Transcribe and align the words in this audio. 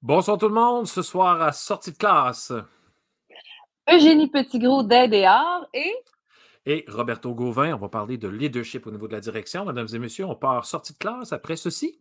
Bonsoir 0.00 0.38
tout 0.38 0.46
le 0.46 0.54
monde, 0.54 0.86
ce 0.86 1.02
soir 1.02 1.42
à 1.42 1.50
sortie 1.50 1.90
de 1.90 1.96
classe. 1.96 2.52
Eugénie 3.92 4.30
Petitgros 4.30 4.84
d'Aide 4.84 5.12
et 5.12 5.24
Art 5.24 5.66
et. 5.74 5.92
Et 6.66 6.84
Roberto 6.86 7.34
Gauvin, 7.34 7.74
on 7.74 7.78
va 7.78 7.88
parler 7.88 8.16
de 8.16 8.28
leadership 8.28 8.86
au 8.86 8.92
niveau 8.92 9.08
de 9.08 9.14
la 9.14 9.20
direction. 9.20 9.64
Mesdames 9.64 9.88
et 9.92 9.98
messieurs, 9.98 10.26
on 10.26 10.36
part 10.36 10.66
sortie 10.66 10.92
de 10.92 10.98
classe 10.98 11.32
après 11.32 11.56
ceci. 11.56 11.98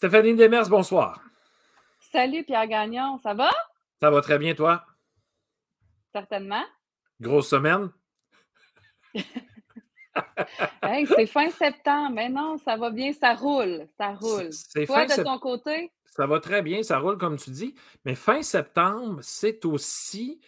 Stéphanie 0.00 0.34
Demers, 0.34 0.68
bonsoir. 0.70 1.20
Salut 2.10 2.42
Pierre 2.42 2.66
Gagnon, 2.66 3.20
ça 3.22 3.34
va? 3.34 3.50
Ça 4.00 4.10
va 4.10 4.22
très 4.22 4.38
bien, 4.38 4.54
toi? 4.54 4.86
Certainement. 6.10 6.64
Grosse 7.20 7.50
semaine? 7.50 7.90
c'est 9.14 9.26
fin 11.26 11.50
septembre. 11.50 12.12
Mais 12.14 12.30
non, 12.30 12.56
ça 12.56 12.78
va 12.78 12.88
bien, 12.88 13.12
ça 13.12 13.34
roule. 13.34 13.86
Ça 13.98 14.14
roule. 14.14 14.48
Toi, 14.86 15.04
de 15.04 15.22
ton 15.22 15.38
côté? 15.38 15.92
Ça 16.06 16.26
va 16.26 16.40
très 16.40 16.62
bien, 16.62 16.82
ça 16.82 16.98
roule 16.98 17.18
comme 17.18 17.36
tu 17.36 17.50
dis. 17.50 17.74
Mais 18.06 18.14
fin 18.14 18.40
septembre, 18.40 19.18
c'est 19.20 19.66
aussi 19.66 20.40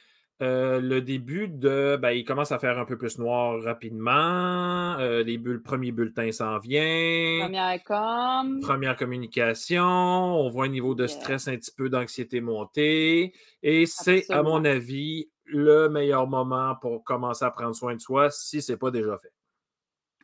euh, 0.43 0.81
le 0.81 1.01
début 1.01 1.47
de. 1.47 1.97
Ben, 1.97 2.11
il 2.11 2.25
commence 2.25 2.51
à 2.51 2.59
faire 2.59 2.79
un 2.79 2.85
peu 2.85 2.99
plus 2.99 3.19
noir 3.19 3.63
rapidement. 3.63 4.99
Euh, 4.99 5.23
les 5.23 5.39
bulles, 5.39 5.63
premier 5.63 5.93
bulletin 5.93 6.33
s'en 6.33 6.59
vient. 6.59 7.39
Première 7.43 7.83
com. 7.85 8.61
Première 8.61 8.97
communication. 8.97 9.85
On 9.85 10.49
voit 10.49 10.65
un 10.65 10.69
niveau 10.69 10.97
de 10.97 11.07
stress, 11.07 11.47
un 11.47 11.57
petit 11.57 11.73
peu 11.73 11.89
d'anxiété 11.89 12.41
monter. 12.41 13.33
Et 13.63 13.87
c'est, 13.87 14.29
à 14.31 14.43
mon 14.43 14.65
avis, 14.65 15.31
le 15.45 15.89
meilleur 15.89 16.27
moment 16.27 16.75
pour 16.81 17.05
commencer 17.05 17.45
à 17.45 17.51
prendre 17.51 17.77
soin 17.77 17.95
de 17.95 18.01
soi 18.01 18.31
si 18.31 18.61
ce 18.61 18.73
n'est 18.73 18.79
pas 18.79 18.91
déjà 18.91 19.17
fait. 19.19 19.33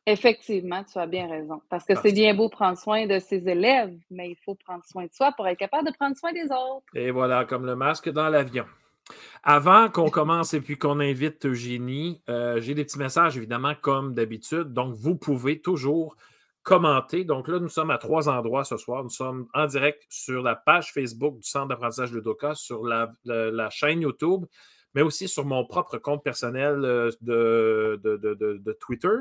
Effectivement, 0.04 0.82
tu 0.84 0.98
as 0.98 1.06
bien 1.06 1.28
raison. 1.28 1.60
Parce 1.68 1.84
que 1.84 1.94
c'est 1.94 2.12
bien 2.12 2.34
beau 2.34 2.48
prendre 2.48 2.78
soin 2.78 3.06
de 3.06 3.18
ses 3.18 3.46
élèves, 3.48 3.94
mais 4.10 4.30
il 4.30 4.36
faut 4.36 4.54
prendre 4.54 4.82
soin 4.84 5.04
de 5.04 5.12
soi 5.12 5.32
pour 5.36 5.46
être 5.46 5.58
capable 5.58 5.86
de 5.86 5.94
prendre 5.94 6.16
soin 6.16 6.32
des 6.32 6.44
autres. 6.44 6.86
Et 6.94 7.10
voilà, 7.10 7.44
comme 7.44 7.66
le 7.66 7.76
masque 7.76 8.08
dans 8.10 8.28
l'avion. 8.30 8.64
Avant 9.42 9.88
qu'on 9.88 10.10
commence 10.10 10.54
et 10.54 10.60
puis 10.60 10.76
qu'on 10.76 11.00
invite 11.00 11.46
Eugénie, 11.46 12.22
euh, 12.28 12.60
j'ai 12.60 12.74
des 12.74 12.84
petits 12.84 12.98
messages, 12.98 13.36
évidemment, 13.36 13.74
comme 13.80 14.14
d'habitude. 14.14 14.72
Donc, 14.72 14.94
vous 14.94 15.16
pouvez 15.16 15.60
toujours 15.60 16.16
commenter. 16.68 17.24
Donc 17.24 17.48
là, 17.48 17.58
nous 17.58 17.70
sommes 17.70 17.90
à 17.90 17.96
trois 17.96 18.28
endroits 18.28 18.64
ce 18.64 18.76
soir. 18.76 19.02
Nous 19.02 19.10
sommes 19.10 19.46
en 19.54 19.66
direct 19.66 20.04
sur 20.10 20.42
la 20.42 20.54
page 20.54 20.92
Facebook 20.92 21.36
du 21.36 21.48
Centre 21.48 21.68
d'apprentissage 21.68 22.12
Ludoka, 22.12 22.54
sur 22.54 22.84
la, 22.84 23.10
chaîne 23.70 24.02
YouTube, 24.02 24.44
mais 24.94 25.00
aussi 25.00 25.28
sur 25.28 25.46
mon 25.46 25.64
propre 25.64 25.96
compte 25.96 26.22
personnel 26.22 26.84
euh, 26.84 27.10
de, 27.22 27.98
de, 28.02 28.72
Twitter. 28.80 29.16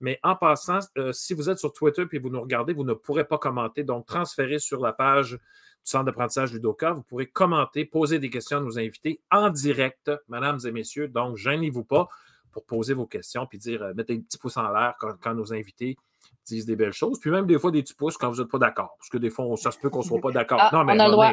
Mais 0.00 0.18
en 0.22 0.36
passant, 0.36 0.80
euh, 0.98 1.12
si 1.12 1.34
vous 1.34 1.48
êtes 1.48 1.58
sur 1.58 1.72
Twitter 1.72 2.04
et 2.12 2.18
vous 2.18 2.28
nous 2.28 2.40
regardez, 2.40 2.72
vous 2.72 2.84
ne 2.84 2.92
pourrez 2.94 3.24
pas 3.24 3.38
commenter. 3.38 3.82
Donc, 3.82 4.06
transférez 4.06 4.58
sur 4.58 4.80
la 4.80 4.92
page 4.92 5.38
Centre 5.86 6.06
d'apprentissage 6.06 6.52
Ludoka. 6.52 6.92
Vous 6.92 7.02
pourrez 7.02 7.26
commenter, 7.26 7.84
poser 7.84 8.18
des 8.18 8.28
questions 8.28 8.58
à 8.58 8.60
nos 8.60 8.76
invités 8.76 9.20
en 9.30 9.50
direct, 9.50 10.10
mesdames 10.28 10.58
et 10.66 10.72
messieurs. 10.72 11.06
Donc, 11.06 11.36
gênez-vous 11.36 11.84
pas 11.84 12.08
pour 12.50 12.64
poser 12.64 12.92
vos 12.92 13.06
questions 13.06 13.46
puis 13.46 13.58
dire, 13.58 13.82
euh, 13.82 13.92
mettez 13.94 14.14
un 14.14 14.20
petit 14.20 14.38
pouce 14.38 14.56
en 14.56 14.68
l'air 14.72 14.94
quand, 14.98 15.34
nos 15.34 15.52
invités 15.52 15.96
disent 16.44 16.66
des 16.66 16.74
belles 16.74 16.92
choses. 16.92 17.20
Puis 17.20 17.30
même 17.30 17.46
des 17.46 17.58
fois 17.58 17.70
des 17.70 17.82
petits 17.82 17.94
pouces 17.94 18.16
quand 18.16 18.30
vous 18.30 18.40
n'êtes 18.40 18.50
pas 18.50 18.58
d'accord. 18.58 18.96
Parce 18.98 19.10
que 19.10 19.18
des 19.18 19.30
fois, 19.30 19.46
ça 19.56 19.70
se 19.70 19.78
peut 19.78 19.90
qu'on 19.90 20.00
ne 20.00 20.04
soit 20.04 20.20
pas 20.20 20.32
d'accord. 20.32 20.58
Ah, 20.60 20.70
non, 20.72 20.84
mais 20.84 20.94
on 20.94 20.98
a 20.98 21.06
le 21.06 21.12
droit. 21.12 21.32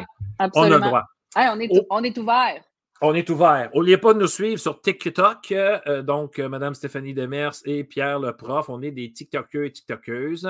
On 0.54 0.62
a 0.62 0.68
le 0.68 0.80
droit. 0.80 1.02
on, 1.36 1.60
est, 1.60 1.70
on 1.90 2.04
est 2.04 2.18
ouvert. 2.18 2.62
On 3.00 3.14
est 3.14 3.28
ouvert. 3.28 3.70
N'oubliez 3.74 3.98
pas 3.98 4.14
de 4.14 4.20
nous 4.20 4.28
suivre 4.28 4.60
sur 4.60 4.80
TikTok. 4.80 5.52
Euh, 5.52 6.02
donc, 6.02 6.38
euh, 6.38 6.48
Mme 6.48 6.74
Stéphanie 6.74 7.14
Demers 7.14 7.54
et 7.64 7.84
Pierre 7.84 8.18
le 8.18 8.36
prof, 8.36 8.68
on 8.68 8.82
est 8.82 8.92
des 8.92 9.12
TikTokers 9.12 9.64
et 9.64 9.72
TikTokeuses. 9.72 10.48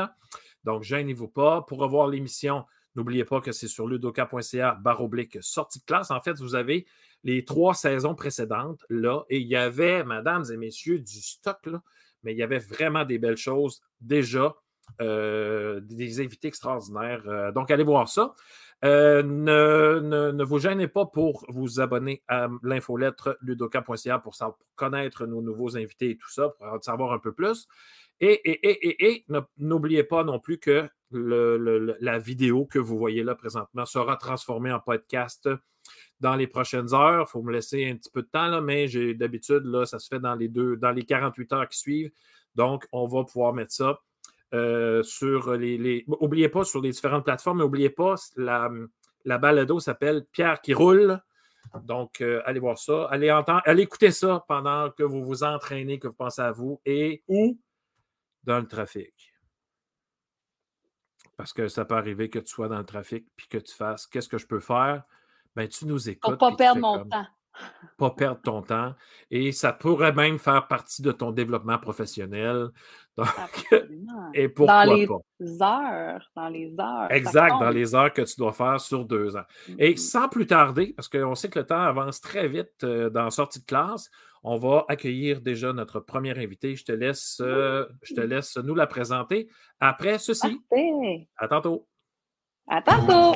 Donc, 0.62 0.82
gênez-vous 0.82 1.28
pas. 1.28 1.62
Pour 1.62 1.78
revoir 1.78 2.08
l'émission, 2.08 2.64
N'oubliez 2.96 3.24
pas 3.24 3.40
que 3.40 3.52
c'est 3.52 3.68
sur 3.68 3.86
ludoka.ca 3.86 4.74
baroblique 4.74 5.38
sortie 5.40 5.80
de 5.80 5.84
classe. 5.84 6.10
En 6.10 6.20
fait, 6.20 6.38
vous 6.38 6.54
avez 6.54 6.86
les 7.24 7.44
trois 7.44 7.74
saisons 7.74 8.14
précédentes 8.14 8.84
là, 8.88 9.24
et 9.28 9.38
il 9.38 9.48
y 9.48 9.56
avait, 9.56 10.04
mesdames 10.04 10.44
et 10.52 10.56
messieurs, 10.56 11.00
du 11.00 11.20
stock 11.20 11.58
là, 11.66 11.82
mais 12.22 12.32
il 12.32 12.38
y 12.38 12.42
avait 12.42 12.58
vraiment 12.58 13.04
des 13.04 13.18
belles 13.18 13.36
choses 13.36 13.82
déjà, 14.00 14.54
euh, 15.00 15.80
des 15.80 16.20
invités 16.20 16.48
extraordinaires. 16.48 17.22
Euh, 17.26 17.50
donc, 17.50 17.70
allez 17.70 17.84
voir 17.84 18.08
ça. 18.08 18.34
Euh, 18.84 19.22
ne, 19.22 20.44
vous 20.44 20.58
gênez 20.58 20.88
pas 20.88 21.06
pour 21.06 21.46
vous 21.48 21.80
abonner 21.80 22.22
à 22.28 22.48
l'infolettre 22.62 23.38
ludoka.ca 23.40 24.18
pour, 24.18 24.36
pour, 24.36 24.58
connaître 24.74 25.26
nos 25.26 25.40
nouveaux 25.40 25.76
invités 25.76 26.10
et 26.10 26.16
tout 26.18 26.30
ça, 26.30 26.50
pour 26.50 26.66
en 26.66 26.80
savoir 26.80 27.12
un 27.12 27.18
peu 27.18 27.32
plus. 27.32 27.66
Et, 28.20 29.24
n'oubliez 29.58 30.04
pas 30.04 30.22
non 30.22 30.38
plus 30.38 30.58
que 30.58 30.88
la 31.10 32.18
vidéo 32.18 32.66
que 32.66 32.78
vous 32.78 32.98
voyez 32.98 33.22
là 33.22 33.34
présentement 33.34 33.86
sera 33.86 34.16
transformée 34.16 34.72
en 34.72 34.80
podcast 34.80 35.48
dans 36.20 36.34
les 36.34 36.46
prochaines 36.46 36.92
heures. 36.94 37.26
Il 37.28 37.30
faut 37.30 37.42
me 37.42 37.52
laisser 37.52 37.88
un 37.88 37.96
petit 37.96 38.10
peu 38.10 38.22
de 38.22 38.28
temps, 38.28 38.48
là, 38.48 38.60
mais 38.60 38.86
d'habitude, 39.14 39.64
là, 39.64 39.86
ça 39.86 39.98
se 39.98 40.08
fait 40.08 40.20
dans 40.20 40.34
les 40.34 40.48
deux, 40.48 40.76
dans 40.76 40.92
les 40.92 41.04
48 41.04 41.52
heures 41.52 41.68
qui 41.68 41.78
suivent. 41.78 42.10
Donc, 42.54 42.86
on 42.92 43.06
va 43.06 43.24
pouvoir 43.24 43.52
mettre 43.52 43.72
ça 43.72 43.98
euh, 44.54 45.02
sur 45.02 45.52
les, 45.52 46.04
N'oubliez 46.06 46.48
pas 46.48 46.64
sur 46.64 46.80
les 46.80 46.90
différentes 46.90 47.24
plateformes, 47.24 47.58
mais 47.58 47.64
n'oubliez 47.64 47.90
pas, 47.90 48.14
la, 48.36 48.70
la 49.24 49.38
balado 49.38 49.80
s'appelle 49.80 50.24
Pierre 50.32 50.60
qui 50.60 50.72
roule. 50.74 51.20
Donc, 51.82 52.20
euh, 52.20 52.40
allez 52.46 52.60
voir 52.60 52.78
ça. 52.78 53.06
Allez, 53.10 53.32
entendre, 53.32 53.62
allez 53.64 53.82
écouter 53.82 54.12
ça 54.12 54.44
pendant 54.46 54.90
que 54.90 55.02
vous 55.02 55.24
vous 55.24 55.42
entraînez, 55.42 55.98
que 55.98 56.06
vous 56.06 56.14
pensez 56.14 56.42
à 56.42 56.52
vous 56.52 56.80
et 56.84 57.24
où 57.26 57.58
dans 58.44 58.58
le 58.58 58.68
trafic. 58.68 59.34
Parce 61.36 61.52
que 61.52 61.66
ça 61.66 61.84
peut 61.84 61.96
arriver 61.96 62.30
que 62.30 62.38
tu 62.38 62.46
sois 62.46 62.68
dans 62.68 62.78
le 62.78 62.86
trafic 62.86 63.26
puis 63.34 63.48
que 63.48 63.58
tu 63.58 63.74
fasses 63.74 64.06
qu'est-ce 64.06 64.28
que 64.28 64.38
je 64.38 64.46
peux 64.46 64.60
faire? 64.60 65.02
Ben, 65.56 65.68
tu 65.68 65.86
nous 65.86 66.08
écoutes. 66.08 66.38
Pour 66.38 66.50
pas 66.50 66.56
perdre 66.56 66.80
mon 66.80 67.04
temps. 67.04 67.26
Pas 67.96 68.10
perdre 68.10 68.40
ton 68.42 68.62
temps. 68.62 68.94
Et 69.30 69.52
ça 69.52 69.72
pourrait 69.72 70.12
même 70.12 70.38
faire 70.38 70.66
partie 70.66 71.02
de 71.02 71.12
ton 71.12 71.30
développement 71.30 71.78
professionnel. 71.78 72.68
et 74.34 74.48
pourquoi 74.48 74.86
dans 74.86 74.94
les 74.94 75.06
pas? 75.06 75.14
heures. 75.94 76.30
Dans 76.34 76.48
les 76.48 76.74
heures. 76.78 77.06
Exact, 77.10 77.60
dans 77.60 77.70
les 77.70 77.94
heures 77.94 78.12
que 78.12 78.22
tu 78.22 78.34
dois 78.36 78.52
faire 78.52 78.80
sur 78.80 79.04
deux 79.04 79.36
ans. 79.36 79.44
Et 79.78 79.96
sans 79.96 80.28
plus 80.28 80.46
tarder, 80.46 80.92
parce 80.96 81.08
qu'on 81.08 81.34
sait 81.34 81.48
que 81.48 81.60
le 81.60 81.66
temps 81.66 81.80
avance 81.80 82.20
très 82.20 82.48
vite 82.48 82.82
euh, 82.82 83.10
dans 83.10 83.24
la 83.24 83.30
sortie 83.30 83.60
de 83.60 83.66
classe, 83.66 84.10
on 84.42 84.56
va 84.56 84.84
accueillir 84.88 85.40
déjà 85.40 85.72
notre 85.72 86.00
première 86.00 86.38
invité. 86.38 86.76
Je 86.76 86.84
te 86.84 86.92
laisse, 86.92 87.40
euh, 87.40 87.86
je 88.02 88.14
te 88.14 88.20
laisse 88.20 88.56
nous 88.58 88.74
la 88.74 88.86
présenter 88.86 89.48
après 89.80 90.18
ceci. 90.18 90.60
À 91.38 91.48
tantôt. 91.48 91.88
À 92.68 92.82
tantôt. 92.82 93.34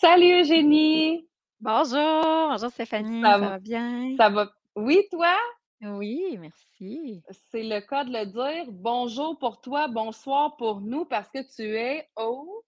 Salut 0.00 0.42
Eugénie. 0.42 1.28
Bonjour, 1.60 2.22
bonjour 2.22 2.70
Stéphanie, 2.70 3.20
ça, 3.20 3.36
va 3.38 3.58
bien? 3.58 4.14
Ça 4.16 4.28
va. 4.28 4.52
Oui, 4.76 5.04
toi? 5.10 5.34
Oui, 5.82 6.38
merci. 6.38 7.20
C'est 7.50 7.64
le 7.64 7.80
cas 7.80 8.04
de 8.04 8.12
le 8.12 8.26
dire. 8.26 8.70
Bonjour 8.70 9.36
pour 9.40 9.60
toi, 9.60 9.88
bonsoir 9.88 10.56
pour 10.56 10.80
nous 10.80 11.04
parce 11.04 11.28
que 11.28 11.40
tu 11.52 11.76
es 11.76 12.08
au. 12.14 12.62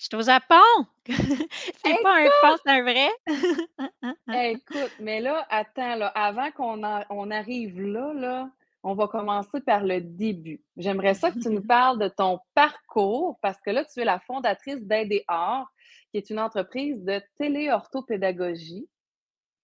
Je 0.00 0.06
suis 0.06 0.16
au 0.16 0.22
Japon. 0.22 0.86
c'est 1.06 2.02
pas 2.02 2.16
un 2.16 2.24
faux, 2.40 2.56
c'est 2.64 2.70
un 2.70 2.82
vrai. 2.82 3.10
Écoute, 4.50 4.92
mais 5.00 5.20
là, 5.20 5.46
attends, 5.50 5.96
là, 5.96 6.06
avant 6.06 6.50
qu'on 6.52 6.82
on 7.10 7.30
arrive 7.30 7.78
là, 7.78 8.14
là, 8.14 8.50
on 8.82 8.94
va 8.94 9.08
commencer 9.08 9.60
par 9.60 9.84
le 9.84 10.00
début. 10.00 10.62
J'aimerais 10.76 11.14
ça 11.14 11.30
que 11.30 11.38
tu 11.38 11.48
nous 11.48 11.62
parles 11.66 11.98
de 11.98 12.08
ton 12.08 12.38
parcours 12.54 13.38
parce 13.42 13.60
que 13.60 13.70
là, 13.70 13.84
tu 13.84 14.00
es 14.00 14.04
la 14.04 14.20
fondatrice 14.20 14.82
d'AIDR, 14.82 15.66
qui 16.10 16.18
est 16.18 16.30
une 16.30 16.40
entreprise 16.40 17.02
de 17.04 17.22
téléorthopédagogie. 17.38 18.88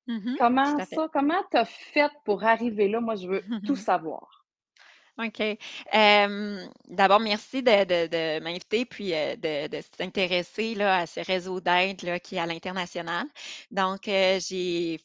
Mmh 0.09 0.37
comment 0.39 0.79
ça, 0.85 1.09
comment 1.13 1.43
tu 1.51 1.57
as 1.57 1.65
fait 1.65 2.13
pour 2.25 2.45
arriver 2.45 2.87
là? 2.89 3.01
Moi, 3.01 3.17
je 3.17 3.27
veux 3.27 3.43
tout 3.67 3.75
savoir. 3.77 4.47
OK. 5.19 5.43
D'abord, 6.89 7.21
merci 7.21 7.63
de, 7.63 8.39
m'inviter 8.41 8.85
puis 8.85 9.11
de, 9.11 9.81
s'intéresser 9.97 10.81
à 10.81 11.07
ce 11.07 11.21
réseau 11.21 11.61
d'aide 11.61 12.21
qui 12.21 12.37
est 12.37 12.39
à 12.39 12.47
l'international. 12.47 13.27
Donc, 13.71 14.03
j'ai 14.05 15.01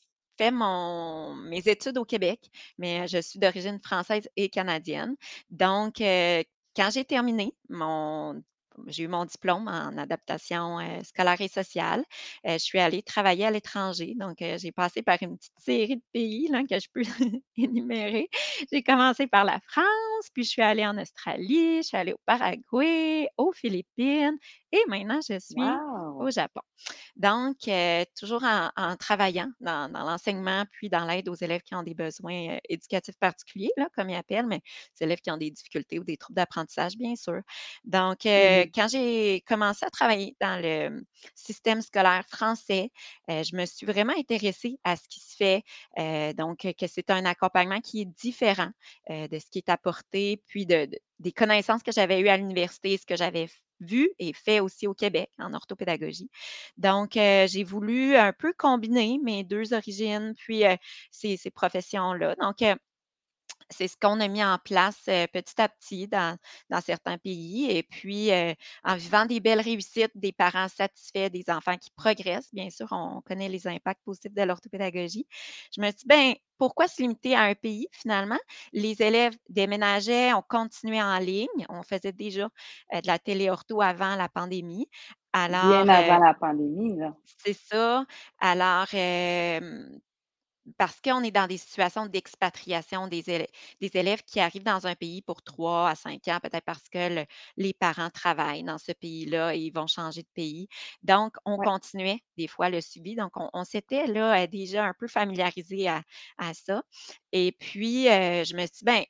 mes 0.49 1.67
études 1.67 1.97
au 1.97 2.05
Québec, 2.05 2.39
mais 2.77 3.07
je 3.07 3.19
suis 3.21 3.39
d'origine 3.39 3.79
française 3.83 4.27
et 4.35 4.49
canadienne. 4.49 5.15
Donc, 5.49 5.97
quand 5.97 6.89
j'ai 6.91 7.05
terminé 7.05 7.53
mon 7.69 8.41
j'ai 8.87 9.03
eu 9.03 9.07
mon 9.07 9.25
diplôme 9.25 9.67
en 9.67 9.97
adaptation 9.97 10.79
euh, 10.79 11.01
scolaire 11.03 11.39
et 11.41 11.47
sociale. 11.47 12.03
Euh, 12.45 12.53
je 12.53 12.59
suis 12.59 12.79
allée 12.79 13.01
travailler 13.03 13.45
à 13.45 13.51
l'étranger. 13.51 14.13
Donc, 14.15 14.41
euh, 14.41 14.57
j'ai 14.57 14.71
passé 14.71 15.01
par 15.01 15.17
une 15.21 15.37
petite 15.37 15.59
série 15.59 15.97
de 15.97 16.03
pays 16.13 16.49
que 16.69 16.79
je 16.79 16.87
peux 16.93 17.01
énumérer. 17.57 18.29
J'ai 18.71 18.83
commencé 18.83 19.27
par 19.27 19.43
la 19.43 19.59
France, 19.67 20.29
puis 20.33 20.43
je 20.43 20.49
suis 20.49 20.61
allée 20.61 20.85
en 20.85 20.97
Australie, 20.97 21.77
je 21.77 21.87
suis 21.87 21.97
allée 21.97 22.13
au 22.13 22.19
Paraguay, 22.25 23.27
aux 23.37 23.51
Philippines 23.51 24.37
et 24.71 24.81
maintenant 24.87 25.19
je 25.27 25.39
suis 25.39 25.61
au 26.19 26.29
Japon. 26.29 26.61
Donc, 27.15 27.57
toujours 28.17 28.43
en, 28.43 28.95
travaillant 28.97 29.49
dans, 29.59 29.91
l'enseignement, 29.91 30.65
puis 30.71 30.89
dans 30.89 31.05
l'aide 31.05 31.29
aux 31.29 31.35
élèves 31.35 31.61
qui 31.61 31.75
ont 31.75 31.83
des 31.83 31.93
besoins 31.93 32.57
éducatifs 32.69 33.17
particuliers, 33.17 33.71
là, 33.77 33.89
comme 33.95 34.09
ils 34.09 34.15
appellent, 34.15 34.47
mais 34.47 34.61
les 34.99 35.05
élèves 35.05 35.19
qui 35.19 35.31
ont 35.31 35.37
des 35.37 35.51
difficultés 35.51 35.99
ou 35.99 36.03
des 36.03 36.17
troubles 36.17 36.35
d'apprentissage, 36.35 36.97
bien 36.97 37.15
sûr. 37.15 37.41
Donc, 37.83 38.19
quand 38.23 38.87
j'ai 38.89 39.41
commencé 39.47 39.85
à 39.85 39.89
travailler 39.89 40.35
dans 40.39 40.61
le 40.61 41.03
système 41.35 41.81
scolaire 41.81 42.25
français, 42.27 42.91
je 43.27 43.55
me 43.55 43.65
suis 43.65 43.85
vraiment 43.85 44.13
intéressée 44.17 44.79
à 44.83 44.95
ce 44.95 45.07
qui 45.07 45.19
se 45.19 45.35
fait. 45.35 45.63
donc, 46.35 46.59
que 46.61 46.87
c'est 46.87 47.09
un 47.09 47.25
accompagnement 47.25 47.81
qui 47.81 48.01
est 48.01 48.05
différent 48.05 48.71
de 49.09 49.39
ce 49.39 49.49
qui 49.51 49.59
est 49.59 49.69
apporté, 49.69 50.41
puis 50.47 50.65
de, 50.65 50.89
des 51.19 51.31
connaissances 51.31 51.83
que 51.83 51.91
j'avais 51.91 52.19
eues 52.19 52.29
à 52.29 52.37
l'université, 52.37 52.97
ce 52.97 53.05
que 53.05 53.15
j'avais 53.15 53.47
vu 53.81 54.09
et 54.19 54.33
fait 54.33 54.59
aussi 54.61 54.87
au 54.87 54.93
Québec 54.93 55.29
en 55.39 55.53
orthopédagogie. 55.53 56.29
Donc, 56.77 57.11
j'ai 57.13 57.63
voulu 57.63 58.15
un 58.15 58.33
peu 58.33 58.53
combiner 58.57 59.19
mes 59.23 59.43
deux 59.43 59.73
origines, 59.73 60.33
puis 60.37 60.63
ces, 61.11 61.37
ces 61.37 61.51
professions-là. 61.51 62.35
Donc, 62.35 62.63
c'est 63.69 63.87
ce 63.87 63.95
qu'on 63.97 64.19
a 64.19 64.27
mis 64.27 64.43
en 64.43 64.57
place 64.57 65.03
petit 65.05 65.61
à 65.61 65.69
petit 65.69 66.07
dans, 66.07 66.37
certains 66.83 67.17
pays. 67.17 67.69
Et 67.69 67.83
puis, 67.83 68.29
en 68.83 68.95
vivant 68.95 69.25
des 69.25 69.39
belles 69.39 69.61
réussites, 69.61 70.11
des 70.15 70.31
parents 70.31 70.67
satisfaits, 70.67 71.29
des 71.29 71.45
enfants 71.47 71.77
qui 71.77 71.89
progressent, 71.95 72.53
bien 72.53 72.69
sûr, 72.69 72.87
on 72.91 73.21
connaît 73.21 73.49
les 73.49 73.67
impacts 73.67 74.03
positifs 74.03 74.33
de 74.33 74.41
l'orthopédagogie. 74.41 75.25
Je 75.75 75.81
me 75.81 75.87
suis 75.87 75.95
dit, 75.97 76.05
ben, 76.05 76.33
pourquoi 76.57 76.87
se 76.87 77.01
limiter 77.01 77.33
à 77.35 77.41
un 77.41 77.55
pays 77.55 77.87
finalement? 77.91 78.37
Les 78.71 79.01
élèves 79.01 79.33
déménageaient, 79.49 80.33
on 80.33 80.43
continuait 80.43 81.01
en 81.01 81.17
ligne, 81.17 81.47
on 81.69 81.81
faisait 81.81 82.11
déjà 82.11 82.49
de 82.93 83.07
la 83.07 83.17
téléortho 83.17 83.81
avant 83.81 84.15
la 84.15 84.29
pandémie. 84.29 84.87
Alors, 85.33 85.85
Bien 85.85 85.87
avant 85.87 86.23
la 86.23 86.33
pandémie, 86.33 86.97
là. 86.97 87.15
C'est 87.43 87.57
ça. 87.57 88.05
Alors, 88.39 88.85
parce 90.77 90.99
qu'on 91.01 91.23
est 91.23 91.31
dans 91.31 91.47
des 91.47 91.57
situations 91.57 92.05
d'expatriation 92.05 93.07
des 93.07 93.29
élèves, 93.29 93.47
des 93.79 93.91
élèves 93.93 94.21
qui 94.23 94.39
arrivent 94.39 94.63
dans 94.63 94.87
un 94.87 94.95
pays 94.95 95.21
pour 95.21 95.41
trois 95.41 95.89
à 95.89 95.95
cinq 95.95 96.27
ans, 96.27 96.39
peut-être 96.41 96.65
parce 96.65 96.87
que 96.89 97.25
les 97.57 97.73
parents 97.73 98.09
travaillent 98.09 98.63
dans 98.63 98.77
ce 98.77 98.91
pays-là 98.91 99.55
et 99.55 99.59
ils 99.59 99.71
vont 99.71 99.87
changer 99.87 100.23
de 100.23 100.29
pays. 100.33 100.67
Donc, 101.03 101.35
on 101.45 101.57
continuait 101.57 102.21
des 102.37 102.47
fois 102.47 102.69
le 102.69 102.81
suivi. 102.81 103.15
Donc, 103.15 103.31
on, 103.35 103.63
s'était 103.63 104.07
là 104.07 104.47
déjà 104.47 104.85
un 104.85 104.93
peu 104.93 105.07
familiarisé 105.07 105.87
à, 105.87 106.03
ça. 106.53 106.83
Et 107.31 107.51
puis, 107.53 108.09
euh, 108.09 108.43
je 108.43 108.55
me 108.55 108.61
suis 108.61 108.69
dit, 108.79 108.85
ben, 108.85 109.03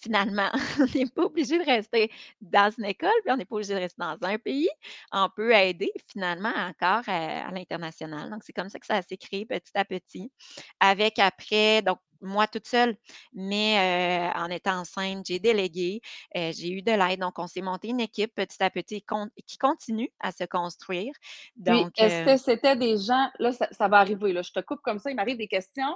finalement, 0.00 0.50
on 0.80 0.86
n'est 0.98 1.06
pas 1.06 1.22
obligé 1.24 1.58
de 1.58 1.64
rester 1.64 2.10
dans 2.40 2.72
une 2.76 2.84
école, 2.86 3.10
puis 3.24 3.32
on 3.32 3.36
n'est 3.36 3.44
pas 3.44 3.56
obligé 3.56 3.74
de 3.74 3.78
rester 3.80 3.96
dans 4.00 4.16
un 4.22 4.38
pays. 4.38 4.68
On 5.12 5.28
peut 5.34 5.52
aider 5.52 5.92
finalement 6.08 6.52
encore 6.56 7.02
à, 7.08 7.48
à 7.48 7.50
l'international. 7.52 8.30
Donc, 8.30 8.42
c'est 8.44 8.52
comme 8.52 8.68
ça 8.70 8.78
que 8.78 8.86
ça 8.86 9.02
s'est 9.02 9.16
créé 9.16 9.46
petit 9.46 9.72
à 9.74 9.84
petit. 9.84 10.32
Avec 10.80 11.18
après, 11.18 11.82
donc, 11.82 11.98
moi 12.20 12.46
toute 12.46 12.66
seule, 12.66 12.96
mais 13.32 13.78
euh, 13.78 14.40
en 14.40 14.50
étant 14.50 14.80
enceinte, 14.80 15.26
j'ai 15.26 15.38
délégué, 15.38 16.00
euh, 16.36 16.52
j'ai 16.54 16.70
eu 16.70 16.82
de 16.82 16.92
l'aide. 16.92 17.20
Donc, 17.20 17.38
on 17.38 17.46
s'est 17.46 17.62
monté 17.62 17.88
une 17.88 18.00
équipe 18.00 18.34
petit 18.34 18.62
à 18.62 18.70
petit 18.70 19.04
qui 19.46 19.58
continue 19.58 20.10
à 20.20 20.32
se 20.32 20.44
construire. 20.44 21.12
Donc, 21.56 21.92
est-ce 21.98 22.24
que 22.24 22.36
c'était 22.36 22.76
des 22.76 22.96
gens, 22.96 23.28
là, 23.38 23.52
ça, 23.52 23.68
ça, 23.72 23.88
va 23.88 23.98
arriver, 23.98 24.32
là, 24.32 24.42
je 24.42 24.52
te 24.52 24.60
coupe 24.60 24.80
comme 24.82 24.98
ça, 24.98 25.10
il 25.10 25.16
m'arrive 25.16 25.38
des 25.38 25.48
questions. 25.48 25.94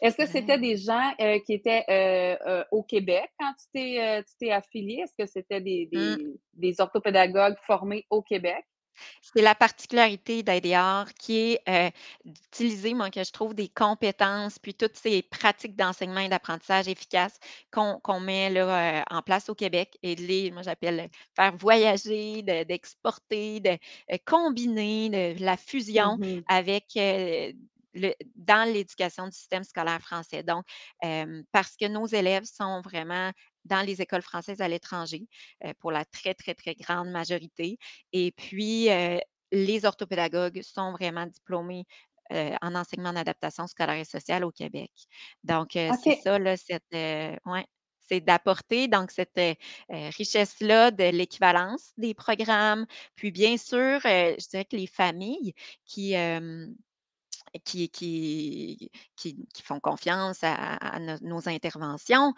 Est-ce 0.00 0.16
que 0.16 0.26
c'était 0.26 0.58
des 0.58 0.78
gens 0.78 1.12
qui 1.44 1.52
étaient 1.52 1.84
au 2.70 2.82
Québec 2.82 3.30
quand 3.38 3.52
tu 3.58 4.24
t'es, 4.38 4.50
affilié? 4.50 5.02
Est-ce 5.04 5.14
que 5.16 5.30
c'était 5.30 5.60
des, 5.60 5.88
mmh. 5.92 6.16
des, 6.54 6.80
orthopédagogues 6.80 7.56
formés 7.66 8.06
au 8.08 8.22
Québec? 8.22 8.64
C'est 9.22 9.42
la 9.42 9.54
particularité 9.54 10.42
d'IDR 10.42 11.04
qui 11.18 11.58
est 11.66 11.92
d'utiliser, 12.24 12.94
moi, 12.94 13.10
que 13.10 13.22
je 13.22 13.30
trouve, 13.30 13.54
des 13.54 13.68
compétences, 13.68 14.58
puis 14.58 14.74
toutes 14.74 14.96
ces 14.96 15.22
pratiques 15.22 15.76
d'enseignement 15.76 16.20
et 16.20 16.28
d'apprentissage 16.28 16.88
efficaces 16.88 17.38
qu'on 17.70 18.20
met 18.20 18.50
là, 18.50 19.04
en 19.10 19.22
place 19.22 19.48
au 19.48 19.54
Québec 19.54 19.96
et 20.02 20.16
de 20.16 20.22
les, 20.22 20.50
moi, 20.50 20.62
j'appelle 20.62 21.08
faire 21.36 21.56
voyager, 21.56 22.42
d'exporter, 22.42 23.60
de, 23.60 23.78
combiner 24.24 25.34
de, 25.34 25.44
la 25.44 25.56
fusion 25.56 26.16
mmh 26.18 26.42
avec 26.48 26.96
dans 28.36 28.72
l'éducation 28.72 29.26
du 29.26 29.32
système 29.32 29.64
scolaire 29.64 30.00
français. 30.00 30.42
Donc, 30.42 30.64
parce 31.52 31.76
que 31.76 31.86
nos 31.86 32.06
élèves 32.06 32.44
sont 32.44 32.80
vraiment 32.82 33.30
dans 33.64 33.86
les 33.86 34.00
écoles 34.02 34.22
françaises 34.22 34.60
à 34.60 34.68
l'étranger, 34.68 35.26
pour 35.78 35.92
la 35.92 36.04
très, 36.04 36.34
très, 36.34 36.54
très 36.54 36.74
grande 36.74 37.10
majorité. 37.10 37.78
Et 38.12 38.32
puis, 38.32 38.88
les 39.52 39.84
orthopédagogues 39.84 40.62
sont 40.62 40.92
vraiment 40.92 41.26
diplômés 41.26 41.84
en 42.30 42.74
enseignement 42.74 43.12
d'adaptation 43.12 43.66
scolaire 43.66 43.96
et 43.96 44.04
sociale 44.04 44.44
au 44.44 44.52
Québec. 44.52 44.90
Donc, 45.42 45.70
c'est 45.72 46.20
ça, 46.22 46.38
là, 46.38 46.56
cette, 46.56 46.84
ouais, 46.92 47.66
c'est 47.98 48.20
d'apporter 48.20 48.88
donc 48.88 49.10
cette 49.10 49.40
richesse-là 49.88 50.90
de 50.90 51.10
l'équivalence 51.10 51.92
des 51.96 52.14
programmes. 52.14 52.86
Puis, 53.14 53.30
bien 53.30 53.56
sûr, 53.56 54.00
je 54.02 54.48
dirais 54.48 54.64
que 54.64 54.76
les 54.76 54.86
familles 54.86 55.54
qui, 55.84 56.14
qui, 57.64 57.88
qui, 57.88 58.90
qui, 59.16 59.62
font 59.62 59.80
confiance 59.80 60.38
à, 60.42 60.98
nos, 61.20 61.48
interventions 61.48 62.34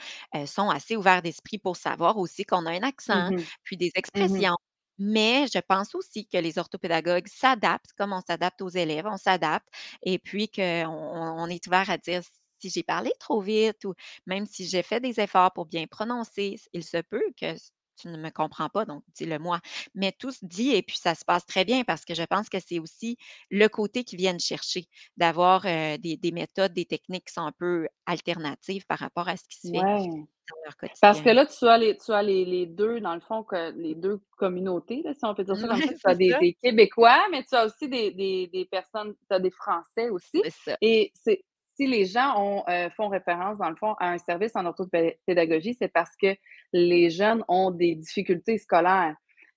sont 0.47 0.71
assez 0.71 0.97
ouverts 0.97 1.23
d'esprit 1.23 1.59
pour 1.59 1.77
savoir 1.77 2.19
aussi 2.19 2.45
qu'on 2.45 2.67
a 2.67 2.71
un 2.71 2.83
accent, 2.83 3.31
mmh 3.31 3.43
puis 3.65 3.77
des 3.77 3.89
mmh 3.89 3.99
expressions. 3.99 4.57
Mais 4.99 5.47
je 5.53 5.59
pense 5.59 5.95
aussi 5.95 6.27
que 6.27 6.37
les 6.37 6.59
orthopédagogues 6.59 7.27
s'adaptent 7.27 7.93
comme 7.97 8.13
on 8.13 8.21
s'adapte 8.21 8.63
aux 8.63 8.69
élèves, 8.69 9.07
on 9.07 9.17
s'adapte 9.17 9.67
et 10.03 10.19
puis 10.19 10.49
qu'on 10.49 10.87
on 10.87 11.47
est 11.47 11.67
ouvert 11.67 11.91
à 11.91 11.99
dire 11.99 12.23
si 12.61 12.71
j'ai 12.71 12.83
parlé 12.83 13.13
trop 13.19 13.41
vite 13.41 13.85
ou 13.85 13.95
même 14.27 14.47
si 14.47 14.67
j'ai 14.69 14.83
fait 14.83 15.01
des 15.01 15.19
efforts 15.21 15.53
pour 15.53 15.67
bien 15.67 15.87
prononcer, 15.87 16.61
il 16.73 16.85
se 16.85 16.99
peut 16.99 17.25
que 17.41 17.57
tu 17.97 18.09
ne 18.09 18.17
me 18.17 18.31
comprends 18.31 18.69
pas, 18.69 18.85
donc 18.85 19.03
dis-le 19.15 19.39
moi. 19.39 19.61
Mais 19.95 20.13
tout 20.13 20.31
se 20.31 20.45
dit 20.45 20.73
et 20.73 20.83
puis 20.83 20.97
ça 20.97 21.15
se 21.15 21.25
passe 21.25 21.47
très 21.47 21.65
bien 21.65 21.85
parce 21.85 22.05
que 22.05 22.15
je 22.15 22.23
pense 22.23 22.49
que 22.49 22.59
c'est 22.61 22.79
aussi 22.79 23.17
le 23.51 23.69
côté 23.69 24.05
qu'ils 24.05 24.19
viennent 24.19 24.41
chercher, 24.41 24.87
d'avoir 25.17 25.63
des, 25.63 26.33
méthodes, 26.33 26.73
des 26.73 26.85
techniques 26.85 27.27
qui 27.27 27.35
sont 27.35 27.43
un 27.43 27.53
peu 27.53 27.89
alternatives 28.07 28.87
par 28.87 28.99
rapport 28.99 29.29
à 29.29 29.37
ce 29.37 29.45
qui 29.49 29.59
se 29.59 29.69
fait 29.69 29.79
dans 29.79 30.57
leur 30.65 30.77
quotidien. 30.77 30.99
Parce 31.01 31.21
que 31.21 31.31
là, 31.31 31.47
tu 31.47 31.67
as 31.67 31.79
les, 31.79 31.97
tu 31.97 32.13
as 32.13 32.23
les, 32.23 32.67
deux, 32.67 33.01
dans 33.01 33.15
le 33.15 33.21
fond, 33.21 33.43
que, 33.43 33.73
les 33.73 33.95
deux 33.95 34.21
communautés, 34.37 35.03
si 35.13 35.25
on 35.25 35.35
peut 35.35 35.45
dire 35.45 35.57
ça 35.57 35.69
comme 35.69 35.81
ça. 35.81 35.89
Tu 35.89 36.01
as 36.05 36.15
des, 36.15 36.57
Québécois, 36.63 37.21
mais 37.31 37.45
tu 37.45 37.55
as 37.55 37.67
aussi 37.67 37.89
des, 37.89 38.69
personnes, 38.71 39.15
tu 39.29 39.35
as 39.35 39.39
des 39.39 39.51
Français 39.51 40.11
aussi. 40.11 40.43
Et 40.81 41.13
c'est 41.15 41.45
si 41.75 41.87
les 41.87 42.05
gens 42.05 42.65
euh, 42.69 42.91
font 42.91 43.09
référence, 43.09 43.59
dans 43.59 43.71
le 43.71 43.77
fond, 43.77 43.95
à 43.99 44.11
un 44.11 44.19
service 44.19 44.53
en 44.55 44.67
orthopédagogie, 44.67 45.75
c'est 45.79 45.89
parce 45.89 46.15
que 46.17 46.35
les 46.73 47.11
jeunes 47.11 47.45
ont 47.49 47.71
des 47.71 47.95
difficultés 47.95 48.59
scolaires. 48.59 49.17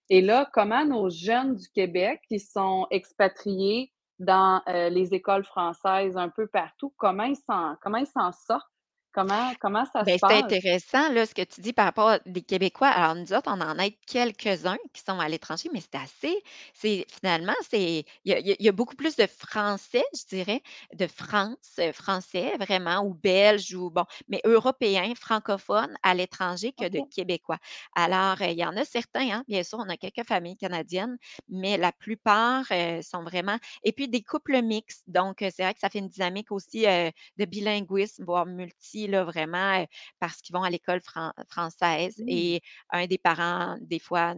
Et 0.09 0.21
là, 0.21 0.47
comment 0.53 0.85
nos 0.85 1.09
jeunes 1.09 1.55
du 1.55 1.67
Québec 1.69 2.21
qui 2.27 2.39
sont 2.39 2.87
expatriés 2.91 3.91
dans 4.19 4.61
euh, 4.67 4.89
les 4.89 5.13
écoles 5.13 5.43
françaises 5.43 6.15
un 6.15 6.29
peu 6.29 6.47
partout, 6.47 6.93
comment 6.97 7.25
ils 7.25 7.35
s'en 7.35 8.31
sortent? 8.31 8.74
Comment, 9.15 9.53
comment 9.61 9.85
ça 9.85 10.01
se 10.01 10.05
ben, 10.05 10.19
passe? 10.19 10.29
C'est 10.29 10.43
intéressant, 10.43 11.09
là, 11.13 11.25
ce 11.25 11.33
que 11.33 11.43
tu 11.43 11.61
dis 11.61 11.71
par 11.71 11.85
rapport 11.85 12.17
aux 12.17 12.41
Québécois. 12.41 12.89
Alors, 12.89 13.15
nous 13.15 13.31
autres, 13.31 13.47
on 13.49 13.61
en 13.61 13.79
a 13.79 13.89
quelques-uns 14.07 14.75
qui 14.91 15.01
sont 15.01 15.21
à 15.21 15.29
l'étranger, 15.29 15.69
mais 15.71 15.79
c'est 15.79 15.95
assez. 15.95 16.43
C'est, 16.73 17.05
finalement, 17.09 17.53
c'est, 17.69 18.03
il 18.25 18.55
y 18.59 18.67
a, 18.67 18.71
beaucoup 18.73 18.97
plus 18.97 19.15
de 19.15 19.25
Français, 19.25 20.03
je 20.13 20.35
dirais, 20.35 20.61
de 20.93 21.07
France, 21.07 21.55
euh, 21.79 21.93
Français, 21.93 22.57
vraiment, 22.59 23.05
ou 23.05 23.13
Belges, 23.13 23.73
ou 23.73 23.89
bon, 23.89 24.03
mais 24.27 24.41
Européens, 24.43 25.13
francophones 25.15 25.95
à 26.03 26.13
l'étranger 26.13 26.73
que 26.73 26.89
de 26.89 26.99
Québécois. 27.09 27.59
Alors, 27.95 28.41
euh, 28.41 28.47
il 28.47 28.59
y 28.59 28.65
en 28.65 28.75
a 28.75 28.83
certains, 28.83 29.31
hein, 29.31 29.43
bien 29.47 29.63
sûr, 29.63 29.79
on 29.79 29.87
a 29.87 29.95
quelques 29.95 30.27
familles 30.27 30.57
canadiennes, 30.57 31.17
mais 31.47 31.77
la 31.77 31.93
plupart 31.93 32.65
euh, 32.71 33.01
sont 33.01 33.23
vraiment. 33.23 33.57
Et 33.85 33.93
puis, 33.93 34.09
des 34.09 34.23
couples 34.23 34.61
mixtes. 34.61 35.05
Donc, 35.07 35.37
c'est 35.39 35.63
vrai 35.63 35.73
que 35.73 35.79
ça 35.79 35.89
fait 35.89 35.99
une 35.99 36.09
dynamique 36.09 36.51
aussi 36.51 36.81
de 36.83 37.45
bilinguisme, 37.45 38.25
voire 38.25 38.45
multi 38.45 39.04
là, 39.07 39.23
vraiment, 39.23 39.85
parce 40.19 40.41
qu'ils 40.41 40.55
vont 40.55 40.63
à 40.63 40.69
l'école 40.69 41.01
française 41.49 42.17
mmh. 42.19 42.29
et 42.29 42.61
un 42.91 43.07
des 43.07 43.17
parents, 43.17 43.77
des 43.81 43.99
fois, 43.99 44.35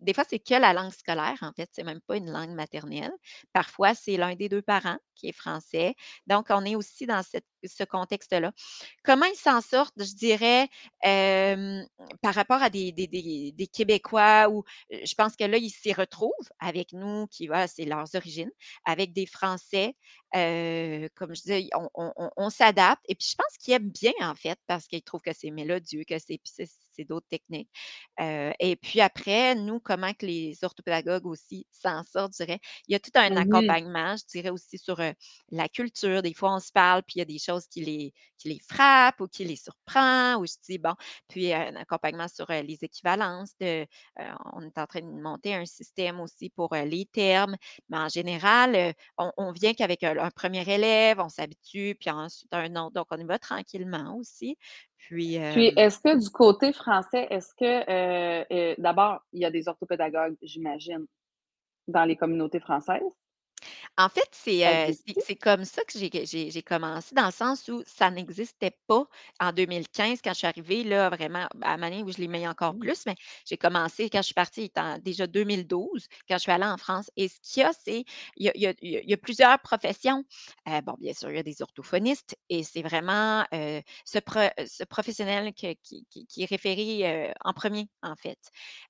des 0.00 0.14
fois, 0.14 0.24
c'est 0.28 0.38
que 0.38 0.54
la 0.54 0.72
langue 0.72 0.92
scolaire, 0.92 1.38
en 1.42 1.52
fait, 1.52 1.68
c'est 1.72 1.84
même 1.84 2.00
pas 2.00 2.16
une 2.16 2.30
langue 2.30 2.50
maternelle. 2.50 3.12
Parfois, 3.52 3.94
c'est 3.94 4.16
l'un 4.16 4.34
des 4.34 4.48
deux 4.48 4.62
parents 4.62 4.98
qui 5.14 5.28
est 5.28 5.32
français. 5.32 5.94
Donc, 6.26 6.46
on 6.50 6.64
est 6.64 6.76
aussi 6.76 7.06
dans 7.06 7.22
ce 7.22 7.84
contexte-là. 7.84 8.52
Comment 9.04 9.26
ils 9.26 9.36
s'en 9.36 9.60
sortent, 9.60 9.94
je 10.02 10.14
dirais, 10.14 10.68
par 12.22 12.34
rapport 12.34 12.62
à 12.62 12.70
des, 12.70 12.92
Québécois 13.72 14.48
où 14.50 14.64
je 14.90 15.14
pense 15.14 15.36
que 15.36 15.44
là, 15.44 15.56
ils 15.58 15.70
s'y 15.70 15.92
retrouvent 15.92 16.32
avec 16.58 16.92
nous, 16.92 17.26
qui, 17.28 17.46
voilà, 17.46 17.68
c'est 17.68 17.84
leurs 17.84 18.14
origines, 18.14 18.50
avec 18.84 19.12
des 19.12 19.26
Français. 19.26 19.94
comme 20.32 21.34
je 21.34 21.42
disais, 21.42 21.68
on, 21.94 22.50
s'adapte. 22.50 23.02
Et 23.08 23.14
puis, 23.14 23.28
je 23.30 23.36
pense 23.36 23.56
qu'ils 23.58 23.74
aiment 23.74 23.90
bien, 23.90 24.12
en 24.20 24.34
fait, 24.34 24.58
parce 24.66 24.86
qu'ils 24.86 25.02
trouvent 25.02 25.22
que 25.22 25.34
c'est 25.34 25.50
mélodieux, 25.50 26.04
que 26.08 26.18
c'est 26.18 26.40
d'autres 27.04 27.28
techniques. 27.28 27.70
et 28.18 28.76
puis 28.76 29.00
après, 29.00 29.54
nous, 29.54 29.80
comment 29.80 30.12
que 30.14 30.26
les 30.26 30.58
orthopédagogues 30.62 31.26
aussi 31.26 31.66
s'en 31.70 32.02
sortent, 32.04 32.34
je 32.38 32.44
dirais. 32.44 32.60
Il 32.88 32.92
y 32.92 32.94
a 32.94 33.00
tout 33.00 33.10
un 33.14 33.36
accompagnement, 33.36 34.16
je 34.16 34.24
dirais 34.26 34.50
aussi 34.50 34.78
sur 34.78 35.00
la 35.50 35.68
culture. 35.68 36.22
Des 36.22 36.34
fois, 36.34 36.54
on 36.54 36.60
se 36.60 36.72
parle, 36.72 37.02
puis 37.02 37.14
il 37.16 37.18
y 37.20 37.22
a 37.22 37.26
des 37.26 37.38
choses 37.38 37.66
qui 37.66 37.84
les, 37.84 38.12
qui 38.38 38.48
les 38.48 38.60
frappent 38.68 39.20
ou 39.20 39.28
qui 39.28 39.44
les 39.44 39.56
surprend, 39.56 40.36
ou 40.36 40.46
je 40.46 40.54
dis, 40.68 40.78
bon, 40.78 40.94
puis 41.28 41.52
un 41.52 41.76
accompagnement 41.76 42.28
sur 42.28 42.46
les 42.50 42.78
équivalences. 42.82 43.52
De, 43.60 43.86
on 44.52 44.62
est 44.62 44.78
en 44.78 44.86
train 44.86 45.00
de 45.00 45.20
monter 45.20 45.54
un 45.54 45.66
système 45.66 46.20
aussi 46.20 46.50
pour 46.50 46.74
les 46.74 47.06
termes, 47.06 47.56
mais 47.88 47.98
en 47.98 48.08
général, 48.08 48.94
on, 49.16 49.52
vient 49.52 49.74
qu'avec 49.74 50.02
un, 50.04 50.30
premier 50.30 50.68
élève, 50.68 51.20
on 51.20 51.28
s'habitue, 51.28 51.96
puis 51.98 52.10
ensuite 52.10 52.52
un 52.52 52.74
autre. 52.76 52.92
Donc, 52.92 53.06
on 53.10 53.18
y 53.18 53.24
va 53.24 53.38
tranquillement 53.38 54.16
aussi. 54.16 54.56
Puis, 55.08 55.40
Puis 55.52 55.72
est-ce 55.76 55.98
que 55.98 56.16
du 56.18 56.30
côté 56.30 56.72
français, 56.72 57.26
est-ce 57.30 57.54
que 57.54 58.80
d'abord, 58.80 59.20
il 59.32 59.40
y 59.40 59.44
a 59.44 59.50
des 59.50 59.66
orthopédagogues, 59.68 60.36
j'imagine, 60.42 61.06
dans 61.88 62.04
les 62.04 62.16
communautés 62.16 62.60
françaises? 62.60 63.02
En 63.98 64.08
fait, 64.08 64.28
c'est, 64.32 64.64
c'est 65.16 65.36
comme 65.36 65.64
ça 65.64 65.82
que 65.84 65.98
j'ai 65.98 66.62
commencé, 66.62 67.14
dans 67.14 67.26
le 67.26 67.32
sens 67.32 67.68
où 67.68 67.82
ça 67.86 68.10
n'existait 68.10 68.76
pas 68.86 69.04
en 69.40 69.52
2015 69.52 70.20
quand 70.22 70.32
je 70.32 70.38
suis 70.38 70.46
arrivée, 70.46 70.84
là, 70.84 71.10
vraiment, 71.10 71.46
à 71.62 71.76
la 71.76 71.90
où 72.02 72.10
je 72.12 72.18
l'ai 72.18 72.28
mis 72.28 72.46
encore 72.46 72.76
plus, 72.78 73.04
mais 73.06 73.14
j'ai 73.46 73.56
commencé 73.56 74.08
quand 74.10 74.18
je 74.18 74.26
suis 74.26 74.34
partie, 74.34 74.70
il 74.74 75.02
déjà 75.02 75.26
2012, 75.26 76.06
quand 76.28 76.36
je 76.36 76.42
suis 76.42 76.52
allée 76.52 76.64
en 76.64 76.76
France. 76.78 77.10
Et 77.16 77.28
ce 77.28 77.36
qu'il 77.42 77.62
y 77.62 77.64
a, 77.64 77.72
c'est 77.72 78.04
il 78.36 78.46
y 78.46 78.48
a, 78.48 78.52
il 78.54 78.62
y 78.62 78.66
a- 78.66 78.74
il 78.82 79.08
y 79.10 79.12
a 79.14 79.16
plusieurs 79.16 79.58
professions. 79.60 80.24
Euh, 80.68 80.80
bon, 80.82 80.94
bien 80.98 81.12
sûr, 81.12 81.30
il 81.30 81.36
y 81.36 81.38
a 81.38 81.42
des 81.42 81.62
orthophonistes 81.62 82.36
et 82.48 82.62
c'est 82.62 82.82
vraiment 82.82 83.44
euh, 83.54 83.80
ce, 84.04 84.18
pro- 84.18 84.40
ce 84.66 84.84
professionnel 84.84 85.52
que- 85.54 85.74
qui, 85.82 86.06
qui- 86.10 86.26
qui 86.26 86.42
est 86.42 86.46
référé 86.46 87.28
euh, 87.28 87.32
en 87.44 87.52
premier, 87.52 87.88
en 88.02 88.16
fait. 88.16 88.38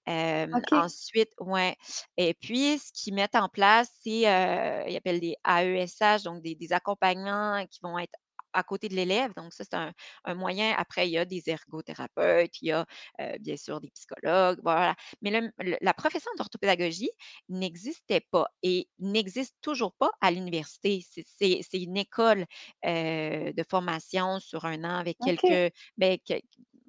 Euh, 0.08 0.46
OK. 0.52 0.72
ensuite, 0.72 1.30
ouais. 1.40 1.76
Et 2.16 2.34
puis, 2.34 2.78
ce 2.78 2.92
qu'ils 2.92 3.14
mettent 3.14 3.34
en 3.36 3.48
place, 3.48 3.88
c'est, 4.02 4.26
euh, 4.60 4.84
ils 4.88 4.96
appellent 4.96 5.20
des 5.20 5.36
AESH, 5.46 6.22
donc 6.24 6.42
des, 6.42 6.54
des 6.54 6.72
accompagnements 6.72 7.64
qui 7.70 7.80
vont 7.82 7.98
être 7.98 8.12
à 8.52 8.64
côté 8.64 8.88
de 8.88 8.94
l'élève. 8.96 9.32
Donc, 9.36 9.52
ça, 9.52 9.62
c'est 9.64 9.74
un, 9.76 9.92
un 10.24 10.34
moyen. 10.34 10.74
Après, 10.76 11.06
il 11.08 11.12
y 11.12 11.18
a 11.18 11.24
des 11.24 11.48
ergothérapeutes, 11.48 12.60
il 12.62 12.68
y 12.68 12.72
a 12.72 12.84
euh, 13.20 13.36
bien 13.40 13.56
sûr 13.56 13.80
des 13.80 13.90
psychologues, 13.90 14.58
voilà. 14.64 14.96
Mais 15.22 15.30
le- 15.30 15.52
le- 15.58 15.76
la 15.80 15.94
profession 15.94 16.30
d'orthopédagogie 16.36 17.10
n'existait 17.48 18.20
pas 18.32 18.48
et 18.64 18.88
n'existe 18.98 19.54
toujours 19.62 19.94
pas 19.94 20.10
à 20.20 20.30
l'université. 20.32 21.04
C'est 21.24 21.60
une 21.74 21.96
école 21.96 22.46
euh, 22.86 23.52
de 23.52 23.64
formation 23.68 24.40
sur 24.40 24.64
un 24.64 24.82
an 24.84 24.96
avec 24.98 25.20
quelques, 25.20 25.72
ben, 25.96 26.18
que- 26.26 26.40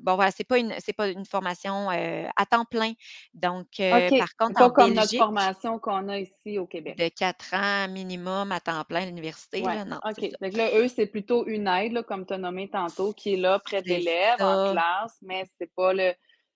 Bon, 0.02 0.16
voilà, 0.16 0.32
c'est 0.32 0.44
pas 0.44 0.58
une, 0.58 0.74
c'est 0.80 0.94
pas 0.94 1.08
une 1.08 1.26
formation 1.26 1.90
euh, 1.92 2.28
à 2.36 2.46
temps 2.46 2.66
plein. 2.66 2.94
Donc, 3.34 3.68
euh, 3.80 4.08
OK. 4.08 4.18
par 4.18 4.36
contre, 4.38 4.62
en 4.62 4.70
pas 4.70 4.72
comme 4.72 4.94
notre 4.94 5.16
formation 5.16 5.80
qu'on 5.80 6.10
a 6.10 6.20
ici 6.20 6.58
au 6.58 6.66
Québec. 6.66 6.98
de 6.98 7.08
quatre 7.10 7.54
ans 7.54 7.88
minimum 7.88 8.52
à 8.52 8.60
temps 8.60 8.84
plein 8.84 9.04
à 9.04 9.06
l'université, 9.06 9.62
Ouais. 9.62 9.76
là, 9.76 9.86
non, 9.86 10.00
OK. 10.04 10.16
que 10.16 10.58
là, 10.58 10.70
eux, 10.78 10.88
c'est 10.88 11.06
plutôt 11.06 11.46
une 11.46 11.68
aide, 11.68 11.94
là, 11.94 12.04
comme 12.04 12.26
tu 12.26 12.34
as 12.34 12.38
nommé 12.38 12.70
tantôt, 12.70 13.14
qui 13.14 13.34
est 13.34 13.38
là 13.38 13.60
près 13.60 13.82
de 13.82 13.90
l'élève, 13.90 14.42
en 14.42 14.72
classe, 14.72 15.18
mais 15.22 15.46
c'est 15.58 15.72
pas 15.76 15.94
le 15.94 16.14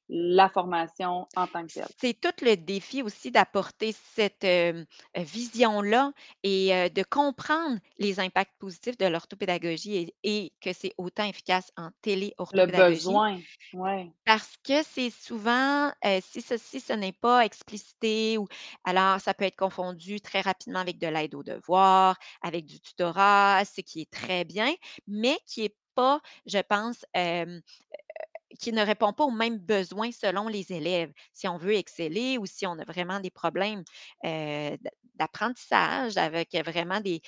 la 0.09 0.49
formation 0.49 1.27
en 1.35 1.47
tant 1.47 1.67
que 1.67 1.73
telle. 1.73 1.89
C'est 1.97 2.19
tout 2.19 2.29
le 2.45 2.55
défi 2.55 3.01
aussi 3.01 3.31
d'apporter 3.31 3.91
cette, 3.91 4.43
hem, 4.43 4.85
heu, 5.17 5.21
vision-là 5.23 6.13
et 6.43 6.73
heu, 6.73 6.89
de 6.89 7.03
comprendre 7.03 7.79
les 7.97 8.19
impacts 8.19 8.57
positifs 8.59 8.97
de 8.97 9.05
l'orthopédagogie 9.07 9.95
et 9.97 10.15
et 10.23 10.53
que 10.61 10.73
c'est 10.73 10.93
autant 10.97 11.25
efficace 11.25 11.71
en 11.77 11.89
Le 12.49 12.65
téléorthopédagogie 12.65 12.65
besoin, 12.65 13.43
ouais. 13.71 14.11
parce 14.25 14.57
que 14.63 14.81
c'est 14.83 15.11
souvent, 15.11 15.91
si 16.21 16.41
ceci 16.41 16.79
ce 16.79 16.93
n'est 16.93 17.11
pas 17.13 17.45
explicité 17.45 18.37
ou 18.39 18.47
alors 18.83 19.19
ça 19.21 19.33
peut 19.35 19.45
être 19.45 19.55
confondu 19.55 20.19
très 20.19 20.41
rapidement 20.41 20.79
avec 20.79 20.97
de 20.99 21.07
l'aide 21.07 21.35
aux 21.35 21.43
devoirs, 21.43 22.17
avec 22.41 22.65
du 22.65 22.79
tutorat, 22.79 23.63
ce 23.65 23.81
qui 23.81 24.01
est 24.01 24.11
très 24.11 24.43
bien, 24.43 24.73
mais 25.07 25.37
qui 25.45 25.65
est 25.65 25.75
pas, 25.95 26.21
je 26.47 26.57
pense, 26.59 27.05
qui 28.59 28.71
ne 28.73 28.81
répond 28.85 29.13
pas 29.13 29.25
aux 29.25 29.31
mêmes 29.31 29.57
besoins 29.59 30.11
selon 30.11 30.47
les 30.47 30.71
élèves. 30.71 31.11
Si 31.33 31.47
on 31.47 31.57
veut 31.57 31.75
exceller 31.75 32.37
ou 32.37 32.45
si 32.45 32.65
on 32.67 32.73
a 32.79 32.85
vraiment 32.85 33.19
des 33.19 33.31
problèmes 33.31 33.83
euh, 34.25 34.77
d'apprentissage 35.15 36.17
avec 36.17 36.53
vraiment 36.65 37.01
des 37.01 37.21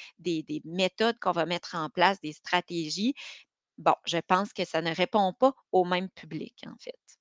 méthodes 0.65 1.17
qu'on 1.19 1.31
va 1.31 1.45
mettre 1.45 1.75
en 1.75 1.89
place, 1.89 2.19
des 2.21 2.33
stratégies, 2.33 3.13
bon, 3.77 3.95
je 4.07 4.19
pense 4.19 4.53
que 4.53 4.65
ça 4.65 4.81
ne 4.81 4.93
répond 4.95 5.33
pas 5.33 5.53
au 5.71 5.85
même 5.85 6.09
public, 6.09 6.55
en 6.67 6.77
fait. 6.79 7.16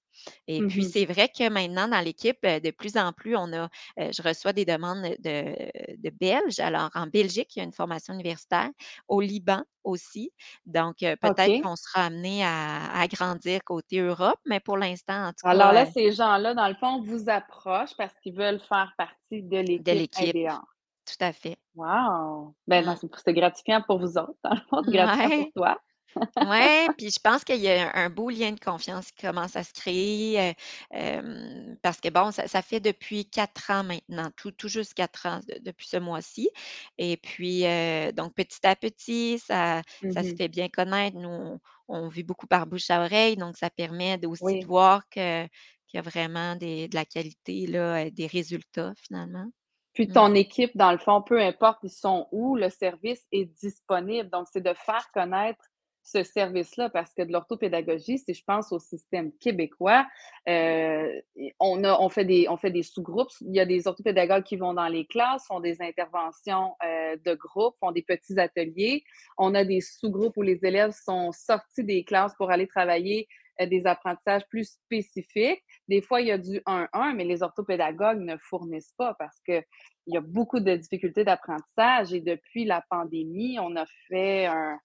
Et 0.46 0.62
puis, 0.62 0.85
Mmh 0.85 0.88
c'est 0.92 1.04
vrai 1.04 1.28
que 1.28 1.49
maintenant, 1.49 1.88
dans 1.88 2.00
l'équipe, 2.00 2.40
de 2.42 2.70
plus 2.70 2.96
en 2.96 3.12
plus, 3.12 3.37
on 3.37 3.52
a, 3.52 3.68
je 3.99 4.23
reçois 4.23 4.52
des 4.52 4.64
demandes 4.64 5.02
de, 5.02 5.96
de 5.96 6.11
Belges. 6.11 6.61
Alors, 6.61 6.90
en 6.94 7.06
Belgique, 7.06 7.54
il 7.56 7.58
y 7.58 7.62
a 7.62 7.64
une 7.64 7.73
formation 7.73 8.14
universitaire, 8.14 8.70
au 9.08 9.20
Liban 9.20 9.62
aussi. 9.85 10.30
Donc, 10.64 10.96
peut-être 10.99 11.62
qu'on 11.62 11.76
sera 11.76 12.06
amené 12.06 12.44
à, 12.44 12.87
à 12.87 13.00
agrandir 13.02 13.62
côté 13.64 14.00
Europe, 14.00 14.40
mais 14.46 14.61
pour 14.61 14.76
l'instant, 14.76 15.28
en 15.28 15.32
tout 15.32 15.46
Alors 15.46 15.68
cas, 15.68 15.73
là, 15.73 15.82
euh, 15.82 15.90
ces 15.92 16.12
gens-là, 16.12 16.54
dans 16.54 16.68
le 16.68 16.75
fond, 16.75 17.00
vous 17.02 17.28
approchent 17.28 17.96
parce 17.96 18.14
qu'ils 18.20 18.35
veulent 18.35 18.61
faire 18.61 18.92
partie 18.96 19.42
de 19.42 19.62
de 19.62 19.92
l'équipe 19.92 20.37
tout 21.06 21.25
à 21.25 21.32
fait. 21.32 21.56
Wow! 21.76 22.54
Ben 22.66 22.96
c'est 23.25 23.32
gratifiant 23.32 23.82
pour 23.87 23.99
vous 24.00 24.18
autres, 24.18 24.35
dans 24.42 24.54
le 24.54 24.61
fond, 24.68 24.82
c'est 24.85 24.90
gratifiant 24.92 25.30
pour 25.30 25.52
toi. 25.54 25.78
Ouais, 26.38 26.90
puis 26.99 27.11
je 27.11 27.18
pense 27.18 27.44
qu'il 27.44 27.56
y 27.62 27.68
a 27.70 27.90
un 27.96 28.11
beau 28.11 28.28
lien 28.28 28.52
de 28.52 28.61
confiance 28.61 29.11
qui 29.11 29.25
commence 29.26 29.56
à 29.56 29.64
se 29.64 29.73
créer, 29.73 30.50
heu, 30.50 30.54
hem, 30.90 31.78
parce 31.82 31.99
que 31.99 32.11
bon, 32.11 32.30
ça 32.30 32.46
ça 32.46 32.61
fait 32.61 32.78
depuis 32.78 33.25
4 33.30 33.70
ans 33.70 33.82
maintenant, 33.85 34.30
tout 34.37 34.50
tout 34.50 34.68
juste 34.68 34.92
4 34.92 35.25
ans 35.25 35.40
de 35.49 35.58
depuis 35.62 35.87
ce 35.88 35.96
mois-ci 35.96 36.50
et 36.99 37.16
puis, 37.16 37.64
heu, 37.66 38.12
donc 38.12 38.35
petit 38.35 38.66
à 38.66 38.76
petit, 38.76 39.38
ça 39.38 39.80
ça 40.11 40.25
se 40.25 40.32
Mmh 40.32 40.37
fait 40.37 40.49
bien 40.49 40.68
connaître. 40.68 41.16
Nous, 41.16 41.28
on 41.30 41.58
on 41.88 42.08
vit 42.08 42.23
beaucoup 42.23 42.46
par 42.46 42.66
bouche 42.66 42.90
à 42.90 43.02
oreille, 43.02 43.37
donc 43.37 43.56
ça 43.56 43.70
permet 43.70 44.18
aussi 44.26 44.58
de 44.58 44.64
Oui. 44.64 44.66
voir 44.66 45.08
que 45.08 45.44
qu'il 45.87 45.96
y 45.96 45.99
a 45.99 46.02
vraiment 46.02 46.54
des 46.56 46.87
de 46.88 46.94
la 46.96 47.06
qualité 47.06 47.66
là, 47.66 48.11
des 48.11 48.26
résultats 48.26 48.92
finalement. 48.99 49.46
Puis 49.94 50.08
Mmh. 50.08 50.12
ton 50.12 50.35
équipe, 50.35 50.76
dans 50.76 50.92
le 50.92 50.99
fond, 50.99 51.23
peu 51.23 51.40
importe 51.40 51.78
ils 51.82 51.90
sont 51.90 52.28
où, 52.32 52.56
le 52.56 52.68
service 52.70 53.26
est 53.32 53.46
disponible. 53.46 54.28
Donc, 54.30 54.46
c'est 54.52 54.61
de 54.61 54.75
faire 54.75 55.11
connaître 55.12 55.64
ce 56.06 56.22
service-là 56.22 56.88
parce 56.88 57.12
que 57.12 57.22
de 57.22 57.32
l'orthopédagogie, 57.32 58.18
si 58.18 58.32
je 58.32 58.44
pense 58.46 58.70
au 58.72 58.78
système 58.78 59.32
québécois, 59.40 60.06
heu, 60.48 61.22
on 61.58 61.82
a 61.84 61.98
on 62.00 62.08
fait 62.08 62.25
des 62.25 62.46
des 62.70 62.82
sous-groupes. 62.84 63.30
Il 63.40 63.54
y 63.54 63.60
a 63.60 63.66
des 63.66 63.88
orthopédagogues 63.88 64.44
qui 64.44 64.56
vont 64.56 64.72
dans 64.75 64.86
les 64.88 65.04
classes, 65.06 65.46
font 65.48 65.60
des 65.60 65.82
interventions, 65.82 66.75
heu, 66.84 67.16
de 67.25 67.34
groupe, 67.34 67.75
font 67.80 67.90
des 67.90 68.02
petits 68.02 68.38
ateliers. 68.38 69.02
On 69.36 69.54
a 69.54 69.64
des 69.64 69.80
sous-groupes 69.80 70.36
où 70.36 70.42
les 70.42 70.60
élèves 70.64 70.92
sont 70.92 71.32
sortis 71.32 71.82
des 71.84 72.04
classes 72.04 72.34
pour 72.36 72.50
aller 72.50 72.68
travailler, 72.68 73.26
heu, 73.60 73.66
des 73.66 73.84
apprentissages 73.86 74.46
plus 74.48 74.64
spécifiques. 74.70 75.62
Des 75.88 76.02
fois, 76.02 76.20
il 76.20 76.28
y 76.28 76.32
a 76.32 76.38
du 76.38 76.60
1-1, 76.66 77.14
mais 77.14 77.25
les 77.25 77.42
orthopédagogues 77.42 78.20
ne 78.20 78.36
fournissent 78.36 78.94
pas 78.96 79.14
parce 79.18 79.40
qu'il 79.44 79.64
y 80.06 80.16
a 80.16 80.20
beaucoup 80.20 80.60
de 80.60 80.76
difficultés 80.76 81.25
d'apprentissage 81.25 82.12
et 82.12 82.20
depuis 82.20 82.64
la 82.64 82.82
pandémie, 82.90 83.58
on 83.60 83.75
a 83.76 83.86
fait 84.08 84.46
un 84.46 84.78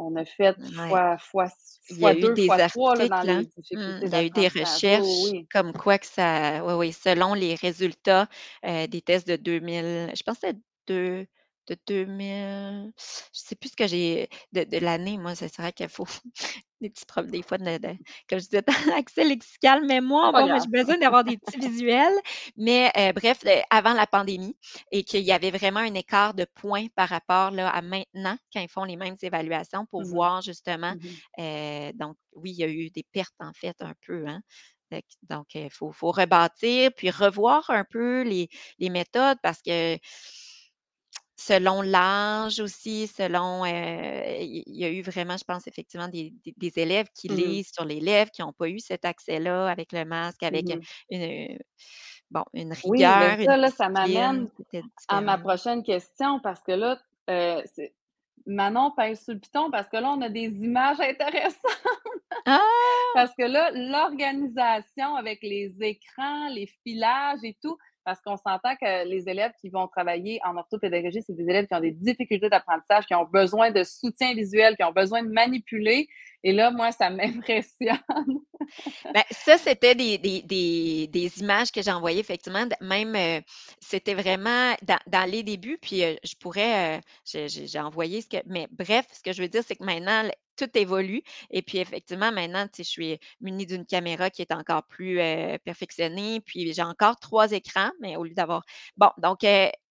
on 0.00 0.16
a 0.16 0.24
fait 0.24 0.56
Ouais. 0.56 1.00
fois 1.00 1.18
fois 1.18 1.48
Il 1.90 1.98
y 2.00 2.06
a 2.06 2.10
fois 2.10 2.14
eu 2.14 2.28
2, 2.28 2.34
des 2.34 2.50
fois 2.50 2.60
3 2.60 2.96
là, 2.96 3.08
dans 3.08 3.24
articles? 3.24 3.50
Mmh, 3.74 4.02
il 4.06 4.12
y 4.12 4.16
a 4.16 4.24
eu 4.24 4.30
des 4.30 4.48
oui, 4.48 4.48
recherches 4.48 5.34
comme 5.52 5.74
quoi 5.74 5.98
que 5.98 6.06
ça 6.06 6.64
oui, 6.66 6.74
oui, 6.74 6.92
selon 6.92 7.34
les 7.34 7.54
résultats, 7.56 8.28
heu, 8.66 8.88
des 8.88 9.02
tests 9.02 9.28
de 9.28 9.36
2000 9.36 10.12
je 10.16 10.22
pense 10.24 10.40
que 10.40 10.52
deux 10.86 11.26
de 11.68 11.76
2000 11.86 12.92
je 12.98 13.40
sais 13.40 13.56
plus 13.56 13.70
ce 13.70 13.76
que 13.76 13.86
j'ai 13.88 14.28
de 14.52 14.64
de 14.64 14.78
l'année, 14.78 15.18
moi, 15.18 15.34
c'est 15.36 15.54
vrai 15.58 15.72
qu'il 15.72 15.88
faut 15.88 16.06
des 16.80 16.90
petits 16.90 17.04
problèmes 17.06 17.30
des 17.32 17.42
fois 17.42 17.58
de 17.58 17.64
de 17.78 17.88
comme 18.28 18.38
je 18.40 18.44
disais, 18.46 18.62
accès 18.96 19.24
lexical, 19.24 19.86
bon, 20.32 20.48
moi, 20.48 20.58
grave. 20.58 20.62
j'ai 20.62 20.68
besoin 20.68 20.98
d'avoir 20.98 21.24
des 21.24 21.36
petits 21.38 21.58
visuels, 21.58 22.12
mais 22.56 22.90
heu, 22.96 23.12
bref, 23.12 23.40
avant 23.70 23.94
la 23.94 24.06
pandémie 24.06 24.56
et 24.92 25.04
qu'il 25.04 25.22
y 25.22 25.32
avait 25.32 25.50
vraiment 25.50 25.80
un 25.80 25.94
écart 25.94 26.34
de 26.34 26.46
points 26.54 26.86
par 26.96 27.08
rapport, 27.08 27.50
là, 27.50 27.68
à 27.70 27.82
maintenant, 27.82 28.36
quand 28.52 28.60
ils 28.60 28.68
font 28.68 28.84
les 28.84 28.96
mêmes 28.96 29.16
évaluations 29.22 29.86
pour 29.86 30.02
Mmh 30.02 30.12
mh. 30.14 30.20
voir 30.20 30.42
justement, 30.42 30.94
Mmh 30.94 31.20
heu, 31.38 31.92
donc 31.94 32.16
oui, 32.34 32.50
il 32.52 32.56
y 32.58 32.64
a 32.64 32.68
eu 32.68 32.90
des 32.90 33.04
pertes, 33.12 33.34
en 33.40 33.52
fait, 33.52 33.76
un 33.80 33.94
peu, 34.06 34.26
hein. 34.26 34.40
Donc 35.22 35.54
il 35.54 35.70
faut 35.70 35.92
faut 35.92 36.10
rebâtir 36.10 36.90
puis 36.96 37.10
revoir 37.10 37.70
un 37.70 37.84
peu 37.88 38.22
les 38.22 38.48
les 38.78 38.90
méthodes 38.90 39.38
parce 39.42 39.62
que 39.62 39.96
selon 41.40 41.82
l'âge 41.82 42.60
aussi, 42.60 43.06
selon, 43.08 43.64
il 43.66 44.62
y 44.66 44.84
a 44.84 44.90
eu 44.90 45.02
vraiment, 45.02 45.36
je 45.38 45.44
pense 45.44 45.66
effectivement 45.66 46.08
des 46.08 46.34
des 46.56 46.72
élèves 46.78 47.08
qui 47.14 47.28
Mmh 47.28 47.30
lisent 47.30 47.70
sur 47.74 47.84
les 47.84 48.00
lèvres, 48.00 48.30
qui 48.32 48.42
n'ont 48.42 48.52
pas 48.52 48.68
eu 48.68 48.78
cet 48.80 49.04
accès-là 49.06 49.68
avec 49.68 49.92
le 49.92 50.04
masque, 50.04 50.42
avec, 50.44 50.70
Mmh 50.70 50.86
une, 51.10 51.58
bon, 52.30 52.44
une 52.54 52.72
Oui, 52.82 53.12
rigueur, 53.12 53.38
une 53.40 53.46
ça, 53.46 53.56
là, 53.56 53.70
ça 53.70 53.88
m'amène 53.88 54.48
à 55.08 55.20
ma 55.20 55.38
prochaine 55.38 55.82
question 55.82 56.40
parce 56.40 56.62
que 56.62 56.72
là, 56.72 56.98
c'est 57.28 57.94
Manon 58.46 58.92
pèse 58.92 59.22
sur 59.24 59.34
le 59.34 59.40
piton 59.40 59.70
parce 59.70 59.88
que 59.88 59.96
là, 59.98 60.10
on 60.12 60.22
a 60.22 60.28
des 60.28 60.48
images 60.64 61.00
intéressantes. 61.00 61.62
Ah! 62.46 62.60
Parce 63.12 63.34
que 63.36 63.42
là, 63.44 63.70
l'organisation 63.72 65.16
avec 65.16 65.42
les 65.42 65.74
écrans, 65.82 66.48
les 66.48 66.66
filages 66.84 67.40
et 67.42 67.56
tout, 67.62 67.76
parce 68.04 68.20
qu'on 68.20 68.36
s'entend 68.36 68.74
que 68.76 69.06
les 69.06 69.28
élèves 69.28 69.52
qui 69.60 69.68
vont 69.68 69.86
travailler 69.88 70.40
en 70.44 70.56
orthopédagogie, 70.56 71.22
c'est 71.22 71.34
des 71.36 71.48
élèves 71.48 71.66
qui 71.66 71.74
ont 71.74 71.80
des 71.80 71.92
difficultés 71.92 72.48
d'apprentissage, 72.48 73.06
qui 73.06 73.14
ont 73.14 73.24
besoin 73.24 73.70
de 73.70 73.84
soutien 73.84 74.34
visuel, 74.34 74.76
qui 74.76 74.84
ont 74.84 74.92
besoin 74.92 75.22
de 75.22 75.28
manipuler. 75.28 76.08
Et 76.42 76.52
là, 76.52 76.70
moi, 76.70 76.92
ça 76.92 77.10
m'impressionne. 77.10 77.98
Ben, 79.12 79.24
ça, 79.30 79.58
c'était 79.58 79.94
des 79.94 80.18
des 80.18 81.06
des 81.08 81.40
images 81.40 81.72
que 81.72 81.82
j'ai 81.82 81.90
envoyées 81.90 82.20
effectivement, 82.20 82.64
même, 82.80 83.16
heu, 83.16 83.42
c'était 83.80 84.14
vraiment 84.14 84.74
dans 85.06 85.30
les 85.30 85.42
débuts, 85.42 85.78
puis, 85.80 86.04
heu, 86.04 86.16
je 86.22 86.34
pourrais, 86.36 86.98
heu, 86.98 87.46
j'ai 87.48 87.80
envoyé 87.80 88.20
ce 88.20 88.28
que 88.28 88.36
mais 88.46 88.68
bref, 88.70 89.06
ce 89.12 89.22
que 89.22 89.32
je 89.32 89.42
veux 89.42 89.48
dire, 89.48 89.62
c'est 89.66 89.76
que 89.76 89.84
maintenant, 89.84 90.28
tout 90.66 90.78
évolue 90.78 91.22
et 91.50 91.62
puis 91.62 91.78
effectivement, 91.78 92.32
maintenant, 92.32 92.66
je 92.76 92.82
suis 92.82 93.18
munie 93.40 93.66
d'une 93.66 93.86
caméra 93.86 94.30
qui 94.30 94.42
est 94.42 94.52
encore 94.52 94.84
plus, 94.86 95.16
perfectionnée, 95.64 96.40
puis 96.40 96.72
j'ai 96.74 96.82
encore 96.82 97.18
3 97.20 97.52
écrans, 97.52 97.90
mais 98.00 98.16
au 98.16 98.24
lieu 98.24 98.34
d'avoir 98.34 98.62
bon, 98.96 99.10
donc, 99.18 99.40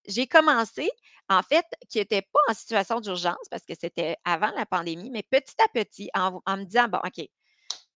j'ai 0.07 0.27
commencé, 0.27 0.89
en 1.29 1.41
fait, 1.43 1.65
qui 1.89 1.99
était 1.99 2.21
pas 2.23 2.39
en 2.49 2.53
situation 2.53 2.99
d'urgence 3.01 3.47
parce 3.51 3.63
que 3.65 3.73
c'était 3.79 4.15
avant 4.25 4.51
la 4.55 4.65
pandémie, 4.65 5.09
mais 5.11 5.23
petit 5.23 5.55
à 5.63 5.67
petit, 5.73 6.09
en 6.15 6.41
en 6.45 6.57
me 6.57 6.63
disant: 6.65 6.87
«Bon, 6.89 6.99
OK, 7.05 7.25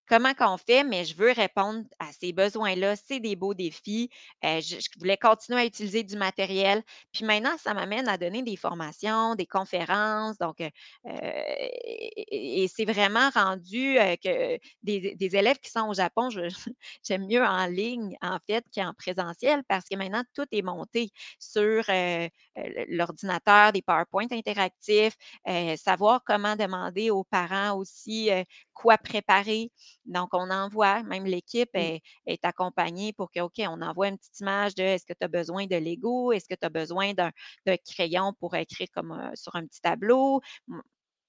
Comment 0.08 0.34
qu'on 0.34 0.58
fait? 0.58 0.84
Mais 0.84 1.06
je 1.06 1.16
veux 1.16 1.32
répondre 1.32 1.84
à 1.98 2.12
ces 2.12 2.34
besoins-là. 2.34 2.96
C'est 2.98 3.20
des 3.22 3.36
beaux 3.38 3.54
défis. 3.54 4.10
Heu, 4.44 4.60
je 4.60 4.76
voulais 5.00 5.18
continuer 5.18 5.62
à 5.62 5.66
utiliser 5.66 6.04
du 6.04 6.18
matériel. 6.18 6.84
Puis 7.14 7.24
maintenant, 7.26 7.56
ça 7.58 7.74
m'amène 7.74 8.08
à 8.10 8.18
donner 8.18 8.44
des 8.44 8.58
formations, 8.58 9.36
des 9.36 9.46
conférences. 9.46 10.38
Donc, 10.40 10.60
heu, 10.60 10.70
et 11.06 12.64
et 12.64 12.68
c'est 12.68 12.86
vraiment 12.86 13.30
rendu, 13.30 13.96
que 14.24 14.58
des 14.84 15.36
élèves 15.36 15.60
qui 15.60 15.70
sont 15.72 15.88
au 15.88 15.94
Japon, 15.94 16.30
j'aime 17.04 17.26
mieux 17.28 17.44
en 17.44 17.66
ligne, 17.68 18.18
en 18.22 18.38
fait, 18.46 18.66
qu'en 18.76 18.94
présentiel 18.94 19.64
parce 19.68 19.86
que 19.90 19.96
maintenant 19.96 20.24
tout 20.34 20.46
est 20.52 20.62
monté 20.62 21.10
sur, 21.40 21.84
l'ordinateur, 22.88 23.72
des 23.74 23.82
PowerPoint 23.82 24.28
interactifs, 24.32 25.16
savoir 25.78 26.22
comment 26.26 26.56
demander 26.56 27.10
aux 27.10 27.24
parents 27.24 27.78
aussi, 27.78 28.30
quoi 28.74 28.98
préparer. 28.98 29.72
Donc, 30.06 30.30
on 30.34 30.50
envoie, 30.52 31.04
même 31.04 31.26
l'équipe 31.26 31.70
Mmh. 31.76 31.90
est, 31.90 32.02
est 32.26 32.44
accompagnée 32.46 33.14
pour 33.14 33.32
que, 33.32 33.40
OK, 33.42 33.56
on 33.60 33.82
envoie 33.82 34.10
une 34.10 34.18
petite 34.18 34.40
image 34.42 34.76
de 34.76 34.84
est-ce 34.84 35.06
que 35.06 35.14
tu 35.14 35.24
as 35.26 35.28
besoin 35.28 35.66
de 35.68 35.76
Lego? 35.76 36.32
Est-ce 36.32 36.48
que 36.48 36.56
tu 36.56 36.66
as 36.66 36.70
besoin 36.70 37.14
d'un 37.14 37.32
crayon 37.90 38.34
pour 38.40 38.56
écrire 38.56 38.88
comme 38.94 39.12
euh, 39.12 39.32
sur 39.36 39.56
un 39.56 39.66
petit 39.66 39.82
tableau? 39.82 40.42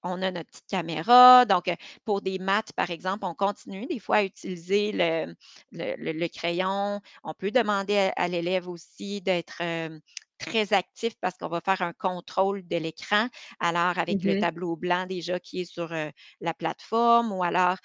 On 0.03 0.21
a 0.21 0.29
notre 0.31 0.51
petite 0.51 0.67
caméra. 0.67 1.45
Donc, 1.45 1.71
pour 2.05 2.21
des 2.21 2.37
maths, 2.39 2.73
par 2.73 2.91
exemple, 2.91 3.25
on 3.25 3.33
continue 3.33 3.87
des 3.87 3.99
fois 3.99 4.17
à 4.17 4.23
utiliser 4.23 4.91
le, 4.91 5.35
le, 5.71 5.95
le- 5.97 6.11
le 6.13 6.27
crayon. 6.27 7.01
On 7.23 7.33
peut 7.33 7.49
demander 7.51 7.97
à, 7.97 8.13
à 8.15 8.27
l'élève 8.27 8.67
aussi 8.69 9.21
d'être 9.21 9.57
euh, 9.61 9.99
très 10.37 10.73
actif 10.73 11.15
parce 11.21 11.37
qu'on 11.37 11.47
va 11.47 11.59
faire 11.61 11.81
un 11.81 11.93
contrôle 11.93 12.67
de 12.67 12.77
l'écran. 12.77 13.29
Alors, 13.59 13.97
avec 13.97 14.23
le 14.23 14.35
Mmh 14.35 14.35
tableau 14.35 14.75
blanc 14.75 15.07
déjà 15.07 15.39
qui 15.39 15.61
est 15.61 15.65
sur 15.65 15.91
euh, 15.91 16.09
la 16.39 16.53
plateforme 16.53 17.31
ou 17.31 17.43
alors 17.43 17.77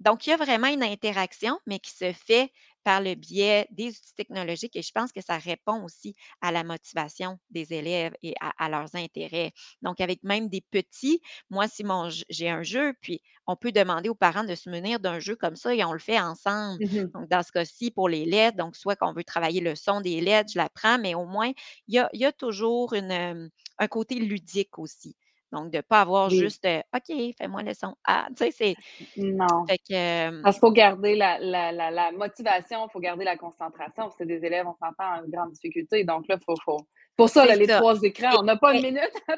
donc, 0.00 0.26
il 0.26 0.30
y 0.30 0.32
a 0.32 0.36
vraiment 0.36 0.68
une 0.68 0.82
interaction, 0.82 1.58
mais 1.66 1.78
qui 1.78 1.90
se 1.92 2.12
fait 2.12 2.50
par 2.82 3.02
le 3.02 3.14
biais 3.14 3.66
des 3.70 3.88
outils 3.90 4.14
technologiques 4.16 4.74
et 4.74 4.80
je 4.82 4.90
pense 4.92 5.12
que 5.12 5.20
ça 5.20 5.36
répond 5.36 5.84
aussi 5.84 6.14
à 6.40 6.50
la 6.50 6.64
motivation 6.64 7.38
des 7.50 7.74
élèves 7.74 8.14
et 8.22 8.32
à, 8.40 8.52
à 8.58 8.70
leurs 8.70 8.94
intérêts. 8.96 9.52
Donc, 9.82 10.00
avec 10.00 10.22
même 10.22 10.48
des 10.48 10.62
petits, 10.62 11.20
moi, 11.50 11.68
si 11.68 11.84
j'ai 12.30 12.48
un 12.48 12.62
jeu, 12.62 12.94
puis 13.02 13.20
on 13.46 13.56
peut 13.56 13.72
demander 13.72 14.08
aux 14.08 14.14
parents 14.14 14.44
de 14.44 14.54
se 14.54 14.70
munir 14.70 15.00
d'un 15.00 15.20
jeu 15.20 15.36
comme 15.36 15.56
ça 15.56 15.74
et 15.74 15.84
on 15.84 15.92
le 15.92 15.98
fait 15.98 16.18
ensemble. 16.18 16.80
mh. 16.80 17.10
Donc, 17.14 17.28
dans 17.28 17.42
ce 17.42 17.52
cas-ci, 17.52 17.90
pour 17.90 18.08
les 18.08 18.24
lettres, 18.24 18.56
donc 18.56 18.76
soit 18.76 18.96
qu'on 18.96 19.12
veut 19.12 19.24
travailler 19.24 19.60
le 19.60 19.74
son 19.76 20.00
des 20.00 20.20
lettres, 20.20 20.50
je 20.54 20.58
l'apprends, 20.58 20.98
mais 20.98 21.14
au 21.14 21.26
moins, 21.26 21.52
il 21.88 21.94
y 21.94 21.98
a, 21.98 22.08
il 22.12 22.20
y 22.20 22.24
a 22.24 22.32
toujours 22.32 22.94
une, 22.94 23.10
euh, 23.12 23.48
un 23.78 23.88
côté 23.88 24.16
ludique 24.16 24.78
aussi. 24.78 25.16
Donc, 25.52 25.70
de 25.72 25.78
ne 25.78 25.82
pas 25.82 26.02
avoir 26.02 26.30
Oui. 26.30 26.30
juste, 26.30 26.66
OK, 26.94 27.16
fais-moi 27.38 27.62
le 27.62 27.74
son. 27.74 27.94
Ah, 28.06 28.28
tu 28.36 28.44
sais, 28.46 28.50
c'est, 28.52 28.76
Non. 29.16 29.68
fait 29.68 29.78
que, 29.78 29.94
hem, 29.94 30.44
Parce 30.44 30.56
qu'il 30.56 30.60
faut 30.68 30.72
garder 30.72 31.16
la 31.16 31.38
la 31.40 31.72
la 31.72 31.90
la 31.90 32.12
motivation, 32.12 32.86
il 32.86 32.90
faut 32.92 33.00
garder 33.00 33.24
la 33.24 33.36
concentration. 33.36 34.10
C'est 34.10 34.26
des 34.26 34.44
élèves, 34.44 34.66
on 34.68 34.74
s'entend, 34.74 35.22
en 35.22 35.28
grande 35.28 35.52
difficulté. 35.52 36.04
Donc 36.04 36.28
là, 36.28 36.36
il 36.40 36.44
faut 36.44 36.56
faut 36.64 36.86
pour 37.20 37.30
ça, 37.30 37.46
c'est 37.46 37.46
là, 37.46 37.56
les 37.56 37.68
ça. 37.68 37.82
3 37.82 38.00
écrans, 38.02 38.38
on 38.40 38.42
n'a 38.44 38.56
pas 38.56 38.74
une 38.74 38.82
minute 38.82 39.12
à 39.28 39.36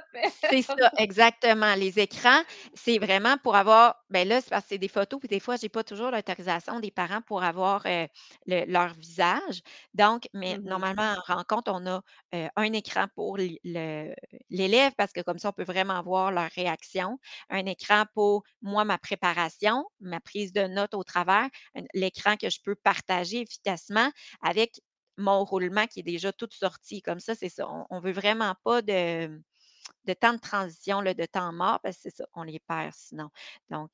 c'est 0.51 0.63
perdre. 0.67 0.79
ça, 0.79 0.93
exactement. 0.99 1.75
Les 1.77 1.99
écrans, 2.01 2.43
c'est 2.75 2.99
vraiment 2.99 3.37
pour 3.39 3.57
avoir 3.57 3.97
ben 4.11 4.27
là, 4.29 4.41
c'est 4.41 4.51
parce 4.51 4.65
que 4.65 4.69
c'est 4.71 4.79
des 4.79 4.89
photos, 4.89 5.19
puis 5.21 5.29
des 5.29 5.41
fois, 5.41 5.57
j'ai 5.57 5.69
pas 5.69 5.85
toujours 5.85 6.11
l'autorisation 6.11 6.81
des 6.81 6.91
parents 6.91 7.23
pour 7.23 7.43
avoir, 7.45 7.83
le 8.47 8.65
leur 8.67 8.93
visage. 8.95 9.63
Donc, 9.95 10.29
mais 10.35 10.59
Mmh 10.59 10.65
normalement, 10.65 11.15
en 11.29 11.35
rencontre, 11.37 11.71
on 11.75 11.87
a, 11.87 12.03
heu, 12.35 12.49
un 12.57 12.73
écran 12.73 13.07
pour 13.15 13.37
l'élève 13.39 14.93
parce 14.97 15.13
que 15.13 15.21
comme 15.23 15.39
ça, 15.39 15.51
on 15.51 15.53
peut 15.53 15.65
vraiment 15.65 16.03
voir 16.03 16.33
leur 16.33 16.51
réaction. 16.51 17.19
Un 17.51 17.67
écran 17.67 18.05
pour 18.15 18.43
moi, 18.63 18.85
ma 18.85 18.99
préparation, 18.99 19.85
ma 20.01 20.21
prise 20.21 20.53
de 20.53 20.67
notes 20.67 20.95
au 20.95 21.05
travers, 21.05 21.49
l'écran 21.95 22.37
que 22.37 22.51
je 22.51 22.59
peux 22.63 22.75
partager 22.75 23.41
efficacement 23.43 24.11
avec 24.43 24.81
mon 25.19 25.45
roulement 25.45 25.87
qui 25.87 26.01
est 26.01 26.03
déjà 26.05 26.33
tout 26.33 26.49
sorti. 26.53 27.03
Comme 27.03 27.21
ça, 27.21 27.35
c'est 27.35 27.49
ça. 27.51 27.69
On 27.69 27.87
on 27.91 28.01
veut 28.01 28.13
vraiment 28.13 28.55
pas 28.65 28.83
de 28.83 29.43
de 30.05 30.13
temps 30.15 30.35
de 30.35 30.39
transition, 30.41 31.01
là, 31.01 31.15
de 31.15 31.25
temps 31.27 31.53
mort, 31.53 31.81
parce 31.83 31.97
que 31.97 32.03
c'est 32.05 32.17
ça, 32.17 32.27
on 32.35 32.43
les 32.45 32.61
perd 32.61 32.93
sinon. 32.95 33.31
Donc, 33.71 33.93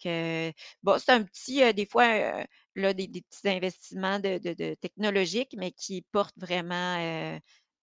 bon, 0.83 0.99
c'est 0.99 1.13
un 1.13 1.23
petit, 1.25 1.63
heu, 1.63 1.73
des 1.73 1.87
fois, 1.87 2.07
heu, 2.43 2.45
là, 2.77 2.95
des 2.95 3.07
des 3.09 3.23
petits 3.23 3.49
investissements 3.49 4.19
de 4.21 4.39
de 4.39 4.55
de 4.55 4.75
technologiques, 4.75 5.55
mais 5.59 5.73
qui 5.73 6.03
portent 6.13 6.39
vraiment, 6.39 6.97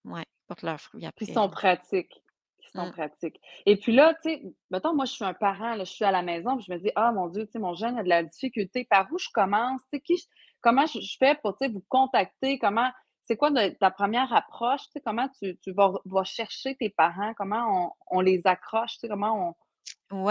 ouais, 0.05 0.25
portent 0.47 0.63
leurs 0.63 0.81
fruits 0.81 1.05
Qui 1.17 1.25
sont 1.27 1.49
pratiques, 1.49 2.23
qui 2.61 2.69
sont 2.71 2.87
Mmh. 2.87 2.91
pratiques. 2.91 3.39
Et 3.65 3.77
puis 3.77 3.93
là, 3.93 4.13
tu 4.21 4.29
sais, 4.29 4.43
mettons, 4.69 4.93
moi, 4.95 5.05
je 5.05 5.13
suis 5.13 5.23
un 5.25 5.33
parent, 5.33 5.75
là, 5.75 5.83
je 5.83 5.91
suis 5.91 6.05
à 6.05 6.11
la 6.11 6.21
maison, 6.21 6.55
puis 6.57 6.65
je 6.67 6.73
me 6.73 6.79
dis: 6.79 6.91
«Ah 6.95 7.11
mon 7.11 7.27
Dieu, 7.27 7.45
tu 7.45 7.53
sais, 7.53 7.59
mon 7.59 7.73
jeune 7.73 7.97
a 7.97 8.03
de 8.03 8.09
la 8.09 8.23
difficulté, 8.23 8.85
par 8.89 9.07
où 9.11 9.17
je 9.17 9.29
commence? 9.33 9.81
Tu 9.91 9.97
sais, 9.97 10.01
qui 10.01 10.23
comment 10.61 10.85
je 10.85 10.99
je 10.99 11.15
fais 11.19 11.35
pour, 11.41 11.57
tu 11.57 11.65
sais, 11.67 11.71
vous 11.71 11.83
contacter? 11.89 12.57
Comment 12.59 12.89
c'est 13.25 13.37
quoi 13.37 13.51
de 13.51 13.69
ta 13.69 13.91
première 13.91 14.33
approche? 14.33 14.83
Tu 14.87 14.91
sais, 14.93 15.01
comment 15.01 15.29
tu 15.39 15.57
tu 15.57 15.71
vas 15.73 15.93
vas 16.05 16.23
chercher 16.23 16.75
tes 16.75 16.89
parents? 16.89 17.33
Comment 17.35 17.87
on 18.09 18.17
on 18.17 18.21
les 18.21 18.41
accroche? 18.45 18.93
Tu 18.93 18.99
sais, 19.01 19.07
comment 19.07 19.49
on 19.49 19.55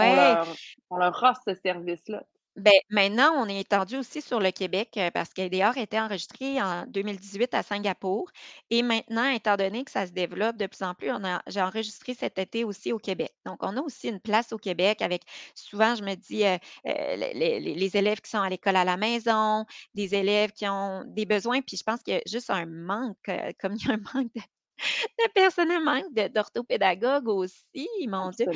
on 0.01 0.13
leur 0.13 0.47
on 0.89 0.97
leur 0.97 1.23
offre 1.23 1.41
ce 1.47 1.55
service-là? 1.55 2.23
Ben 2.57 2.71
maintenant, 2.89 3.33
on 3.35 3.47
est 3.49 3.59
étendu 3.59 3.97
aussi 3.97 4.21
sur 4.21 4.39
le 4.39 4.49
Québec, 4.51 4.91
heu, 4.97 5.11
parce 5.13 5.33
a 5.79 5.83
été 5.83 5.99
enregistré 5.99 6.61
en 6.61 6.85
2018 6.87 7.53
à 7.53 7.63
Singapour 7.63 8.29
et 8.69 8.81
maintenant, 8.81 9.27
étant 9.29 9.57
donné 9.57 9.83
que 9.83 9.91
ça 9.91 10.07
se 10.07 10.13
développe 10.13 10.55
de 10.55 10.65
plus 10.67 10.81
en 10.81 10.93
plus, 10.93 11.11
j'ai 11.47 11.61
enregistré 11.61 12.13
cet 12.13 12.39
été 12.39 12.63
aussi 12.63 12.93
au 12.93 12.97
Québec. 12.97 13.33
Donc, 13.45 13.57
on 13.61 13.75
a 13.75 13.81
aussi 13.81 14.07
une 14.07 14.21
place 14.21 14.53
au 14.53 14.57
Québec 14.57 15.01
avec 15.01 15.23
souvent, 15.53 15.95
je 15.95 16.03
me 16.03 16.15
dis, 16.15 16.45
heu 16.45 16.57
heu, 16.87 17.15
les 17.75 17.97
élèves 17.97 18.21
qui 18.21 18.29
sont 18.29 18.39
à 18.41 18.49
l'école 18.49 18.77
à 18.77 18.85
la 18.85 18.95
maison, 18.95 19.65
des 19.93 20.15
élèves 20.15 20.51
qui 20.53 20.65
ont 20.69 21.03
des 21.07 21.25
besoins, 21.25 21.61
puis 21.61 21.75
je 21.75 21.83
pense 21.83 22.01
qu'il 22.03 22.13
y 22.13 22.17
a 22.17 22.21
juste 22.25 22.49
un 22.51 22.65
manque, 22.65 23.17
comme 23.59 23.73
il 23.75 23.85
y 23.85 23.91
a 23.91 23.95
un 23.95 23.97
manque 24.15 24.31
de 24.33 24.41
de 25.19 25.31
personnel, 25.33 25.83
manque 25.83 26.13
de 26.13 26.27
d'orthopédagogues 26.27 27.27
aussi, 27.27 27.87
mon 28.07 28.31
Dieu. 28.31 28.47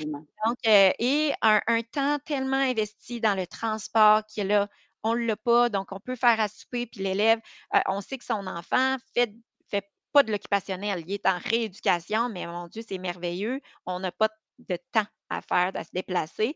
Donc, 0.46 0.58
heu 0.68 0.92
et 1.00 1.34
un 1.42 1.62
un 1.68 1.82
temps 1.84 2.20
tellement 2.26 2.58
investi 2.58 3.22
dans 3.22 3.36
le 3.36 3.48
transport 3.48 4.24
que 4.36 4.42
là, 4.42 4.70
on 5.04 5.14
l'a 5.14 5.36
pas, 5.38 5.70
donc 5.70 5.92
on 5.92 6.00
peut 6.00 6.16
faire 6.16 6.40
à 6.40 6.48
souper, 6.48 6.86
puis 6.88 7.02
l'élève, 7.04 7.40
heu, 7.76 7.80
on 7.88 8.02
sait 8.02 8.18
que 8.18 8.26
son 8.26 8.48
enfant 8.48 8.98
fait 9.14 9.34
fait 9.70 9.86
pas 10.14 10.24
de 10.24 10.32
l'occupationnel. 10.32 11.04
Il 11.08 11.14
est 11.14 11.26
en 11.28 11.38
rééducation, 11.40 12.30
mais 12.30 12.46
mon 12.48 12.68
Dieu, 12.68 12.82
c'est 12.88 12.98
merveilleux. 12.98 13.62
On 13.86 14.00
n'a 14.00 14.12
pas 14.12 14.30
de 14.60 14.78
temps 14.92 15.06
à 15.30 15.42
faire, 15.42 15.72
à 15.76 15.84
se 15.84 15.92
déplacer. 15.94 16.56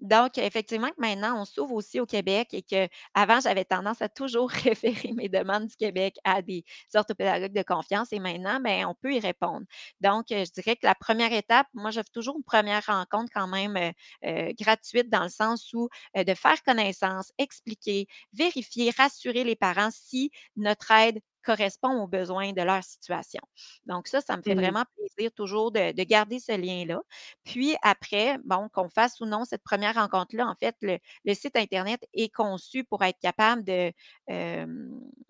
Donc, 0.00 0.38
effectivement, 0.38 0.88
que 0.90 1.00
maintenant, 1.00 1.40
on 1.40 1.44
s'ouvre 1.44 1.74
aussi 1.74 1.98
au 2.00 2.06
Québec 2.06 2.48
et 2.52 2.62
qu'avant, 2.62 3.40
j'avais 3.40 3.64
tendance 3.64 4.00
à 4.00 4.08
toujours 4.08 4.50
référer 4.50 5.12
mes 5.12 5.28
demandes 5.28 5.66
du 5.66 5.76
Québec 5.76 6.16
à 6.24 6.40
des 6.42 6.64
orthopédagogues 6.94 7.52
de 7.52 7.62
confiance 7.62 8.12
et 8.12 8.20
maintenant, 8.20 8.60
ben, 8.60 8.86
on 8.86 8.94
peut 8.94 9.12
y 9.14 9.20
répondre. 9.20 9.66
Donc, 10.00 10.26
je 10.30 10.50
dirais 10.52 10.76
que 10.76 10.86
la 10.86 10.94
première 10.94 11.32
étape, 11.32 11.66
moi, 11.74 11.90
j'offre 11.90 12.10
toujours 12.12 12.36
une 12.36 12.44
première 12.44 12.84
rencontre 12.86 13.30
quand 13.34 13.48
même 13.48 13.76
euh, 13.76 13.90
euh, 14.24 14.52
gratuite 14.58 15.10
dans 15.10 15.24
le 15.24 15.28
sens 15.30 15.72
où 15.72 15.88
euh, 16.16 16.24
de 16.24 16.34
faire 16.34 16.62
connaissance, 16.62 17.32
expliquer, 17.38 18.06
vérifier, 18.32 18.90
rassurer 18.96 19.44
les 19.44 19.56
parents 19.56 19.90
si 19.92 20.30
notre 20.56 20.90
aide 20.92 21.20
correspond 21.48 22.02
aux 22.02 22.06
besoins 22.08 22.52
de 22.52 22.62
leur 22.62 22.82
situation. 22.84 23.40
Donc 23.86 24.08
ça, 24.08 24.20
ça 24.20 24.36
me 24.36 24.42
fait 24.42 24.54
Mmh 24.54 24.54
vraiment 24.54 24.84
plaisir 24.96 25.32
toujours 25.32 25.72
de, 25.72 25.92
de 25.92 26.02
garder 26.04 26.38
ce 26.40 26.52
lien-là. 26.52 27.00
Puis 27.44 27.76
après, 27.82 28.38
bon, 28.44 28.68
qu'on 28.72 28.88
fasse 28.90 29.20
ou 29.20 29.26
non 29.26 29.44
cette 29.44 29.62
première 29.62 29.94
rencontre-là, 29.94 30.46
en 30.46 30.54
fait, 30.60 30.76
le, 30.82 30.98
le 31.24 31.34
site 31.34 31.56
Internet 31.56 32.00
est 32.14 32.32
conçu 32.34 32.84
pour 32.84 33.02
être 33.04 33.18
capable 33.20 33.64
de, 33.64 33.92
euh, 34.30 34.66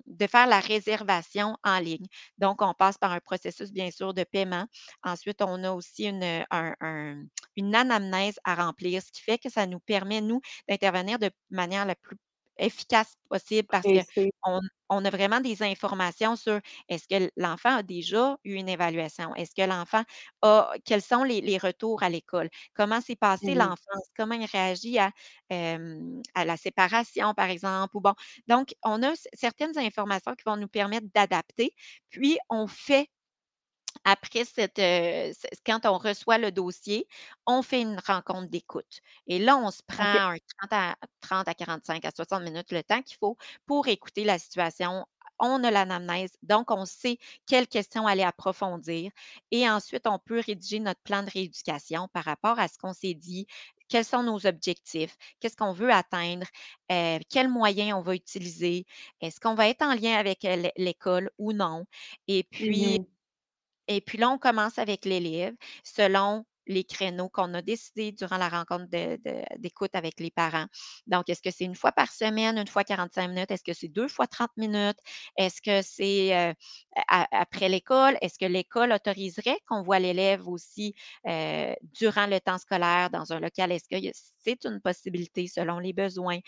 de 0.07 0.27
faire 0.27 0.47
la 0.47 0.61
réservation 0.61 1.57
en 1.65 1.79
ligne. 1.79 2.07
Donc, 2.39 2.63
on 2.63 2.75
passe 2.75 2.99
par 2.99 3.13
un 3.13 3.21
processus, 3.21 3.73
bien 3.73 3.91
sûr, 3.91 4.15
de 4.15 4.25
paiement. 4.25 4.67
Ensuite, 5.03 5.43
on 5.43 5.63
a 5.65 5.73
aussi 5.73 6.05
une, 6.07 6.25
un- 6.51 6.75
un- 6.81 7.25
une 7.57 7.75
anamnèse 7.75 8.39
à 8.45 8.55
remplir, 8.55 9.03
ce 9.03 9.11
qui 9.13 9.23
fait 9.23 9.39
que 9.39 9.51
ça 9.51 9.67
nous 9.67 9.81
permet, 9.81 10.21
nous, 10.21 10.41
d'intervenir 10.69 11.19
de 11.19 11.31
manière 11.51 11.87
la 11.87 11.95
plus 11.95 12.17
efficace 12.59 13.15
possible 13.29 13.69
parce 13.71 13.89
qu'on 14.43 14.61
on 14.91 15.05
a 15.05 15.11
vraiment 15.11 15.41
des 15.41 15.63
informations 15.63 16.37
sur 16.37 16.61
est-ce 16.89 17.07
que 17.09 17.31
l'enfant 17.37 17.77
a 17.77 17.83
déjà 17.83 18.39
eu 18.45 18.55
une 18.55 18.69
évaluation? 18.69 19.35
Est-ce 19.35 19.55
que 19.55 19.69
l'enfant 19.69 20.03
a, 20.43 20.73
quels 20.85 21.03
sont 21.03 21.25
les, 21.25 21.41
les 21.41 21.59
retours 21.59 22.03
à 22.03 22.09
l'école? 22.09 22.49
Comment 22.75 23.01
s'est 23.01 23.17
passé 23.17 23.55
Mmh 23.55 23.55
l'enfance? 23.55 24.09
Comment 24.17 24.35
il 24.35 24.47
réagit 24.47 24.99
à, 24.99 25.11
euh, 25.53 26.21
à 26.35 26.45
la 26.45 26.57
séparation, 26.57 27.35
par 27.35 27.51
exemple? 27.51 27.97
Ou 27.97 28.01
bon, 28.01 28.15
donc, 28.47 28.75
on 28.85 29.03
a 29.03 29.13
certaines 29.35 29.77
informations 29.79 30.35
qui 30.35 30.45
vont 30.47 30.57
nous 30.57 30.69
permettre 30.69 31.07
d'adapter, 31.15 31.75
puis 32.11 32.39
on 32.51 32.67
fait 32.67 33.09
après 34.11 34.45
cette, 34.45 34.79
quand 35.67 35.81
on 35.87 35.99
reçoit 35.99 36.39
le 36.39 36.53
dossier, 36.53 37.07
on 37.47 37.63
fait 37.63 37.83
une 37.83 37.99
rencontre 38.07 38.49
d'écoute 38.49 39.01
et 39.27 39.39
là, 39.39 39.57
on 39.57 39.71
se 39.71 39.83
prend 39.87 40.03
OK. 40.03 40.23
un 40.33 40.37
30 40.59 40.73
à 40.73 40.97
30 41.21 41.49
à 41.49 41.55
45 41.55 42.05
à 42.05 42.11
60 42.15 42.43
minutes, 42.43 42.73
le 42.73 42.83
temps 42.83 43.03
qu'il 43.03 43.17
faut 43.19 43.37
pour 43.67 43.89
écouter 43.89 44.25
la 44.25 44.39
situation. 44.39 45.07
On 45.41 45.63
a 45.63 45.71
l'anamnèse, 45.71 46.33
donc 46.43 46.71
on 46.73 46.85
sait 46.85 47.19
quelles 47.47 47.69
questions 47.69 48.09
aller 48.09 48.25
approfondir 48.25 49.13
et 49.53 49.71
ensuite 49.71 50.07
on 50.09 50.19
peut 50.19 50.41
rédiger 50.45 50.81
notre 50.81 51.01
plan 51.03 51.23
de 51.23 51.31
rééducation 51.31 52.09
par 52.13 52.25
rapport 52.25 52.59
à 52.59 52.67
ce 52.67 52.77
qu'on 52.77 52.93
s'est 52.93 53.15
dit. 53.15 53.47
Quels 53.89 54.05
sont 54.05 54.23
nos 54.25 54.47
objectifs? 54.47 55.17
Qu'est-ce 55.41 55.57
qu'on 55.57 55.73
veut 55.73 55.93
atteindre? 55.93 56.47
Heu, 56.91 57.21
quels 57.31 57.49
moyens 57.49 57.95
on 57.97 58.03
va 58.03 58.15
utiliser? 58.15 58.85
Est-ce 59.21 59.41
qu'on 59.41 59.55
va 59.55 59.69
être 59.69 59.83
en 59.83 59.95
lien 59.95 60.17
avec, 60.17 60.47
l'école 60.77 61.31
ou 61.39 61.53
non? 61.53 61.85
Et 62.27 62.45
puis 62.45 62.99
et 63.89 64.01
puis 64.01 64.19
là, 64.19 64.31
on 64.31 64.39
commence 64.39 64.79
avec 64.79 65.05
l'élève 65.05 65.55
selon 65.85 66.45
les 66.71 66.85
créneaux 66.85 67.31
qu'on 67.31 67.55
a 67.55 67.63
décidés 67.63 68.13
durant 68.13 68.37
la 68.37 68.51
rencontre 68.51 68.87
d'écoute 69.59 69.91
avec 69.95 70.21
les 70.21 70.31
parents. 70.31 70.67
Donc, 71.07 71.31
est-ce 71.31 71.41
que 71.41 71.51
c'est 71.51 71.65
une 71.65 71.75
fois 71.75 71.93
par 71.93 72.13
semaine, 72.13 72.59
une 72.59 72.67
fois 72.67 72.85
45 72.85 73.29
minutes? 73.29 73.51
Est-ce 73.51 73.65
que 73.65 73.73
c'est 73.73 73.89
2 73.89 74.07
fois 74.09 74.27
30 74.27 74.55
minutes? 74.59 74.99
Est-ce 75.39 75.63
que 75.63 75.81
c'est, 75.83 76.51
heu, 76.51 76.55
a 77.09 77.27
après 77.41 77.69
l'école? 77.69 78.19
Est-ce 78.21 78.39
que 78.39 78.45
l'école 78.45 78.93
autoriserait 78.93 79.59
qu'on 79.67 79.83
voit 79.83 79.99
l'élève 79.99 80.47
aussi, 80.49 80.95
heu, 81.27 81.75
durant 81.99 82.27
le 82.27 82.41
temps 82.41 82.59
scolaire 82.59 83.11
dans 83.11 83.33
un 83.33 83.41
local? 83.41 83.73
Est-ce 83.73 83.89
que 83.89 83.97
c'est 84.63 84.69
une 84.69 84.81
possibilité 84.81 85.47
selon 85.49 85.79
les 85.79 85.93
besoins? 85.93 86.39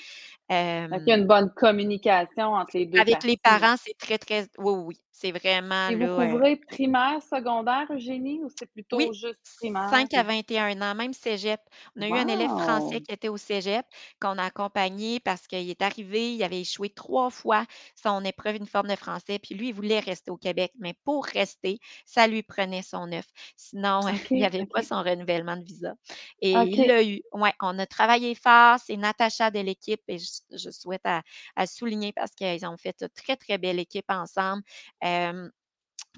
Donc, 0.91 1.03
il 1.07 1.11
y 1.11 1.13
a 1.13 1.17
une 1.17 1.27
bonne 1.27 1.51
communication 1.55 2.53
entre 2.55 2.77
les 2.77 2.87
2 2.87 2.99
avec 2.99 3.25
les 3.25 3.37
parents, 3.37 3.77
c'est 3.77 3.97
très, 3.99 4.19
très 4.19 4.49
oui, 4.59 4.73
oui, 4.87 5.03
c'est 5.11 5.33
vraiment 5.33 5.91
Et 5.91 5.95
vous 5.95 6.09
là, 6.09 6.37
heu 6.37 6.41
couvrez 6.41 6.57
primaire, 6.57 7.23
secondaire, 7.23 7.87
Eugénie, 7.93 8.43
ou 8.43 8.49
c'est 8.49 8.65
Oui, 8.93 9.05
plutôt 9.05 9.13
juste 9.13 9.43
primaire? 9.57 9.93
5 9.93 10.15
à 10.15 10.23
21 10.25 10.81
ans, 10.83 10.95
même 10.95 11.13
cégep. 11.15 11.61
On 11.97 12.03
a 12.03 12.09
eu 12.09 12.17
un 12.19 12.29
élève 12.29 12.51
français 12.51 13.01
qui 13.01 13.13
était 13.13 13.29
au 13.29 13.37
cégep, 13.37 13.85
qu'on 14.21 14.39
a 14.39 14.45
accompagné 14.45 15.21
parce 15.21 15.47
qu'il 15.47 15.71
est 15.71 15.83
arrivé, 15.83 16.35
il 16.35 16.43
avait 16.43 16.61
échoué 16.63 16.91
3 16.91 17.31
fois 17.31 17.67
son 17.97 18.25
épreuve 18.25 18.57
uniforme 18.57 18.89
de 18.89 18.97
français, 18.97 19.39
puis 19.39 19.55
lui, 19.55 19.69
il 19.69 19.75
voulait 19.75 20.01
rester 20.01 20.31
au 20.31 20.37
Québec, 20.37 20.73
mais 20.79 20.95
pour 21.05 21.25
rester, 21.27 21.79
ça 22.07 22.27
lui 22.27 22.43
prenait 22.43 22.83
son 22.83 23.07
9. 23.09 23.27
Sinon, 23.57 24.09
il 24.35 24.39
n'y 24.41 24.45
avait 24.47 24.65
pas 24.73 24.83
son 24.83 25.03
renouvellement 25.03 25.57
de 25.57 25.65
visa 25.65 25.95
et 26.41 26.63
il 26.63 26.87
l'a 26.87 27.03
eu. 27.05 27.23
Ouais, 27.33 27.53
on 27.61 27.79
a 27.79 27.87
travaillé 27.91 28.35
fort, 28.35 28.79
c'est 28.85 28.97
Natacha 28.97 29.51
de 29.51 29.61
l'équipe 29.61 30.03
et 30.09 30.19
je 30.19 30.71
souhaite 30.71 31.05
à 31.05 31.67
souligner 31.67 32.13
parce 32.13 32.31
qu'ils 32.31 32.65
ont 32.67 32.79
fait 32.79 32.97
une 33.03 33.09
très, 33.11 33.37
très 33.37 33.59
belle 33.59 33.79
équipe 33.79 34.09
ensemble. 34.09 34.63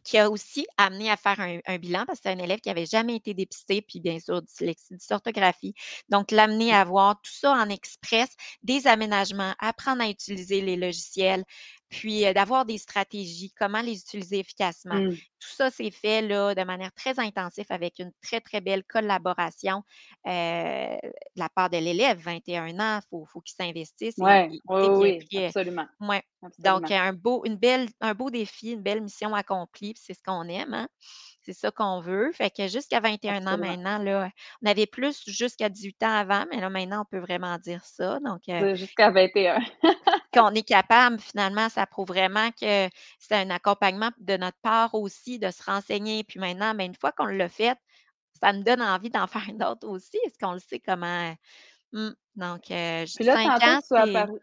Qui 0.04 0.18
a 0.18 0.30
aussi 0.30 0.66
amené 0.78 1.10
à 1.10 1.16
faire 1.16 1.38
un 1.38 1.78
bilan 1.78 2.04
parce 2.06 2.18
que 2.18 2.22
c'est 2.24 2.32
un 2.32 2.38
élève 2.38 2.58
qui 2.58 2.70
avait 2.70 2.86
jamais 2.86 3.16
été 3.16 3.34
dépisté, 3.34 3.82
puis 3.82 4.00
bien 4.00 4.18
sûr 4.18 4.42
dyslexie, 4.42 4.96
dysorthographie. 4.96 5.74
Donc 6.08 6.32
l'amener 6.32 6.72
à 6.72 6.84
voir 6.84 7.20
tout 7.22 7.30
ça 7.32 7.52
en 7.52 7.68
express, 7.68 8.30
des 8.62 8.88
aménagements, 8.88 9.54
apprendre 9.60 10.02
à 10.02 10.08
utiliser 10.08 10.60
les 10.60 10.76
logiciels, 10.76 11.44
puis, 11.92 12.22
d'avoir 12.34 12.64
des 12.64 12.78
stratégies, 12.78 13.52
comment 13.52 13.82
les 13.82 14.00
utiliser 14.00 14.38
efficacement. 14.40 15.02
Mmh. 15.02 15.10
Tout 15.40 15.48
ça, 15.56 15.70
c'est 15.70 15.90
fait 15.90 16.22
là 16.22 16.54
de 16.54 16.62
manière 16.64 16.92
très 16.94 17.18
intensive 17.20 17.66
avec 17.68 17.98
une 17.98 18.12
très, 18.22 18.40
très 18.40 18.62
belle 18.62 18.82
collaboration, 18.84 19.82
de 20.24 20.96
la 21.36 21.48
part 21.54 21.68
de 21.70 21.76
l'élève, 21.76 22.18
21 22.18 22.80
ans, 22.80 23.00
il 23.04 23.08
faut 23.10 23.26
faut 23.26 23.40
qu'il 23.42 23.54
s'investisse 23.54 24.16
et 24.22 24.24
Ouais, 24.24 24.48
et 24.78 24.88
oui, 24.90 25.18
absolument, 25.36 25.86
ouais. 26.00 26.22
Donc, 26.58 26.90
un 26.90 27.12
beau 27.12 27.44
une 27.44 27.56
belle 27.56 27.88
un 28.00 28.14
beau 28.14 28.30
défi, 28.30 28.72
une 28.72 28.82
belle 28.82 29.02
mission 29.02 29.34
accomplie, 29.34 29.94
c'est 29.96 30.14
ce 30.14 30.22
qu'on 30.24 30.48
aime, 30.48 30.74
hein. 30.74 30.88
C'est 31.44 31.52
ça 31.52 31.70
qu'on 31.70 32.00
veut. 32.00 32.32
Fait 32.32 32.50
que 32.50 32.68
jusqu'à 32.68 33.00
21 33.00 33.46
ans 33.46 33.58
maintenant, 33.58 33.98
là, 33.98 34.30
on 34.62 34.70
avait 34.70 34.86
plus 34.86 35.22
jusqu'à 35.26 35.68
18 35.68 36.02
ans 36.04 36.12
avant, 36.12 36.44
mais 36.50 36.60
là, 36.60 36.70
maintenant, 36.70 37.02
on 37.02 37.04
peut 37.04 37.18
vraiment 37.18 37.58
dire 37.58 37.84
ça. 37.84 38.20
Donc, 38.20 38.42
C'est 38.58 38.76
jusqu'à 38.76 39.10
21. 39.10 39.58
qu'on 40.32 40.50
est 40.54 40.66
capable, 40.66 41.20
finalement, 41.20 41.68
ça 41.68 41.86
prouve 41.86 42.08
vraiment 42.08 42.50
que 42.52 42.88
c'est 43.18 43.34
un 43.34 43.50
accompagnement 43.50 44.10
de 44.18 44.36
notre 44.36 44.58
part 44.62 44.94
aussi 44.94 45.38
de 45.38 45.50
se 45.50 45.62
renseigner. 45.62 46.24
Puis 46.24 46.40
maintenant, 46.40 46.74
ben, 46.74 46.86
une 46.86 46.94
fois 46.96 47.12
qu'on 47.12 47.26
l'a 47.26 47.48
fait, 47.48 47.76
ça 48.40 48.52
me 48.52 48.62
donne 48.62 48.82
envie 48.82 49.10
d'en 49.10 49.26
faire 49.28 49.44
une 49.48 49.62
autre 49.64 49.86
aussi. 49.88 50.18
Est-ce 50.26 50.38
qu'on 50.38 50.52
le 50.52 50.60
sait 50.60 50.80
comment? 50.80 51.34
Mmh, 51.92 52.10
donc, 52.36 52.70
heu, 52.70 53.06
j 53.06 53.14
Puis 53.14 53.24
là, 53.24 53.36
5 53.36 53.46
tantôt, 53.60 53.66
ans, 53.66 53.80
tu 53.94 54.00
as 54.00 54.06
parlé 54.06 54.38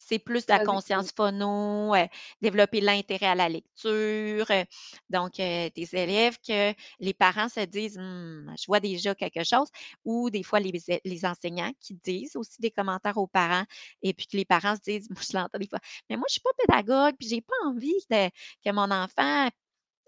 c'est 0.00 0.18
plus 0.18 0.46
de 0.46 0.52
la 0.52 0.60
conscience 0.60 1.12
phono, 1.16 1.94
heu, 1.94 2.06
développer 2.42 2.80
l'intérêt 2.80 3.26
à 3.26 3.34
la 3.36 3.48
lecture, 3.48 4.46
heu, 4.50 4.64
donc 5.10 5.38
heu, 5.40 5.70
des 5.74 5.94
élèves 5.94 6.38
que 6.46 6.74
les 7.00 7.14
parents 7.14 7.48
se 7.48 7.60
disent: 7.60 7.98
«Mmh, 7.98 8.54
je 8.58 8.66
vois 8.66 8.80
déjà 8.80 9.14
quelque 9.14 9.44
chose» 9.44 9.68
ou 10.04 10.30
des 10.30 10.42
fois 10.42 10.60
les 10.60 10.72
les 11.04 11.24
enseignants 11.26 11.72
qui 11.80 11.94
disent 12.04 12.36
aussi 12.36 12.60
des 12.60 12.70
commentaires 12.70 13.18
aux 13.18 13.26
parents 13.26 13.64
et 14.02 14.14
puis 14.14 14.26
que 14.26 14.36
les 14.36 14.44
parents 14.44 14.76
se 14.76 14.80
disent 14.82 15.08
moi 15.10 15.20
je 15.28 15.36
l'entends 15.36 15.58
des 15.58 15.68
fois: 15.68 15.80
«Mais 16.08 16.16
moi 16.16 16.26
je 16.28 16.32
suis 16.34 16.40
pas 16.42 16.50
pédagogue, 16.58 17.14
puis 17.18 17.28
j'ai 17.28 17.40
pas 17.42 17.54
envie 17.66 17.94
de 18.10 18.28
que 18.64 18.72
mon 18.72 18.90
enfant 18.90 19.48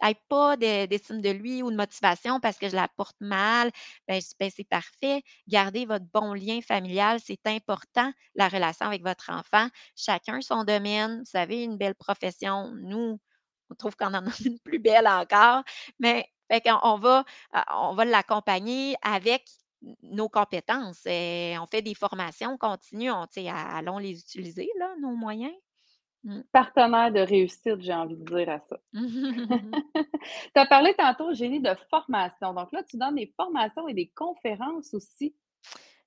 ait 0.03 0.17
pas 0.29 0.57
de 0.57 0.87
d'estime 0.87 1.21
de 1.21 1.31
lui 1.31 1.63
ou 1.63 1.71
de 1.71 1.77
motivation 1.77 2.41
parce 2.41 2.59
que 2.59 2.69
je 2.69 2.77
la 2.77 2.89
porte 2.97 3.17
mal, 3.21 3.71
ben, 4.09 4.21
«Ben, 4.41 4.51
c'est 4.55 4.69
parfait. 4.69 5.23
Gardez 5.49 5.87
votre 5.87 6.07
bon 6.13 6.35
lien 6.35 6.61
familial, 6.63 7.21
c'est 7.25 7.47
important, 7.47 8.13
la 8.35 8.49
relation 8.49 8.87
avec 8.87 9.03
votre 9.03 9.31
enfant. 9.31 9.69
Chacun 9.97 10.41
son 10.41 10.65
domaine. 10.65 11.23
Vous 11.33 11.39
avez 11.39 11.63
une 11.63 11.77
belle 11.79 11.95
profession. 11.95 12.73
Nous, 12.83 13.19
on 13.71 13.75
trouve 13.75 13.97
qu'on 13.97 14.15
en 14.15 14.27
a 14.27 14.31
une 14.45 14.59
plus 14.61 14.79
belle 14.79 15.09
encore, 15.09 15.63
mais 15.99 16.27
on 16.83 16.99
va, 16.99 17.25
on 17.75 17.95
va 17.95 18.05
l'accompagner 18.05 18.95
avec 19.03 19.45
nos 20.03 20.29
compétences 20.29 21.07
on 21.07 21.67
fait 21.67 21.83
des 21.83 21.95
formations 21.95 22.57
continues, 22.57 23.11
on 23.11 23.27
allons 23.49 23.99
les 23.99 24.19
utiliser 24.21 24.69
là, 24.79 24.95
nos 25.01 25.15
moyens. 25.17 25.53
Mmh. 26.25 26.43
Partenaire 26.53 27.13
de 27.13 27.21
réussite, 27.21 27.81
j'ai 27.81 27.95
envie 27.95 28.17
de 28.17 28.25
dire 28.25 28.49
à 28.51 28.61
ça. 28.61 28.79
Tu 30.55 30.61
as 30.61 30.67
parlé 30.67 30.95
tantôt, 30.95 31.31
Eugénie, 31.31 31.61
de 31.61 31.75
formation. 31.91 32.55
Donc 32.55 32.73
là, 32.73 32.83
tu 32.85 32.97
donnes 32.99 33.17
des 33.17 33.33
formations 33.37 33.89
et 33.89 33.95
des 33.95 34.13
conférences 34.15 34.95
aussi. 34.95 35.35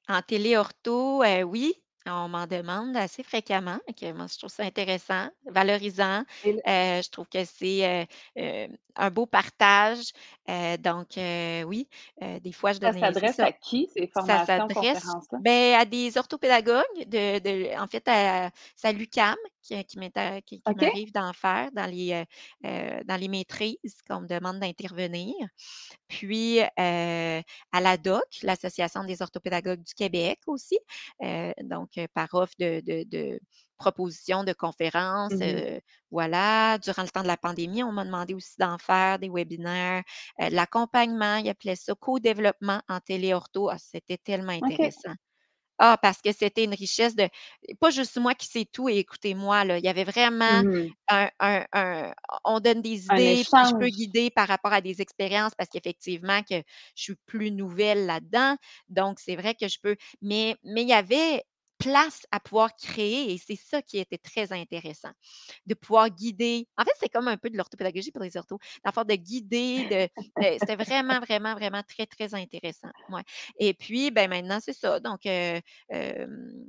En 0.07 0.21
téléortho, 0.21 1.23
heu, 1.23 1.43
oui, 1.43 1.73
on 2.05 2.27
m'en 2.29 2.45
demande 2.47 2.95
assez 2.95 3.23
fréquemment, 3.23 3.79
moi, 4.13 4.27
je 4.31 4.37
trouve 4.37 4.51
ça 4.51 4.63
intéressant, 4.63 5.29
valorisant. 5.45 6.21
Heu, 6.67 7.01
je 7.03 7.09
trouve 7.09 7.27
que 7.27 7.43
c'est, 7.45 8.05
heu, 8.37 8.41
heu, 8.41 8.67
un 8.95 9.09
beau 9.11 9.25
partage, 9.25 10.11
donc 10.79 11.07
oui, 11.17 11.87
des 12.41 12.51
fois, 12.53 12.73
je 12.73 12.79
ça 12.81 12.93
donne 12.93 12.97
c'est 13.13 13.27
s'adresse 13.27 13.35
ça. 13.35 13.47
à 13.47 13.51
qui 13.51 13.87
ces 13.93 14.07
Ça 14.17 14.39
formations, 14.39 14.39
s'adresse, 14.39 15.17
conférences-là? 15.17 15.39
beh, 15.39 15.73
à 15.75 15.85
des 15.85 16.17
orthopédagogues 16.17 16.83
de 17.07 17.39
de 17.39 17.77
en 17.79 17.87
fait, 17.87 18.07
à 18.07 18.51
à 18.83 18.91
l'UQAM 18.91 19.35
qui 19.61 19.83
qui 19.85 19.97
OK? 20.65 20.75
m'arrive 20.75 21.11
d'en 21.11 21.33
faire 21.33 21.71
dans 21.73 21.85
les, 21.89 22.23
dans 22.63 23.19
les 23.19 23.27
maîtrises 23.27 24.01
qu'on 24.07 24.21
me 24.21 24.27
demande 24.27 24.59
d'intervenir. 24.59 25.33
Puis, 26.07 26.59
à 26.77 27.41
l'ADOC, 27.81 28.23
l'Association 28.43 29.03
des 29.03 29.21
orthopédagogues 29.21 29.83
du 29.83 29.93
Québec 29.93 30.39
aussi, 30.47 30.79
donc 31.63 31.91
par 32.13 32.33
offre 32.33 32.53
de 32.59 32.81
de 32.85 33.03
de 33.09 33.39
propositions 33.77 34.43
de 34.43 34.53
conférences, 34.53 35.41
Mmh 35.41 35.61
voilà. 36.11 36.77
Durant 36.79 37.03
le 37.03 37.09
temps 37.09 37.23
de 37.23 37.27
la 37.27 37.37
pandémie, 37.37 37.83
on 37.83 37.91
m'a 37.91 38.05
demandé 38.05 38.33
aussi 38.33 38.55
d'en 38.59 38.77
faire 38.77 39.19
des 39.19 39.29
webinaires, 39.29 40.03
l'accompagnement, 40.39 41.37
ils 41.37 41.49
appelaient 41.49 41.75
ça 41.75 41.93
co-développement 41.95 42.81
en 42.89 42.99
téléortho. 42.99 43.69
Ah, 43.69 43.77
c'était 43.79 44.17
tellement 44.17 44.53
intéressant. 44.53 45.13
Ah, 45.77 45.97
parce 46.01 46.21
que 46.21 46.31
c'était 46.31 46.63
une 46.63 46.73
richesse 46.73 47.15
de 47.17 47.27
pas 47.81 47.89
juste 47.91 48.17
moi 48.17 48.33
qui 48.33 48.47
sais 48.47 48.63
tout 48.65 48.87
et 48.87 48.97
écoutez-moi, 48.99 49.65
là. 49.65 49.77
Il 49.77 49.83
y 49.83 49.89
avait 49.89 50.05
vraiment 50.05 50.63
Mmh 50.63 50.95
un 51.09 51.29
un 51.41 51.65
un 51.73 52.13
on 52.45 52.61
donne 52.61 52.81
des 52.81 53.07
idées, 53.07 53.45
puis 53.53 53.65
je 53.65 53.73
peux 53.77 53.87
guider 53.89 54.29
par 54.31 54.47
rapport 54.47 54.71
à 54.71 54.79
des 54.81 55.01
expériences 55.01 55.53
parce 55.57 55.69
qu'effectivement 55.69 56.43
que 56.43 56.55
je 56.95 57.03
suis 57.03 57.15
plus 57.25 57.51
nouvelle 57.51 58.05
là-dedans. 58.05 58.55
Donc 58.89 59.19
c'est 59.19 59.35
vrai 59.35 59.53
que 59.55 59.67
je 59.67 59.77
peux 59.81 59.97
mais 60.21 60.55
mais 60.63 60.83
il 60.83 60.87
y 60.89 60.93
avait 60.93 61.43
place 61.77 62.25
à 62.31 62.39
pouvoir 62.39 62.75
créer 62.77 63.33
et 63.33 63.37
c'est 63.37 63.55
ça 63.57 63.81
qui 63.81 63.97
était 63.99 64.17
très 64.17 64.51
intéressant, 64.53 65.11
de 65.65 65.73
pouvoir 65.75 66.09
guider. 66.09 66.67
En 66.77 66.83
fait, 66.85 66.93
c'est 66.99 67.09
comme 67.09 67.27
un 67.27 67.37
peu 67.37 67.49
de 67.49 67.57
l'orthopédagogie 67.57 68.11
pour 68.11 68.23
les 68.23 68.37
orthos, 68.37 68.59
dans 68.85 68.91
de 69.05 69.15
guider, 69.15 69.85
de 69.85 70.07
c'était 70.59 70.75
vraiment, 70.77 71.19
vraiment, 71.19 71.53
vraiment 71.55 71.83
très, 71.87 72.05
très 72.07 72.33
intéressant, 72.35 72.89
ouais 73.09 73.23
et 73.59 73.73
puis, 73.73 74.11
ben, 74.11 74.29
maintenant, 74.29 74.59
c'est 74.61 74.73
ça 74.73 74.99
donc 74.99 75.25
heu, 75.25 75.59
hem, 75.89 76.65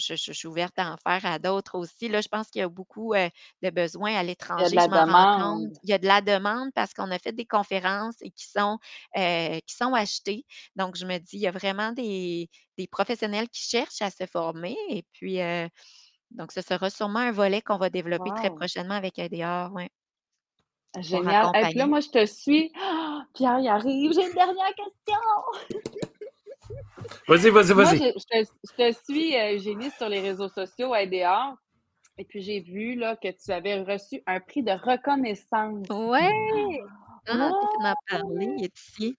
je 0.00 0.16
je 0.16 0.24
je 0.26 0.32
suis 0.32 0.48
ouverte 0.48 0.78
à 0.78 0.92
en 0.92 0.96
faire 0.98 1.26
à 1.26 1.38
d'autres 1.38 1.76
aussi. 1.78 2.08
Là, 2.08 2.20
je 2.22 2.28
pense 2.28 2.48
qu'il 2.50 2.60
y 2.60 2.62
a 2.62 2.68
beaucoup, 2.68 3.14
heu, 3.14 3.30
de 3.62 3.70
besoins 3.70 4.14
à 4.16 4.22
Il 4.58 4.62
y 4.62 4.64
a 4.64 4.70
de 4.70 4.74
l'étranger, 4.74 4.76
la 4.76 4.86
je 4.86 4.90
m'en 4.90 5.04
rends 5.04 5.26
compte. 5.32 5.68
demande. 5.68 5.76
Il 5.82 5.90
y 5.90 5.92
a 5.92 5.98
de 5.98 6.06
la 6.06 6.20
demande 6.22 6.70
parce 6.74 6.94
qu'on 6.94 7.10
a 7.10 7.18
fait 7.18 7.32
des 7.32 7.46
conférences 7.46 8.16
et 8.22 8.30
qui 8.30 8.46
sont, 8.50 8.78
heu, 9.16 9.60
qui 9.66 9.74
sont 9.76 9.94
achetées. 9.94 10.44
Donc 10.76 10.96
je 10.96 11.06
me 11.06 11.18
dis, 11.18 11.36
il 11.36 11.40
y 11.40 11.46
a 11.48 11.52
vraiment 11.52 11.92
des 11.92 12.48
des 12.78 12.86
professionnels 12.88 13.48
qui 13.50 13.62
cherchent 13.68 14.02
à 14.02 14.10
se 14.10 14.26
former 14.26 14.76
et 14.90 15.04
puis, 15.12 15.40
heu, 15.42 15.68
donc 16.32 16.52
ce 16.52 16.62
sera 16.62 16.90
sûrement 16.90 17.20
un 17.20 17.32
volet 17.32 17.62
qu'on 17.62 17.78
va 17.78 17.90
développer 17.90 18.32
très 18.32 18.50
prochainement 18.50 18.94
avec 18.94 19.18
ADR, 19.18 19.72
ouais. 19.74 19.90
Génial. 20.98 21.50
Et 21.60 21.66
puis 21.66 21.78
là, 21.78 21.86
moi, 21.86 22.00
je 22.00 22.08
te 22.08 22.26
suis. 22.26 22.72
Pierre, 23.34 23.60
il 23.60 23.68
arrive. 23.68 24.12
J'ai 24.12 24.26
une 24.26 24.34
dernière 24.34 24.74
question! 24.74 25.20
Vas-y, 27.28 27.50
vas-y, 27.50 27.72
vas-y. 27.72 27.98
je 27.98 28.18
je 28.18 28.44
te 28.44 28.50
je 28.64 28.90
te 28.92 29.02
suis, 29.04 29.36
Eugénie, 29.36 29.90
sur 29.92 30.08
les 30.08 30.20
réseaux 30.20 30.48
sociaux, 30.48 30.92
ADR 30.94 31.56
et 32.18 32.24
puis 32.24 32.42
j'ai 32.42 32.60
vu, 32.60 32.96
là, 32.96 33.16
que 33.16 33.28
tu 33.28 33.50
avais 33.50 33.80
reçu 33.82 34.22
un 34.26 34.40
prix 34.40 34.62
de 34.62 34.72
reconnaissance. 34.72 35.86
Ouais! 35.88 36.82
Ah, 37.26 37.50
tu 37.60 37.76
Wow! 37.78 37.82
m'en 37.82 37.94
parler, 38.08 38.70
ici. 38.76 39.16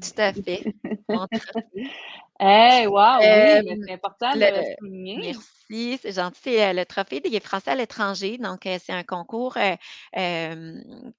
Tout 0.00 0.18
à 0.20 0.32
fait. 0.32 0.64
Hey, 2.44 2.88
wow! 2.88 3.22
Oui, 3.30 3.62
Hem, 3.62 3.86
c'est 3.86 3.92
important 3.92 4.36
de 4.36 4.46
le 4.46 4.50
le 4.54 4.62
souligner. 4.64 5.22
merci, 5.26 5.98
c'est 6.02 6.12
gentil. 6.12 6.40
C'est, 6.42 6.70
heu, 6.72 6.76
le 6.76 6.84
trophée 6.86 7.20
des 7.20 7.40
Français 7.40 7.70
à 7.72 7.74
l'étranger. 7.74 8.38
Donc, 8.38 8.66
heu, 8.66 8.78
c'est 8.84 8.92
un 8.92 9.04
concours, 9.04 9.54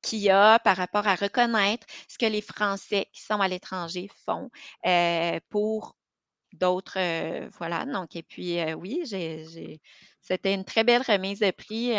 qu'il 0.02 0.20
y 0.20 0.30
a 0.30 0.60
par 0.60 0.78
rapport 0.78 1.08
à 1.08 1.16
reconnaître 1.16 1.86
ce 2.08 2.18
que 2.18 2.26
les 2.26 2.42
Français 2.42 3.08
qui 3.14 3.22
sont 3.22 3.40
à 3.40 3.48
l'étranger 3.48 4.10
font, 4.26 4.50
pour 5.50 5.96
d'autres, 6.54 7.00
voilà. 7.58 7.86
Donc 7.86 8.16
et 8.18 8.24
puis, 8.24 8.60
oui, 8.76 9.02
j'ai 9.06 9.46
c'était 10.22 10.54
une 10.56 10.66
très 10.66 10.84
belle 10.86 11.04
remise 11.04 11.40
de 11.40 11.52
prix, 11.52 11.94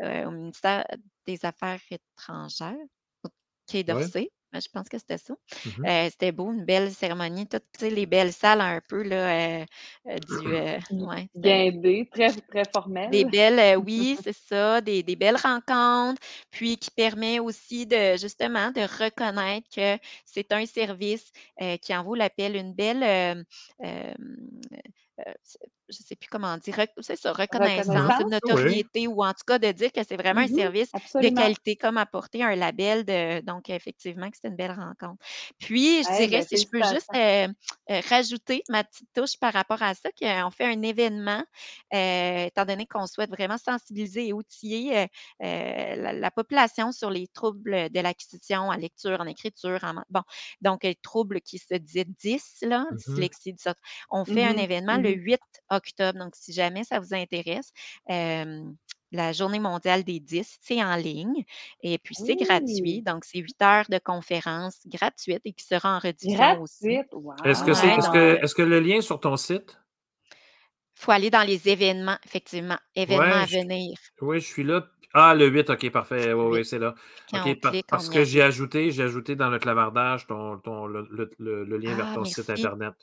au 0.00 0.30
ministère 0.32 0.86
des 1.26 1.44
Affaires 1.46 1.80
étrangères, 1.90 2.76
au 3.24 3.28
Quai 3.68 3.84
Ouais. 3.86 4.12
d'Orsay. 4.12 4.30
Ben, 4.52 4.60
je 4.60 4.68
pense 4.72 4.88
que 4.88 4.98
c'était 4.98 5.18
ça. 5.18 5.34
Mmh 5.64 5.88
c'était 6.10 6.32
beau, 6.32 6.52
une 6.52 6.64
belle 6.64 6.92
cérémonie, 6.92 7.46
toutes, 7.48 7.80
les 7.82 8.06
belles 8.06 8.32
salles 8.32 8.60
un 8.62 8.80
peu 8.88 9.02
là, 9.02 9.64
du, 10.20 10.54
heu 10.56 10.78
G 10.88 10.96
ouais, 11.04 11.28
guindé, 11.36 12.08
très 12.12 12.32
très 12.48 12.64
des 13.06 13.24
formel. 13.24 13.24
belles, 13.24 13.58
heu, 13.58 13.76
oui, 13.78 14.18
c'est 14.22 14.34
ça, 14.36 14.80
des 14.82 15.02
des 15.02 15.16
belles 15.16 15.36
rencontres, 15.36 16.20
puis 16.50 16.76
qui 16.76 16.90
permet 16.90 17.38
aussi 17.40 17.86
de 17.86 18.16
justement 18.18 18.70
de 18.70 18.82
reconnaître 18.82 19.66
que 19.74 19.98
c'est 20.26 20.52
un 20.52 20.66
service, 20.66 21.32
qui 21.82 21.94
en 21.96 22.04
vaut 22.04 22.14
la 22.14 22.28
peine. 22.30 22.54
Une 22.54 22.74
belle, 22.74 23.44
je 25.88 25.96
sais 26.02 26.16
plus 26.16 26.28
comment 26.28 26.56
dire, 26.58 26.76
c'est 27.00 27.16
ça, 27.16 27.32
reconnaissance, 27.32 28.14
une 28.20 28.28
oui. 28.42 28.82
Notoriété 28.82 29.06
ou 29.06 29.22
en 29.24 29.32
tout 29.32 29.44
cas 29.46 29.58
de 29.58 29.70
dire 29.72 29.92
que 29.92 30.02
c'est 30.04 30.16
vraiment 30.16 30.40
un 30.42 30.46
Mmh 30.46 30.52
mh. 30.56 30.62
service 30.62 30.92
de 31.20 31.28
qualité, 31.30 31.76
comme 31.76 31.96
apporter 31.98 32.42
un 32.44 32.54
label 32.56 33.04
de 33.04 33.40
donc 33.40 33.70
effectivement 33.70 34.30
que 34.30 34.36
c'était 34.36 34.48
une 34.48 34.56
belle 34.56 34.72
rencontre. 34.72 35.22
Puis 35.58 36.04
je 36.04 36.10
dirais, 36.12 36.40
ben, 36.40 36.46
si 36.46 36.56
je 36.56 36.66
peux 36.70 36.82
juste, 36.82 37.10
heu 37.16 37.46
heu, 37.90 38.00
rajouter 38.08 38.62
ma 38.68 38.84
petite 38.84 39.08
touche 39.14 39.38
par 39.40 39.52
rapport 39.52 39.82
à 39.82 39.94
ça, 39.94 40.10
qu'on 40.18 40.50
fait 40.50 40.66
un 40.66 40.82
événement, 40.82 41.44
heu, 41.94 42.46
étant 42.46 42.64
donné 42.64 42.86
qu'on 42.86 43.06
souhaite 43.06 43.30
vraiment 43.30 43.58
sensibiliser 43.58 44.28
et 44.28 44.32
outiller, 44.32 45.06
la 45.40 46.12
la 46.12 46.30
population 46.30 46.92
sur 46.92 47.10
les 47.10 47.28
troubles 47.28 47.90
de 47.90 48.00
l'acquisition 48.00 48.68
en 48.68 48.74
lecture, 48.76 49.20
en 49.20 49.26
écriture, 49.26 49.80
en 49.84 49.94
bon, 50.10 50.22
donc 50.60 50.84
heu, 50.84 50.94
troubles 51.02 51.40
qui 51.40 51.58
se 51.58 51.74
disaient 51.74 52.04
dys 52.06 52.42
là, 52.62 52.86
mh. 52.90 52.92
dyslexie, 52.92 53.52
dysor 53.54 53.74
on 54.10 54.24
fait 54.24 54.44
un 54.44 54.56
mh. 54.56 54.58
événement 54.58 54.98
le 54.98 55.10
mh. 55.10 55.12
8 55.12 55.40
octobre. 55.70 55.77
Donc 56.14 56.34
si 56.36 56.52
jamais 56.52 56.84
ça 56.84 57.00
vous 57.00 57.14
intéresse, 57.14 57.72
la 59.10 59.32
Journée 59.32 59.58
mondiale 59.58 60.04
des 60.04 60.20
dys, 60.20 60.58
c'est 60.60 60.82
en 60.82 60.96
ligne 60.96 61.44
et 61.82 61.98
puis 61.98 62.14
c'est 62.14 62.36
gratuit. 62.36 63.02
Donc 63.02 63.24
c'est 63.24 63.38
8 63.38 63.62
heures 63.62 63.86
de 63.88 63.98
conférence 63.98 64.80
gratuite 64.86 65.40
et 65.44 65.52
qui 65.52 65.64
sera 65.64 65.96
en 65.96 65.98
rediffusion 65.98 66.60
aussi. 66.60 66.98
Est-ce 67.44 67.64
que 67.64 67.72
c'est 67.74 67.86
Ouais, 67.86 67.94
est-ce 67.96 68.06
donc 68.06 68.14
que 68.14 68.44
est-ce 68.44 68.54
que 68.54 68.62
le 68.62 68.80
lien 68.80 68.96
est 68.96 69.02
sur 69.02 69.20
ton 69.20 69.36
site? 69.36 69.78
Faut 70.94 71.12
aller 71.12 71.30
dans 71.30 71.42
les 71.46 71.68
événements, 71.68 72.18
effectivement, 72.24 72.76
événements 72.94 73.22
Ouais, 73.22 73.32
à 73.42 73.46
je 73.46 73.56
venir. 73.58 73.96
oui, 74.20 74.40
je 74.40 74.46
suis 74.46 74.64
là. 74.64 74.88
Ah, 75.14 75.34
le 75.34 75.46
8, 75.48 75.70
OK, 75.70 75.90
parfait. 75.90 76.32
Oui, 76.34 76.44
8. 76.50 76.58
oui, 76.58 76.64
c'est 76.64 76.78
là. 76.78 76.94
Par 77.30 77.42
clique, 77.42 77.86
parce 77.88 78.08
que 78.08 78.24
j'ai 78.24 78.42
ajouté 78.42 78.90
j'ai 78.90 79.04
ajouté 79.04 79.36
dans 79.36 79.48
le 79.48 79.58
clavardage 79.58 80.26
ton 80.26 80.58
ton 80.58 80.86
le 80.86 81.06
le 81.10 81.30
le 81.38 81.64
le 81.64 81.78
lien 81.78 81.94
vers 81.94 82.10
Ah 82.10 82.14
ton 82.14 82.24
site 82.24 82.50
internet. 82.50 82.94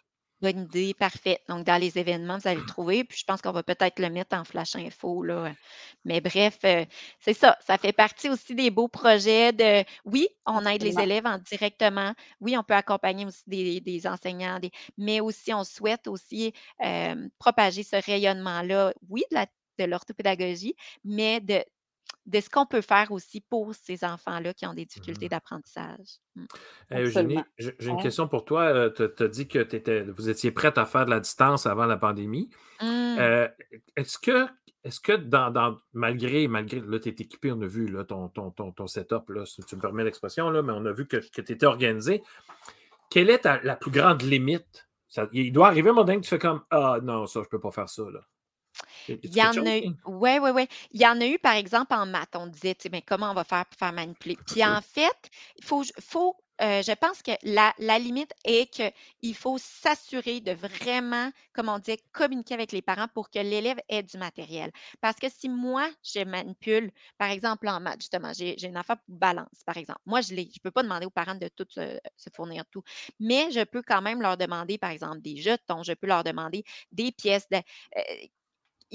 Bonne 0.46 0.64
idée, 0.64 0.94
parfait. 0.94 1.40
Donc 1.50 1.64
dans 1.66 1.82
les 1.82 1.98
événements, 1.98 2.38
vous 2.38 2.48
allez 2.48 2.58
le 2.58 2.64
trouver, 2.66 3.04
puis 3.04 3.18
je 3.18 3.24
pense 3.24 3.42
qu'on 3.42 3.52
va 3.52 3.64
peut-être 3.64 4.00
le 4.00 4.10
mettre 4.12 4.36
en 4.38 4.44
flash 4.44 4.76
info 4.76 5.24
là, 5.24 5.56
mais 6.04 6.22
bref, 6.22 6.60
heu, 6.66 6.86
c'est 7.20 7.34
ça, 7.34 7.58
ça 7.66 7.78
fait 7.78 7.94
partie 7.94 8.30
aussi 8.30 8.54
des 8.54 8.70
beaux 8.70 8.88
projets 8.88 9.54
de 9.54 9.84
oui, 10.06 10.28
on 10.46 10.66
aide 10.66 10.84
les 10.84 11.00
élèves 11.00 11.26
en 11.26 11.40
directement. 11.40 12.14
Oui, 12.42 12.56
on 12.58 12.64
peut 12.64 12.76
accompagner 12.76 13.26
aussi 13.26 13.44
des 13.48 13.80
des 13.82 14.06
enseignants, 14.08 14.60
des 14.60 14.72
mais 14.98 15.20
aussi 15.20 15.54
on 15.54 15.64
souhaite 15.64 16.08
aussi, 16.08 16.54
hem, 16.80 17.30
propager 17.40 17.84
ce 17.84 17.96
rayonnement-là, 17.96 18.94
oui, 19.10 19.24
de 19.32 19.36
la 19.36 19.48
de 19.80 19.86
l'orthopédagogie, 19.86 20.76
mais 21.04 21.40
de 21.42 21.64
de 22.26 22.40
ce 22.40 22.50
qu'on 22.50 22.66
peut 22.66 22.82
faire 22.82 23.12
aussi 23.12 23.42
pour 23.42 23.74
ces 23.76 24.04
enfants-là 24.04 24.54
qui 24.54 24.66
ont 24.66 24.74
des 24.74 24.86
Mmh 24.96 25.02
difficultés 25.04 25.26
mh. 25.26 25.30
d'apprentissage. 25.30 26.20
Mmh. 26.36 26.46
Eugénie, 26.92 27.44
j'ai 27.58 27.90
une 27.90 27.98
question 27.98 28.28
pour 28.28 28.46
toi. 28.46 28.72
Heu, 28.74 28.94
tu 28.94 29.24
as 29.24 29.28
dit 29.28 29.48
que 29.48 29.60
tu 29.64 29.76
étais 29.76 30.04
vous 30.04 30.30
étiez 30.30 30.52
prête 30.52 30.78
à 30.78 30.86
faire 30.86 31.06
de 31.06 31.10
la 31.12 31.20
distance 31.20 31.66
avant 31.66 31.86
la 31.86 31.98
pandémie. 31.98 32.50
Mmh. 32.82 33.20
Heu, 33.20 33.50
est-ce 33.96 34.20
que 34.20 34.48
est-ce 34.84 35.00
que 35.00 35.14
dans 35.14 35.52
dans 35.52 35.78
malgré 35.94 36.48
malgré 36.48 36.82
là, 36.82 37.00
tu 37.00 37.10
es 37.10 37.14
équipée, 37.14 37.52
on 37.52 37.62
a 37.62 37.68
vu 37.68 37.88
là 37.88 38.04
ton 38.06 38.30
ton 38.30 38.52
ton 38.52 38.72
ton 38.72 38.88
setup 38.88 39.30
là, 39.30 39.46
si 39.46 39.64
tu 39.64 39.76
me 39.76 39.82
permets 39.82 40.04
l'expression 40.04 40.50
là, 40.52 40.62
mais 40.62 40.74
on 40.74 40.86
a 40.86 40.92
vu 40.94 41.08
que 41.08 41.18
que 41.18 41.42
tu 41.42 41.54
étais 41.54 41.66
organisée. 41.66 42.24
Quelle 43.10 43.30
est 43.30 43.40
ta 43.40 43.62
la 43.64 43.76
plus 43.76 43.92
grande 43.92 44.22
limite? 44.24 44.88
Ça 45.08 45.28
il 45.34 45.52
doit 45.54 45.68
arriver 45.68 45.90
un 45.90 45.94
moment 45.94 46.06
donné 46.06 46.18
que 46.20 46.24
tu 46.26 46.30
fais 46.30 46.40
comme: 46.40 46.64
«Ah 46.72 47.00
non, 47.04 47.26
ça, 47.28 47.42
je 47.44 47.50
peux 47.50 47.60
pas 47.60 47.72
faire 47.72 47.90
ça, 47.90 48.04
là». 48.12 48.22
Il 49.24 49.34
y 49.36 49.44
en 49.44 49.54
chose? 49.54 49.66
a 49.66 49.78
eu 49.80 49.88
ouais, 50.06 50.40
ouais, 50.40 50.52
ouais. 50.52 50.68
Il 50.92 51.02
y 51.02 51.08
en 51.08 51.20
a 51.20 51.26
eu, 51.26 51.40
par 51.40 51.54
exemple, 51.56 51.94
en 51.94 52.06
maths. 52.06 52.36
On 52.36 52.48
disait, 52.48 52.76
«Mais 52.92 53.02
comment 53.02 53.32
on 53.32 53.34
va 53.34 53.44
faire 53.44 53.66
pour 53.66 53.78
faire 53.78 53.94
manipuler?» 53.94 54.38
Puis 54.46 54.64
en 54.64 54.82
fait, 54.82 55.30
il 55.58 55.64
faut 55.66 55.84
faut, 56.00 56.36
heu, 56.62 56.82
je 56.84 56.92
pense 56.94 57.22
que 57.24 57.32
la 57.44 57.74
la 57.80 57.98
limite 58.00 58.32
est 58.46 58.68
qu'il 58.72 59.36
faut 59.36 59.58
s'assurer 59.58 60.42
de 60.42 60.52
vraiment, 60.52 61.32
comme 61.54 61.70
on 61.70 61.80
dit, 61.80 61.98
communiquer 62.12 62.54
avec 62.54 62.72
les 62.72 62.82
parents 62.84 63.08
pour 63.08 63.30
que 63.32 63.40
l'élève 63.40 63.80
ait 63.90 64.04
du 64.04 64.18
matériel. 64.18 64.72
Parce 65.02 65.18
que 65.18 65.28
si 65.30 65.50
moi, 65.50 65.90
je 66.04 66.24
manipule, 66.24 66.92
par 67.18 67.30
exemple, 67.32 67.68
en 67.68 67.80
maths, 67.80 68.02
justement, 68.02 68.32
j'ai 68.34 68.64
une 68.68 68.78
affaire 68.78 68.98
pour 69.06 69.16
balance, 69.16 69.64
par 69.66 69.78
exemple. 69.78 70.02
Moi, 70.06 70.22
je 70.22 70.34
l'ai 70.36 70.50
je 70.54 70.60
peux 70.62 70.72
pas 70.72 70.84
demander 70.84 71.06
aux 71.08 71.10
parents 71.10 71.36
de 71.36 71.48
tout 71.48 71.66
se 71.70 72.00
se 72.16 72.30
fournir 72.36 72.64
tout, 72.72 72.84
mais 73.20 73.50
je 73.52 73.64
peux 73.64 73.82
quand 73.82 74.02
même 74.04 74.22
leur 74.22 74.38
demander, 74.38 74.78
par 74.78 74.92
exemple, 74.92 75.22
des 75.22 75.38
jetons, 75.38 75.82
je 75.84 75.94
peux 75.94 76.08
leur 76.08 76.24
demander 76.24 76.64
des 76.92 77.12
pièces 77.12 77.48
de 77.50 77.58
heu 77.58 78.28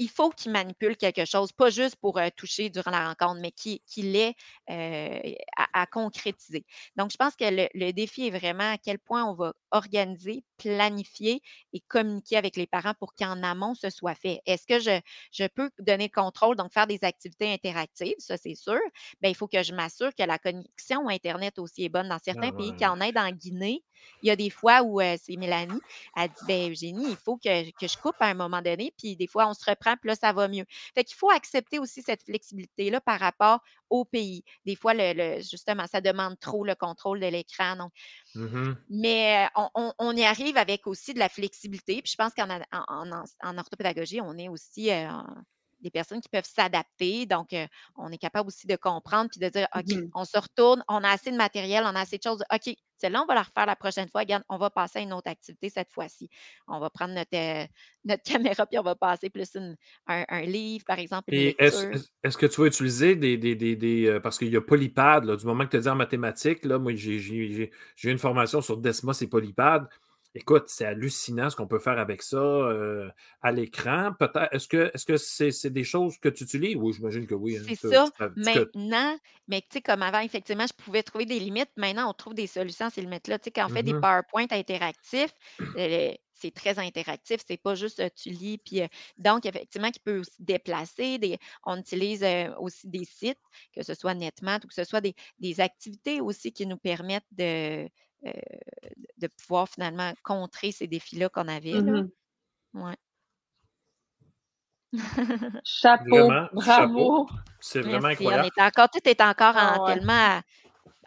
il 0.01 0.09
faut 0.09 0.29
qu'il 0.31 0.51
manipule 0.51 0.97
quelque 0.97 1.25
chose, 1.25 1.51
pas 1.51 1.69
juste 1.69 1.95
pour, 1.97 2.19
toucher 2.37 2.69
durant 2.69 2.91
la 2.91 3.07
rencontre, 3.09 3.39
mais 3.41 3.51
qui 3.51 3.81
qu'il 3.87 4.15
ait, 4.15 4.35
heu, 4.69 5.35
à 5.57 5.81
à 5.81 5.85
concrétiser. 5.87 6.65
Donc 6.95 7.11
je 7.11 7.17
pense 7.17 7.35
que 7.35 7.45
le 7.45 7.67
le 7.73 7.91
défi 7.93 8.27
est 8.27 8.31
vraiment 8.31 8.71
à 8.73 8.77
quel 8.77 8.99
point 8.99 9.23
on 9.25 9.33
va 9.35 9.53
organiser, 9.71 10.43
planifier 10.61 11.41
et 11.73 11.79
communiquer 11.81 12.37
avec 12.37 12.55
les 12.57 12.67
parents 12.67 12.93
pour 12.99 13.13
qu'en 13.15 13.41
amont, 13.43 13.73
ce 13.75 13.89
soit 13.89 14.15
fait. 14.15 14.41
Est-ce 14.45 14.65
que 14.67 14.79
je 14.79 14.99
je 15.31 15.45
peux 15.47 15.69
donner 15.79 16.05
le 16.13 16.21
contrôle, 16.21 16.55
donc 16.55 16.71
faire 16.73 16.87
des 16.87 16.99
activités 17.03 17.51
interactives, 17.51 18.15
ça 18.19 18.37
c'est 18.37 18.55
sûr. 18.55 18.79
Bien, 19.21 19.29
il 19.31 19.35
faut 19.35 19.47
que 19.47 19.63
je 19.63 19.73
m'assure 19.73 20.13
que 20.15 20.23
la 20.23 20.37
connexion 20.39 21.07
internet 21.09 21.59
aussi 21.59 21.85
est 21.85 21.89
bonne. 21.89 22.09
Dans 22.09 22.19
Ah 22.35 22.41
certains 22.41 22.51
pays, 22.51 22.73
ouais. 22.73 22.77
quand 22.77 22.95
on 22.97 23.01
aide 23.01 23.17
en 23.17 23.31
Guinée, 23.31 23.83
il 24.21 24.27
y 24.27 24.31
a 24.31 24.35
des 24.35 24.49
fois 24.49 24.81
où, 24.83 25.01
heu, 25.01 25.15
c'est 25.21 25.35
Mélanie, 25.37 25.83
elle 26.15 26.29
dit: 26.29 26.45
«Beh, 26.45 26.69
Eugénie, 26.71 27.11
il 27.11 27.17
faut 27.17 27.37
que 27.37 27.71
que 27.71 27.87
je 27.87 27.97
coupe 27.97 28.15
à 28.19 28.27
un 28.27 28.33
moment 28.33 28.61
donné, 28.61 28.93
puis 28.97 29.15
des 29.15 29.27
fois 29.27 29.47
on 29.47 29.53
se 29.53 29.63
reprend, 29.69 29.95
puis 29.97 30.09
là 30.09 30.15
ça 30.15 30.33
va 30.33 30.47
mieux». 30.47 30.65
Fait 30.95 31.03
qu'il 31.03 31.15
faut 31.15 31.29
accepter 31.29 31.79
aussi 31.79 32.01
cette 32.01 32.23
flexibilité-là 32.23 33.01
par 33.01 33.19
rapport 33.19 33.59
au 33.89 34.05
pays. 34.05 34.43
Des 34.65 34.75
fois, 34.75 34.93
le 34.93 35.13
le 35.13 35.41
justement, 35.41 35.85
ça 35.87 36.01
demande 36.01 36.39
trop 36.39 36.63
le 36.63 36.75
contrôle 36.75 37.19
de 37.19 37.27
l'écran, 37.27 37.75
donc 37.75 37.91
Mmh 38.35 38.75
Mais 38.89 39.47
on, 39.99 40.15
y 40.15 40.23
arrive 40.25 40.57
avec 40.57 40.85
aussi 40.85 41.13
de 41.13 41.19
la 41.19 41.29
flexibilité. 41.29 42.01
Puis 42.01 42.11
je 42.11 42.17
pense 42.17 42.33
qu'en 42.33 42.49
en, 42.71 43.57
orthopédagogie, 43.57 44.19
on 44.21 44.37
est 44.37 44.49
aussi 44.49 44.89
des 45.79 45.89
personnes 45.91 46.21
qui 46.21 46.29
peuvent 46.29 46.45
s'adapter. 46.45 47.25
Donc, 47.25 47.55
on 47.95 48.11
est 48.11 48.17
capable 48.17 48.47
aussi 48.47 48.67
de 48.67 48.75
comprendre 48.75 49.29
puis 49.29 49.39
de 49.39 49.49
dire 49.49 49.67
OK, 49.75 49.95
mmh 49.95 50.11
on 50.13 50.25
se 50.25 50.37
retourne, 50.37 50.83
on 50.89 51.03
a 51.03 51.09
assez 51.09 51.31
de 51.31 51.37
matériel, 51.37 51.83
on 51.85 51.95
a 51.95 52.01
assez 52.01 52.17
de 52.17 52.23
choses. 52.23 52.43
OK, 52.53 52.73
celle-là, 53.01 53.23
on 53.23 53.25
va 53.25 53.35
la 53.35 53.43
refaire 53.43 53.65
la 53.65 53.75
prochaine 53.75 54.07
fois. 54.07 54.21
Regarde, 54.21 54.43
on 54.47 54.57
va 54.57 54.69
passer 54.69 54.99
à 54.99 55.01
une 55.01 55.13
autre 55.13 55.29
activité 55.29 55.69
cette 55.69 55.91
fois-ci. 55.91 56.29
On 56.67 56.79
va 56.79 56.89
prendre 56.89 57.13
notre, 57.13 57.67
notre 58.05 58.23
caméra 58.23 58.65
puis 58.65 58.79
on 58.79 58.83
va 58.83 58.95
passer 58.95 59.29
plus 59.29 59.57
un, 60.07 60.41
livre, 60.41 60.85
par 60.85 60.99
exemple. 60.99 61.33
est-ce, 61.33 62.37
que 62.37 62.45
tu 62.45 62.61
vas 62.61 62.67
utiliser 62.67 63.15
des. 63.15 63.37
des, 63.37 64.19
parce 64.21 64.37
qu'il 64.37 64.49
y 64.49 64.55
a 64.55 64.61
Polypad, 64.61 65.35
du 65.35 65.45
moment 65.45 65.65
que 65.65 65.71
tu 65.71 65.77
as 65.77 65.81
dit 65.81 65.89
en 65.89 65.95
mathématiques, 65.95 66.65
là, 66.65 66.77
moi, 66.79 66.93
j'ai, 66.95 67.19
j'ai, 67.19 68.11
une 68.11 68.19
formation 68.19 68.61
sur 68.61 68.77
Desmos 68.77 69.21
et 69.21 69.27
Polypad. 69.27 69.87
Écoute, 70.33 70.65
c'est 70.67 70.85
hallucinant 70.85 71.49
ce 71.49 71.57
qu'on 71.57 71.67
peut 71.67 71.79
faire 71.79 71.99
avec 71.99 72.21
ça 72.21 72.37
euh, 72.37 73.09
à 73.41 73.51
l'écran. 73.51 74.13
Peut-être, 74.17 74.47
est-ce 74.53 74.67
que 74.67 74.89
est-ce 74.93 75.05
que 75.05 75.17
c'est, 75.17 75.69
des 75.69 75.83
choses 75.83 76.17
que 76.19 76.29
tu 76.29 76.45
utilises? 76.45 76.77
Oui, 76.77 76.93
j'imagine 76.93 77.27
que 77.27 77.35
oui. 77.35 77.57
Hein, 77.57 77.63
c'est 77.67 77.89
ça. 77.89 78.05
Maintenant, 78.37 79.17
mais 79.49 79.61
tu 79.61 79.67
sais, 79.73 79.81
comme 79.81 80.01
avant, 80.01 80.19
effectivement, 80.19 80.65
je 80.65 80.83
pouvais 80.85 81.03
trouver 81.03 81.25
des 81.25 81.39
limites. 81.39 81.71
Maintenant, 81.75 82.09
on 82.09 82.13
trouve 82.13 82.33
des 82.33 82.47
solutions 82.47 82.85
à 82.85 82.89
ces 82.89 83.01
limites-là. 83.01 83.39
Tu 83.39 83.45
sais, 83.45 83.51
quand 83.51 83.65
on 83.65 83.69
fait 83.69 83.83
des 83.83 83.93
mmh 83.93 84.01
PowerPoint 84.01 84.47
interactifs, 84.51 85.33
euh, 85.77 86.13
c'est 86.33 86.53
très 86.53 86.79
interactif. 86.79 87.41
C'est 87.45 87.61
pas 87.61 87.75
juste 87.75 88.01
tu 88.15 88.29
lis. 88.29 88.57
Puis, 88.57 88.81
donc, 89.17 89.45
effectivement, 89.45 89.91
qui 89.91 89.99
peut 89.99 90.19
aussi 90.19 90.31
déplacer. 90.39 91.17
Des, 91.17 91.39
on 91.65 91.77
utilise 91.77 92.25
aussi 92.57 92.87
des 92.87 93.03
sites, 93.03 93.37
que 93.75 93.83
ce 93.83 93.93
soit 93.93 94.13
nettement 94.13 94.55
ou 94.63 94.67
que 94.67 94.73
ce 94.73 94.85
soit 94.85 95.01
des, 95.01 95.13
des 95.39 95.59
activités 95.59 96.21
aussi 96.21 96.53
qui 96.53 96.65
nous 96.65 96.77
permettent 96.77 97.27
de 97.31 97.89
euh, 98.25 98.31
de 99.17 99.27
pouvoir 99.27 99.67
finalement 99.69 100.13
contrer 100.23 100.71
ces 100.71 100.87
défis-là 100.87 101.29
qu'on 101.29 101.47
avait. 101.47 101.73
Là. 101.73 102.03
Mmh 102.03 102.09
chapeau, 105.63 106.29
bravo. 106.53 107.27
C'est 107.59 107.81
vraiment 107.81 108.09
incroyable. 108.09 108.49
encore, 108.57 108.89
tout 108.89 109.07
est 109.07 109.21
encore 109.21 109.55
en, 109.55 109.85
ah 109.85 109.93
tellement 109.93 110.41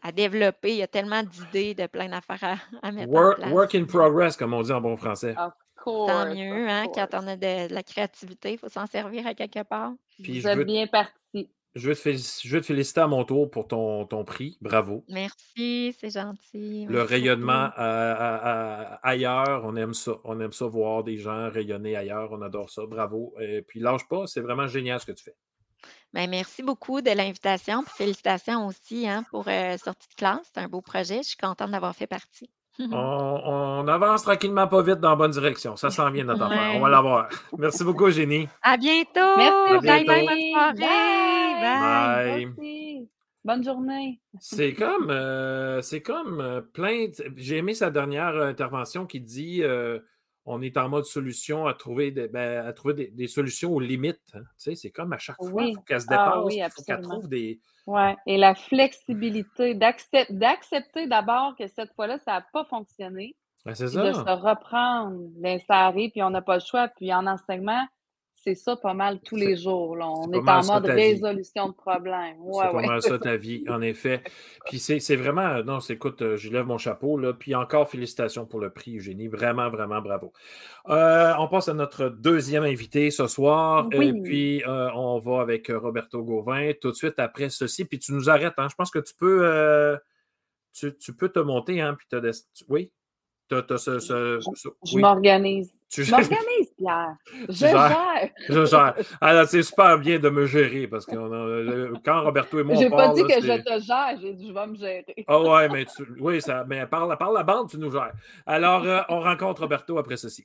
à, 0.03 0.13
développer. 0.13 0.73
Il 0.73 0.77
y 0.77 0.83
a 0.83 0.87
tellement 0.87 1.23
d'idées, 1.23 1.75
de 1.75 1.87
plein 1.87 2.09
d'affaires 2.09 2.59
à, 2.83 2.93
mettre 2.93 3.13
work, 3.13 3.39
en 3.39 3.43
place. 3.43 3.53
Work 3.53 3.75
in 3.75 3.85
progress, 3.85 4.37
comme 4.37 4.55
on 4.55 4.63
dit 4.63 4.73
en 4.73 4.81
bon 4.81 4.97
français. 4.97 5.35
Tant 5.85 6.35
mieux, 6.35 6.69
hein, 6.69 6.87
quand 6.95 7.09
on 7.13 7.27
a 7.27 7.37
de, 7.37 7.73
la 7.73 7.83
créativité, 7.83 8.53
il 8.53 8.59
faut 8.59 8.71
s'en 8.71 8.87
servir 8.87 9.27
à 9.27 9.35
quelque 9.35 9.63
part. 9.63 9.93
Vous 10.19 10.47
êtes 10.47 10.59
bien 10.61 10.87
parti. 10.87 11.13
Je 11.75 11.89
veux, 11.89 12.61
te 12.61 12.67
féliciter 12.67 13.01
à 13.01 13.09
mon 13.09 13.25
tour 13.25 13.51
pour 13.51 13.67
ton, 13.67 14.07
ton 14.07 14.25
prix. 14.25 14.57
Bravo. 14.61 15.05
Merci, 15.09 15.95
c'est 15.99 16.11
gentil. 16.11 16.87
Le 16.89 17.03
rayonnement 17.03 17.71
ailleurs, 19.03 19.63
on 19.65 19.75
aime 19.75 19.95
ça. 19.95 20.13
On 20.23 20.39
aime 20.41 20.53
ça 20.53 20.67
voir 20.67 21.03
des 21.03 21.19
gens 21.19 21.51
rayonner 21.51 21.97
ailleurs. 21.97 22.31
On 22.31 22.43
adore 22.43 22.71
ça. 22.71 22.83
Bravo. 22.87 23.35
Et 23.41 23.63
puis 23.63 23.81
lâche 23.81 24.07
pas, 24.09 24.27
c'est 24.27 24.41
vraiment 24.41 24.69
génial 24.69 25.01
ce 25.01 25.07
que 25.07 25.13
tu 25.13 25.25
fais. 25.25 25.35
Ben, 26.13 26.31
merci 26.31 26.63
beaucoup 26.63 27.01
de 27.01 27.11
l'invitation. 27.11 27.83
Félicitations 27.97 28.69
aussi 28.69 29.09
hein, 29.09 29.25
pour 29.31 29.49
euh, 29.49 29.77
sortie 29.79 30.09
de 30.09 30.15
classe. 30.15 30.49
C'est 30.55 30.61
un 30.61 30.69
beau 30.69 30.81
projet. 30.81 31.19
Je 31.19 31.29
suis 31.31 31.37
contente 31.37 31.73
d'avoir 31.73 31.95
fait 31.97 32.07
partie. 32.07 32.49
On, 32.79 33.87
avance 33.87 34.23
tranquillement, 34.23 34.67
pas 34.67 34.83
vite 34.83 35.01
dans 35.01 35.11
la 35.11 35.17
bonne 35.17 35.31
direction. 35.31 35.77
Ça 35.77 35.91
s'en 35.91 36.11
vient 36.11 36.25
notre 36.25 36.43
affaire. 36.47 36.73
On 36.77 36.81
va 36.81 36.89
l'avoir. 36.89 37.29
Merci 37.59 37.85
beaucoup, 37.85 38.11
Génie. 38.11 38.49
À 38.63 38.77
bientôt. 38.77 39.37
Merci. 39.37 39.87
Bye 39.87 40.05
bye, 40.05 40.27
bonne 40.27 40.53
soirée. 40.53 40.79
Bye. 40.79 41.24
Bonne 43.45 43.63
journée. 43.63 44.21
C'est 44.41 44.73
comme, 44.73 45.11
euh, 45.11 45.83
c'est 45.83 46.01
comme 46.01 46.41
euh, 46.41 46.63
plein. 46.63 47.09
J'ai 47.37 47.59
aimé 47.59 47.75
sa 47.75 47.91
dernière 47.91 48.37
intervention 48.37 49.05
qui 49.07 49.21
dit 49.21 49.63
euh, 49.63 49.99
on 50.47 50.63
est 50.63 50.79
en 50.79 50.89
mode 50.89 51.05
solution 51.05 51.67
à 51.67 51.75
trouver, 51.75 52.11
des, 52.11 52.29
ben, 52.29 52.65
à 52.65 52.73
trouver 52.73 53.11
des, 53.13 53.27
solutions 53.27 53.73
aux 53.73 53.81
limites. 53.81 54.21
Hein. 54.35 54.45
c'est 54.57 54.91
comme 54.91 55.13
à 55.13 55.19
chaque 55.19 55.37
fois, 55.37 55.63
il 55.63 55.75
faut 55.75 55.83
qu'elle 55.83 56.01
se 56.01 56.07
ah 56.09 56.37
dépasse, 56.37 56.55
il 56.55 56.71
faut 56.75 56.83
qu'elle 56.83 57.03
trouve 57.03 57.29
des. 57.29 57.61
Oui, 57.87 58.13
et 58.27 58.39
la 58.39 58.55
flexibilité, 58.55 59.75
d'accepter 59.75 61.07
d'abord 61.07 61.55
que 61.59 61.67
cette 61.67 61.93
fois-là, 61.93 62.19
ça 62.25 62.33
n'a 62.33 62.47
pas 62.51 62.65
fonctionné. 62.65 63.37
Ben, 63.67 63.75
c'est 63.75 63.89
ça. 63.89 64.09
De 64.09 64.13
se 64.13 64.21
reprendre, 64.21 65.19
d'installer, 65.37 66.09
puis 66.09 66.23
on 66.23 66.31
n'a 66.31 66.41
pas 66.41 66.55
le 66.55 66.63
choix. 66.65 66.89
Puis 66.89 67.13
en 67.13 67.27
enseignement, 67.27 67.87
c'est 68.45 68.55
ça 68.55 68.77
pas 68.77 68.93
mal 68.93 69.21
tous 69.21 69.37
les 69.37 69.57
jours. 69.57 69.97
On 70.01 70.31
est, 70.31 70.37
en 70.37 70.65
mode 70.67 70.85
résolution 70.85 71.69
de 71.69 71.73
problèmes. 71.73 72.37
c'est 72.53 72.73
pas 72.73 72.83
mal 72.83 73.01
ça 73.03 73.19
ta 73.19 73.37
vie, 73.37 73.65
en 73.69 73.81
effet. 73.83 74.23
Puis 74.67 74.79
c'est 74.79 75.17
vraiment, 75.17 75.63
non, 75.65 75.79
écoute, 75.79 76.21
euh, 76.21 76.37
je 76.37 76.51
lève 76.51 76.67
mon 76.67 76.77
chapeau. 76.77 77.17
Là. 77.17 77.33
Puis 77.33 77.55
encore 77.55 77.89
félicitations 77.89 78.45
pour 78.45 78.61
le 78.61 78.69
prix, 78.69 78.99
Eugénie. 78.99 79.29
Vraiment, 79.29 79.71
vraiment 79.71 80.03
bravo. 80.03 80.33
Euh, 80.91 81.33
on 81.39 81.49
passe 81.49 81.69
à 81.69 81.75
notre 81.75 82.11
deuxième 82.11 82.65
invité 82.65 83.11
ce 83.11 83.27
soir. 83.29 83.89
Et 83.93 84.13
puis 84.13 84.63
euh, 84.65 84.91
on 84.95 85.19
va 85.19 85.41
avec 85.41 85.69
Roberto 85.69 86.23
Gauvin 86.23 86.73
tout 86.79 86.91
de 86.91 86.97
suite 86.97 87.19
après 87.19 87.49
ceci. 87.49 87.87
Puis 87.87 87.99
tu 87.99 88.13
nous 88.13 88.29
arrêtes. 88.29 88.55
Hein. 88.59 88.69
Je 88.71 88.75
pense 88.75 88.91
que 88.91 88.99
tu 88.99 89.15
peux, 89.15 89.99
tu, 90.75 91.15
peux 91.15 91.31
te 91.31 91.39
monter. 91.39 91.81
Hein, 91.81 91.97
puis 91.97 92.21
oui? 92.69 92.93
je 93.51 94.99
m'organise. 94.99 95.73
Tu 95.95 96.03
Pierre. 96.03 97.15
Je 97.49 97.55
gère. 97.55 98.31
Je 98.49 98.65
gère. 98.67 98.95
Alors, 99.21 99.47
c'est 99.47 99.63
super 99.63 99.97
bien 99.97 100.19
de 100.19 100.29
me 100.29 100.45
gérer 100.45 100.89
parce 100.89 101.07
que 101.07 101.95
quand 102.05 102.23
Roberto 102.25 102.59
et 102.59 102.65
moi. 102.65 102.75
J'ai 102.75 102.91
pas 102.91 103.15
dit 103.15 103.23
que 103.23 103.41
je 103.41 103.63
te 103.63 103.81
gère, 103.81 104.19
j'ai 104.21 104.33
dit 104.33 104.49
je 104.49 104.53
vais 104.53 104.67
me 104.67 104.75
gérer. 104.75 105.25
Ah 105.29 105.41
ouais, 105.41 105.69
mais 105.69 105.87
oui, 106.19 106.43
ça, 106.43 106.65
mais 106.67 106.85
par, 106.87 107.07
la, 107.07 107.17
par 107.17 107.31
la 107.31 107.45
bande, 107.45 107.71
tu 107.71 107.79
nous 107.79 107.93
gères. 107.93 108.13
Alors, 108.45 108.83
euh, 108.83 109.03
on 109.09 109.21
rencontre 109.21 109.63
Roberto 109.63 109.97
après 109.97 110.17
ceci. 110.17 110.45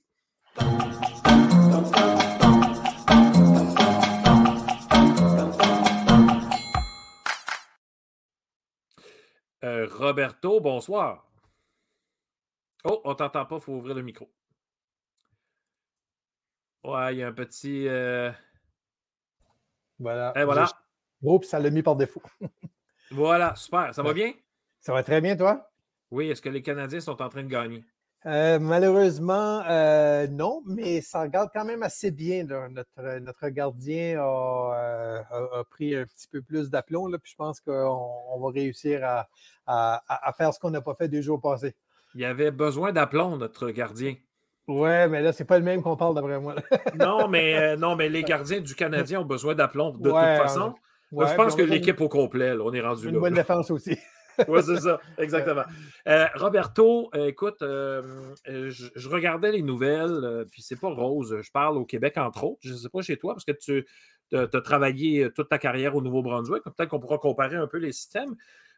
Euh, 9.64 9.88
Roberto, 9.98 10.60
bonsoir. 10.60 11.26
Oh, 12.84 13.02
on 13.04 13.16
t'entend 13.16 13.46
pas, 13.46 13.56
il 13.56 13.62
faut 13.62 13.74
ouvrir 13.74 13.96
le 13.96 14.04
micro. 14.04 14.30
Ouais, 16.90 17.14
il 17.14 17.20
y 17.20 17.24
a 17.24 17.28
un 17.28 17.34
petit. 17.34 17.88
Euh, 17.88 18.32
voilà. 20.00 20.34
Et 20.36 20.44
voilà. 20.44 20.68
Ça 21.44 21.60
l'a 21.60 21.70
mis 21.70 21.84
par 21.84 21.96
défaut. 21.96 22.22
voilà, 23.12 23.54
super. 23.56 23.94
Ça 23.94 24.02
va 24.02 24.14
bien? 24.14 24.34
Ça 24.80 24.94
va 24.94 25.04
très 25.04 25.22
bien, 25.22 25.36
toi? 25.36 25.70
Oui, 26.12 26.30
est-ce 26.30 26.42
que 26.42 26.50
les 26.50 26.62
Canadiens 26.62 27.02
sont 27.02 27.22
en 27.22 27.30
train 27.30 27.44
de 27.44 27.50
gagner? 27.50 27.84
Euh, 28.26 28.60
malheureusement, 28.60 29.62
euh, 29.70 30.28
non, 30.28 30.62
mais 30.66 31.02
ça 31.02 31.22
regarde 31.22 31.50
quand 31.54 31.66
même 31.66 31.84
assez 31.84 32.12
bien. 32.12 32.44
Notre, 32.44 33.20
notre 33.20 33.50
gardien 33.50 34.20
a, 34.22 35.64
pris 35.70 35.96
un 35.96 36.06
petit 36.06 36.28
peu 36.28 36.42
plus 36.42 36.70
d'aplomb, 36.70 37.10
puis 37.22 37.32
je 37.32 37.36
pense 37.36 37.62
qu'on 37.62 38.40
va 38.40 38.52
réussir 38.54 39.02
à, 39.04 39.28
à 39.68 40.34
faire 40.34 40.54
ce 40.54 40.60
qu'on 40.60 40.72
n'a 40.72 40.82
pas 40.82 40.96
fait 40.96 41.08
deux 41.08 41.22
jours 41.22 41.40
passés. 41.40 41.76
Il 42.16 42.22
y 42.22 42.26
avait 42.26 42.52
besoin 42.52 42.92
d'aplomb, 42.92 43.38
notre 43.38 43.70
gardien. 43.70 44.16
Ouais, 44.70 45.08
mais 45.08 45.24
là, 45.24 45.34
c'est 45.34 45.46
pas 45.46 45.58
le 45.58 45.66
même 45.66 45.82
qu'on 45.82 45.98
parle 45.98 46.14
d'après 46.14 46.40
moi. 46.40 46.54
non, 47.00 47.28
mais, 47.28 47.58
euh, 47.58 47.76
non, 47.76 47.96
mais 47.96 48.08
les 48.08 48.22
gardiens 48.22 48.62
du 48.62 48.76
Canadien 48.76 49.22
ont 49.22 49.26
besoin 49.26 49.56
d'aplomb 49.56 49.90
de 49.90 50.10
toute 50.10 50.12
façon. 50.12 50.76
je 51.12 51.36
pense 51.36 51.56
que 51.56 51.64
l'équipe 51.64 52.00
au 52.02 52.08
complet, 52.08 52.52
on 52.52 52.72
est 52.72 52.82
rendu 52.82 53.06
une 53.06 53.14
là. 53.14 53.16
Une 53.16 53.22
bonne 53.22 53.34
défense 53.34 53.72
aussi. 53.72 53.98
oui, 54.48 54.62
c'est 54.64 54.80
ça, 54.80 55.02
exactement. 55.18 55.64
Euh, 56.08 56.26
Roberto, 56.36 57.10
euh, 57.14 57.28
écoute, 57.28 57.58
je, 57.62 59.10
regardais 59.10 59.52
les 59.52 59.62
nouvelles, 59.62 60.46
puis 60.50 60.62
c'est 60.62 60.80
pas 60.80 60.90
rose. 60.90 61.38
Je 61.42 61.52
parle 61.52 61.78
au 61.78 61.86
Québec, 61.86 62.18
entre 62.18 62.44
autres. 62.46 62.60
Je 62.62 62.72
ne 62.72 62.78
sais 62.78 62.90
pas 62.90 63.02
chez 63.02 63.18
toi, 63.18 63.34
parce 63.34 63.46
que 63.46 63.52
tu 63.52 63.86
as 64.34 64.62
travaillé 64.62 65.30
toute 65.32 65.50
ta 65.50 65.58
carrière 65.58 65.96
au 65.96 66.02
Nouveau-Brunswick. 66.02 66.64
Peut-être 66.64 66.90
qu'on 66.90 67.00
pourra 67.00 67.18
comparer 67.18 67.58
un 67.58 67.68
peu 67.68 67.78
les 67.78 67.92
systèmes 67.92 68.36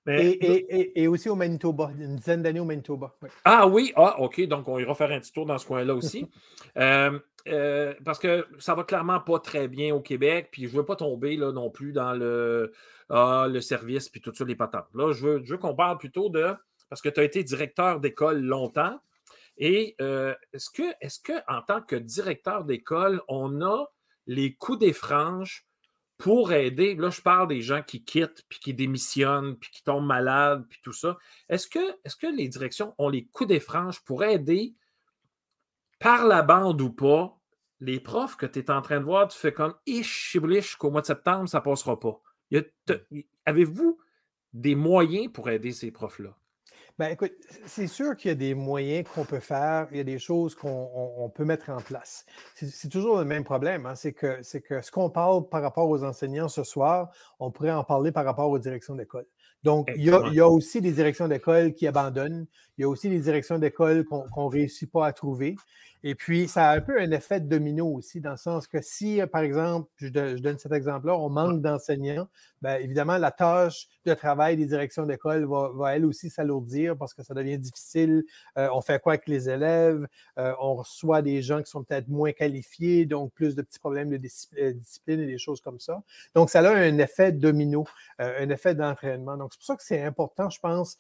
et, 0.07 1.07
aussi 1.07 1.29
au 1.29 1.35
Manitoba, 1.35 1.91
une 1.97 2.15
dizaine 2.15 2.41
d'années 2.41 2.59
au 2.59 2.65
Manitoba. 2.65 3.15
Ah 3.43 3.67
oui, 3.67 3.93
ah, 3.95 4.19
OK, 4.19 4.41
donc 4.47 4.67
on 4.67 4.79
ira 4.79 4.95
faire 4.95 5.11
un 5.11 5.19
petit 5.19 5.31
tour 5.31 5.45
dans 5.45 5.57
ce 5.57 5.65
coin-là 5.65 5.95
aussi. 5.95 6.29
Euh, 6.77 7.19
euh, 7.49 7.93
parce 8.05 8.17
que 8.17 8.47
ça 8.57 8.75
va 8.75 8.85
clairement 8.85 9.19
pas 9.19 9.39
très 9.39 9.67
bien 9.67 9.93
au 9.93 9.99
Québec, 9.99 10.47
puis 10.53 10.67
je 10.67 10.73
ne 10.73 10.77
veux 10.77 10.85
pas 10.85 10.95
tomber 10.95 11.35
là, 11.35 11.51
non 11.51 11.69
plus 11.69 11.91
dans 11.91 12.13
le, 12.13 12.71
ah, 13.09 13.47
le 13.49 13.59
service, 13.59 14.07
puis 14.07 14.21
tout 14.21 14.33
ça, 14.33 14.45
les 14.45 14.55
patentes. 14.55 14.87
Là, 14.93 15.11
je 15.11 15.27
veux, 15.27 15.57
qu'on 15.57 15.75
parle 15.75 15.97
plutôt 15.97 16.29
de. 16.29 16.53
Parce 16.89 17.01
que 17.01 17.09
tu 17.09 17.19
as 17.19 17.23
été 17.23 17.43
directeur 17.43 17.99
d'école 17.99 18.41
longtemps. 18.41 19.01
Et 19.57 19.95
euh, 19.99 20.33
est-ce 20.53 20.69
que, 20.69 20.83
est-ce 21.01 21.19
que, 21.19 21.33
en 21.49 21.61
tant 21.61 21.81
que 21.81 21.97
directeur 21.97 22.63
d'école, 22.63 23.21
on 23.27 23.61
a 23.61 23.85
les 24.27 24.53
coups 24.53 24.79
des 24.79 24.93
franges 24.93 25.65
pour 26.21 26.53
aider, 26.53 26.93
là, 26.93 27.09
je 27.09 27.19
parle 27.19 27.47
des 27.47 27.63
gens 27.63 27.81
qui 27.81 28.03
quittent, 28.03 28.45
puis 28.47 28.59
qui 28.59 28.75
démissionnent, 28.75 29.57
puis 29.57 29.71
qui 29.71 29.83
tombent 29.83 30.05
malades, 30.05 30.63
puis 30.69 30.79
tout 30.83 30.93
ça. 30.93 31.17
Est-ce 31.49 31.67
que, 31.67 32.35
les 32.35 32.47
directions 32.47 32.93
ont 32.99 33.09
les 33.09 33.25
coups 33.25 33.47
des 33.47 33.59
franges 33.59 34.03
pour 34.03 34.23
aider, 34.23 34.75
par 35.97 36.27
la 36.27 36.43
bande 36.43 36.79
ou 36.79 36.91
pas, 36.91 37.35
les 37.79 37.99
profs 37.99 38.37
que 38.37 38.45
tu 38.45 38.59
es 38.59 38.69
en 38.69 38.83
train 38.83 38.99
de 38.99 39.05
voir, 39.05 39.29
tu 39.29 39.37
fais 39.39 39.51
comme 39.51 39.73
ish, 39.87 40.37
qu'au 40.77 40.91
mois 40.91 41.01
de 41.01 41.07
septembre, 41.07 41.49
ça 41.49 41.57
ne 41.57 41.63
passera 41.63 41.99
pas. 41.99 42.21
Avez-vous 43.47 43.97
des 44.53 44.75
moyens 44.75 45.31
pour 45.33 45.49
aider 45.49 45.71
ces 45.71 45.89
profs-là? 45.89 46.37
Ben, 47.01 47.09
écoute, 47.09 47.33
c'est 47.65 47.87
sûr 47.87 48.15
qu'il 48.15 48.29
y 48.29 48.31
a 48.31 48.35
des 48.35 48.53
moyens 48.53 49.07
qu'on 49.09 49.25
peut 49.25 49.39
faire, 49.39 49.87
il 49.89 49.97
y 49.97 49.99
a 49.99 50.03
des 50.03 50.19
choses 50.19 50.53
qu'on 50.53 51.31
peut 51.33 51.45
mettre 51.45 51.71
en 51.71 51.81
place. 51.81 52.27
C'est 52.53 52.89
toujours 52.89 53.17
le 53.17 53.25
même 53.25 53.43
problème, 53.43 53.87
hein, 53.87 53.95
c'est 53.95 54.13
que, 54.13 54.39
que 54.59 54.83
ce 54.83 54.91
qu'on 54.91 55.09
parle 55.09 55.49
par 55.49 55.63
rapport 55.63 55.89
aux 55.89 56.03
enseignants 56.03 56.47
ce 56.47 56.63
soir, 56.63 57.09
on 57.39 57.49
pourrait 57.49 57.71
en 57.71 57.83
parler 57.83 58.11
par 58.11 58.23
rapport 58.23 58.51
aux 58.51 58.59
directions 58.59 58.93
d'école. 58.93 59.25
Donc, 59.63 59.91
il 59.95 60.03
y, 60.03 60.11
a, 60.11 60.47
aussi 60.47 60.79
des 60.79 60.91
directions 60.91 61.27
d'école 61.27 61.73
qui 61.73 61.87
abandonnent, 61.87 62.45
il 62.77 62.81
y 62.81 62.83
a 62.83 62.87
aussi 62.87 63.09
des 63.09 63.19
directions 63.19 63.57
d'école 63.57 64.05
qu'on 64.05 64.45
ne 64.45 64.51
réussit 64.51 64.91
pas 64.91 65.07
à 65.07 65.11
trouver. 65.11 65.55
Et 66.03 66.15
puis, 66.15 66.47
ça 66.47 66.69
a 66.69 66.77
un 66.77 66.81
peu 66.81 66.99
un 66.99 67.11
effet 67.11 67.39
domino 67.39 67.85
aussi, 67.87 68.21
dans 68.21 68.31
le 68.31 68.37
sens 68.37 68.67
que 68.67 68.81
si, 68.81 69.21
euh, 69.21 69.27
par 69.27 69.41
exemple, 69.41 69.87
je, 69.97 70.07
donne 70.07 70.57
cet 70.57 70.71
exemple-là, 70.71 71.15
on 71.15 71.29
manque 71.29 71.61
d'enseignants, 71.61 72.27
bien 72.61 72.77
évidemment, 72.77 73.17
la 73.17 73.29
tâche 73.29 73.87
de 74.05 74.13
travail 74.15 74.57
des 74.57 74.65
directions 74.65 75.05
d'école 75.05 75.45
va, 75.45 75.95
elle 75.95 76.05
aussi 76.05 76.31
s'alourdir 76.31 76.97
parce 76.97 77.13
que 77.13 77.21
ça 77.21 77.35
devient 77.35 77.59
difficile. 77.59 78.23
Euh, 78.57 78.69
on 78.73 78.81
fait 78.81 78.99
quoi 78.99 79.13
avec 79.13 79.27
les 79.27 79.47
élèves? 79.47 80.07
Euh, 80.39 80.53
on 80.59 80.75
reçoit 80.75 81.21
des 81.21 81.43
gens 81.43 81.61
qui 81.61 81.69
sont 81.69 81.83
peut-être 81.83 82.07
moins 82.07 82.31
qualifiés, 82.31 83.05
donc 83.05 83.31
plus 83.33 83.55
de 83.55 83.61
petits 83.61 83.79
problèmes 83.79 84.09
de 84.09 84.17
discipline 84.17 85.21
et 85.21 85.27
des 85.27 85.37
choses 85.37 85.61
comme 85.61 85.79
ça. 85.79 86.01
Donc, 86.33 86.49
ça 86.49 86.61
a 86.61 86.73
un 86.73 86.97
effet 86.97 87.31
domino, 87.31 87.85
un 88.17 88.49
effet 88.49 88.73
d'entraînement. 88.73 89.37
Donc, 89.37 89.51
c'est 89.53 89.59
pour 89.59 89.65
ça 89.65 89.75
que 89.75 89.83
c'est 89.83 90.01
important, 90.01 90.49
je 90.49 90.59
pense, 90.59 90.97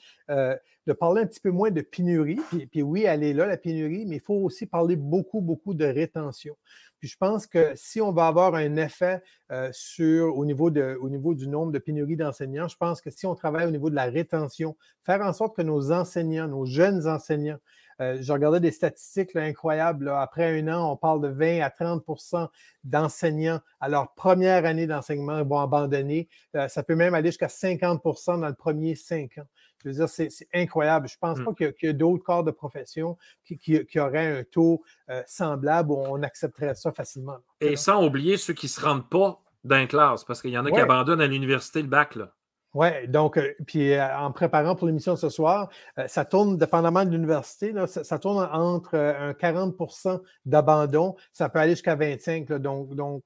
de 0.87 0.93
parler 0.93 1.21
un 1.21 1.27
petit 1.27 1.39
peu 1.39 1.51
moins 1.51 1.71
de 1.71 1.81
pénurie. 1.81 2.39
Puis, 2.71 2.81
oui, 2.81 3.03
elle 3.03 3.23
est 3.23 3.33
là, 3.33 3.45
la 3.45 3.57
pénurie, 3.57 4.05
mais 4.05 4.17
il 4.17 4.21
faut 4.21 4.35
aussi 4.35 4.65
parler 4.65 4.95
beaucoup, 4.95 5.41
beaucoup 5.41 5.73
de 5.73 5.85
rétention. 5.85 6.55
Puis 7.01 7.09
je 7.09 7.17
pense 7.17 7.47
que 7.47 7.71
si 7.73 7.99
on 7.99 8.11
va 8.11 8.27
avoir 8.27 8.53
un 8.53 8.75
effet 8.75 9.23
euh, 9.51 9.69
sur, 9.73 10.37
au, 10.37 10.45
niveau 10.45 10.69
au 10.69 11.09
niveau 11.09 11.33
du 11.33 11.47
nombre 11.47 11.71
de 11.71 11.79
pénuries 11.79 12.15
d'enseignants, 12.15 12.67
je 12.67 12.77
pense 12.77 13.01
que 13.01 13.09
si 13.09 13.25
on 13.25 13.33
travaille 13.33 13.65
au 13.65 13.71
niveau 13.71 13.89
de 13.89 13.95
la 13.95 14.05
rétention, 14.05 14.77
faire 15.03 15.21
en 15.21 15.33
sorte 15.33 15.55
que 15.55 15.63
nos 15.63 15.91
enseignants, 15.91 16.47
nos 16.47 16.65
jeunes 16.67 17.07
enseignants, 17.07 17.57
euh, 18.01 18.17
je 18.19 18.33
regardais 18.33 18.59
des 18.59 18.71
statistiques 18.71 19.35
incroyables. 19.35 20.09
Après 20.09 20.59
un 20.59 20.67
an, 20.67 20.91
on 20.91 20.97
parle 20.97 21.21
de 21.21 21.27
20 21.27 21.61
à 21.61 21.69
30% 21.69 22.47
d'enseignants 22.83 23.59
à 23.79 23.89
leur 23.89 24.13
première 24.13 24.65
année 24.65 24.87
d'enseignement 24.87 25.43
vont 25.43 25.59
abandonner. 25.59 26.27
Euh, 26.55 26.67
ça 26.67 26.83
peut 26.83 26.95
même 26.95 27.13
aller 27.13 27.29
jusqu'à 27.29 27.47
50% 27.47 28.39
dans 28.39 28.47
le 28.47 28.55
premier 28.55 28.95
cinq 28.95 29.37
ans. 29.37 29.47
Je 29.83 29.89
veux 29.89 29.95
dire, 29.95 30.09
c'est 30.09 30.29
incroyable. 30.53 31.07
Je 31.07 31.15
ne 31.15 31.19
pense 31.19 31.39
mmh. 31.39 31.45
pas 31.45 31.53
qu'il 31.53 31.73
y 31.83 31.87
a, 31.87 31.93
d'autres 31.93 32.23
corps 32.23 32.43
de 32.43 32.51
profession 32.51 33.17
qui, 33.45 33.87
auraient 33.99 34.39
un 34.39 34.43
taux 34.43 34.83
euh, 35.09 35.23
semblable 35.25 35.91
où 35.91 35.97
on 35.97 36.21
accepterait 36.23 36.75
ça 36.75 36.91
facilement. 36.91 37.37
Et 37.59 37.75
sans 37.75 38.05
oublier 38.05 38.37
ceux 38.37 38.53
qui 38.53 38.67
ne 38.67 38.71
se 38.71 38.81
rendent 38.81 39.09
pas 39.09 39.41
dans 39.63 39.77
la 39.77 39.87
classe, 39.87 40.23
parce 40.23 40.41
qu'il 40.41 40.51
y 40.51 40.57
en 40.57 40.65
a 40.65 40.71
qui 40.71 40.79
abandonnent 40.79 41.21
à 41.21 41.27
l'université 41.27 41.81
le 41.81 41.87
bac. 41.87 42.15
Là. 42.15 42.33
Oui, 42.73 42.87
donc, 43.09 43.37
euh, 43.37 43.53
puis 43.67 43.91
euh, 43.91 44.17
en 44.17 44.31
préparant 44.31 44.75
pour 44.75 44.87
l'émission 44.87 45.17
ce 45.17 45.27
soir, 45.27 45.69
euh, 45.97 46.07
ça 46.07 46.23
tourne, 46.23 46.57
dépendamment 46.57 47.03
de 47.03 47.09
l'université, 47.09 47.73
ça, 47.85 48.17
tourne 48.17 48.47
entre 48.49 48.95
un 48.97 49.33
40% 49.33 50.21
d'abandon, 50.45 51.15
ça 51.33 51.49
peut 51.49 51.59
aller 51.59 51.71
jusqu'à 51.71 51.95
25 51.95 52.47
donc, 52.53 52.95
donc 52.95 53.25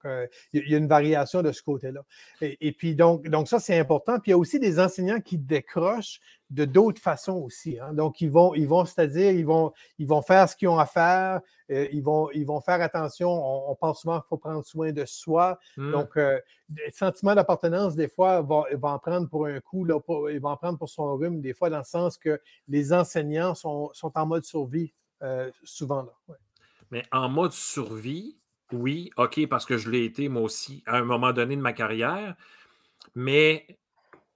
il 0.53 0.67
y 0.67 0.73
a 0.73 0.77
une 0.77 0.87
variation 0.87 1.43
de 1.43 1.51
ce 1.51 1.61
côté-là. 1.61 2.01
Et, 2.41 2.71
puis, 2.71 2.95
donc, 2.95 3.27
donc 3.27 3.47
ça, 3.47 3.59
c'est 3.59 3.77
important. 3.77 4.19
Puis, 4.19 4.29
il 4.29 4.31
y 4.31 4.33
a 4.33 4.37
aussi 4.37 4.59
des 4.59 4.79
enseignants 4.79 5.21
qui 5.21 5.37
décrochent 5.37 6.19
de 6.49 6.65
d'autres 6.65 7.01
façons 7.01 7.37
aussi. 7.37 7.79
Hein. 7.79 7.93
Donc, 7.93 8.21
ils 8.21 8.29
vont, 8.29 8.53
ils 8.53 8.67
vont 8.67 8.85
c'est-à-dire, 8.85 9.31
ils 9.31 9.45
vont, 9.45 9.73
ils 9.97 10.07
vont 10.07 10.21
faire 10.21 10.47
ce 10.47 10.55
qu'ils 10.55 10.67
ont 10.67 10.77
à 10.77 10.85
faire, 10.85 11.41
euh, 11.71 11.87
ils, 11.91 12.03
vont, 12.03 12.29
ils 12.31 12.45
vont 12.45 12.61
faire 12.61 12.81
attention. 12.81 13.29
On, 13.29 13.75
pense 13.75 14.01
souvent 14.01 14.19
qu'il 14.19 14.27
faut 14.29 14.37
prendre 14.37 14.63
soin 14.63 14.91
de 14.91 15.05
soi. 15.05 15.57
Mmh. 15.77 15.91
Donc, 15.91 16.17
euh, 16.17 16.39
le 16.69 16.91
sentiment 16.91 17.33
d'appartenance, 17.35 17.95
des 17.95 18.07
fois, 18.07 18.41
va, 18.41 18.63
va, 18.73 18.89
en 18.89 18.99
prendre 18.99 19.27
pour 19.27 19.47
un 19.47 19.59
coup, 19.59 19.85
là, 19.85 19.99
il 20.31 20.39
va 20.39 20.49
en 20.49 20.57
prendre 20.57 20.77
pour 20.77 20.89
son 20.89 21.15
rhume, 21.15 21.41
des 21.41 21.53
fois, 21.53 21.69
dans 21.69 21.79
le 21.79 21.83
sens 21.83 22.17
que 22.17 22.39
les 22.67 22.93
enseignants 22.93 23.55
sont, 23.55 23.89
sont 23.93 24.11
en 24.15 24.25
mode 24.25 24.43
survie, 24.43 24.93
euh, 25.23 25.49
souvent. 25.63 26.03
Là. 26.03 26.35
Mais 26.91 27.03
en 27.11 27.29
mode 27.29 27.51
survie, 27.51 28.37
oui, 28.71 29.09
OK, 29.17 29.47
parce 29.47 29.65
que 29.65 29.77
je 29.77 29.89
l'ai 29.89 30.05
été 30.05 30.29
moi 30.29 30.43
aussi 30.43 30.83
à 30.85 30.97
un 30.97 31.03
moment 31.03 31.33
donné 31.33 31.55
de 31.55 31.61
ma 31.61 31.73
carrière, 31.73 32.35
mais 33.15 33.65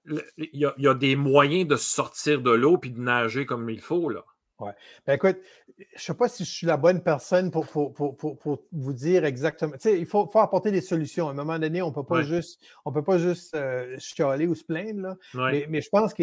il 0.06 0.48
y, 0.52 0.86
a, 0.86 0.94
des 0.94 1.16
moyens 1.16 1.68
de 1.68 1.76
sortir 1.76 2.40
de 2.40 2.50
l'eau 2.50 2.78
puis 2.78 2.90
de 2.90 3.00
nager 3.00 3.46
comme 3.46 3.68
il 3.70 3.80
faut. 3.80 4.08
Là. 4.08 4.24
Ouais. 4.60 4.72
Ben 5.06 5.14
écoute, 5.14 5.38
je 5.78 5.84
ne 5.94 5.98
sais 5.98 6.14
pas 6.14 6.28
si 6.28 6.44
je 6.44 6.50
suis 6.50 6.66
la 6.66 6.76
bonne 6.76 7.02
personne 7.02 7.50
pour, 7.50 7.66
pour, 7.66 8.62
vous 8.72 8.92
dire 8.92 9.24
exactement. 9.24 9.74
Il 9.84 10.06
faut, 10.06 10.28
faut, 10.28 10.38
apporter 10.38 10.70
des 10.70 10.80
solutions. 10.80 11.28
À 11.28 11.30
un 11.30 11.34
moment 11.34 11.58
donné, 11.58 11.80
on 11.82 11.88
ne 11.88 11.94
peut 11.94 12.04
pas 12.04 12.22
juste, 12.22 12.60
on 12.84 12.92
peut 12.92 13.04
pas 13.04 13.18
juste 13.18 13.54
euh, 13.54 13.96
chialer 13.98 14.46
ou 14.46 14.54
se 14.54 14.64
plaindre. 14.64 15.00
Là. 15.00 15.16
Mais, 15.34 15.66
mais, 15.68 15.80
je 15.80 15.88
pense 15.88 16.12
que 16.12 16.22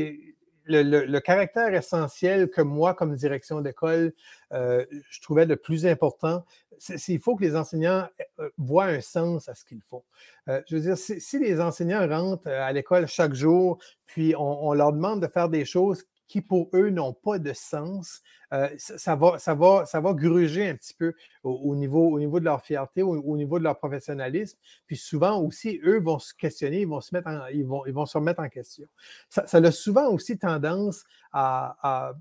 le, 0.67 1.19
caractère 1.19 1.73
essentiel 1.73 2.49
que 2.49 2.61
moi, 2.61 2.93
comme 2.93 3.15
direction 3.15 3.61
d'école, 3.61 4.13
euh, 4.53 4.85
je 5.09 5.21
trouvais 5.21 5.45
le 5.45 5.55
plus 5.55 5.85
important, 5.85 6.45
c'est 6.77 6.97
qu'il 6.97 7.19
faut 7.19 7.35
que 7.35 7.43
les 7.43 7.55
enseignants 7.55 8.07
euh, 8.39 8.49
voient 8.57 8.85
un 8.85 9.01
sens 9.01 9.49
à 9.49 9.55
ce 9.55 9.65
qu'ils 9.65 9.81
font. 9.81 10.03
Euh, 10.47 10.61
je 10.67 10.75
veux 10.75 10.81
dire, 10.81 10.97
si, 10.97 11.39
les 11.39 11.59
enseignants 11.59 12.07
rentrent 12.07 12.47
à 12.47 12.71
l'école 12.71 13.07
chaque 13.07 13.33
jour, 13.33 13.79
puis 14.05 14.35
on, 14.37 14.73
leur 14.73 14.93
demande 14.93 15.21
de 15.21 15.27
faire 15.27 15.49
des 15.49 15.65
choses 15.65 16.03
qui 16.27 16.41
pour 16.41 16.69
eux 16.73 16.89
n'ont 16.89 17.13
pas 17.13 17.39
de 17.39 17.53
sens, 17.53 18.21
euh, 18.53 18.69
ça, 18.77 19.15
va, 19.15 19.39
ça, 19.39 19.55
va, 19.55 19.85
ça 19.85 19.99
va 19.99 20.13
gruger 20.13 20.69
un 20.69 20.75
petit 20.75 20.93
peu 20.93 21.13
au, 21.43 21.75
niveau, 21.75 22.09
au 22.09 22.19
niveau 22.19 22.39
de 22.39 22.45
leur 22.45 22.61
fierté, 22.61 23.03
au, 23.03 23.37
niveau 23.37 23.59
de 23.59 23.63
leur 23.63 23.77
professionnalisme. 23.77 24.57
Puis 24.85 24.97
souvent 24.97 25.41
aussi, 25.41 25.79
eux 25.83 25.99
vont 25.99 26.19
se 26.19 26.33
questionner, 26.33 26.81
ils 26.81 26.87
vont 26.87 27.01
se, 27.01 27.13
mettre 27.15 27.29
ils 27.53 27.65
vont, 27.65 27.85
ils 27.85 27.93
vont 27.93 28.05
se 28.05 28.17
remettre 28.17 28.41
en 28.41 28.49
question. 28.49 28.87
Ça, 29.29 29.45
a 29.51 29.71
souvent 29.71 30.09
aussi 30.09 30.37
tendance 30.37 31.03
à, 31.31 32.13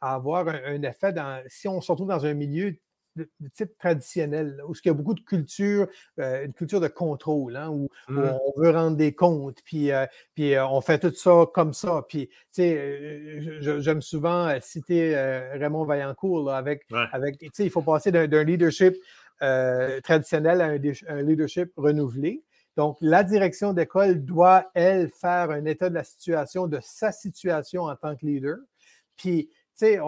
avoir 0.00 0.48
un, 0.48 0.60
un, 0.64 0.82
effet 0.82 1.12
dans, 1.12 1.42
si 1.48 1.68
on 1.68 1.80
se 1.80 1.90
retrouve 1.90 2.08
dans 2.08 2.24
un 2.24 2.34
milieu 2.34 2.76
de, 3.16 3.28
type 3.54 3.76
traditionnel, 3.78 4.60
où 4.66 4.74
il 4.74 4.88
y 4.88 4.90
a 4.90 4.94
beaucoup 4.94 5.14
de 5.14 5.20
culture, 5.20 5.86
euh, 6.18 6.44
une 6.44 6.52
culture 6.52 6.80
de 6.80 6.88
contrôle, 6.88 7.56
hein, 7.56 7.68
où, 7.70 7.88
mmh. 8.08 8.18
on 8.18 8.60
veut 8.60 8.70
rendre 8.70 8.96
des 8.96 9.14
comptes, 9.14 9.58
puis, 9.64 9.92
euh, 9.92 10.06
puis 10.34 10.54
euh, 10.54 10.66
on 10.66 10.80
fait 10.80 10.98
tout 10.98 11.14
ça 11.14 11.46
comme 11.52 11.72
ça. 11.72 12.04
Puis, 12.08 12.28
tu 12.28 12.34
sais, 12.50 13.60
j'aime 13.80 14.02
souvent 14.02 14.52
citer 14.60 15.14
Raymond 15.52 15.84
Vaillancourt 15.84 16.52
avec, 16.52 16.86
avec 17.12 17.38
tu 17.38 17.50
sais, 17.52 17.64
il 17.64 17.70
faut 17.70 17.82
passer 17.82 18.10
d'un 18.12 18.44
leadership 18.44 18.94
traditionnel 20.02 20.60
à 20.60 20.66
un, 21.12 21.22
leadership 21.22 21.72
renouvelé. 21.76 22.42
Donc, 22.76 22.96
la 23.00 23.22
direction 23.22 23.72
d'école 23.72 24.24
doit, 24.24 24.70
elle, 24.74 25.08
faire 25.08 25.50
un 25.50 25.64
état 25.64 25.88
de 25.88 25.94
la 25.94 26.02
situation, 26.02 26.66
de 26.66 26.80
sa 26.82 27.12
situation 27.12 27.84
en 27.84 27.94
tant 27.94 28.16
que 28.16 28.26
leader. 28.26 28.56
Puis, 29.16 29.48
sais, 29.76 30.00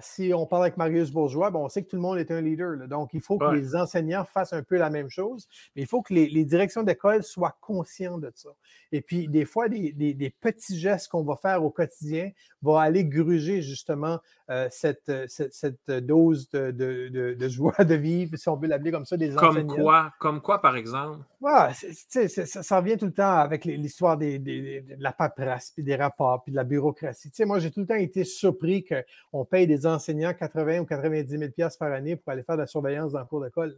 si 0.00 0.32
on 0.34 0.46
parle 0.46 0.62
avec 0.64 0.76
Marius 0.76 1.10
Bourgeois, 1.10 1.50
ben, 1.50 1.60
on 1.60 1.68
sait 1.68 1.82
que 1.82 1.88
tout 1.88 1.96
le 1.96 2.02
monde 2.02 2.18
est 2.18 2.30
un 2.30 2.40
leader. 2.40 2.76
donc, 2.88 3.10
il 3.14 3.20
faut 3.20 3.38
que 3.38 3.54
les 3.54 3.74
enseignants 3.74 4.24
fassent 4.24 4.52
un 4.52 4.62
peu 4.62 4.76
la 4.76 4.90
même 4.90 5.08
chose, 5.08 5.46
mais 5.74 5.82
il 5.82 5.88
faut 5.88 6.02
que 6.02 6.14
les, 6.14 6.44
directions 6.44 6.82
d'école 6.82 7.22
soient 7.22 7.56
conscients 7.60 8.18
de 8.18 8.30
ça. 8.34 8.50
Et 8.92 9.00
puis, 9.00 9.28
des 9.28 9.44
fois, 9.44 9.68
des, 9.68 10.34
petits 10.40 10.78
gestes 10.78 11.08
qu'on 11.08 11.24
va 11.24 11.36
faire 11.36 11.64
au 11.64 11.70
quotidien 11.70 12.30
vont 12.62 12.76
aller 12.76 13.04
gruger 13.04 13.62
justement 13.62 14.18
euh, 14.50 14.68
cette, 14.70 15.10
cette, 15.28 15.90
dose 15.90 16.48
de, 16.50 17.48
joie 17.48 17.84
de 17.84 17.94
vivre, 17.94 18.36
si 18.36 18.48
on 18.48 18.56
veut 18.56 18.68
l'appeler 18.68 18.92
comme 18.92 19.04
ça, 19.04 19.16
des 19.16 19.30
comme 19.30 19.66
Quoi? 19.66 20.12
Comme 20.20 20.40
quoi, 20.40 20.60
par 20.60 20.76
exemple? 20.76 21.24
Ouais, 21.40 21.72
ça, 22.08 22.46
ça, 22.62 22.78
revient 22.78 22.96
tout 22.96 23.06
le 23.06 23.12
temps 23.12 23.36
avec 23.36 23.64
l'histoire 23.64 24.16
de 24.16 25.00
la 25.00 25.12
paperasse, 25.12 25.72
puis 25.72 25.82
des 25.82 25.96
rapports, 25.96 26.42
puis 26.42 26.52
de 26.52 26.56
la 26.56 26.64
bureaucratie. 26.64 27.30
moi, 27.44 27.58
j'ai 27.58 27.70
tout 27.70 27.80
le 27.80 27.86
temps 27.86 27.94
été 27.94 28.24
surpris 28.24 28.84
que 28.84 29.04
on 29.32 29.44
paye 29.44 29.66
des 29.66 29.86
enseignants 29.86 30.34
80 30.34 30.80
ou 30.80 30.84
90 30.84 31.38
000 31.56 31.70
par 31.78 31.92
année 31.92 32.16
pour 32.16 32.32
aller 32.32 32.42
faire 32.42 32.56
de 32.56 32.62
la 32.62 32.66
surveillance 32.66 33.12
dans 33.12 33.20
le 33.20 33.26
cours 33.26 33.42
d'école. 33.42 33.76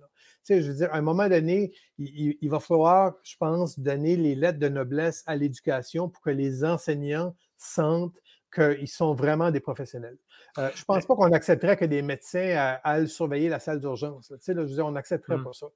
je 0.48 0.54
veux 0.54 0.74
dire, 0.74 0.92
à 0.92 0.98
un 0.98 1.02
moment 1.02 1.28
donné, 1.28 1.72
il, 1.98 2.48
va 2.48 2.60
falloir, 2.60 3.14
je 3.22 3.36
pense, 3.36 3.78
donner 3.78 4.16
les 4.16 4.34
lettres 4.34 4.58
de 4.58 4.68
noblesse 4.68 5.22
à 5.26 5.36
l'éducation 5.36 6.08
pour 6.08 6.22
que 6.22 6.30
les 6.30 6.64
enseignants 6.64 7.34
sentent 7.56 8.20
qu'ils 8.52 8.88
sont 8.88 9.14
vraiment 9.14 9.50
des 9.50 9.60
professionnels. 9.60 10.16
Euh, 10.58 10.70
je 10.74 10.80
ne 10.80 10.84
pense 10.84 11.04
pas 11.06 11.14
qu'on 11.14 11.32
accepterait 11.32 11.76
que 11.76 11.84
des 11.84 12.02
médecins 12.02 12.78
aillent 12.82 13.08
surveiller 13.08 13.48
la 13.48 13.60
salle 13.60 13.80
d'urgence. 13.80 14.32
je 14.46 14.52
veux 14.52 14.66
dire, 14.66 14.86
on 14.86 14.92
n'accepterait 14.92 15.36
mmh. 15.36 15.44
pas 15.44 15.52
ça. 15.52 15.66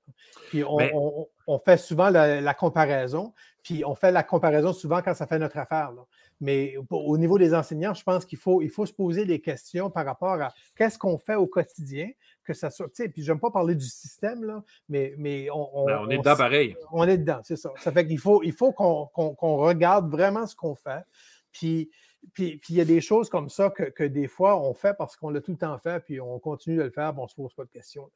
Puis 0.49 0.65
on, 0.65 1.59
fait 1.59 1.77
souvent 1.77 2.09
la, 2.09 2.55
comparaison, 2.55 3.35
puis 3.63 3.85
on 3.85 3.95
fait 3.95 4.11
la 4.11 4.23
comparaison 4.23 4.73
souvent 4.73 5.03
quand 5.03 5.15
ça 5.15 5.27
fait 5.27 5.39
notre 5.39 5.59
affaire. 5.59 5.93
Mais 6.41 6.75
au 6.91 7.19
niveau 7.19 7.39
des 7.39 7.55
enseignants, 7.55 7.95
je 7.95 8.03
pense 8.03 8.25
qu'il 8.25 8.39
faut, 8.39 8.63
il 8.63 8.71
faut 8.71 8.87
se 8.87 8.93
poser 8.93 9.27
des 9.27 9.41
questions 9.41 9.91
par 9.91 10.07
rapport 10.07 10.41
à 10.41 10.53
qu'est-ce 10.77 10.99
qu'on 10.99 11.19
fait 11.19 11.37
au 11.37 11.47
quotidien, 11.47 12.11
que 12.43 12.55
ça 12.55 12.71
soit. 12.71 12.89
Puis 12.93 13.23
je 13.23 13.31
n'aime 13.31 13.41
pas 13.41 13.51
parler 13.51 13.75
du 13.75 13.87
système, 13.87 14.43
là, 14.45 14.65
mais, 14.89 15.15
mais 15.19 15.49
on, 15.53 15.85
ben, 15.85 16.01
on, 16.03 16.11
est 16.11 16.19
dedans 16.19 16.37
pareil. 16.37 16.75
On 16.91 17.07
est 17.07 17.19
dedans, 17.19 17.41
c'est 17.45 17.57
ça. 17.57 17.71
Ça 17.79 17.93
fait 17.93 18.07
qu'il 18.07 18.19
faut, 18.19 18.43
il 18.43 18.53
faut 18.53 18.73
qu'on 18.73 19.57
regarde 19.57 20.11
vraiment 20.11 20.47
ce 20.47 20.57
qu'on 20.57 20.75
fait. 20.75 21.05
Puis, 21.53 21.91
puis, 22.33 22.61
il 22.69 22.77
y 22.77 22.81
a 22.81 22.85
des 22.85 23.01
choses 23.01 23.29
comme 23.29 23.49
ça 23.49 23.71
que, 23.71 24.05
des 24.05 24.29
fois 24.29 24.59
on 24.59 24.75
fait 24.75 24.95
parce 24.97 25.17
qu'on 25.17 25.31
l'a 25.31 25.41
tout 25.41 25.53
le 25.53 25.59
temps 25.59 25.79
fait, 25.79 26.05
puis 26.05 26.21
on 26.21 26.39
continue 26.39 26.77
de 26.77 26.83
le 26.83 26.91
faire, 26.91 27.13
bon, 27.13 27.23
on 27.23 27.25
ne 27.25 27.31
se 27.31 27.35
pose 27.35 27.55
pas 27.55 27.65
de 27.65 27.71
questions. 27.71 28.11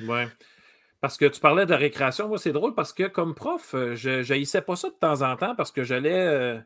Oui. 0.00 0.24
Parce 1.00 1.16
que 1.16 1.26
tu 1.26 1.40
parlais 1.40 1.66
de 1.66 1.74
récréation, 1.74 2.28
moi, 2.28 2.38
c'est 2.38 2.52
drôle 2.52 2.74
parce 2.74 2.92
que 2.92 3.04
comme 3.04 3.34
prof, 3.34 3.74
euh, 3.74 3.94
je 3.94 4.26
n'haïssais 4.28 4.62
pas 4.62 4.76
ça 4.76 4.88
de 4.88 4.94
temps 4.94 5.22
en 5.22 5.36
temps 5.36 5.54
parce 5.54 5.70
que 5.70 5.84
j'allais. 5.84 6.26
Euh, 6.26 6.58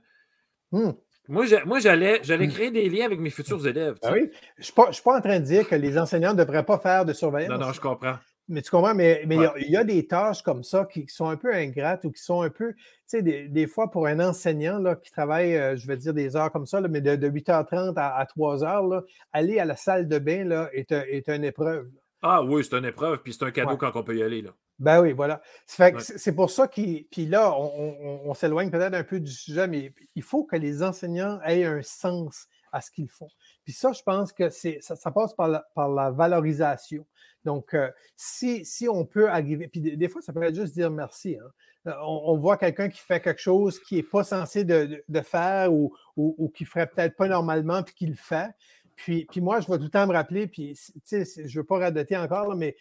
Mmh. 0.73 0.91
Moi, 1.29 1.45
j'allais, 1.79 2.21
j'allais 2.25 2.47
hmm. 2.49 2.51
créer 2.51 2.71
des 2.73 2.89
liens 2.89 3.05
avec 3.05 3.21
mes 3.21 3.31
futurs 3.31 3.65
élèves. 3.65 3.99
Ah 4.03 4.11
oui? 4.13 4.31
Je 4.57 4.61
ne 4.61 4.93
suis, 4.93 5.03
pas, 5.03 5.17
en 5.17 5.21
train 5.21 5.39
de 5.39 5.45
dire 5.45 5.69
que 5.69 5.77
les 5.77 5.97
enseignants 5.97 6.33
ne 6.33 6.39
devraient 6.39 6.65
pas 6.65 6.79
faire 6.79 7.05
de 7.05 7.13
surveillance. 7.13 7.51
Non, 7.51 7.67
non, 7.67 7.73
je 7.73 7.81
comprends. 7.81 8.17
Mais 8.51 8.63
tu 8.63 8.71
comprends, 8.71 8.95
mais 8.95 9.23
il 9.27 9.71
y, 9.71 9.77
a 9.77 9.85
des 9.85 10.07
tâches 10.07 10.43
comme 10.43 10.63
ça 10.63 10.85
qui, 10.85 11.07
sont 11.09 11.29
un 11.29 11.37
peu 11.37 11.55
ingrates 11.55 12.05
ou 12.05 12.11
qui 12.11 12.23
sont 12.23 12.43
un 12.43 12.51
peu, 12.51 12.75
tu 12.75 12.81
sais, 13.07 13.23
des, 13.23 13.67
fois 13.67 13.91
pour 13.91 14.07
un 14.07 14.21
enseignant 14.21 14.79
là, 14.79 14.97
qui 14.97 15.11
travaille, 15.11 15.57
euh, 15.57 15.77
je 15.77 15.87
vais 15.87 15.97
dire 15.97 16.13
des 16.13 16.37
heures 16.37 16.51
comme 16.51 16.67
ça, 16.67 16.81
mais 16.81 17.01
de, 17.01 17.17
8h30 17.17 17.95
à, 17.97 18.25
3h, 18.25 19.03
aller 19.33 19.59
à 19.59 19.65
la 19.65 19.77
salle 19.77 20.09
de 20.09 20.19
bain 20.19 20.45
là, 20.45 20.69
est, 20.73 20.93
est 20.93 21.29
une 21.29 21.45
épreuve. 21.45 21.89
Ah 22.23 22.43
oui, 22.43 22.63
c'est 22.63 22.77
une 22.77 22.85
épreuve, 22.85 23.23
puis 23.23 23.33
c'est 23.33 23.45
un 23.45 23.51
cadeau 23.51 23.77
quand 23.77 23.93
on 23.95 24.03
peut 24.03 24.17
y 24.17 24.23
aller. 24.23 24.43
Là. 24.43 24.51
Ben 24.81 25.01
oui, 25.03 25.13
voilà. 25.13 25.43
C'est 25.67 26.35
pour 26.35 26.51
ça 26.51 26.67
qu'il. 26.67 27.05
Puis 27.11 27.27
là, 27.27 27.55
on, 27.55 28.33
s'éloigne 28.35 28.71
peut-être 28.71 28.95
un 28.95 29.05
peu 29.05 29.21
du 29.21 29.31
sujet, 29.31 29.69
mais 29.69 29.93
il 30.15 30.23
faut 30.23 30.45
que 30.45 30.57
les 30.57 30.83
enseignants 30.83 31.39
aient 31.43 31.65
un 31.65 31.83
sens 31.83 32.49
à 32.73 32.81
ce 32.81 32.91
qu'ils 32.91 33.09
font. 33.09 33.29
Puis 33.65 33.73
ça, 33.73 33.93
je 33.93 34.03
pense 34.03 34.33
que 34.33 34.49
ça, 34.49 34.97
ça 34.97 35.11
passe 35.11 35.35
par 35.35 35.49
la, 35.49 35.67
par 35.75 35.89
la 35.89 36.11
valorisation. 36.11 37.07
Donc, 37.45 37.75
euh, 37.75 37.91
si, 38.17 38.65
si, 38.65 38.89
on 38.89 39.05
peut 39.05 39.31
arriver, 39.31 39.69
puis 39.69 39.81
des, 39.81 40.09
fois, 40.09 40.21
ça 40.21 40.33
peut 40.33 40.43
être 40.43 40.55
juste 40.55 40.75
dire 40.75 40.91
merci. 40.91 41.37
Hein. 41.39 41.51
Euh, 41.87 41.95
on, 42.03 42.37
voit 42.37 42.59
quelqu'un 42.59 42.91
qui 42.91 43.01
fait 43.01 43.21
quelque 43.21 43.41
chose 43.41 43.81
qui 43.81 43.97
n'est 43.97 44.03
pas 44.03 44.23
censé 44.23 44.65
de, 44.65 45.03
faire 45.23 45.73
ou, 45.73 45.95
ou, 46.17 46.51
qui 46.55 46.65
ne 46.65 46.69
ferait 46.69 46.87
peut-être 46.87 47.17
pas 47.17 47.29
normalement, 47.29 47.83
puis 47.83 47.95
qui 47.95 48.07
le 48.07 48.17
fait. 48.17 48.51
Puis, 48.97 49.27
moi, 49.37 49.61
je 49.61 49.71
vais 49.71 49.79
tout 49.79 49.85
le 49.85 49.91
temps 49.91 50.07
me 50.07 50.13
rappeler, 50.13 50.47
puis 50.47 50.79
je 51.11 51.17
ne 51.17 51.55
veux 51.55 51.65
pas 51.65 51.79
radoter 51.79 52.19
encore, 52.19 52.55
mais 52.55 52.77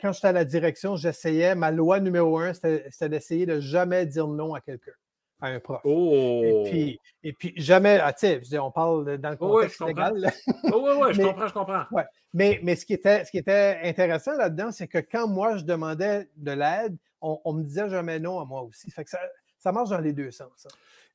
quand 0.00 0.12
j'étais 0.12 0.26
à 0.26 0.32
la 0.32 0.44
direction, 0.44 0.96
j'essayais, 0.96 1.54
ma 1.54 1.70
loi 1.70 2.00
numéro 2.00 2.38
un, 2.38 2.52
c'était 2.52 3.08
d'essayer 3.08 3.46
de 3.46 3.60
jamais 3.60 4.06
dire 4.06 4.26
non 4.26 4.54
à 4.54 4.60
quelqu'un, 4.60 4.92
à 5.40 5.48
un 5.48 5.60
prof. 5.60 5.80
Et, 5.84 6.62
puis, 6.70 7.00
oh! 7.00 7.08
et 7.22 7.32
puis 7.32 7.52
jamais, 7.56 7.98
ah, 8.02 8.12
tu 8.12 8.42
sais, 8.42 8.58
on 8.58 8.70
parle 8.70 9.18
dans 9.18 9.30
le 9.30 9.36
contexte 9.36 9.80
légal. 9.84 10.32
oui, 10.64 10.72
oui, 10.72 11.08
je 11.12 11.22
comprends, 11.26 11.48
je 11.48 11.52
comprends. 11.52 11.84
Mais, 12.32 12.60
mais 12.62 12.76
ce, 12.76 12.86
qui 12.86 12.94
était, 12.94 13.24
ce 13.24 13.30
qui 13.30 13.38
était 13.38 13.80
intéressant 13.82 14.32
là-dedans, 14.36 14.72
c'est 14.72 14.88
que 14.88 14.98
quand 14.98 15.28
moi, 15.28 15.56
je 15.56 15.64
demandais 15.64 16.28
de 16.36 16.52
l'aide, 16.52 16.96
on, 17.20 17.52
me 17.52 17.64
disait 17.64 17.88
jamais 17.88 18.20
non 18.20 18.40
à 18.40 18.44
moi 18.44 18.62
aussi. 18.62 18.90
Fait 18.90 19.04
que 19.04 19.10
ça, 19.10 19.18
ça 19.58 19.72
marche 19.72 19.90
dans 19.90 20.00
les 20.00 20.12
deux 20.12 20.30
sens. 20.30 20.66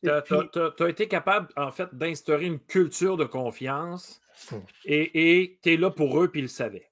Hein. 0.04 0.22
Tu 0.26 0.84
as, 0.84 0.90
été 0.90 1.08
capable, 1.08 1.48
en 1.56 1.72
fait, 1.72 1.88
d'instaurer 1.94 2.46
une 2.46 2.60
culture 2.60 3.18
de 3.18 3.26
confiance 3.26 4.22
Hmm. 4.50 4.60
Et 4.86 5.60
tu 5.62 5.74
es 5.74 5.78
là 5.78 5.92
pour 5.92 6.22
eux, 6.22 6.30
puis 6.30 6.42
ils 6.42 6.44
le 6.44 6.50
savaient. 6.50 6.90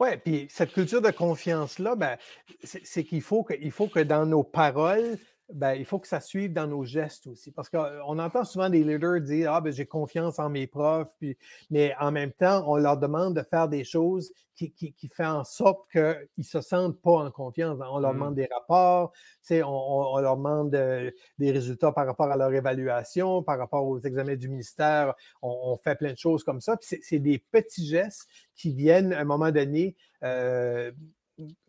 Oui, 0.00 0.16
puis 0.24 0.46
cette 0.48 0.72
culture 0.72 1.02
de 1.02 1.10
confiance-là, 1.10 1.96
ben, 1.96 2.16
c'est 2.62 3.04
qu'il 3.04 3.22
faut 3.22 3.42
que, 3.42 3.54
faut 3.70 3.88
que 3.88 4.00
dans 4.00 4.26
nos 4.26 4.44
paroles, 4.44 5.18
ben, 5.52 5.72
il 5.72 5.86
faut 5.86 5.98
que 5.98 6.08
ça 6.08 6.20
suive 6.20 6.52
dans 6.52 6.66
nos 6.66 6.84
gestes 6.84 7.26
aussi. 7.26 7.52
Parce 7.52 7.70
qu'on 7.70 8.18
entend 8.18 8.44
souvent 8.44 8.68
des 8.68 8.84
leaders 8.84 9.20
dire 9.20 9.52
Ah, 9.52 9.60
ben, 9.60 9.72
j'ai 9.72 9.86
confiance 9.86 10.38
en 10.38 10.50
mes 10.50 10.66
profs, 10.66 11.14
puis, 11.18 11.38
mais 11.70 11.94
en 11.98 12.12
même 12.12 12.32
temps, 12.32 12.64
on 12.66 12.76
leur 12.76 12.98
demande 12.98 13.34
de 13.34 13.42
faire 13.42 13.68
des 13.68 13.84
choses 13.84 14.30
qui, 14.54 14.72
qui, 14.72 15.08
font 15.08 15.24
en 15.24 15.44
sorte 15.44 15.88
qu'ils 15.92 16.26
ne 16.36 16.42
se 16.42 16.60
sentent 16.60 17.00
pas 17.00 17.18
en 17.18 17.30
confiance. 17.30 17.78
On 17.80 18.00
leur 18.00 18.12
mmh. 18.12 18.16
demande 18.16 18.34
des 18.34 18.48
rapports, 18.52 19.12
on, 19.50 19.62
on, 19.64 20.18
leur 20.18 20.36
demande 20.36 20.74
euh, 20.74 21.10
des 21.38 21.52
résultats 21.52 21.92
par 21.92 22.06
rapport 22.06 22.30
à 22.30 22.36
leur 22.36 22.52
évaluation, 22.52 23.42
par 23.42 23.58
rapport 23.58 23.86
aux 23.86 24.00
examens 24.00 24.34
du 24.34 24.48
ministère. 24.48 25.14
On, 25.42 25.76
fait 25.76 25.94
plein 25.94 26.12
de 26.12 26.18
choses 26.18 26.42
comme 26.42 26.60
ça. 26.60 26.76
C'est 26.80 27.20
des 27.20 27.38
petits 27.38 27.86
gestes 27.86 28.28
qui 28.56 28.74
viennent, 28.74 29.12
à 29.12 29.20
un 29.20 29.24
moment 29.24 29.52
donné, 29.52 29.96
euh, 30.24 30.90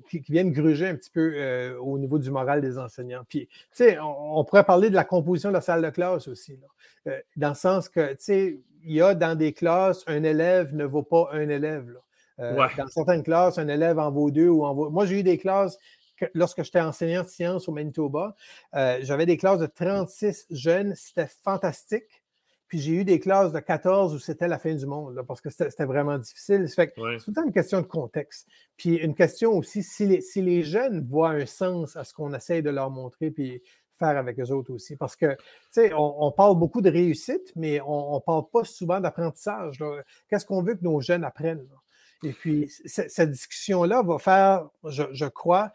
qui, 0.09 0.19
viennent 0.19 0.51
gruger 0.51 0.87
un 0.87 0.95
petit 0.95 1.09
peu 1.09 1.33
euh, 1.35 1.77
au 1.79 1.97
niveau 1.97 2.19
du 2.19 2.31
moral 2.31 2.61
des 2.61 2.77
enseignants. 2.77 3.23
Puis, 3.27 3.47
tu 3.47 3.57
sais, 3.71 3.97
on, 3.99 4.43
pourrait 4.43 4.63
parler 4.63 4.89
de 4.89 4.95
la 4.95 5.03
composition 5.03 5.49
de 5.49 5.55
la 5.55 5.61
salle 5.61 5.81
de 5.81 5.89
classe 5.89 6.27
aussi, 6.27 6.59
euh, 7.07 7.19
dans 7.35 7.49
le 7.49 7.55
sens 7.55 7.89
que, 7.89 8.11
tu 8.11 8.17
sais, 8.19 8.59
il 8.83 8.93
y 8.93 9.01
a 9.01 9.13
dans 9.13 9.37
des 9.37 9.53
classes, 9.53 10.03
un 10.07 10.23
élève 10.23 10.73
ne 10.73 10.85
vaut 10.85 11.03
pas 11.03 11.29
un 11.33 11.49
élève. 11.49 11.99
Euh, 12.39 12.55
dans 12.77 12.87
certaines 12.87 13.23
classes, 13.23 13.57
un 13.57 13.67
élève 13.67 13.99
en 13.99 14.11
vaut 14.11 14.31
deux 14.31 14.47
ou 14.47 14.63
en 14.63 14.73
vaut. 14.73 14.89
Moi, 14.89 15.05
j'ai 15.05 15.19
eu 15.19 15.23
des 15.23 15.37
classes 15.37 15.77
lorsque 16.33 16.63
j'étais 16.63 16.79
enseignant 16.79 17.23
de 17.23 17.27
sciences 17.27 17.67
au 17.67 17.73
Manitoba, 17.73 18.35
j'avais 18.73 19.25
des 19.25 19.37
classes 19.37 19.59
de 19.59 19.65
36 19.65 20.47
jeunes, 20.49 20.93
c'était 20.95 21.27
fantastique. 21.43 22.23
Puis 22.69 22.79
j'ai 22.79 22.93
eu 22.93 23.03
des 23.03 23.19
classes 23.19 23.51
de 23.51 23.59
14 23.59 24.13
où 24.13 24.19
c'était 24.19 24.47
la 24.47 24.59
fin 24.59 24.73
du 24.73 24.85
monde, 24.85 25.21
parce 25.27 25.41
que 25.41 25.49
c'était 25.49 25.85
vraiment 25.85 26.17
difficile. 26.19 26.69
C'est 26.69 26.93
tout 26.93 27.01
le 27.01 27.33
temps 27.33 27.43
une 27.43 27.51
question 27.51 27.81
de 27.81 27.87
contexte. 27.87 28.47
Puis 28.77 28.95
une 28.95 29.15
question 29.15 29.53
aussi, 29.53 29.81
si 29.81 30.05
les, 30.05 30.21
si 30.21 30.41
les 30.41 30.61
jeunes 30.63 31.05
voient 31.09 31.31
un 31.31 31.47
sens 31.47 31.95
à 31.95 32.03
ce 32.03 32.13
qu'on 32.13 32.31
essaye 32.33 32.61
de 32.61 32.69
leur 32.69 32.91
montrer, 32.91 33.31
puis 33.31 33.61
faire 33.97 34.17
avec 34.17 34.39
eux 34.39 34.51
autres 34.51 34.71
aussi. 34.71 34.95
Parce 34.95 35.15
que, 35.15 35.33
tu 35.33 35.39
sais, 35.71 35.91
on, 35.93 36.31
parle 36.31 36.57
beaucoup 36.57 36.81
de 36.81 36.89
réussite, 36.89 37.51
mais 37.55 37.81
on 37.81 38.15
ne 38.15 38.19
parle 38.19 38.43
pas 38.51 38.63
souvent 38.63 38.99
d'apprentissage. 38.99 39.83
Qu'est-ce 40.29 40.45
qu'on 40.45 40.63
veut 40.63 40.75
que 40.75 40.83
nos 40.83 41.01
jeunes 41.01 41.23
apprennent? 41.23 41.67
Et 42.23 42.33
puis, 42.33 42.69
cette 42.85 43.31
discussion-là 43.31 44.03
va 44.03 44.17
faire, 44.19 44.69
je, 44.85 45.03
je 45.11 45.25
crois, 45.25 45.71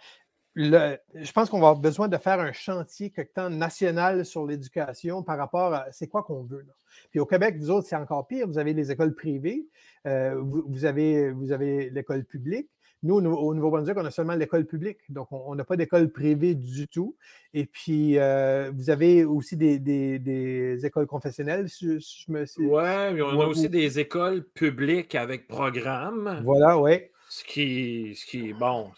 je 0.56 1.32
pense 1.32 1.50
qu'on 1.50 1.58
va 1.58 1.68
avoir 1.68 1.80
besoin 1.80 2.08
de 2.08 2.16
faire 2.16 2.40
un 2.40 2.52
chantier 2.52 3.10
quelque 3.10 3.34
temps 3.34 3.50
national 3.50 4.24
sur 4.24 4.46
l'éducation 4.46 5.22
par 5.22 5.38
rapport 5.38 5.74
à 5.74 5.86
c'est 5.90 6.06
quoi 6.06 6.22
qu'on 6.22 6.44
veut. 6.44 6.64
Puis 7.10 7.20
au 7.20 7.26
Québec, 7.26 7.56
vous 7.58 7.70
autres, 7.70 7.88
c'est 7.88 7.96
encore 7.96 8.26
pire. 8.26 8.46
Vous 8.46 8.58
avez 8.58 8.72
les 8.72 8.92
écoles 8.92 9.14
privées, 9.14 9.66
euh, 10.06 10.40
vous, 10.40 10.84
avez, 10.84 11.32
vous 11.32 11.52
avez 11.52 11.90
l'école 11.90 12.24
publique. 12.24 12.68
Nous, 13.02 13.16
au 13.16 13.52
Nouveau-Brunswick, 13.52 13.98
on 13.98 14.04
a 14.06 14.10
seulement 14.10 14.34
l'école 14.34 14.64
publique. 14.64 14.96
Donc, 15.10 15.28
on 15.30 15.54
n'a 15.54 15.64
pas 15.64 15.76
d'école 15.76 16.10
privée 16.10 16.54
du 16.54 16.88
tout. 16.88 17.14
Et 17.52 17.66
puis, 17.66 18.18
euh, 18.18 18.70
vous 18.74 18.88
avez 18.88 19.26
aussi 19.26 19.58
des, 19.58 20.86
écoles 20.86 21.06
confessionnelles, 21.06 21.68
si, 21.68 22.00
je 22.00 22.32
me 22.32 22.44
Oui, 22.60 23.14
mais 23.14 23.20
on 23.20 23.40
a 23.42 23.46
aussi 23.46 23.68
des 23.68 23.98
écoles 23.98 24.42
publiques 24.42 25.14
avec 25.14 25.46
programme. 25.48 26.40
Voilà, 26.44 26.78
oui. 26.78 27.02
Ce 27.28 27.44
qui, 27.44 28.14
ce 28.16 28.24
qui 28.24 28.54
bon, 28.54 28.90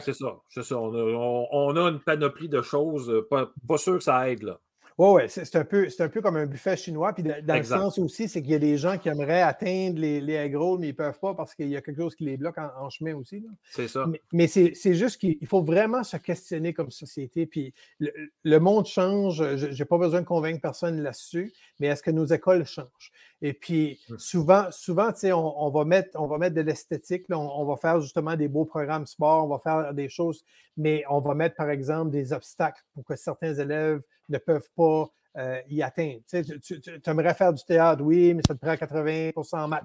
c'est 0.00 0.14
ça. 0.14 0.36
C'est 0.48 0.62
ça. 0.62 0.78
On 0.78 1.76
a, 1.76 1.90
une 1.90 2.00
panoplie 2.00 2.48
de 2.48 2.62
choses. 2.62 3.10
Euh, 3.10 3.26
pas, 3.28 3.50
pas 3.66 3.78
sûr 3.78 3.98
que 3.98 4.04
ça 4.04 4.28
aide, 4.30 4.42
là. 4.42 4.60
Oui, 4.98 5.22
c'est 5.28 5.54
un, 5.54 5.64
peu, 5.64 5.86
un 6.00 6.08
peu 6.08 6.20
comme 6.20 6.36
un 6.36 6.46
buffet 6.46 6.76
chinois. 6.76 7.12
Puis 7.12 7.22
dans 7.22 7.56
le 7.56 7.62
sens 7.62 8.00
aussi, 8.00 8.28
c'est 8.28 8.42
qu'il 8.42 8.50
y 8.50 8.56
a 8.56 8.58
des 8.58 8.76
gens 8.76 8.98
qui 8.98 9.08
aimeraient 9.08 9.42
atteindre 9.42 10.00
les, 10.00 10.20
les 10.20 10.32
egg 10.32 10.56
mais 10.56 10.88
ils 10.88 10.90
ne 10.90 10.92
peuvent 10.92 11.20
pas 11.20 11.34
parce 11.34 11.54
qu'il 11.54 11.68
y 11.68 11.76
a 11.76 11.80
quelque 11.80 12.02
chose 12.02 12.16
qui 12.16 12.24
les 12.24 12.36
bloque 12.36 12.58
en, 12.58 12.90
chemin 12.90 13.14
aussi. 13.14 13.46
C'est 13.70 13.86
ça. 13.86 14.06
Mais, 14.32 14.48
c'est 14.48 14.94
juste 14.94 15.20
qu'il 15.20 15.46
faut 15.46 15.62
vraiment 15.62 16.02
se 16.02 16.16
questionner 16.16 16.72
comme 16.74 16.90
société. 16.90 17.46
Puis 17.46 17.72
le, 18.00 18.58
monde 18.58 18.86
change. 18.86 19.36
Je 19.56 19.66
n'ai 19.68 19.84
pas 19.84 19.98
besoin 19.98 20.20
de 20.22 20.26
convaincre 20.26 20.60
personne 20.60 21.00
là-dessus, 21.00 21.52
mais 21.78 21.86
est-ce 21.86 22.02
que 22.02 22.10
nos 22.10 22.26
écoles 22.26 22.64
changent? 22.64 23.12
Et 23.40 23.52
puis 23.52 24.00
mmh. 24.08 24.18
souvent, 24.18 24.70
souvent 24.70 25.12
on, 25.24 25.54
on, 25.58 25.70
va 25.70 25.84
mettre, 25.84 26.10
on 26.14 26.26
va 26.26 26.38
mettre 26.38 26.56
de 26.56 26.60
l'esthétique. 26.60 27.24
On, 27.30 27.36
on, 27.36 27.64
va 27.64 27.76
faire 27.76 28.00
justement 28.00 28.36
des 28.36 28.48
beaux 28.48 28.64
programmes 28.64 29.06
sport, 29.06 29.44
on 29.44 29.48
va 29.48 29.58
faire 29.58 29.94
des 29.94 30.08
choses, 30.08 30.44
mais 30.76 31.04
on 31.08 31.20
va 31.20 31.34
mettre 31.34 31.54
par 31.54 31.70
exemple 31.70 32.10
des 32.10 32.32
obstacles 32.32 32.82
pour 32.94 33.04
que 33.04 33.14
certains 33.16 33.54
élèves 33.54 34.02
ne 34.28 34.38
peuvent 34.38 34.68
pas 34.76 35.10
euh, 35.36 35.60
y 35.68 35.82
atteindre. 35.82 36.20
Tu, 36.28 36.80
aimerais 37.06 37.34
faire 37.34 37.52
du 37.52 37.62
théâtre, 37.62 38.02
oui, 38.02 38.34
mais 38.34 38.42
ça 38.46 38.54
te 38.54 38.60
prend 38.60 38.72
80% 38.72 39.56
en 39.56 39.68
maths. 39.68 39.84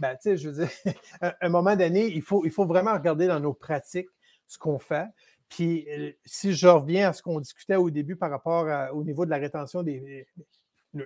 Ben, 0.00 0.16
je 0.24 0.48
veux 0.48 0.66
dire, 0.66 0.70
à 1.20 1.36
un 1.42 1.48
moment 1.48 1.76
donné, 1.76 2.06
il 2.06 2.22
faut, 2.22 2.44
il 2.44 2.50
faut 2.50 2.64
vraiment 2.64 2.94
regarder 2.94 3.28
dans 3.28 3.38
nos 3.38 3.54
pratiques 3.54 4.08
ce 4.48 4.58
qu'on 4.58 4.80
fait. 4.80 5.06
Puis, 5.48 5.86
euh, 5.90 6.10
si 6.24 6.54
je 6.54 6.66
reviens 6.66 7.10
à 7.10 7.12
ce 7.12 7.22
qu'on 7.22 7.38
discutait 7.38 7.76
au 7.76 7.90
début 7.90 8.16
par 8.16 8.30
rapport 8.30 8.66
au 8.94 9.04
niveau 9.04 9.24
de 9.24 9.30
la 9.30 9.36
rétention 9.36 9.84
des, 9.84 10.26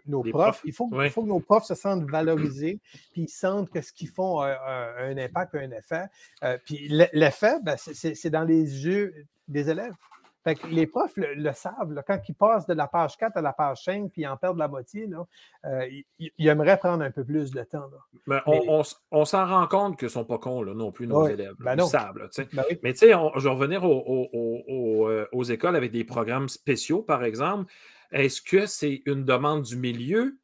nos 0.07 0.23
profs, 0.23 0.63
Il, 0.65 0.73
faut, 0.73 0.89
il, 1.03 1.11
faut, 1.11 1.23
que 1.23 1.29
nos 1.29 1.41
profs 1.41 1.67
se 1.67 1.75
sentent 1.75 2.09
valorisés, 2.11 2.81
puis 3.13 3.23
ils 3.23 3.29
sentent 3.29 3.71
que 3.71 3.81
ce 3.81 3.93
qu'ils 3.93 4.09
font 4.09 4.41
a, 4.41 4.95
un 4.99 5.17
impact, 5.19 5.55
un 5.55 5.71
effet. 5.71 6.07
Euh, 6.43 6.59
puis 6.65 6.89
l'effet, 6.89 7.57
ben, 7.63 7.77
c'est 7.77 8.31
dans 8.31 8.45
les 8.45 8.85
yeux 8.87 9.27
des 9.49 9.71
élèves 9.71 9.95
les 10.71 10.87
profs 10.87 11.17
le, 11.17 11.53
savent. 11.53 12.03
quand 12.07 12.19
ils 12.29 12.35
passent 12.35 12.67
de 12.67 12.75
la 12.75 12.87
page 12.87 13.17
4 13.17 13.37
à 13.37 13.41
la 13.41 13.53
page 13.53 13.85
5 13.85 14.11
puis 14.13 14.23
ils 14.23 14.27
en 14.27 14.37
perdent 14.37 14.59
la 14.59 14.69
moitié, 14.69 15.07
là, 15.07 15.27
euh, 15.65 15.87
ils, 16.19 16.49
aimeraient 16.49 16.79
prendre 16.79 17.03
un 17.03 17.11
peu 17.11 17.25
plus 17.25 17.51
de 17.51 17.63
temps. 17.63 17.89
Ben, 18.27 18.43
on, 18.47 19.25
s'en 19.25 19.47
rend 19.47 19.67
compte 19.67 19.99
qu'ils 19.99 20.07
ne 20.07 20.13
sont 20.13 20.25
pas 20.25 20.39
cons 20.39 20.63
là, 20.63 20.75
non 20.75 20.93
plus, 20.93 21.07
nos 21.07 21.27
élèves. 21.27 21.55
Ben 21.61 21.77
ils 21.79 21.87
savent. 21.87 22.15
Ben 22.53 22.65
Mais 22.83 22.93
tu 22.93 22.99
sais, 22.99 23.13
je 23.13 23.43
vais 23.43 23.55
revenir 23.55 23.87
euh, 23.87 25.27
aux 25.33 25.43
écoles 25.45 25.77
avec 25.77 25.93
des 25.93 26.05
programmes 26.05 26.49
spéciaux, 26.49 27.03
par 27.03 27.25
exemple. 27.25 27.73
Est-ce 28.15 28.41
que 28.41 28.65
c'est 28.67 29.03
une 29.05 29.25
demande 29.25 29.63
du 29.63 29.77
milieu, 29.77 30.39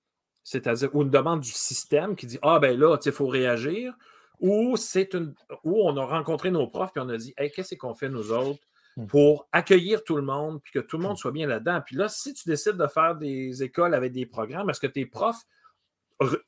c'est-à-dire, 0.45 0.95
ou 0.95 1.03
une 1.03 1.11
demande 1.11 1.41
du 1.41 1.51
système 1.51 2.17
qui 2.17 2.27
dit 2.27 2.39
Ah, 2.43 2.59
ben 2.59 2.79
là, 2.79 2.99
il 3.05 3.13
faut 3.13 3.29
réagir, 3.29 3.95
ou 4.41 4.77
c'est 4.77 5.15
une. 5.15 5.35
où 5.65 5.81
on 5.83 5.97
a 5.97 6.05
rencontré 6.05 6.51
nos 6.51 6.67
profs 6.67 6.91
et 6.97 7.01
on 7.01 7.09
a 7.09 7.17
dit 7.17 7.33
Hey, 7.39 7.51
qu'est-ce 7.51 7.75
qu'on 7.77 7.95
fait, 7.95 8.09
nous 8.09 8.33
autres? 8.33 8.61
Mmh. 8.97 9.07
pour 9.07 9.49
accueillir 9.53 10.03
tout 10.03 10.17
le 10.17 10.23
monde, 10.23 10.61
puis 10.63 10.73
que 10.73 10.81
tout 10.81 10.99
le 10.99 11.05
monde 11.05 11.13
mmh. 11.13 11.19
soit 11.19 11.31
bien 11.31 11.47
là-dedans? 11.47 11.81
Puis 11.85 11.95
là, 11.97 12.09
si 12.09 12.35
tu 12.35 12.49
décides 12.49 12.77
de 12.77 12.87
faire 12.89 13.15
des 13.15 13.63
écoles 13.63 13.95
avec 13.95 14.13
des 14.13 14.27
programmes, 14.27 14.69
est-ce 14.69 14.81
que 14.81 14.89
tes 14.89 15.07
profs, 15.07 15.45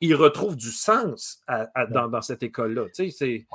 ils 0.01 0.13
retrouvent 0.13 0.57
du 0.57 0.71
sens 0.71 1.41
dans, 1.89 2.21
cette 2.21 2.43
école-là? 2.43 2.89
Tu 2.93 3.11
sais, 3.11 3.29
il 3.29 3.45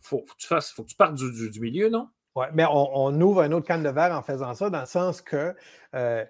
faut, 0.00 0.20
que 0.20 0.30
tu 0.36 0.46
fasses, 0.46 0.70
faut 0.72 0.84
que 0.84 0.90
tu 0.90 0.96
partes 0.96 1.14
du, 1.14 1.60
milieu, 1.60 1.88
non? 1.88 2.08
Oui, 2.36 2.46
mais 2.52 2.64
on, 2.68 3.18
ouvre 3.20 3.42
un 3.42 3.52
autre 3.52 3.66
canne 3.66 3.82
de 3.82 3.88
verre 3.88 4.12
en 4.12 4.22
faisant 4.22 4.54
ça, 4.54 4.68
dans 4.68 4.80
le 4.80 4.86
sens 4.86 5.22
que 5.22 5.54
euh, 5.94 6.24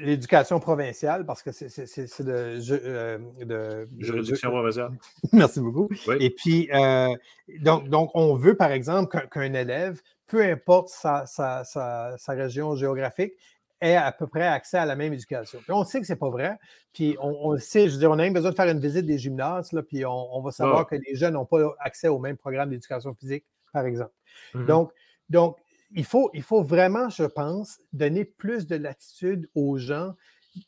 l'éducation 0.00 0.60
provinciale, 0.60 1.24
parce 1.26 1.42
que 1.42 1.52
c'est 1.52 2.22
de, 2.22 2.58
euh, 2.70 3.18
de, 3.44 3.88
Juridiction 3.98 4.50
provinciale. 4.50 4.92
Merci 5.32 5.60
beaucoup. 5.60 5.88
Et 6.20 6.30
puis, 6.30 6.68
euh, 6.72 7.14
donc, 7.60 7.88
donc, 7.88 8.10
on 8.14 8.34
veut, 8.34 8.56
par 8.56 8.72
exemple, 8.72 9.16
qu'un 9.30 9.52
élève, 9.52 10.00
peu 10.26 10.42
importe 10.42 10.88
sa, 10.88 11.26
sa, 11.26 11.64
sa, 11.64 12.32
région 12.32 12.76
géographique, 12.76 13.34
ait 13.80 13.96
à 13.96 14.12
peu 14.12 14.26
près 14.26 14.46
accès 14.46 14.78
à 14.78 14.86
la 14.86 14.96
même 14.96 15.12
éducation. 15.12 15.58
Puis 15.62 15.72
on 15.72 15.84
sait 15.84 16.00
que 16.00 16.06
ce 16.06 16.12
n'est 16.12 16.18
pas 16.18 16.30
vrai. 16.30 16.58
Puis 16.92 17.16
on, 17.20 17.50
on, 17.50 17.58
sait, 17.58 17.88
je 17.88 17.94
veux 17.94 17.98
dire, 17.98 18.10
on 18.10 18.14
a 18.14 18.22
même 18.22 18.32
besoin 18.32 18.50
de 18.50 18.56
faire 18.56 18.68
une 18.68 18.80
visite 18.80 19.04
des 19.04 19.18
gymnases, 19.18 19.72
là, 19.72 19.82
puis 19.82 20.06
on, 20.06 20.40
va 20.40 20.50
savoir 20.52 20.86
que 20.86 20.94
les 20.94 21.14
jeunes 21.14 21.34
n'ont 21.34 21.44
pas 21.44 21.74
accès 21.80 22.08
au 22.08 22.18
même 22.18 22.36
programme 22.36 22.70
d'éducation 22.70 23.14
physique, 23.14 23.44
par 23.72 23.84
exemple. 23.84 24.12
Mm-hmm. 24.54 24.66
Donc, 24.66 24.92
donc 25.28 25.56
il 25.92 26.04
faut, 26.04 26.62
vraiment, 26.62 27.08
je 27.08 27.24
pense, 27.24 27.80
donner 27.92 28.24
plus 28.24 28.66
de 28.66 28.76
latitude 28.76 29.48
aux 29.54 29.78
gens 29.78 30.14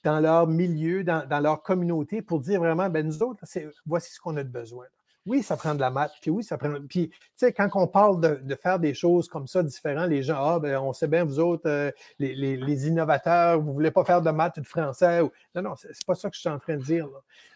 dans 0.03 0.21
leur 0.21 0.47
milieu, 0.47 1.05
dans, 1.05 1.41
leur 1.43 1.63
communauté 1.63 2.23
pour 2.23 2.41
dire 2.41 2.61
vraiment, 2.61 2.89
ben 2.89 3.07
nous 3.07 3.23
autres, 3.23 3.45
voici 3.87 4.13
ce 4.13 4.21
qu'on 4.21 4.37
a 4.37 4.43
de 4.43 4.49
besoin. 4.49 4.87
Oui, 5.27 5.43
ça 5.43 5.57
prend 5.57 5.75
de 5.75 5.81
la 5.81 5.91
maths, 5.91 6.13
puis 6.21 6.31
oui, 6.31 6.45
ça 6.45 6.57
prend. 6.57 6.73
Puis, 6.89 7.09
tu 7.09 7.19
sais, 7.35 7.53
quand 7.53 7.69
on 7.75 7.89
parle 7.89 8.21
de, 8.21 8.55
faire 8.55 8.79
des 8.79 8.95
choses 8.95 9.29
comme 9.29 9.49
ça 9.49 9.65
différentes, 9.65 10.09
les 10.09 10.23
gens, 10.23 10.37
ah, 10.39 10.61
ben, 10.61 10.79
on 10.79 10.93
sait 10.93 11.09
bien, 11.09 11.25
vous 11.25 11.41
autres, 11.41 11.69
euh, 11.69 11.91
les, 12.21 12.87
innovateurs, 12.87 13.61
vous 13.61 13.71
ne 13.71 13.75
voulez 13.75 13.91
pas 13.91 14.05
faire 14.05 14.23
de 14.23 14.31
maths 14.31 14.57
ou 14.59 14.61
de 14.61 14.67
français. 14.67 15.21
Non, 15.57 15.63
non, 15.63 15.75
c'est 15.77 16.07
pas 16.07 16.15
ça 16.15 16.31
que 16.31 16.37
je 16.37 16.41
suis 16.41 16.49
en 16.49 16.61
train 16.61 16.77
de 16.77 16.83
dire. 16.83 17.09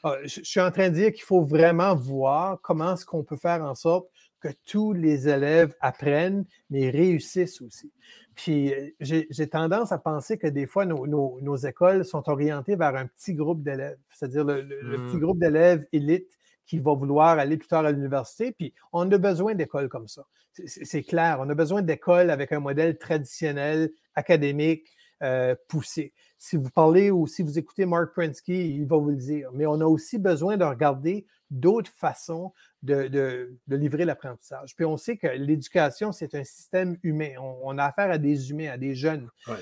Ah, 0.03 0.17
je, 0.25 0.41
suis 0.43 0.61
en 0.61 0.73
train 0.73 0.89
de 0.89 0.95
dire 0.95 1.13
qu'il 1.13 1.23
faut 1.23 1.43
vraiment 1.43 1.95
voir 1.95 2.59
comment 2.61 2.95
est-ce 2.95 3.07
qu'on 3.07 3.23
peut 3.23 3.37
faire 3.37 3.63
en 3.63 3.77
sorte 3.77 4.09
que 4.41 4.49
tous 4.67 4.93
les 4.93 5.29
élèves 5.29 5.75
apprennent, 5.81 6.45
mais 6.71 6.91
réussissent 6.91 7.61
aussi. 7.61 7.93
Puis 8.35 8.73
euh, 8.73 8.91
j'ai 9.01 9.49
tendance 9.49 9.93
à 9.93 9.99
penser 9.99 10.39
que 10.39 10.47
des 10.47 10.67
fois, 10.67 10.87
nos, 10.87 11.57
écoles 11.57 12.05
sont 12.05 12.29
orientées 12.29 12.77
vers 12.77 12.97
un 12.97 13.07
petit 13.07 13.35
groupe 13.35 13.63
d'élèves, 13.63 13.99
c'est-à-dire 14.15 14.45
le, 14.45 14.63
petit 14.67 15.17
mmh. 15.17 15.21
groupe 15.21 15.39
d'élèves 15.39 15.87
élite 15.93 16.31
qui 16.67 16.79
va 16.79 16.95
vouloir 16.95 17.39
aller 17.39 17.57
plus 17.57 17.69
tard 17.69 17.85
à 17.85 17.93
l'université. 17.93 18.53
Puis 18.53 18.73
on 18.93 19.11
a 19.11 19.19
besoin 19.19 19.55
d'écoles 19.55 19.89
comme 19.89 20.09
ça. 20.09 20.25
C'est 20.67 21.03
clair, 21.03 21.39
on 21.41 21.49
a 21.49 21.55
besoin 21.55 21.83
d'écoles 21.83 22.31
avec 22.31 22.53
un 22.53 22.61
modèle 22.61 22.99
traditionnel, 22.99 23.91
académique, 24.15 24.89
euh, 25.23 25.55
poussé. 25.69 26.13
Si 26.39 26.57
vous 26.57 26.71
parlez 26.71 27.11
ou 27.11 27.27
si 27.27 27.43
vous 27.43 27.59
écoutez 27.59 27.85
Mark 27.85 28.13
Prensky, 28.15 28.77
il 28.77 28.87
va 28.87 28.97
vous 28.97 29.11
le 29.11 29.17
dire. 29.17 29.51
Mais 29.53 29.67
on 29.67 29.81
a 29.81 29.85
aussi 29.85 30.19
besoin 30.19 30.57
de 30.57 30.65
regarder 30.65 31.27
d'autres 31.51 31.91
façons 31.95 32.53
de, 32.83 33.59
livrer 33.69 34.05
l'apprentissage. 34.05 34.75
Puis 34.75 34.85
on 34.85 34.97
sait 34.97 35.17
que 35.17 35.27
l'éducation, 35.27 36.13
c'est 36.13 36.35
un 36.35 36.45
système 36.45 36.97
humain. 37.03 37.33
On, 37.39 37.77
a 37.77 37.85
affaire 37.85 38.11
à 38.11 38.19
des 38.19 38.51
humains, 38.51 38.71
à 38.71 38.79
des 38.79 38.95
jeunes. 38.95 39.29
Ce 39.47 39.53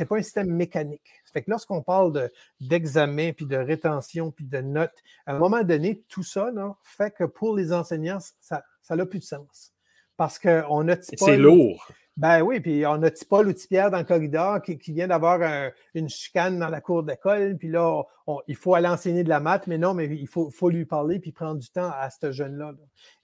n'est 0.00 0.06
pas 0.06 0.16
un 0.16 0.22
système 0.22 0.50
mécanique. 0.50 1.20
Ça 1.24 1.32
fait 1.32 1.42
que 1.42 1.50
lorsqu'on 1.50 1.82
parle 1.82 2.30
d'examen, 2.60 3.32
puis 3.32 3.46
de 3.46 3.56
rétention, 3.56 4.30
puis 4.30 4.46
de 4.46 4.60
notes, 4.60 5.02
à 5.26 5.34
un 5.34 5.38
moment 5.38 5.62
donné, 5.62 6.02
tout 6.08 6.22
ça 6.22 6.50
fait 6.82 7.10
que 7.10 7.24
pour 7.24 7.54
les 7.54 7.72
enseignants, 7.72 8.18
ça 8.40 8.62
n'a 8.90 9.06
plus 9.06 9.18
de 9.18 9.24
sens. 9.24 9.72
Parce 10.16 10.38
qu'on 10.38 10.88
a... 10.88 10.96
C'est 11.02 11.36
lourd. 11.36 11.86
Ben 12.16 12.40
oui, 12.40 12.60
puis 12.60 12.86
on 12.86 13.02
a 13.02 13.10
Paul 13.28 13.48
ou 13.48 13.52
Pierre 13.52 13.90
dans 13.90 13.98
le 13.98 14.04
corridor 14.04 14.62
qui, 14.62 14.92
vient 14.92 15.08
d'avoir 15.08 15.70
une 15.94 16.08
chicane 16.08 16.58
dans 16.58 16.70
la 16.70 16.80
cour 16.80 17.02
d'école, 17.02 17.58
puis 17.58 17.68
là, 17.68 18.04
il 18.48 18.56
faut 18.56 18.74
aller 18.74 18.88
enseigner 18.88 19.22
de 19.22 19.28
la 19.28 19.38
maths, 19.38 19.66
mais 19.66 19.76
non, 19.76 19.92
mais 19.92 20.06
il 20.06 20.26
faut, 20.26 20.70
lui 20.70 20.86
parler 20.86 21.18
puis 21.18 21.32
prendre 21.32 21.60
du 21.60 21.68
temps 21.68 21.90
à 21.90 22.08
ce 22.08 22.32
jeune-là. 22.32 22.72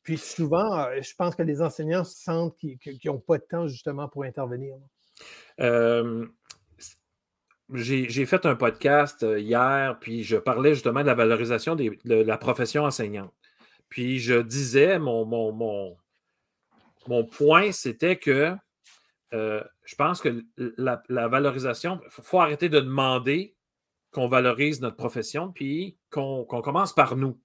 Puis 0.02 0.18
souvent, 0.18 0.78
euh, 0.78 1.00
je 1.00 1.14
pense 1.14 1.34
que 1.34 1.42
les 1.42 1.62
enseignants 1.62 2.04
sentent 2.04 2.56
qu'ils 2.58 2.98
n'ont 3.06 3.18
pas 3.18 3.38
de 3.38 3.44
temps 3.44 3.66
justement 3.66 4.08
pour 4.08 4.24
intervenir. 4.24 4.74
Euh, 5.60 6.26
j'ai 7.72 8.26
fait 8.26 8.44
un 8.44 8.56
podcast 8.56 9.22
euh, 9.22 9.40
hier, 9.40 9.96
puis 10.00 10.22
je 10.22 10.36
parlais 10.36 10.74
justement 10.74 11.00
de 11.00 11.06
la 11.06 11.14
valorisation 11.14 11.76
de 11.76 12.14
la 12.14 12.36
profession 12.36 12.84
enseignante. 12.84 13.32
Puis 13.88 14.18
je 14.18 14.40
disais, 14.42 14.98
mon, 14.98 15.24
mon, 15.24 15.96
mon 17.06 17.24
point, 17.24 17.72
c'était 17.72 18.16
que 18.16 18.54
euh, 19.32 19.62
je 19.84 19.94
pense 19.94 20.20
que 20.20 20.44
la, 20.56 21.28
valorisation, 21.28 22.00
il 22.04 22.10
faut, 22.10 22.40
arrêter 22.40 22.68
de 22.68 22.80
demander 22.80 23.56
qu'on 24.10 24.28
valorise 24.28 24.80
notre 24.80 24.96
profession, 24.96 25.52
puis 25.52 25.96
qu'on 26.10 26.44
commence 26.44 26.92
par 26.92 27.16
nous. 27.16 27.40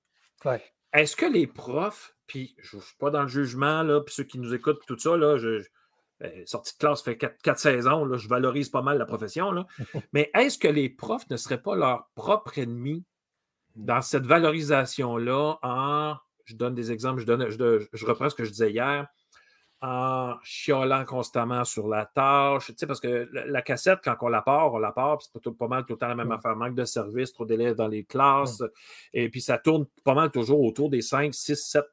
Est-ce 0.93 1.15
que 1.15 1.25
les 1.25 1.47
profs, 1.47 2.15
puis 2.27 2.55
je 2.59 2.77
ne 2.77 2.81
suis 2.81 2.97
pas 2.97 3.09
dans 3.09 3.21
le 3.21 3.27
jugement, 3.27 3.83
là, 3.83 4.01
puis 4.01 4.13
ceux 4.13 4.23
qui 4.23 4.39
nous 4.39 4.53
écoutent, 4.53 4.81
tout 4.85 4.99
ça, 4.99 5.15
là, 5.15 5.37
je, 5.37 5.63
ben, 6.19 6.45
sortie 6.45 6.73
de 6.73 6.79
classe 6.79 7.03
fait 7.03 7.17
4, 7.17 7.57
saisons, 7.57 8.03
là, 8.03 8.17
je 8.17 8.27
valorise 8.27 8.69
pas 8.69 8.81
mal 8.81 8.97
la 8.97 9.05
profession, 9.05 9.51
là, 9.51 9.65
mais 10.13 10.29
est-ce 10.33 10.57
que 10.57 10.67
les 10.67 10.89
profs 10.89 11.29
ne 11.29 11.37
seraient 11.37 11.61
pas 11.61 11.75
leur 11.75 12.09
propre 12.15 12.57
ennemi 12.57 13.05
dans 13.75 14.01
cette 14.01 14.25
valorisation-là 14.25 15.59
en, 15.61 16.15
je 16.45 16.55
donne 16.55 16.75
des 16.75 16.91
exemples, 16.91 17.21
je, 17.21 17.25
donne, 17.25 17.49
je 17.49 18.05
reprends 18.05 18.29
ce 18.29 18.35
que 18.35 18.43
je 18.43 18.49
disais 18.49 18.71
hier, 18.71 19.07
en 19.81 20.35
chiolant 20.43 21.05
constamment 21.05 21.63
sur 21.63 21.87
la 21.87 22.05
tâche. 22.05 22.67
Tu 22.67 22.73
sais, 22.77 22.87
parce 22.87 22.99
que 22.99 23.29
la, 23.31 23.61
cassette, 23.61 23.99
quand 24.03 24.15
on 24.21 24.27
la 24.27 24.41
part, 24.41 24.73
on 24.73 24.79
la 24.79 24.91
part, 24.91 25.19
puis 25.19 25.27
c'est 25.31 25.57
pas, 25.57 25.67
mal 25.67 25.85
tout 25.85 25.93
le 25.93 25.99
temps 25.99 26.07
la 26.07 26.15
même 26.15 26.31
affaire. 26.31 26.55
Manque 26.55 26.75
de 26.75 26.85
service, 26.85 27.31
trop 27.31 27.45
d'élèves 27.45 27.75
dans 27.75 27.87
les 27.87 28.03
classes. 28.03 28.63
Et 29.13 29.29
puis 29.29 29.41
ça 29.41 29.57
tourne 29.57 29.85
pas 30.03 30.15
mal 30.15 30.31
toujours 30.31 30.61
autour 30.61 30.89
des 30.89 31.01
5, 31.01 31.33
6, 31.33 31.55
7 31.55 31.85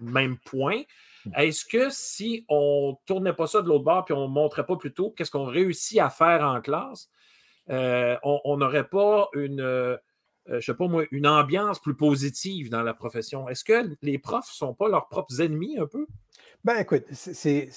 mêmes 0.00 0.38
points. 0.38 0.82
Est-ce 1.36 1.64
que 1.64 1.90
si 1.90 2.44
on 2.48 2.92
ne 2.92 3.06
tournait 3.06 3.32
pas 3.32 3.46
ça 3.46 3.62
de 3.62 3.68
l'autre 3.68 3.84
bord 3.84 4.04
puis 4.04 4.14
on 4.14 4.28
ne 4.28 4.32
montrait 4.32 4.66
pas 4.66 4.76
plutôt 4.76 5.10
qu'est-ce 5.10 5.30
qu'on 5.30 5.44
réussit 5.44 5.98
à 5.98 6.10
faire 6.10 6.42
en 6.42 6.60
classe, 6.60 7.10
euh, 7.70 8.16
on 8.22 8.56
n'aurait 8.56 8.88
pas 8.88 9.28
une, 9.34 9.60
euh, 9.60 10.60
je 10.60 10.60
sais 10.60 10.74
pas 10.74 10.88
moi, 10.88 11.04
une 11.10 11.26
ambiance 11.26 11.78
plus 11.78 11.94
positive 11.94 12.70
dans 12.70 12.82
la 12.82 12.94
profession? 12.94 13.48
Est-ce 13.48 13.64
que 13.64 13.96
les 14.02 14.18
profs 14.18 14.48
ne 14.48 14.54
sont 14.54 14.74
pas 14.74 14.88
leurs 14.88 15.08
propres 15.08 15.40
ennemis 15.40 15.78
un 15.78 15.86
peu? 15.86 16.06
Ben 16.64 16.76
écoute, 16.78 17.04
c'est 17.12 17.70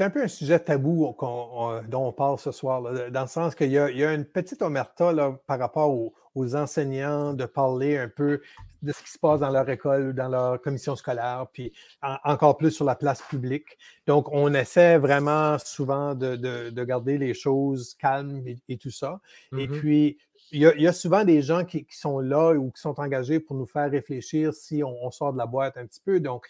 un 0.00 0.10
peu 0.10 0.22
un 0.22 0.28
sujet 0.28 0.58
tabou 0.58 1.14
dont 1.20 2.06
on 2.06 2.12
parle 2.12 2.38
ce 2.38 2.50
soir, 2.50 2.82
dans 3.10 3.22
le 3.22 3.26
sens 3.28 3.54
qu'il 3.54 3.70
y, 3.70 3.78
a 3.78 4.14
une 4.14 4.24
petite 4.24 4.62
omerta 4.62 5.12
là, 5.12 5.38
par 5.46 5.58
rapport 5.58 5.90
aux, 5.90 6.14
enseignants 6.54 7.34
de 7.34 7.44
parler 7.44 7.98
un 7.98 8.08
peu 8.08 8.40
de 8.80 8.90
ce 8.92 9.02
qui 9.02 9.10
se 9.10 9.18
passe 9.18 9.40
dans 9.40 9.50
leur 9.50 9.68
école 9.68 10.08
ou 10.08 10.12
dans 10.14 10.28
leur 10.28 10.62
commission 10.62 10.96
scolaire, 10.96 11.46
puis 11.52 11.74
encore 12.24 12.56
plus 12.56 12.70
sur 12.70 12.86
la 12.86 12.94
place 12.94 13.20
publique. 13.20 13.78
Donc, 14.06 14.32
on 14.32 14.54
essaie 14.54 14.96
vraiment 14.96 15.58
souvent 15.58 16.14
de, 16.14 16.70
garder 16.84 17.18
les 17.18 17.34
choses 17.34 17.94
calmes 17.94 18.42
et, 18.68 18.78
tout 18.78 18.90
ça. 18.90 19.20
Et 19.52 19.66
mm-hmm. 19.66 19.78
puis, 19.78 20.18
il 20.52 20.60
y, 20.60 20.86
a, 20.86 20.92
souvent 20.92 21.24
des 21.24 21.40
gens 21.40 21.64
qui, 21.64 21.86
sont 21.90 22.18
là 22.20 22.52
ou 22.52 22.70
qui 22.70 22.80
sont 22.80 23.00
engagés 23.00 23.40
pour 23.40 23.56
nous 23.56 23.66
faire 23.66 23.90
réfléchir 23.90 24.52
si 24.52 24.82
on, 24.84 25.10
sort 25.10 25.32
de 25.32 25.38
la 25.38 25.46
boîte 25.46 25.78
un 25.78 25.86
petit 25.86 26.00
peu. 26.04 26.20
Donc, 26.20 26.46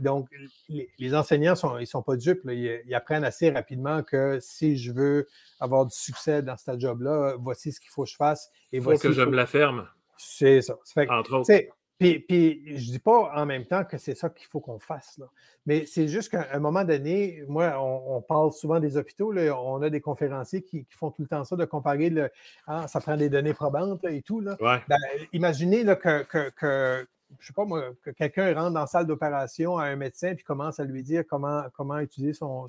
donc, 0.00 0.28
les, 0.68 1.14
enseignants, 1.14 1.54
sont, 1.54 1.76
ils 1.78 1.82
ne 1.82 1.86
sont 1.86 2.02
pas 2.02 2.16
dupes. 2.16 2.42
Ils, 2.46 2.94
apprennent 2.94 3.24
assez 3.24 3.50
rapidement 3.50 4.02
que 4.02 4.38
si 4.40 4.76
je 4.76 4.92
veux 4.92 5.26
avoir 5.60 5.86
du 5.86 5.94
succès 5.94 6.42
dans 6.42 6.56
ce 6.56 6.78
job-là, 6.78 7.36
voici 7.38 7.72
ce 7.72 7.80
qu'il 7.80 7.90
faut 7.90 8.04
que 8.04 8.10
je 8.10 8.16
fasse. 8.16 8.50
Il 8.72 8.82
faut 8.82 8.96
que 8.96 9.12
je 9.12 9.22
me 9.22 9.36
la 9.36 9.46
ferme. 9.46 9.88
C'est 10.16 10.62
ça. 10.62 10.76
Entre 11.08 11.34
autres. 11.34 11.52
Puis, 11.98 12.18
puis, 12.18 12.62
je 12.76 12.88
ne 12.88 12.92
dis 12.92 12.98
pas 12.98 13.32
en 13.34 13.46
même 13.46 13.64
temps 13.64 13.82
que 13.84 13.96
c'est 13.96 14.14
ça 14.14 14.28
qu'il 14.28 14.46
faut 14.46 14.60
qu'on 14.60 14.78
fasse. 14.78 15.16
Là. 15.16 15.26
Mais 15.64 15.86
c'est 15.86 16.08
juste 16.08 16.30
qu'à 16.30 16.46
un 16.52 16.58
moment 16.58 16.84
donné, 16.84 17.42
moi, 17.48 17.80
on, 17.80 18.20
parle 18.20 18.52
souvent 18.52 18.80
des 18.80 18.98
hôpitaux. 18.98 19.32
Là, 19.32 19.58
on 19.58 19.80
a 19.80 19.88
des 19.88 20.02
conférenciers 20.02 20.62
qui, 20.62 20.86
font 20.90 21.10
tout 21.10 21.22
le 21.22 21.28
temps 21.28 21.44
ça, 21.44 21.56
de 21.56 21.64
comparer 21.64 22.10
le, 22.10 22.30
ah, 22.66 22.86
ça 22.86 23.00
prend 23.00 23.16
des 23.16 23.30
données 23.30 23.54
probantes 23.54 24.04
et 24.04 24.20
tout. 24.20 24.40
Là. 24.40 24.56
Ben, 24.60 24.98
imaginez 25.32 25.84
là, 25.84 25.96
que, 25.96 26.22
que, 26.50 27.06
je 27.38 27.46
sais 27.46 27.52
pas 27.52 27.64
moi, 27.64 27.82
que 28.02 28.10
quelqu'un 28.10 28.54
rentre 28.54 28.72
dans 28.72 28.80
la 28.80 28.86
salle 28.86 29.06
d'opération 29.06 29.78
à 29.78 29.86
un 29.86 29.96
médecin 29.96 30.34
puis 30.34 30.44
commence 30.44 30.80
à 30.80 30.84
lui 30.84 31.02
dire 31.02 31.24
comment, 31.28 31.64
comment 31.74 31.98
utiliser 31.98 32.32
son, 32.32 32.68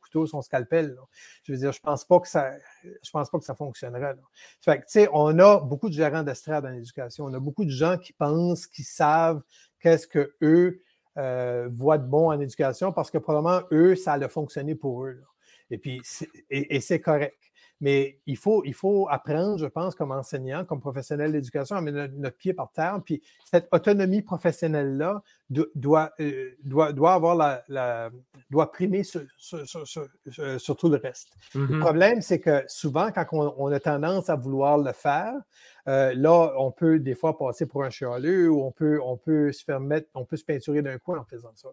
couteau, 0.00 0.26
son 0.26 0.42
scalpel. 0.42 0.96
Je 1.44 1.52
veux 1.52 1.58
dire, 1.58 1.72
je 1.72 1.80
pense 1.80 2.04
pas 2.04 2.20
que 2.20 2.28
ça, 2.28 2.52
je 2.82 3.10
pense 3.10 3.30
pas 3.30 3.38
que 3.38 3.44
ça 3.44 3.54
fonctionnerait. 3.54 4.16
Fait 4.60 4.80
que, 4.80 5.08
on 5.12 5.38
a 5.38 5.60
beaucoup 5.60 5.88
de 5.88 5.94
gérants 5.94 6.22
d'estrade 6.22 6.64
dans 6.64 6.70
l'éducation. 6.70 7.24
On 7.24 7.34
a 7.34 7.40
beaucoup 7.40 7.64
de 7.64 7.70
gens 7.70 7.98
qui 7.98 8.12
pensent, 8.12 8.66
qui 8.66 8.82
savent 8.82 9.42
qu'est-ce 9.80 10.06
que 10.06 10.34
eux 10.42 10.80
euh, 11.16 11.68
voient 11.72 11.98
de 11.98 12.06
bon 12.06 12.30
en 12.30 12.40
éducation 12.40 12.92
parce 12.92 13.10
que 13.10 13.18
probablement 13.18 13.62
eux, 13.72 13.96
ça 13.96 14.12
a 14.12 14.28
fonctionné 14.28 14.74
pour 14.74 15.04
eux. 15.04 15.22
Et 15.70 15.78
puis, 15.78 16.00
et 16.50 16.80
c'est 16.80 17.00
correct. 17.00 17.47
Mais 17.80 18.18
il 18.26 18.36
faut, 18.36 18.64
il 18.64 18.74
faut 18.74 19.08
apprendre, 19.08 19.58
je 19.58 19.66
pense, 19.66 19.94
comme 19.94 20.10
enseignant, 20.10 20.64
comme 20.64 20.80
professionnel 20.80 21.32
d'éducation, 21.32 21.76
à 21.76 21.80
mettre 21.80 22.12
notre, 22.14 22.36
pied 22.36 22.52
par 22.52 22.72
terre. 22.72 23.00
Puis 23.04 23.22
cette 23.44 23.68
autonomie 23.72 24.22
professionnelle-là 24.22 25.22
doit, 25.50 26.12
euh, 26.20 26.50
doit, 26.64 26.92
doit, 26.92 27.14
avoir 27.14 27.34
la, 27.68 28.10
doit 28.50 28.72
primer 28.72 29.04
sur, 29.04 29.22
sur, 29.38 30.76
tout 30.76 30.88
le 30.88 30.96
reste. 30.96 31.30
Le 31.54 31.60
mm-hmm. 31.60 31.80
problème, 31.80 32.20
c'est 32.20 32.40
que 32.40 32.64
souvent, 32.66 33.10
quand 33.12 33.26
on, 33.32 33.72
a 33.72 33.80
tendance 33.80 34.28
à 34.28 34.36
vouloir 34.36 34.78
le 34.78 34.92
faire, 34.92 35.34
euh, 35.86 36.12
là, 36.14 36.52
on 36.58 36.70
peut 36.70 36.98
des 36.98 37.14
fois 37.14 37.38
passer 37.38 37.66
pour 37.66 37.84
un 37.84 37.90
chialeux 37.90 38.50
ou 38.50 38.62
on 38.62 38.72
peut, 38.72 39.00
on 39.02 39.16
peut 39.16 39.52
se 39.52 39.64
faire 39.64 39.80
mettre, 39.80 40.08
on 40.14 40.24
peut 40.24 40.36
se 40.36 40.44
peinturer 40.44 40.82
d'un 40.82 40.98
coin 40.98 41.18
en 41.18 41.24
faisant 41.24 41.52
ça. 41.54 41.68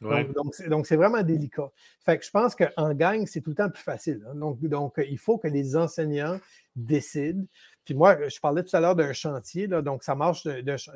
Donc, 0.00 0.86
c'est 0.86 0.96
vraiment 0.96 1.22
délicat. 1.22 1.70
Fait 2.00 2.18
que 2.18 2.24
je 2.24 2.30
pense 2.30 2.54
qu'en 2.54 2.94
gang, 2.94 3.26
c'est 3.26 3.40
tout 3.40 3.50
le 3.50 3.56
temps 3.56 3.70
plus 3.70 3.82
facile. 3.82 4.24
Hein. 4.28 4.34
Donc, 4.34 4.60
donc, 4.60 4.94
il 4.98 5.18
faut 5.18 5.38
que 5.38 5.48
les 5.48 5.76
enseignants 5.76 6.38
décident. 6.76 7.44
Puis 7.84 7.94
moi, 7.94 8.28
je 8.28 8.38
parlais 8.38 8.62
tout 8.62 8.76
à 8.76 8.80
l'heure 8.80 8.94
d'un 8.94 9.12
chantier, 9.12 9.66
donc 9.66 10.02
ça 10.04 10.14
marche. 10.14 10.44
De, 10.44 10.76
je, 10.76 10.90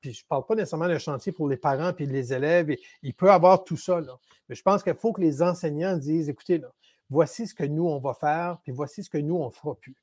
puis 0.00 0.12
je 0.12 0.20
ne 0.20 0.28
parle 0.28 0.44
pas 0.44 0.54
nécessairement 0.54 0.86
d'un 0.86 0.98
chantier 0.98 1.32
pour 1.32 1.48
les 1.48 1.56
parents 1.56 1.92
et 1.98 2.06
les 2.06 2.32
élèves. 2.34 2.76
il 3.02 3.14
peut 3.14 3.30
avoir 3.30 3.64
tout 3.64 3.78
ça. 3.78 4.00
Mais 4.48 4.54
je 4.54 4.62
pense 4.62 4.82
qu'il 4.82 4.94
faut 4.94 5.12
que 5.12 5.22
les 5.22 5.42
enseignants 5.42 5.96
disent 5.96 6.28
écoutez, 6.28 6.58
là, 6.58 6.68
voici 7.08 7.46
ce 7.46 7.54
que 7.54 7.64
nous, 7.64 7.86
on 7.86 7.98
va 7.98 8.14
faire, 8.14 8.58
puis 8.62 8.72
voici 8.72 9.02
ce 9.02 9.10
que 9.10 9.18
nous, 9.18 9.36
on 9.36 9.46
ne 9.46 9.50
fera 9.50 9.74
plus. 9.76 9.96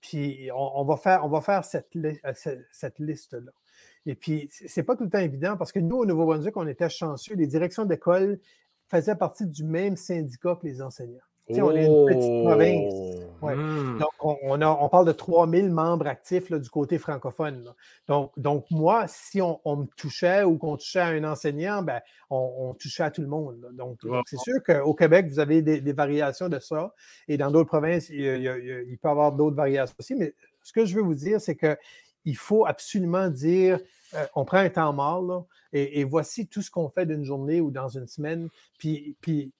Puis 0.00 0.50
on, 0.54 0.84
va 0.84 0.96
faire, 0.96 1.24
on 1.24 1.28
va 1.28 1.40
faire 1.40 1.64
cette, 1.64 1.94
euh, 1.96 2.12
cette 2.72 2.98
liste-là. 2.98 3.52
Et 4.06 4.14
puis, 4.14 4.48
ce 4.50 4.80
n'est 4.80 4.84
pas 4.84 4.96
tout 4.96 5.04
le 5.04 5.10
temps 5.10 5.18
évident 5.18 5.56
parce 5.56 5.72
que 5.72 5.78
nous, 5.78 5.96
au 5.96 6.06
Nouveau-Brunswick, 6.06 6.56
on 6.56 6.66
était 6.66 6.90
chanceux. 6.90 7.34
Les 7.34 7.46
directions 7.46 7.84
d'école 7.84 8.38
faisaient 8.88 9.16
partie 9.16 9.46
du 9.46 9.64
même 9.64 9.96
syndicat 9.96 10.58
que 10.60 10.66
les 10.66 10.82
enseignants. 10.82 11.20
On 11.50 11.76
est 11.76 11.84
une 11.84 12.06
petite 12.06 12.44
province. 12.44 12.94
Oh! 13.42 13.50
Hmm. 13.50 13.98
Donc, 13.98 14.08
on, 14.20 14.62
on, 14.62 14.88
parle 14.88 15.06
de 15.06 15.12
3000 15.12 15.70
membres 15.70 16.06
actifs 16.06 16.50
du 16.50 16.70
côté 16.70 16.96
francophone. 16.96 17.74
Donc, 18.08 18.32
donc, 18.38 18.64
moi, 18.70 19.04
si 19.08 19.42
on, 19.42 19.60
me 19.66 19.84
touchait 19.96 20.42
ou 20.44 20.56
qu'on 20.56 20.78
touchait 20.78 21.00
à 21.00 21.08
un 21.08 21.24
enseignant, 21.24 21.82
ben, 21.82 22.00
on, 22.30 22.72
touchait 22.74 23.02
à 23.02 23.10
tout 23.10 23.20
le 23.20 23.28
monde. 23.28 23.68
Donc, 23.74 23.98
c'est 24.26 24.38
sûr 24.38 24.62
qu'au 24.64 24.94
Québec, 24.94 25.26
vous 25.28 25.38
avez 25.38 25.60
des, 25.60 25.92
variations 25.92 26.48
de 26.48 26.58
ça. 26.58 26.94
Et 27.28 27.36
dans 27.36 27.50
d'autres 27.50 27.68
provinces, 27.68 28.08
il, 28.08 28.20
il 28.20 28.98
peut 28.98 29.08
y 29.08 29.10
avoir 29.10 29.32
d'autres 29.32 29.56
variations 29.56 29.96
aussi. 29.98 30.14
Mais 30.14 30.34
ce 30.62 30.72
que 30.72 30.86
je 30.86 30.94
veux 30.94 31.02
vous 31.02 31.14
dire, 31.14 31.42
c'est 31.42 31.56
qu'il 32.24 32.36
faut 32.36 32.66
absolument 32.66 33.28
dire 33.28 33.78
euh, 34.14 34.26
on 34.34 34.44
prend 34.44 34.58
un 34.58 34.70
temps 34.70 34.92
mort, 34.92 35.46
et, 35.72 36.04
voici 36.04 36.46
tout 36.46 36.62
ce 36.62 36.70
qu'on 36.70 36.88
fait 36.88 37.04
d'une 37.04 37.24
journée 37.24 37.60
ou 37.60 37.70
dans 37.70 37.88
une 37.88 38.06
semaine. 38.06 38.48
Puis, 38.78 39.16
puis 39.20 39.52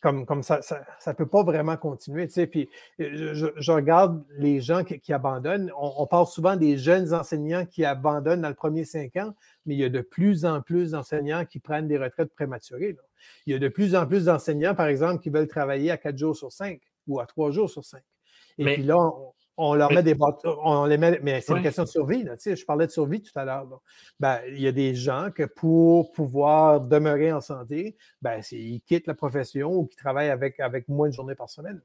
comme, 0.00 0.24
comme 0.24 0.44
ça, 0.44 0.62
ça 0.62 0.84
ne 1.08 1.12
peut 1.12 1.26
pas 1.26 1.42
vraiment 1.42 1.76
continuer. 1.76 2.28
Tu 2.28 2.34
sais, 2.34 2.46
puis 2.46 2.68
je, 3.00 3.72
regarde 3.72 4.24
les 4.38 4.60
gens 4.60 4.84
qui, 4.84 5.12
abandonnent. 5.12 5.72
On, 5.76 6.06
parle 6.06 6.28
souvent 6.28 6.54
des 6.54 6.78
jeunes 6.78 7.12
enseignants 7.12 7.66
qui 7.66 7.84
abandonnent 7.84 8.42
dans 8.42 8.48
le 8.48 8.54
premier 8.54 8.84
cinq 8.84 9.16
ans, 9.16 9.34
mais 9.64 9.74
il 9.74 9.80
y 9.80 9.84
a 9.84 9.88
de 9.88 10.00
plus 10.00 10.44
en 10.44 10.62
plus 10.62 10.92
d'enseignants 10.92 11.44
qui 11.44 11.58
prennent 11.58 11.88
des 11.88 11.98
retraites 11.98 12.32
prématurées. 12.32 12.96
Il 13.46 13.52
y 13.52 13.56
a 13.56 13.58
de 13.58 13.68
plus 13.68 13.96
en 13.96 14.06
plus 14.06 14.26
d'enseignants, 14.26 14.76
par 14.76 14.86
exemple, 14.86 15.20
qui 15.20 15.30
veulent 15.30 15.48
travailler 15.48 15.90
à 15.90 15.96
quatre 15.96 16.18
jours 16.18 16.36
sur 16.36 16.52
cinq 16.52 16.80
ou 17.08 17.18
à 17.18 17.26
trois 17.26 17.50
jours 17.50 17.68
sur 17.68 17.84
cinq. 17.84 18.02
Et 18.58 18.64
puis 18.74 18.84
là, 18.84 18.96
on 18.96 19.32
leur 19.74 19.92
met 19.92 20.02
des 20.02 20.14
bâtons, 20.14 20.56
on 20.62 20.84
les 20.84 20.98
met, 20.98 21.18
mais 21.22 21.40
c'est 21.40 21.54
une 21.54 21.62
question 21.62 21.84
de 21.84 21.88
survie. 21.88 22.22
Là, 22.24 22.34
je 22.36 22.64
parlais 22.64 22.86
de 22.86 22.92
survie 22.92 23.22
tout 23.22 23.36
à 23.38 23.44
l'heure. 23.44 23.66
Ben, 24.20 24.38
il 24.48 24.60
y 24.60 24.66
a 24.66 24.72
des 24.72 24.94
gens 24.94 25.30
que 25.34 25.44
pour 25.44 26.12
pouvoir 26.12 26.80
demeurer 26.80 27.32
en 27.32 27.40
santé, 27.40 27.96
ben, 28.20 28.40
ils 28.52 28.80
quittent 28.82 29.06
la 29.06 29.14
profession 29.14 29.72
ou 29.72 29.86
qui 29.86 29.96
travaillent 29.96 30.30
avec, 30.30 30.60
avec 30.60 30.88
moins 30.88 31.08
de 31.08 31.14
journées 31.14 31.34
par 31.34 31.48
semaine. 31.48 31.80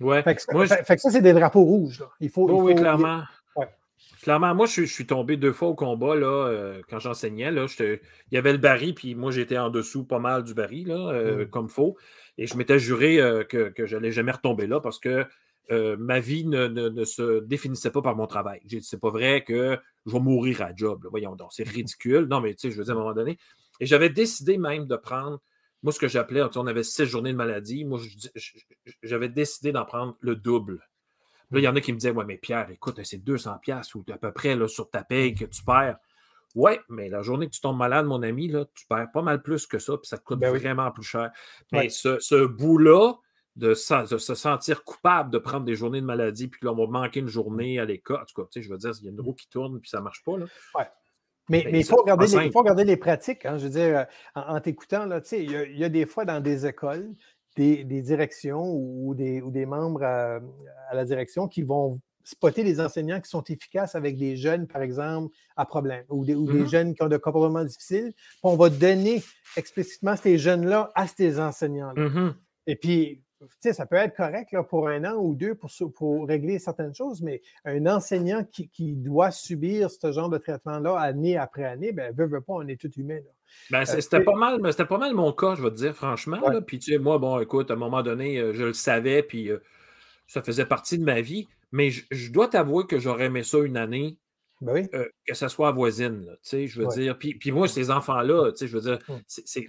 Ouais. 0.00 0.22
Fait 0.22 0.34
que, 0.34 0.42
ça, 0.66 1.10
c'est 1.10 1.20
des 1.20 1.32
drapeaux 1.32 1.62
rouges. 1.62 2.04
Il 2.20 2.30
faut, 2.30 2.50
oui, 2.50 2.74
clairement. 2.74 3.22
Clairement, 4.22 4.54
moi, 4.54 4.66
je, 4.66 4.82
suis 4.82 5.06
tombé 5.06 5.36
deux 5.36 5.52
fois 5.52 5.68
au 5.68 5.74
combat 5.74 6.14
là, 6.14 6.26
euh, 6.26 6.82
quand 6.88 6.98
j'enseignais. 6.98 7.50
Il 7.50 7.98
y 8.32 8.36
avait 8.36 8.52
le 8.52 8.58
baril, 8.58 8.94
puis 8.94 9.14
moi, 9.14 9.30
j'étais 9.30 9.58
en 9.58 9.70
dessous 9.70 10.04
pas 10.04 10.18
mal 10.18 10.44
du 10.44 10.54
baril, 10.54 10.88
là, 10.88 11.10
euh, 11.12 11.44
mm. 11.44 11.48
comme 11.50 11.68
faux. 11.68 11.96
Et 12.38 12.46
je 12.46 12.56
m'étais 12.56 12.78
juré 12.78 13.20
euh, 13.20 13.44
que, 13.44 13.68
que 13.68 13.86
je 13.86 13.96
n'allais 13.96 14.12
jamais 14.12 14.32
retomber 14.32 14.66
là 14.66 14.80
parce 14.80 14.98
que 14.98 15.26
euh, 15.72 15.96
ma 15.98 16.20
vie 16.20 16.44
ne, 16.44 17.04
se 17.04 17.40
définissait 17.40 17.90
pas 17.90 18.02
par 18.02 18.14
mon 18.14 18.26
travail. 18.26 18.60
C'est 18.82 19.00
pas 19.00 19.10
vrai 19.10 19.42
que 19.42 19.78
je 20.06 20.12
vais 20.12 20.20
mourir 20.20 20.62
à 20.62 20.74
job. 20.74 21.06
Voyons 21.10 21.34
donc, 21.34 21.52
c'est 21.52 21.66
ridicule. 21.66 22.26
Non, 22.26 22.40
mais 22.40 22.54
tu 22.54 22.60
sais, 22.60 22.70
je 22.70 22.78
veux 22.78 22.84
dire, 22.84 22.94
à 22.94 22.96
un 22.96 23.00
moment 23.00 23.14
donné. 23.14 23.38
Et 23.80 23.86
j'avais 23.86 24.10
décidé 24.10 24.58
même 24.58 24.86
de 24.86 24.96
prendre, 24.96 25.40
moi, 25.82 25.92
ce 25.92 25.98
que 25.98 26.08
j'appelais, 26.08 26.42
on 26.56 26.66
avait 26.66 26.82
six 26.82 27.06
journées 27.06 27.32
de 27.32 27.36
maladie. 27.36 27.84
Moi, 27.84 28.00
j'avais 29.02 29.28
décidé 29.28 29.72
d'en 29.72 29.84
prendre 29.84 30.16
le 30.20 30.36
double. 30.36 30.86
Là, 31.50 31.60
il 31.60 31.64
y 31.64 31.68
en 31.68 31.76
a 31.76 31.80
qui 31.80 31.92
me 31.92 31.98
disaient, 31.98 32.12
ouais, 32.12 32.24
mais 32.24 32.38
Pierre, 32.38 32.70
écoute, 32.70 33.00
c'est 33.04 33.18
200 33.18 33.58
pièces 33.58 33.94
ou 33.94 34.04
à 34.12 34.18
peu 34.18 34.32
près 34.32 34.56
là, 34.56 34.68
sur 34.68 34.90
ta 34.90 35.04
paye 35.04 35.34
que 35.34 35.44
tu 35.44 35.62
perds. 35.64 35.98
Ouais, 36.54 36.80
mais 36.88 37.08
la 37.08 37.22
journée 37.22 37.46
que 37.46 37.52
tu 37.52 37.60
tombes 37.60 37.78
malade, 37.78 38.06
mon 38.06 38.22
ami, 38.22 38.48
là, 38.48 38.66
tu 38.74 38.86
perds 38.86 39.10
pas 39.12 39.22
mal 39.22 39.42
plus 39.42 39.66
que 39.66 39.78
ça, 39.78 39.96
puis 39.96 40.06
ça 40.06 40.18
te 40.18 40.24
coûte 40.24 40.38
ben 40.38 40.54
vraiment 40.54 40.90
plus 40.90 41.02
cher. 41.02 41.30
Mais 41.72 41.88
ce, 41.88 42.18
ce 42.20 42.44
bout-là, 42.44 43.14
de, 43.56 43.74
se 43.74 44.34
sentir 44.34 44.84
coupable 44.84 45.30
de 45.30 45.38
prendre 45.38 45.64
des 45.64 45.74
journées 45.74 46.00
de 46.00 46.06
maladie, 46.06 46.48
puis 46.48 46.60
là, 46.64 46.72
on 46.72 46.76
va 46.76 46.86
manquer 46.86 47.20
une 47.20 47.28
journée 47.28 47.78
à 47.78 47.84
l'école. 47.84 48.20
En 48.22 48.24
tout 48.24 48.40
cas, 48.40 48.48
tu 48.50 48.60
sais, 48.60 48.62
je 48.62 48.72
veux 48.72 48.78
dire, 48.78 48.92
il 49.00 49.04
y 49.04 49.08
a 49.08 49.12
une 49.12 49.20
roue 49.20 49.34
qui 49.34 49.48
tourne, 49.48 49.80
puis 49.80 49.90
ça 49.90 49.98
ne 49.98 50.04
marche 50.04 50.22
pas. 50.24 50.38
Là. 50.38 50.46
Ouais. 50.74 50.86
Mais, 51.48 51.64
ben, 51.64 51.74
il, 51.74 51.84
faut 51.84 51.96
regarder 51.96 52.26
les, 52.26 52.50
faut 52.50 52.60
regarder 52.60 52.84
les 52.84 52.96
pratiques. 52.96 53.44
Hein. 53.44 53.58
je 53.58 53.64
veux 53.64 53.70
dire, 53.70 53.98
euh, 53.98 54.04
en, 54.34 54.60
t'écoutant, 54.60 55.08
il 55.32 55.50
y, 55.50 55.78
y, 55.78 55.84
a 55.84 55.88
des 55.88 56.06
fois 56.06 56.24
dans 56.24 56.40
des 56.40 56.66
écoles, 56.66 57.10
des, 57.56 57.84
directions 58.02 58.64
ou 58.64 59.14
des, 59.14 59.42
ou 59.42 59.50
des 59.50 59.66
membres 59.66 60.02
à, 60.02 60.40
la 60.92 61.04
direction 61.04 61.48
qui 61.48 61.62
vont 61.62 62.00
spotter 62.24 62.62
les 62.62 62.80
enseignants 62.80 63.20
qui 63.20 63.28
sont 63.28 63.42
efficaces 63.44 63.96
avec 63.96 64.16
des 64.16 64.36
jeunes, 64.36 64.68
par 64.68 64.80
exemple, 64.82 65.34
à 65.56 65.66
problème, 65.66 66.04
ou 66.08 66.24
des, 66.24 66.36
ou 66.36 66.50
des 66.50 66.60
mm-hmm. 66.60 66.70
jeunes 66.70 66.94
qui 66.94 67.02
ont 67.02 67.08
des 67.08 67.18
comportements 67.18 67.64
difficiles. 67.64 68.14
On 68.44 68.54
va 68.54 68.70
donner 68.70 69.22
explicitement 69.56 70.14
ces 70.16 70.38
jeunes-là 70.38 70.92
à 70.94 71.08
ces 71.08 71.40
enseignants-là. 71.40 72.08
Mm-hmm. 72.08 72.34
Et 72.68 72.76
puis, 72.76 73.22
ça 73.72 73.86
peut 73.86 73.96
être 73.96 74.16
correct 74.16 74.52
là, 74.52 74.62
pour 74.62 74.88
un 74.88 75.04
an 75.04 75.16
ou 75.16 75.34
deux 75.34 75.54
pour, 75.54 75.70
pour 75.94 76.26
régler 76.26 76.58
certaines 76.58 76.94
choses, 76.94 77.22
mais 77.22 77.42
un 77.64 77.86
enseignant 77.86 78.44
qui, 78.44 78.94
doit 78.94 79.30
subir 79.30 79.90
ce 79.90 80.12
genre 80.12 80.28
de 80.28 80.38
traitement-là 80.38 80.98
année 80.98 81.36
après 81.36 81.64
année, 81.64 81.92
ben, 81.92 82.14
veut, 82.14 82.26
veut 82.26 82.40
pas, 82.40 82.54
on 82.54 82.66
est 82.68 82.80
tout 82.80 82.92
humain. 82.96 83.20
Ben, 83.70 83.82
euh, 83.82 83.84
c'était 83.84 84.20
pas 84.20 84.34
mal, 84.34 84.60
c'était 84.70 84.86
pas 84.86 84.98
mal 84.98 85.14
mon 85.14 85.32
cas, 85.32 85.54
je 85.54 85.62
vais 85.62 85.70
te 85.70 85.76
dire, 85.76 85.94
franchement. 85.94 86.40
Puis 86.66 86.78
tu 86.78 86.92
sais, 86.92 86.98
moi, 86.98 87.18
bon, 87.18 87.40
écoute, 87.40 87.70
à 87.70 87.74
un 87.74 87.76
moment 87.76 88.02
donné, 88.02 88.38
euh, 88.38 88.52
je 88.52 88.64
le 88.64 88.72
savais, 88.72 89.22
puis 89.22 89.50
euh, 89.50 89.58
ça 90.26 90.42
faisait 90.42 90.66
partie 90.66 90.98
de 90.98 91.04
ma 91.04 91.20
vie. 91.20 91.48
Mais 91.74 91.90
je 91.90 92.30
dois 92.30 92.48
t'avouer 92.48 92.86
que 92.86 92.98
j'aurais 92.98 93.26
aimé 93.26 93.42
ça 93.42 93.58
une 93.58 93.78
année 93.78 94.18
ben 94.62 94.88
que 95.26 95.34
ça 95.34 95.48
soit 95.48 95.72
voisine, 95.72 96.26
je 96.50 96.80
veux 96.80 96.86
dire. 96.88 97.18
Puis, 97.18 97.34
puis, 97.34 97.50
moi, 97.50 97.68
ces 97.68 97.90
enfants-là, 97.90 98.52
je 98.58 98.66
veux 98.66 98.80
dire, 98.80 98.98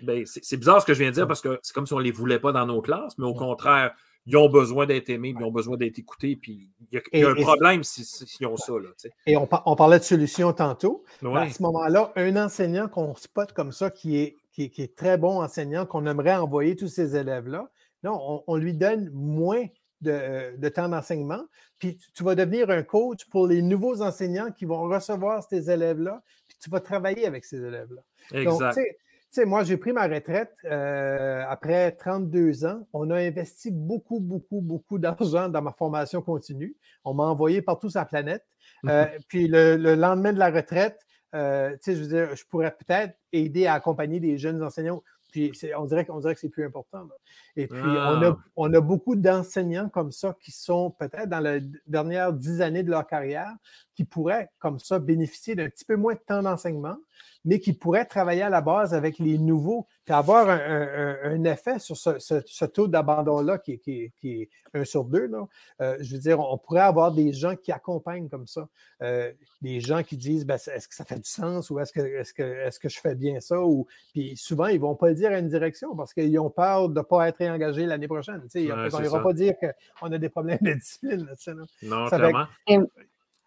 ben, 0.04 0.24
c'est 0.26 0.58
bizarre 0.58 0.82
ce 0.82 0.86
que 0.86 0.94
je 0.94 1.00
viens 1.00 1.10
de 1.10 1.16
dire 1.16 1.28
parce 1.28 1.42
que 1.42 1.60
c'est 1.64 1.74
comme 1.74 1.88
si 1.88 1.94
on 1.94 2.00
ne 2.00 2.04
les 2.04 2.12
voulait 2.12 2.40
pas 2.40 2.52
dans 2.52 2.66
nos 2.66 2.82
classes, 2.82 3.18
mais 3.18 3.26
au 3.26 3.34
contraire, 3.34 3.94
ils 4.26 4.38
ont 4.38 4.50
besoin 4.50 4.86
d'être 4.86 5.10
aimés, 5.10 5.34
ils 5.38 5.44
ont 5.44 5.52
besoin 5.52 5.76
d'être 5.76 6.00
écoutés, 6.00 6.36
puis 6.36 6.70
il 6.92 7.02
y 7.14 7.24
a, 7.24 7.30
un 7.30 7.36
problème 7.36 7.84
s'ils 7.84 8.48
ont 8.48 8.56
ça. 8.56 8.74
Là, 8.74 8.90
et 9.26 9.36
on, 9.36 9.50
on, 9.66 9.76
parlait 9.76 10.00
de 10.00 10.04
solutions 10.04 10.54
tantôt. 10.54 11.04
À 11.36 11.50
ce 11.50 11.62
moment-là, 11.62 12.14
un 12.16 12.36
enseignant 12.38 12.88
qu'on 12.88 13.16
spot 13.16 13.52
comme 13.52 13.72
ça, 13.72 13.90
qui 13.90 14.18
est, 14.18 14.38
qui 14.54 14.72
est, 14.78 14.96
très 14.96 15.18
bon 15.18 15.42
enseignant, 15.42 15.86
qu'on 15.86 16.06
aimerait 16.06 16.36
envoyer 16.36 16.76
tous 16.76 16.88
ces 16.88 17.16
élèves-là, 17.16 17.70
non, 18.04 18.20
on, 18.22 18.44
on, 18.48 18.56
lui 18.56 18.74
donne 18.74 19.10
moins 19.14 19.66
euh, 20.08 20.56
de, 20.58 20.70
temps 20.70 20.90
d'enseignement. 20.90 21.42
Puis 21.80 21.98
tu, 22.14 22.24
vas 22.24 22.36
devenir 22.36 22.70
un 22.70 22.84
coach 22.84 23.26
pour 23.30 23.48
les 23.48 23.62
nouveaux 23.62 24.02
enseignants 24.02 24.52
qui 24.52 24.66
vont 24.66 24.82
recevoir 24.84 25.44
ces 25.44 25.70
élèves-là. 25.70 26.22
Puis 26.48 26.58
tu 26.62 26.70
vas 26.70 26.80
travailler 26.80 27.26
avec 27.26 27.46
ces 27.46 27.58
élèves-là. 27.58 28.02
Exact. 28.32 28.76
Donc, 28.76 28.86
tu 28.86 29.42
sais, 29.42 29.46
moi, 29.46 29.64
j'ai 29.64 29.78
pris 29.78 29.94
ma 29.94 30.08
retraite 30.08 30.54
euh, 30.66 31.44
après 31.48 31.92
32 31.94 32.66
ans. 32.66 32.88
On 32.94 33.10
a 33.10 33.18
investi 33.18 33.72
beaucoup, 33.72 34.20
beaucoup, 34.20 34.62
beaucoup 34.62 34.98
d'argent 35.00 35.50
dans 35.50 35.62
ma 35.62 35.72
formation 35.72 36.22
continue. 36.22 36.76
On 37.04 37.14
m'a 37.14 37.24
envoyé 37.24 37.62
partout 37.62 37.90
sur 37.90 38.00
la 38.00 38.06
planète. 38.06 38.44
Euh, 38.90 39.06
puis 39.30 39.48
le, 39.48 39.78
lendemain 39.96 40.34
de 40.34 40.40
la 40.40 40.50
retraite, 40.52 41.00
je 41.34 41.92
veux 41.92 42.08
dire, 42.08 42.36
je 42.36 42.44
pourrais 42.46 42.72
peut-être 42.72 43.18
aider 43.32 43.66
à 43.66 43.76
accompagner 43.76 44.20
des 44.20 44.38
jeunes 44.38 44.62
enseignants 44.62 45.02
puis 45.34 45.52
on 45.76 45.86
dirait, 45.86 46.06
on 46.10 46.20
dirait 46.20 46.36
que 46.36 46.40
c'est 46.40 46.50
plus 46.50 46.64
important. 46.64 47.10
Et 47.56 47.66
puis, 47.66 47.82
on, 47.82 48.22
a, 48.22 48.28
ah. 48.28 48.38
on, 48.56 48.72
a, 48.72 48.82
beaucoup 48.82 49.16
d'enseignants 49.16 49.90
comme 49.90 50.12
ça 50.12 50.38
qui 50.40 50.52
sont 50.52 50.92
peut-être 50.92 51.28
dans 51.28 51.40
les 51.40 51.62
dernières 51.88 52.34
dix 52.34 52.62
années 52.62 52.84
de 52.84 52.92
leur 52.92 53.08
carrière, 53.08 53.52
qui 53.96 54.06
pourraient 54.06 54.50
comme 54.60 54.80
ça 54.80 55.00
bénéficier 55.00 55.56
d'un 55.56 55.70
petit 55.70 55.86
peu 55.86 55.96
moins 55.96 56.14
de 56.14 56.20
temps 56.20 56.42
d'enseignement, 56.42 56.98
mais 57.46 57.60
qui 57.60 57.74
pourraient 57.74 58.06
travailler 58.06 58.42
à 58.42 58.50
la 58.50 58.62
base 58.62 58.94
avec 58.94 59.20
les 59.20 59.38
nouveaux, 59.38 59.88
et 60.08 60.12
avoir 60.12 60.50
un, 60.50 61.44
effet 61.46 61.80
sur 61.80 61.96
ce, 61.96 62.66
taux 62.66 62.88
d'abandon-là 62.88 63.58
qui, 63.58 64.12
est 64.24 64.50
un 64.74 64.84
sur 64.86 65.06
deux. 65.06 65.30
Euh, 65.82 65.98
je 66.02 66.16
veux 66.16 66.22
dire, 66.22 66.40
on 66.40 66.58
pourrait 66.58 66.82
avoir 66.82 67.12
des 67.12 67.32
gens 67.34 67.56
qui 67.56 67.72
accompagnent 67.72 68.30
comme 68.30 68.48
ça, 68.48 68.68
euh, 69.02 69.32
des 69.62 69.80
gens 69.80 70.04
qui 70.04 70.18
disent 70.18 70.46
ben, 70.46 70.56
est-ce 70.56 70.88
que 70.88 70.96
ça 70.96 71.06
fait 71.06 71.20
du 71.20 71.30
sens 71.30 71.70
ou 71.70 71.80
est-ce 71.80 71.94
que, 71.94 72.02
est 72.02 72.34
que, 72.34 72.44
est 72.44 72.80
que 72.80 72.90
je 72.90 73.00
fais 73.00 73.16
bien 73.16 73.40
ça? 73.40 73.62
Ou, 73.62 73.88
puis 74.14 74.36
souvent, 74.36 74.68
ils 74.68 74.76
ne 74.76 74.82
vont 74.82 74.96
pas 74.96 75.10
le 75.10 75.16
dire 75.16 75.32
à 75.32 75.40
une 75.40 75.50
direction 75.50 75.96
parce 75.96 76.14
qu'ils 76.14 76.38
ont 76.40 76.50
peur 76.50 76.90
de 76.90 77.00
ne 77.00 77.04
pas 77.04 77.28
être 77.28 77.38
réengagés 77.38 77.86
l'année 77.86 78.08
prochaine. 78.08 78.42
ils 78.56 78.68
ne 78.68 79.08
vont 79.08 79.24
pas 79.24 79.34
dire 79.34 79.54
qu'on 80.00 80.12
a 80.12 80.18
des 80.18 80.30
problèmes 80.30 80.60
de 80.62 80.74
discipline. 80.74 81.28
non, 81.84 82.08
clairement. 82.08 82.48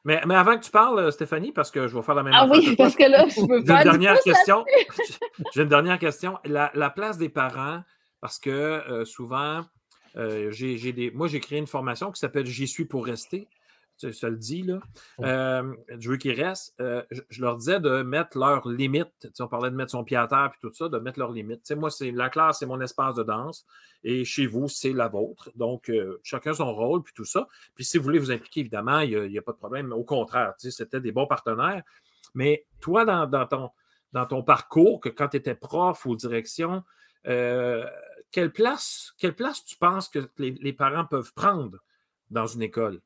Mais, 0.06 0.20
mais, 0.24 0.36
avant 0.36 0.56
que 0.56 0.64
tu 0.64 0.70
parles, 0.70 1.00
euh, 1.00 1.10
Stéphanie, 1.10 1.50
parce 1.50 1.72
que 1.72 1.88
je 1.88 1.96
vais 1.96 2.02
faire 2.02 2.14
la 2.14 2.22
même 2.22 2.32
Ah 2.32 2.46
oui, 2.48 2.76
parce 2.76 2.94
que 2.94 3.02
là, 3.02 3.26
je 3.26 3.40
veux 3.40 3.64
pas. 3.64 3.82
J'ai 3.82 3.88
une 3.88 3.90
dernière 3.90 4.20
question. 4.20 4.64
J'ai 5.52 5.62
une 5.62 5.68
dernière 5.68 5.98
question. 5.98 6.38
La, 6.44 6.70
la, 6.74 6.90
place 6.90 7.18
des 7.18 7.28
parents, 7.28 7.82
parce 8.20 8.38
que 8.38 8.50
euh, 8.50 9.04
souvent, 9.04 9.62
euh, 10.16 10.52
j'ai 10.52 10.92
des. 10.92 11.10
Moi, 11.10 11.26
j'ai 11.26 11.40
créé 11.40 11.58
une 11.58 11.66
formation 11.66 12.12
qui 12.12 12.20
s'appelle 12.20 12.46
J'y 12.46 12.68
suis 12.68 12.84
pour 12.84 13.04
rester. 13.04 13.48
Te 13.96 14.26
le 14.26 14.36
dis, 14.36 14.62
là. 14.62 14.80
Euh, 15.20 15.74
je 15.98 16.10
veux 16.10 16.16
qu'ils 16.16 16.40
restent. 16.40 16.74
Euh, 16.80 17.02
je, 17.10 17.40
leur 17.40 17.56
disais 17.56 17.80
de 17.80 18.02
mettre 18.02 18.38
leurs 18.38 18.68
limites. 18.68 19.28
on 19.40 19.48
parlait 19.48 19.70
de 19.70 19.76
mettre 19.76 19.92
son 19.92 20.04
pied 20.04 20.16
à 20.16 20.26
terre 20.26 20.50
et 20.54 20.58
tout 20.60 20.72
ça, 20.72 20.88
de 20.88 20.98
mettre 20.98 21.18
leurs 21.18 21.32
limites. 21.32 21.70
moi, 21.72 21.90
c'est 21.90 22.10
la 22.10 22.28
classe, 22.28 22.58
c'est 22.58 22.66
mon 22.66 22.80
espace 22.80 23.14
de 23.14 23.22
danse. 23.22 23.66
Et 24.04 24.24
chez 24.24 24.46
vous, 24.46 24.68
c'est 24.68 24.92
la 24.92 25.08
vôtre. 25.08 25.50
Donc, 25.54 25.88
euh, 25.88 26.20
chacun 26.22 26.52
son 26.52 26.74
rôle, 26.74 27.02
puis 27.02 27.14
tout 27.14 27.24
ça. 27.24 27.48
Puis 27.74 27.84
si 27.84 27.98
vous 27.98 28.04
voulez 28.04 28.18
vous 28.18 28.30
impliquer, 28.30 28.60
évidemment, 28.60 29.00
il 29.00 29.28
n'y 29.28 29.38
a, 29.38 29.42
pas 29.42 29.52
de 29.52 29.58
problème. 29.58 29.92
Au 29.92 30.04
contraire, 30.04 30.54
c'était 30.58 31.00
des 31.00 31.12
bons 31.12 31.26
partenaires. 31.26 31.82
Mais 32.34 32.66
toi, 32.80 33.04
dans, 33.04 33.46
ton, 33.46 33.70
dans 34.12 34.26
ton 34.26 34.42
parcours, 34.42 35.00
que 35.00 35.08
quand 35.08 35.28
tu 35.28 35.38
étais 35.38 35.54
prof 35.54 36.04
ou 36.04 36.16
direction, 36.16 36.84
quelle, 37.24 38.52
place, 38.52 39.12
quelle 39.18 39.34
place 39.34 39.64
tu 39.64 39.76
penses 39.76 40.08
que 40.08 40.18
les 40.38 40.72
parents 40.72 41.06
peuvent 41.06 41.32
prendre 41.34 41.78
dans 42.30 42.46
une 42.46 42.62
école? 42.62 43.00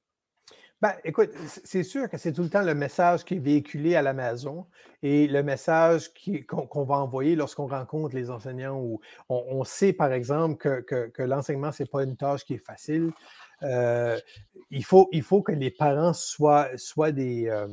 Ben, 0.82 0.94
écoute, 1.04 1.28
c'est 1.46 1.82
sûr 1.82 2.08
que 2.08 2.16
c'est 2.16 2.32
tout 2.32 2.42
le 2.42 2.48
temps 2.48 2.62
le 2.62 2.74
message 2.74 3.24
qui 3.26 3.34
est 3.34 3.38
véhiculé 3.38 3.96
à 3.96 4.02
la 4.02 4.14
maison 4.14 4.64
et 5.02 5.26
le 5.26 5.42
message 5.42 6.10
qu'on 6.48 6.84
va 6.84 6.94
envoyer 6.96 7.36
lorsqu'on 7.36 7.66
rencontre 7.66 8.14
les 8.14 8.30
enseignants 8.30 8.78
où 8.80 8.98
on, 9.28 9.62
sait, 9.64 9.92
par 9.92 10.10
exemple, 10.10 10.56
que, 10.56 11.22
l'enseignement, 11.22 11.70
ce 11.70 11.82
n'est 11.82 11.86
pas 11.86 12.02
une 12.02 12.16
tâche 12.16 12.46
qui 12.46 12.54
est 12.54 12.64
facile. 12.64 13.10
Euh, 13.62 14.18
il, 14.70 14.82
faut, 14.82 15.10
il 15.12 15.22
faut 15.22 15.42
que 15.42 15.52
les 15.52 15.70
parents 15.70 16.14
soient, 16.14 16.68
soient 16.76 17.12
des. 17.12 17.46
Euh, 17.48 17.68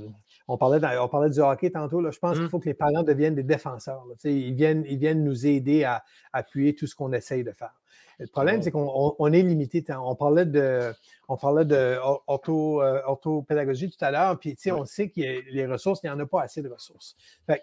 on, 0.49 0.57
parlait 0.57 0.85
on 0.99 1.07
parlait 1.07 1.29
du 1.29 1.39
hockey 1.39 1.69
tantôt. 1.69 2.01
Là, 2.01 2.11
je 2.11 2.19
pense 2.19 2.35
qu'il 2.35 2.43
mmh. 2.43 2.49
faut 2.49 2.59
que 2.59 2.65
les 2.65 2.73
parents 2.73 3.03
deviennent 3.03 3.35
des 3.35 3.43
défenseurs. 3.43 4.03
ils, 4.25 4.53
viennent, 4.53 4.83
ils 4.85 4.97
viennent 4.97 5.23
nous 5.23 5.47
aider 5.47 5.85
à 5.85 6.03
appuyer 6.33 6.75
tout 6.75 6.87
ce 6.87 6.95
qu'on 6.95 7.13
essaye 7.13 7.45
de 7.45 7.53
faire. 7.53 7.73
Le 8.19 8.27
problème, 8.27 8.61
c'est 8.61 8.71
qu'on 8.71 9.31
est 9.31 9.41
limité. 9.43 9.83
On 9.89 10.15
parlait 10.15 10.45
de, 10.45 10.91
on 11.27 11.37
parlait 11.37 11.65
de 11.65 11.75
euh, 11.75 12.99
orthopédagogie 13.05 13.91
tout 13.91 14.03
à 14.03 14.11
l'heure, 14.11 14.39
puis 14.39 14.57
on 14.71 14.85
sait 14.85 15.09
que 15.09 15.21
les 15.21 15.67
ressources, 15.67 16.01
il 16.03 16.07
n'y 16.07 16.11
en 16.11 16.19
a 16.19 16.25
pas 16.25 16.41
assez 16.41 16.61
de 16.61 16.69
ressources. 16.69 17.15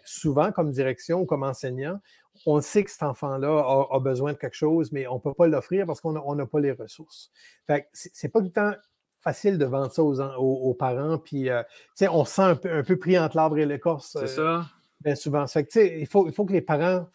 souvent, 0.04 0.52
comme 0.52 0.70
direction 0.70 1.22
ou 1.22 1.26
comme 1.26 1.42
enseignant, 1.42 2.00
on 2.46 2.60
sait 2.60 2.84
que 2.84 2.90
cet 2.90 3.02
enfant-là 3.02 3.86
a, 3.90 4.00
besoin 4.00 4.32
de 4.32 4.38
quelque 4.38 4.56
chose, 4.56 4.92
mais 4.92 5.06
on 5.06 5.14
ne 5.14 5.20
peut 5.20 5.34
pas 5.34 5.46
l'offrir 5.46 5.86
parce 5.86 6.00
qu'on 6.00 6.34
n'a 6.34 6.46
pas 6.46 6.60
les 6.60 6.72
ressources. 6.72 7.30
Fait 7.66 7.88
c'est 7.92 8.28
pas 8.28 8.40
tout 8.40 8.46
le 8.46 8.52
temps 8.52 8.72
facile 9.20 9.56
de 9.56 9.64
vendre 9.64 9.90
ça 9.90 10.02
aux, 10.04 10.74
parents, 10.74 11.18
puis 11.18 11.48
euh, 11.48 11.62
on 12.10 12.24
se 12.24 12.34
sent 12.34 12.42
un 12.42 12.82
peu, 12.82 12.96
pris 12.96 13.18
entre 13.18 13.36
l'arbre 13.36 13.58
et 13.58 13.66
l'écorce. 13.66 14.10
C'est 14.12 14.38
euh, 14.38 14.60
ça. 14.60 14.66
Bien 15.00 15.14
souvent. 15.14 15.46
il 15.76 16.06
faut, 16.06 16.28
il 16.28 16.32
faut 16.32 16.44
que 16.44 16.52
les 16.52 16.62
parents 16.62 17.06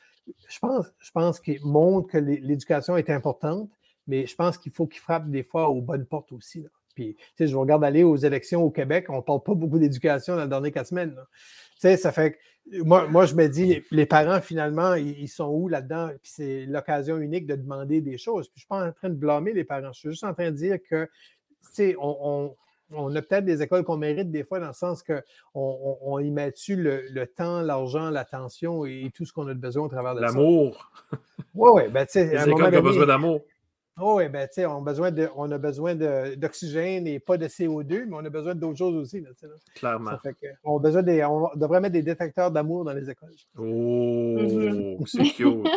je 0.48 0.60
pense, 0.60 0.92
je 1.00 1.12
pense 1.12 1.40
qu'il 1.40 1.64
montre 1.64 2.10
que 2.10 2.18
l'éducation 2.18 2.98
est 2.98 3.10
importante, 3.10 3.70
mais 4.08 4.26
je 4.26 4.36
pense 4.36 4.58
qu'il 4.58 4.72
faut 4.72 4.88
qu'il 4.88 5.02
frappe 5.02 5.30
des 5.30 5.44
fois 5.44 5.70
aux 5.70 5.82
bonnes 5.82 6.06
portes 6.06 6.32
aussi. 6.32 6.66
Puis, 6.96 7.16
je 7.40 7.56
regarde 7.56 7.84
aller 7.84 8.04
aux 8.04 8.18
élections 8.18 8.62
au 8.64 8.72
Québec, 8.72 9.06
on 9.10 9.18
ne 9.18 9.22
parle 9.22 9.44
pas 9.44 9.54
beaucoup 9.54 9.80
d'éducation 9.80 10.36
dans 10.36 10.44
les 10.44 10.50
dernières 10.50 10.72
quatre 10.74 10.88
semaines. 10.88 11.16
ça 11.78 12.12
fait 12.12 12.38
moi, 12.84 13.08
moi, 13.08 13.26
je 13.26 13.36
me 13.36 13.48
dis, 13.48 13.82
les, 13.92 14.06
parents, 14.06 14.42
finalement, 14.42 14.94
ils, 14.94 15.28
sont 15.28 15.48
où 15.48 15.68
là-dedans? 15.68 16.10
Puis 16.22 16.32
c'est 16.36 16.66
l'occasion 16.66 17.18
unique 17.18 17.48
de 17.48 17.56
demander 17.56 18.02
des 18.02 18.18
choses. 18.18 18.48
Puis 18.50 18.62
je 18.62 18.74
ne 18.74 18.78
suis 18.80 18.84
pas 18.84 18.90
en 18.90 18.92
train 18.92 19.10
de 19.10 19.16
blâmer 19.16 19.54
les 19.54 19.64
parents. 19.64 19.92
Je 19.92 20.00
suis 20.00 20.10
juste 20.10 20.24
en 20.24 20.34
train 20.34 20.52
de 20.52 20.56
dire 20.56 20.78
que, 20.90 21.10
tu 21.76 21.96
on, 22.00 22.18
on 22.22 22.56
a 22.92 23.22
peut-être 23.22 23.46
des 23.46 23.62
écoles 23.62 23.84
qu'on 23.84 23.98
mérite 23.98 24.32
des 24.32 24.44
fois 24.44 24.60
dans 24.60 24.68
le 24.68 24.74
sens 24.74 25.04
qu'on 25.04 25.22
on, 25.54 26.20
y 26.20 26.32
met 26.32 26.52
dessus 26.52 26.76
le, 26.76 27.26
temps, 27.26 27.62
l'argent, 27.62 28.10
l'attention 28.10 28.86
et, 28.86 29.12
tout 29.14 29.26
ce 29.26 29.34
qu'on 29.34 29.48
a 29.48 29.54
besoin 29.54 29.86
au 29.86 29.90
travers 29.90 30.16
de. 30.16 30.22
L'amour. 30.22 30.92
Oui, 31.56 31.70
oui. 31.74 31.84
Ben, 31.90 32.06
les 32.14 32.50
écoles 32.50 32.72
qui 32.72 32.78
ont 32.78 32.84
besoin 32.84 33.06
d'amour. 33.06 33.42
Oh 34.02 34.18
oui, 34.18 34.30
ben, 34.30 34.48
on, 34.68 34.78
a 34.78 34.82
besoin 34.82 35.12
de, 35.12 35.30
on 35.36 35.52
a 35.52 35.58
besoin 35.58 35.96
d'oxygène 35.96 37.08
et 37.08 37.20
pas 37.20 37.38
de 37.38 37.48
CO2, 37.48 38.06
mais 38.06 38.16
on 38.16 38.26
a 38.26 38.30
besoin 38.30 38.56
d'autres 38.56 38.78
choses 38.78 38.96
aussi. 38.96 39.22
Là, 39.22 39.30
Clairement. 39.76 40.12
on, 40.64 40.80
besoin 40.80 41.04
des, 41.04 41.24
on 41.26 41.50
devrait 41.56 41.82
mettre 41.82 41.94
des 41.94 42.04
détecteurs 42.04 42.52
d'amour 42.52 42.86
dans 42.86 42.94
les 42.94 43.10
écoles. 43.10 43.34
Oh, 43.58 45.06
c'est 45.06 45.24
cute. 45.24 45.68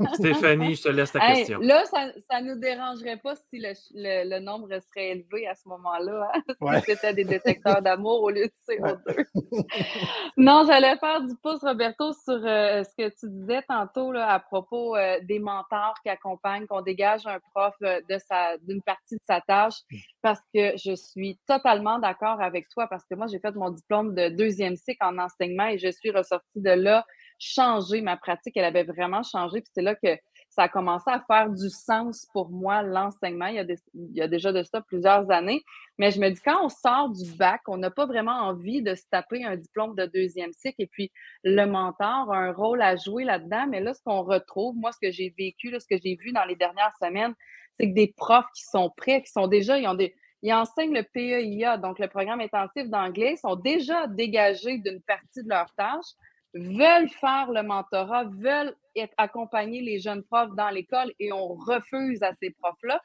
Stéphanie, 0.14 0.74
je 0.74 0.82
te 0.82 0.88
laisse 0.88 1.12
ta 1.12 1.20
question. 1.20 1.58
Là, 1.60 1.84
ça 1.84 2.40
ne 2.40 2.54
nous 2.54 2.60
dérangerait 2.60 3.18
pas 3.18 3.34
si 3.36 3.58
le, 3.58 3.74
le, 3.94 4.40
nombre 4.40 4.68
serait 4.68 5.10
élevé 5.10 5.46
à 5.46 5.54
ce 5.54 5.68
moment-là, 5.68 6.30
hein, 6.34 6.80
si 6.84 6.92
c'était 6.92 7.14
des 7.14 7.24
détecteurs 7.24 7.82
d'amour 7.82 8.22
au 8.22 8.30
lieu 8.30 8.46
de 8.46 8.74
CO2. 8.74 9.26
non, 10.36 10.64
j'allais 10.66 10.96
faire 10.96 11.22
du 11.22 11.34
pouce, 11.42 11.60
Roberto, 11.60 12.12
sur 12.12 12.40
euh, 12.44 12.82
ce 12.84 12.94
que 12.96 13.08
tu 13.08 13.28
disais 13.28 13.62
tantôt 13.68 14.12
là, 14.12 14.28
à 14.28 14.40
propos 14.40 14.96
euh, 14.96 15.18
des 15.22 15.38
mentors 15.38 15.94
qui 16.02 16.08
accompagnent, 16.08 16.66
qu'on 16.66 16.82
dégage 16.82 17.26
un 17.26 17.38
prof 17.54 17.74
euh, 17.82 18.00
de 18.08 18.18
sa, 18.18 18.56
d'une 18.58 18.82
partie 18.82 19.16
de 19.16 19.22
sa 19.22 19.40
tâche 19.40 19.74
mmh. 19.90 19.96
parce 20.22 20.40
que 20.54 20.76
je 20.76 20.94
suis 20.94 21.38
totalement 21.46 21.98
d'accord 21.98 22.40
avec 22.40 22.68
toi 22.68 22.86
parce 22.88 23.04
que 23.10 23.14
moi, 23.14 23.26
j'ai 23.26 23.38
fait 23.38 23.54
mon 23.54 23.70
diplôme 23.70 24.14
de 24.14 24.28
deuxième 24.28 24.76
cycle 24.76 25.04
en 25.04 25.18
enseignement 25.18 25.66
et 25.66 25.78
je 25.78 25.90
suis 25.90 26.10
ressortie 26.10 26.60
de 26.60 26.70
là 26.70 27.04
changer 27.38 28.02
ma 28.02 28.16
pratique. 28.16 28.56
Elle 28.56 28.64
avait 28.64 28.84
vraiment 28.84 29.22
changé. 29.22 29.60
Puis 29.60 29.70
c'est 29.74 29.82
là 29.82 29.94
que 29.94 30.16
ça 30.60 30.64
a 30.64 30.68
commencé 30.68 31.10
à 31.10 31.24
faire 31.26 31.48
du 31.48 31.70
sens 31.70 32.26
pour 32.34 32.50
moi, 32.50 32.82
l'enseignement. 32.82 33.46
Il, 33.46 33.66
y 34.12 34.20
a 34.20 34.28
déjà 34.28 34.52
de 34.52 34.62
ça 34.62 34.82
plusieurs 34.82 35.30
années. 35.30 35.64
Mais 35.96 36.10
je 36.10 36.20
me 36.20 36.28
dis, 36.28 36.40
quand 36.44 36.62
on 36.62 36.68
sort 36.68 37.08
du 37.08 37.32
bac, 37.32 37.62
on 37.66 37.78
n'a 37.78 37.90
pas 37.90 38.04
vraiment 38.04 38.34
envie 38.42 38.82
de 38.82 38.94
se 38.94 39.04
taper 39.10 39.42
un 39.42 39.56
diplôme 39.56 39.94
de 39.94 40.04
deuxième 40.04 40.52
cycle. 40.52 40.82
Et 40.82 40.86
puis, 40.86 41.10
le 41.44 41.64
mentor 41.64 42.30
a 42.30 42.36
un 42.36 42.52
rôle 42.52 42.82
à 42.82 42.96
jouer 42.96 43.24
là-dedans. 43.24 43.68
Mais 43.70 43.80
là, 43.80 43.94
ce 43.94 44.02
qu'on 44.04 44.22
retrouve, 44.22 44.76
moi, 44.76 44.92
ce 44.92 44.98
que 45.00 45.10
j'ai 45.10 45.34
vécu, 45.38 45.74
ce 45.80 45.86
que 45.86 45.98
j'ai 46.04 46.16
vu 46.16 46.30
dans 46.32 46.44
les 46.44 46.56
dernières 46.56 46.92
semaines, 47.02 47.34
c'est 47.78 47.88
que 47.88 47.94
des 47.94 48.12
profs 48.14 48.52
qui 48.54 48.64
sont 48.64 48.90
prêts, 48.94 49.22
qui 49.22 49.32
sont 49.32 49.46
déjà, 49.46 49.78
ils 49.78 49.88
ont 49.88 49.94
des, 49.94 50.14
ils 50.42 50.52
enseignent 50.52 50.94
le 50.94 51.04
PEIA, 51.04 51.78
donc 51.78 51.98
le 51.98 52.08
programme 52.08 52.40
intensif 52.40 52.86
d'anglais, 52.90 53.36
sont 53.36 53.56
déjà 53.56 54.06
dégagés 54.08 54.76
d'une 54.76 55.00
partie 55.00 55.42
de 55.42 55.48
leur 55.48 55.72
tâche 55.74 56.12
veulent 56.54 57.08
faire 57.08 57.50
le 57.50 57.62
mentorat, 57.62 58.24
veulent 58.24 58.74
être, 58.96 59.14
accompagner 59.16 59.80
les 59.80 60.00
jeunes 60.00 60.22
profs 60.22 60.54
dans 60.56 60.70
l'école 60.70 61.12
et 61.18 61.32
on 61.32 61.54
refuse 61.54 62.22
à 62.22 62.32
ces 62.40 62.50
profs-là 62.50 63.00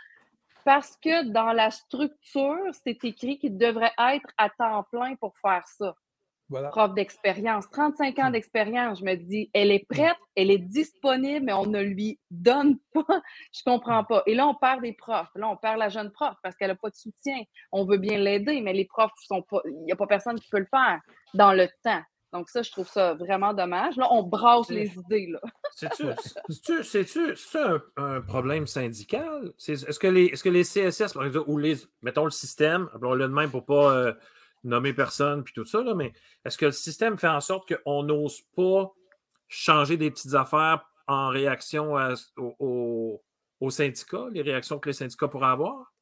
parce 0.66 0.98
que 0.98 1.26
dans 1.30 1.54
la 1.54 1.70
structure, 1.70 2.74
c'est 2.84 3.04
écrit 3.04 3.38
qu'ils 3.38 3.58
devraient 3.58 3.94
être 4.00 4.28
à 4.38 4.50
temps 4.50 4.84
plein 4.92 5.16
pour 5.16 5.38
faire 5.38 5.66
ça. 5.68 5.96
Prof 6.72 6.94
d'expérience, 6.94 7.68
35 7.72 8.20
ans 8.20 8.30
d'expérience, 8.30 9.00
je 9.00 9.06
me 9.06 9.16
dis, 9.16 9.50
elle 9.52 9.72
est 9.72 9.84
prête, 9.90 10.18
elle 10.36 10.52
est 10.52 10.60
disponible, 10.60 11.46
mais 11.46 11.54
on 11.54 11.66
ne 11.66 11.82
lui 11.82 12.20
donne 12.30 12.78
pas. 12.94 13.04
Je 13.52 13.64
comprends 13.64 14.04
pas. 14.04 14.22
Et 14.28 14.36
là, 14.36 14.48
on 14.48 14.54
perd 14.54 14.84
des 14.84 14.94
profs. 14.94 15.32
Là, 15.34 15.50
on 15.50 15.58
perd 15.58 15.80
la 15.80 15.90
jeune 15.90 16.12
prof 16.12 16.36
parce 16.44 16.56
qu'elle 16.56 16.68
n'a 16.68 16.76
pas 16.76 16.90
de 16.90 16.96
soutien. 16.96 17.42
On 17.72 17.86
veut 17.86 17.98
bien 17.98 18.20
l'aider, 18.20 18.62
mais 18.62 18.74
les 18.74 18.86
profs 18.86 19.12
sont 19.26 19.42
pas, 19.42 19.62
il 19.66 19.86
n'y 19.86 19.92
a 19.92 19.96
pas 19.96 20.06
personne 20.06 20.40
qui 20.40 20.48
peut 20.50 20.60
le 20.60 20.68
faire 20.70 21.02
dans 21.34 21.52
le 21.52 21.68
temps. 21.84 22.04
Donc, 22.36 22.50
ça, 22.50 22.62
je 22.62 22.70
trouve 22.70 22.90
ça 22.90 23.14
vraiment 23.14 23.54
dommage. 23.54 23.96
Là, 23.96 24.10
on 24.12 24.24
brasse 24.24 24.70
les 24.70 24.92
idées. 24.94 25.32
C'est-tu 26.82 27.34
un, 27.54 27.82
un, 27.96 28.20
problème 28.20 28.68
syndical? 28.68 29.54
Est-ce 29.66 29.98
que, 29.98 30.08
les, 30.08 30.26
est 30.26 30.36
-ce 30.36 30.44
que 30.44 30.50
les 30.50 30.64
CSS, 30.64 31.16
ou 31.48 31.58
les, 31.58 31.78
mettons 32.02 32.26
le 32.26 32.32
système, 32.32 32.90
appelons-le 32.94 33.30
de 33.30 33.34
même 33.34 33.50
pour 33.50 33.62
ne 33.62 33.66
pas 33.66 33.94
euh, 33.94 34.14
nommer 34.66 34.92
personne 34.94 35.46
puis 35.46 35.54
tout 35.54 35.64
ça, 35.64 35.82
là, 35.82 35.96
mais 35.96 36.12
est-ce 36.44 36.58
que 36.58 36.66
le 36.66 36.74
système 36.74 37.18
fait 37.18 37.30
en 37.30 37.40
sorte 37.40 37.74
qu'on 37.74 38.04
n'ose 38.04 38.42
pas 38.54 38.92
changer 39.48 39.96
des 39.96 40.12
petites 40.12 40.34
affaires 40.34 40.86
en 41.08 41.30
réaction 41.30 41.96
aux 42.36 43.70
syndicats, 43.70 44.28
les 44.30 44.42
réactions 44.42 44.78
que 44.78 44.90
les 44.90 44.94
syndicats 44.94 45.30
pourraient 45.30 45.52
avoir? 45.52 45.95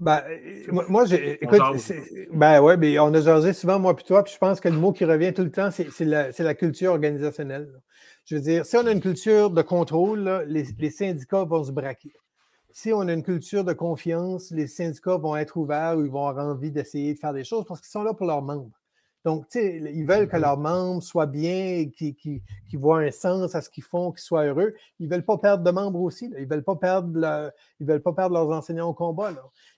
Ben, 0.00 0.22
moi, 0.72 0.86
moi 0.88 1.04
j'ai. 1.04 1.44
Écoute, 1.44 1.60
ben 2.32 2.62
ouais, 2.62 2.78
mais 2.78 2.98
on 2.98 3.12
a 3.12 3.20
jasé 3.20 3.52
souvent, 3.52 3.78
moi 3.78 3.94
puis 3.94 4.04
toi, 4.06 4.24
puis 4.24 4.32
je 4.32 4.38
pense 4.38 4.58
que 4.58 4.68
le 4.68 4.78
mot 4.78 4.92
qui 4.92 5.04
revient 5.04 5.34
tout 5.34 5.44
le 5.44 5.50
temps, 5.50 5.70
c'est 5.70 6.04
la, 6.04 6.30
la, 6.30 6.54
culture 6.54 6.92
organisationnelle. 6.92 7.68
Je 8.24 8.36
veux 8.36 8.40
dire, 8.40 8.64
si 8.64 8.76
on 8.78 8.86
a 8.86 8.92
une 8.92 9.02
culture 9.02 9.50
de 9.50 9.60
contrôle, 9.60 10.44
les, 10.48 10.64
les, 10.78 10.90
syndicats 10.90 11.44
vont 11.44 11.64
se 11.64 11.72
braquer. 11.72 12.14
Si 12.70 12.94
on 12.94 13.00
a 13.02 13.12
une 13.12 13.22
culture 13.22 13.62
de 13.62 13.74
confiance, 13.74 14.50
les 14.52 14.68
syndicats 14.68 15.18
vont 15.18 15.36
être 15.36 15.58
ouverts 15.58 15.98
ou 15.98 16.04
ils 16.06 16.10
vont 16.10 16.26
avoir 16.26 16.46
envie 16.46 16.70
d'essayer 16.70 17.12
de 17.12 17.18
faire 17.18 17.34
des 17.34 17.44
choses 17.44 17.66
parce 17.66 17.80
qu'ils 17.80 17.90
sont 17.90 18.02
là 18.02 18.14
pour 18.14 18.26
leurs 18.26 18.42
membres. 18.42 18.79
Donc, 19.24 19.48
tu 19.48 19.60
sais, 19.60 19.76
ils 19.94 20.06
veulent 20.06 20.28
que 20.28 20.36
mm-hmm. 20.36 20.40
leurs 20.40 20.58
membres 20.58 21.02
soient 21.02 21.26
bien, 21.26 21.86
qu'ils 21.90 22.42
voient 22.74 23.00
un 23.00 23.10
sens 23.10 23.54
à 23.54 23.60
ce 23.60 23.68
qu'ils 23.68 23.84
font, 23.84 24.12
qu'ils 24.12 24.22
soient 24.22 24.46
heureux. 24.46 24.74
Ils 24.98 25.08
ne 25.08 25.14
veulent 25.14 25.24
pas 25.24 25.38
perdre 25.38 25.62
de 25.62 25.70
membres 25.70 26.00
aussi. 26.00 26.30
Ils 26.36 26.44
ne 26.44 26.48
veulent, 26.48 26.64
pas 26.64 26.76
perdre 26.76 27.52
veulent 27.80 28.02
pas 28.02 28.12
perdre 28.12 28.34
leurs 28.34 28.50
enseignants 28.50 28.88
au 28.88 28.94
combat. 28.94 29.32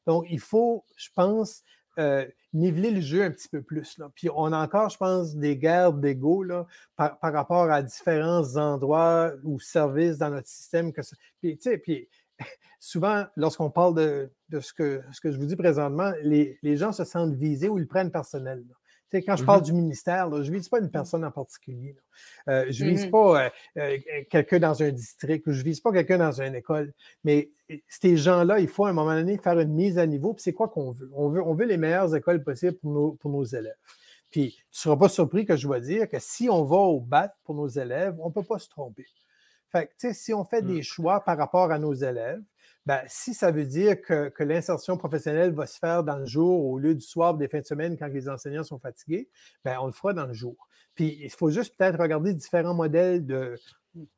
Donc, 0.06 0.26
il 0.30 0.40
faut, 0.40 0.84
je 0.96 1.08
pense, 1.14 1.62
euh, 1.98 2.26
niveler 2.54 2.90
le 2.90 3.00
jeu 3.00 3.22
un 3.22 3.30
petit 3.30 3.48
peu 3.48 3.62
plus. 3.62 3.98
Là. 3.98 4.10
Puis 4.14 4.28
on 4.34 4.52
a 4.52 4.62
encore, 4.62 4.88
je 4.90 4.96
pense, 4.96 5.34
des 5.36 5.56
guerres 5.56 5.92
d'ego 5.92 6.44
par, 6.96 7.18
par, 7.18 7.32
rapport 7.32 7.70
à 7.70 7.82
différents 7.82 8.56
endroits 8.56 9.32
ou 9.44 9.58
services 9.58 10.18
dans 10.18 10.30
notre 10.30 10.48
système. 10.48 10.92
Que 10.92 11.00
puis, 11.40 11.58
puis 11.82 12.08
souvent, 12.80 13.26
lorsqu'on 13.36 13.70
parle 13.70 13.94
de, 13.94 14.30
de, 14.50 14.60
ce, 14.60 14.72
que, 14.72 15.02
ce 15.12 15.20
que 15.20 15.32
je 15.32 15.38
vous 15.38 15.46
dis 15.46 15.56
présentement, 15.56 16.12
les, 16.22 16.58
les, 16.62 16.76
gens 16.76 16.92
se 16.92 17.04
sentent 17.04 17.34
visés 17.34 17.68
ou 17.68 17.78
ils 17.78 17.88
prennent 17.88 18.10
personnel 18.10 18.64
quand 19.20 19.36
je 19.36 19.44
parle 19.44 19.60
mm-hmm. 19.60 19.64
du 19.64 19.72
ministère, 19.72 20.42
je 20.42 20.50
ne 20.50 20.56
vise 20.56 20.68
pas 20.68 20.78
une 20.78 20.90
personne 20.90 21.24
en 21.24 21.30
particulier. 21.30 21.96
Euh, 22.48 22.66
je 22.70 22.84
ne 22.84 22.90
vise 22.90 23.06
mm-hmm. 23.06 23.10
pas 23.10 23.50
euh, 23.78 23.98
quelqu'un 24.30 24.58
dans 24.58 24.82
un 24.82 24.90
district 24.90 25.46
ou 25.46 25.52
je 25.52 25.58
ne 25.58 25.64
vise 25.64 25.80
pas 25.80 25.92
quelqu'un 25.92 26.18
dans 26.18 26.40
une 26.40 26.54
école. 26.54 26.92
Mais 27.24 27.50
ces 27.88 28.16
gens-là, 28.16 28.58
il 28.58 28.68
faut 28.68 28.86
à 28.86 28.90
un 28.90 28.92
moment 28.92 29.14
donné 29.14 29.38
faire 29.38 29.58
une 29.58 29.72
mise 29.72 29.98
à 29.98 30.06
niveau. 30.06 30.34
Puis 30.34 30.42
c'est 30.42 30.52
quoi 30.52 30.68
qu'on 30.68 30.92
veut? 30.92 31.10
On, 31.14 31.28
veut? 31.28 31.42
on 31.42 31.54
veut 31.54 31.66
les 31.66 31.76
meilleures 31.76 32.14
écoles 32.14 32.42
possibles 32.42 32.76
pour 32.78 32.92
nos, 32.92 33.12
pour 33.12 33.30
nos 33.30 33.44
élèves. 33.44 33.76
Puis 34.30 34.50
tu 34.50 34.62
ne 34.62 34.64
seras 34.70 34.96
pas 34.96 35.08
surpris 35.08 35.44
que 35.44 35.56
je 35.56 35.68
vais 35.68 35.80
dire 35.80 36.08
que 36.08 36.18
si 36.18 36.48
on 36.48 36.64
va 36.64 36.76
au 36.76 37.00
BAT 37.00 37.34
pour 37.44 37.54
nos 37.54 37.68
élèves, 37.68 38.16
on 38.20 38.28
ne 38.28 38.32
peut 38.32 38.42
pas 38.42 38.58
se 38.58 38.68
tromper. 38.68 39.06
Fait 39.70 39.90
que, 39.98 40.12
si 40.12 40.34
on 40.34 40.44
fait 40.44 40.62
mm. 40.62 40.66
des 40.66 40.82
choix 40.82 41.20
par 41.20 41.36
rapport 41.36 41.70
à 41.70 41.78
nos 41.78 41.94
élèves, 41.94 42.42
ben, 42.84 43.00
si 43.06 43.32
ça 43.32 43.50
veut 43.50 43.64
dire 43.64 44.00
que, 44.00 44.32
l'insertion 44.40 44.96
professionnelle 44.96 45.52
va 45.52 45.66
se 45.66 45.78
faire 45.78 46.02
dans 46.02 46.16
le 46.16 46.26
jour 46.26 46.64
au 46.66 46.78
lieu 46.78 46.94
du 46.94 47.04
soir 47.04 47.34
des 47.34 47.48
fins 47.48 47.60
de 47.60 47.66
semaine 47.66 47.96
quand 47.96 48.08
les 48.08 48.28
enseignants 48.28 48.64
sont 48.64 48.78
fatigués, 48.78 49.28
ben, 49.64 49.78
on 49.80 49.86
le 49.86 49.92
fera 49.92 50.12
dans 50.12 50.26
le 50.26 50.32
jour. 50.32 50.56
Puis 50.94 51.18
il 51.22 51.30
faut 51.30 51.50
juste 51.50 51.76
peut-être 51.76 51.98
regarder 51.98 52.34
différents 52.34 52.74
modèles 52.74 53.24
de, 53.24 53.56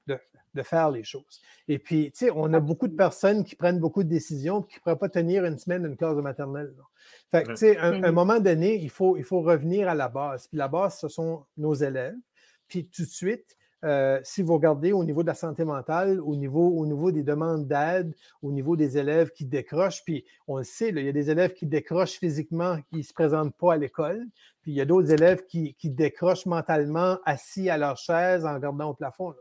de, 0.07 0.19
faire 0.63 0.91
les 0.91 1.05
choses. 1.05 1.43
Et 1.69 1.79
puis, 1.79 2.11
tu 2.13 2.27
sais, 2.27 2.31
on 2.35 2.53
a 2.55 2.61
beaucoup 2.61 2.89
de 2.89 2.97
personnes 2.97 3.45
qui 3.45 3.55
prennent 3.55 3.81
beaucoup 3.81 4.03
de 4.03 4.09
décisions 4.09 4.63
et 4.63 4.67
qui 4.67 4.77
ne 4.77 4.81
pourraient 4.81 4.99
pas 4.99 5.09
tenir 5.09 5.45
une 5.45 5.59
semaine 5.59 5.85
une 5.85 5.97
classe 5.97 6.17
de 6.17 6.21
maternelle. 6.21 6.73
Fait 7.31 7.43
que, 7.43 7.51
tu 7.51 7.57
sais, 7.57 7.77
à 7.77 7.87
un, 7.87 8.01
mm-hmm. 8.01 8.13
moment 8.13 8.41
donné, 8.41 8.77
il 8.77 8.91
faut, 8.91 9.17
il 9.17 9.25
faut 9.25 9.43
revenir 9.43 9.89
à 9.89 9.95
la 9.95 10.09
base. 10.09 10.49
Puis 10.49 10.57
la 10.57 10.69
base, 10.69 10.99
ce 10.99 11.09
sont 11.09 11.45
nos 11.57 11.75
élèves. 11.75 12.15
Puis 12.69 12.89
tout 12.89 13.03
de 13.03 13.09
suite, 13.09 13.57
euh, 13.85 14.19
si 14.23 14.43
vous 14.43 14.55
regardez 14.55 14.93
au 14.93 15.05
niveau 15.05 15.23
de 15.23 15.29
la 15.29 15.35
santé 15.35 15.65
mentale, 15.65 16.21
au 16.21 16.37
niveau, 16.37 16.69
au 16.69 16.87
niveau 16.87 17.13
des 17.13 17.23
demandes 17.23 17.67
d'aide, 17.67 18.15
au 18.43 18.51
niveau 18.51 18.77
des 18.77 18.97
élèves 18.97 19.31
qui 19.31 19.45
décrochent, 19.45 20.03
puis 20.05 20.25
on 20.49 20.59
le 20.59 20.65
sait, 20.65 20.89
il 20.89 21.05
y 21.05 21.09
a 21.09 21.13
des 21.13 21.31
élèves 21.31 21.53
qui 21.53 21.67
décrochent 21.67 22.19
physiquement, 22.19 22.79
qui 22.89 22.99
ne 22.99 23.03
se 23.03 23.13
présentent 23.13 23.55
pas 23.57 23.75
à 23.75 23.77
l'école, 23.77 24.25
puis 24.63 24.73
il 24.73 24.75
y 24.75 24.81
a 24.81 24.87
d'autres 24.87 25.13
élèves 25.13 25.45
qui, 25.45 25.77
décrochent 25.85 26.47
mentalement 26.47 27.19
assis 27.27 27.69
à 27.69 27.77
leur 27.77 27.99
chaise 27.99 28.47
en 28.47 28.55
regardant 28.55 28.91
au 28.91 28.95
plafond. 28.95 29.35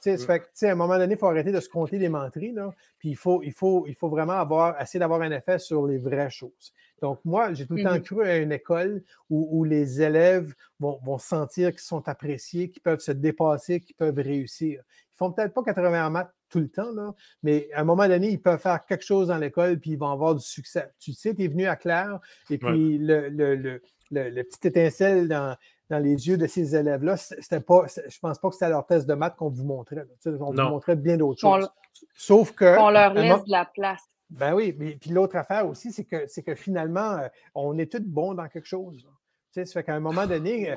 Ça 0.00 0.18
fait 0.18 0.40
que, 0.40 0.66
à 0.66 0.72
un 0.72 0.74
moment 0.74 0.98
donné, 0.98 1.14
il 1.14 1.18
faut 1.18 1.28
arrêter 1.28 1.50
de 1.50 1.60
se 1.60 1.68
compter 1.68 1.98
des 1.98 2.10
menteries, 2.10 2.54
puis 2.98 3.10
il 3.10 3.16
faut, 3.16 3.42
il, 3.42 3.52
faut, 3.52 3.86
il 3.86 3.94
faut 3.94 4.08
vraiment 4.08 4.34
avoir, 4.34 4.78
essayer 4.80 5.00
d'avoir 5.00 5.22
un 5.22 5.30
effet 5.30 5.58
sur 5.58 5.86
les 5.86 5.98
vraies 5.98 6.30
choses. 6.30 6.74
Donc, 7.04 7.20
moi, 7.26 7.52
j'ai 7.52 7.66
tout 7.66 7.74
le 7.74 7.82
temps 7.82 7.96
mmh 7.96 8.00
cru 8.00 8.26
à 8.26 8.38
une 8.38 8.50
école 8.50 9.02
où, 9.28 9.62
les 9.62 10.00
élèves 10.00 10.54
vont, 10.80 11.18
sentir 11.18 11.70
qu'ils 11.70 11.80
sont 11.80 12.08
appréciés, 12.08 12.70
qu'ils 12.70 12.80
peuvent 12.80 13.00
se 13.00 13.12
dépasser, 13.12 13.80
qu'ils 13.80 13.94
peuvent 13.94 14.16
réussir. 14.16 14.80
Ils 14.80 15.12
ne 15.12 15.16
font 15.18 15.30
peut-être 15.30 15.52
pas 15.52 15.62
80 15.62 16.06
en 16.06 16.10
maths 16.10 16.32
tout 16.48 16.60
le 16.60 16.70
temps, 16.70 16.92
là, 16.92 17.12
mais 17.42 17.68
à 17.74 17.82
un 17.82 17.84
moment 17.84 18.08
donné, 18.08 18.30
ils 18.30 18.40
peuvent 18.40 18.58
faire 18.58 18.86
quelque 18.86 19.04
chose 19.04 19.28
dans 19.28 19.36
l'école 19.36 19.78
puis 19.78 19.90
ils 19.90 19.98
vont 19.98 20.08
avoir 20.08 20.34
du 20.34 20.42
succès. 20.42 20.94
Tu 20.98 21.12
sais, 21.12 21.34
tu 21.34 21.44
es 21.44 21.48
venu 21.48 21.66
à 21.66 21.76
Claire 21.76 22.20
et 22.48 22.56
puis 22.56 22.96
le, 22.96 23.28
le, 23.28 24.42
petit 24.42 24.68
étincelle 24.68 25.28
dans, 25.28 25.54
dans 25.90 25.98
les 25.98 26.26
yeux 26.26 26.38
de 26.38 26.46
ces 26.46 26.74
élèves-là, 26.74 27.18
c'était 27.18 27.60
pas, 27.60 27.84
je 27.86 28.18
pense 28.18 28.38
pas 28.38 28.48
que 28.48 28.54
c'était 28.54 28.70
leur 28.70 28.86
test 28.86 29.06
de 29.06 29.12
maths 29.12 29.36
qu'on 29.36 29.50
vous 29.50 29.64
montrait. 29.64 30.06
on 30.24 30.52
vous 30.52 30.54
montrait 30.54 30.96
bien 30.96 31.18
d'autres 31.18 31.40
choses. 31.40 31.68
Sauf 32.14 32.52
que. 32.52 32.78
On 32.78 32.88
leur 32.88 33.12
laisse 33.12 33.44
de 33.44 33.50
la 33.50 33.66
place. 33.66 34.13
Ben 34.30 34.54
oui, 34.54 34.74
mais 34.78 34.96
puis 34.96 35.10
l'autre 35.10 35.36
affaire 35.36 35.66
aussi, 35.68 35.92
c'est 35.92 36.04
que, 36.04 36.40
que 36.40 36.54
finalement, 36.54 37.18
euh, 37.18 37.28
on 37.54 37.78
est 37.78 37.90
tous 37.90 38.00
bons 38.00 38.34
dans 38.34 38.48
quelque 38.48 38.66
chose. 38.66 39.06
Tu 39.52 39.60
sais, 39.60 39.66
ça 39.66 39.74
fait 39.74 39.84
qu'à 39.84 39.94
un 39.94 40.00
moment 40.00 40.26
donné, 40.26 40.72
euh, 40.72 40.76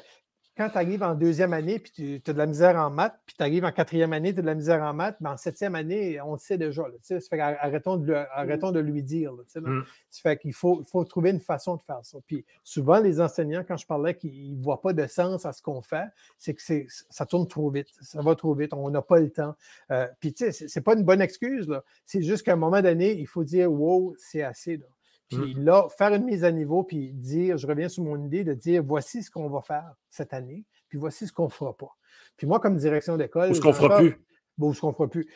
quand 0.58 0.70
tu 0.70 0.78
arrives 0.78 1.04
en 1.04 1.14
deuxième 1.14 1.54
année, 1.54 1.78
puis 1.78 1.92
tu 1.92 2.22
as 2.30 2.34
de 2.34 2.38
la 2.38 2.48
misère 2.48 2.76
en 2.78 2.90
maths, 2.90 3.20
puis 3.28 3.36
tu 3.38 3.44
arrives 3.44 3.64
en 3.64 3.72
quatrième 3.72 4.12
année, 4.12 4.34
tu 4.34 4.40
as 4.40 4.42
de 4.42 4.48
la 4.48 4.56
misère 4.56 4.82
en 4.82 4.94
maths, 4.94 5.18
mais 5.22 5.30
en 5.30 5.38
septième 5.38 5.76
année, 5.76 6.20
on 6.22 6.34
le 6.34 6.40
sait 6.40 6.58
déjà. 6.58 6.84
ça 7.02 7.20
fait 7.20 7.40
arrêtons 7.40 7.98
de, 7.98 8.12
mm. 8.12 8.26
arrêtons 8.32 8.72
de 8.72 8.80
lui 8.80 9.04
dire. 9.04 9.34
Mm. 9.34 9.84
Ça 10.10 10.22
fait 10.22 10.38
qu'il 10.38 10.54
faut, 10.54 10.84
faut 10.84 11.04
trouver 11.04 11.30
une 11.30 11.40
façon 11.40 11.76
de 11.76 11.84
faire 11.84 12.00
ça. 12.04 12.18
Puis 12.26 12.44
souvent, 12.64 13.00
les 13.00 13.22
enseignants, 13.22 13.64
quand 13.68 13.78
je 13.78 13.86
parlais 13.86 14.16
qu'ils 14.16 14.58
ne 14.58 14.64
voient 14.64 14.82
pas 14.82 14.94
de 14.94 15.06
sens 15.06 15.46
à 15.46 15.54
ce 15.54 15.62
qu'on 15.62 15.82
fait, 15.82 16.08
c'est 16.40 16.56
que 16.56 16.62
ça 16.88 17.26
tourne 17.28 17.48
trop 17.48 17.70
vite. 17.70 17.90
Ça 18.02 18.22
va 18.24 18.36
trop 18.36 18.56
vite. 18.56 18.74
On 18.74 18.90
n'a 18.90 19.04
pas 19.04 19.20
le 19.20 19.30
temps. 19.30 19.56
Euh, 19.92 20.08
puis 20.20 20.34
tu 20.34 20.52
sais, 20.52 20.68
c'est 20.68 20.82
pas 20.82 20.94
une 20.94 21.04
bonne 21.04 21.22
excuse. 21.22 21.72
C'est 22.06 22.24
juste 22.24 22.44
qu'à 22.44 22.54
un 22.54 22.58
moment 22.58 22.82
donné, 22.82 23.14
il 23.14 23.28
faut 23.28 23.44
dire 23.44 23.72
Wow, 23.72 24.16
c'est 24.18 24.42
assez. 24.42 24.78
Là. 24.78 24.86
Puis 25.30 25.56
mmh. 25.56 25.64
là, 25.64 25.88
faire 25.98 26.14
une 26.14 26.24
mise 26.24 26.44
à 26.44 26.52
niveau, 26.52 26.84
puis 26.84 27.12
dire, 27.14 27.58
je 27.58 27.68
reviens 27.68 27.90
sur 27.90 28.04
mon 28.04 28.24
idée 28.24 28.44
de 28.44 28.54
dire 28.54 28.82
voici 28.84 29.24
ce 29.24 29.30
qu'on 29.30 29.50
va 29.50 29.62
faire 29.62 29.94
cette 30.10 30.34
année, 30.34 30.64
puis 30.88 30.98
voici 30.98 31.28
ce 31.28 31.34
qu'on 31.34 31.46
ne 31.46 31.52
fera 31.52 31.76
pas. 31.76 31.96
Puis 32.38 32.48
moi, 32.48 32.60
comme 32.60 32.78
direction 32.78 33.18
d'école. 33.18 33.52
Ou 33.52 33.54
ce 33.54 33.62
qu'on 33.62 33.70
ne 33.70 33.74
fera 33.74 33.98
plus. 33.98 34.18
Bon, 34.58 34.74
qu'on 34.74 34.88
ne 34.88 34.94
fera 34.94 35.08
plus. 35.08 35.28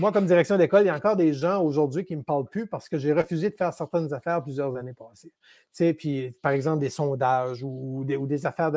moi, 0.00 0.10
comme 0.10 0.26
direction 0.26 0.56
d'école, 0.56 0.82
il 0.82 0.86
y 0.86 0.90
a 0.90 0.96
encore 0.96 1.14
des 1.14 1.32
gens 1.32 1.62
aujourd'hui 1.62 2.04
qui 2.04 2.14
ne 2.14 2.18
me 2.18 2.24
parlent 2.24 2.48
plus 2.48 2.66
parce 2.66 2.88
que 2.88 2.98
j'ai 2.98 3.12
refusé 3.12 3.50
de 3.50 3.54
faire 3.54 3.72
certaines 3.72 4.12
affaires 4.12 4.42
plusieurs 4.42 4.74
années 4.76 4.94
passées. 4.94 5.28
Tu 5.28 5.34
sais, 5.70 5.94
puis, 5.94 6.32
par 6.42 6.50
exemple, 6.50 6.80
des 6.80 6.90
sondages 6.90 7.62
ou 7.62 8.04
des, 8.04 8.46
affaires 8.46 8.72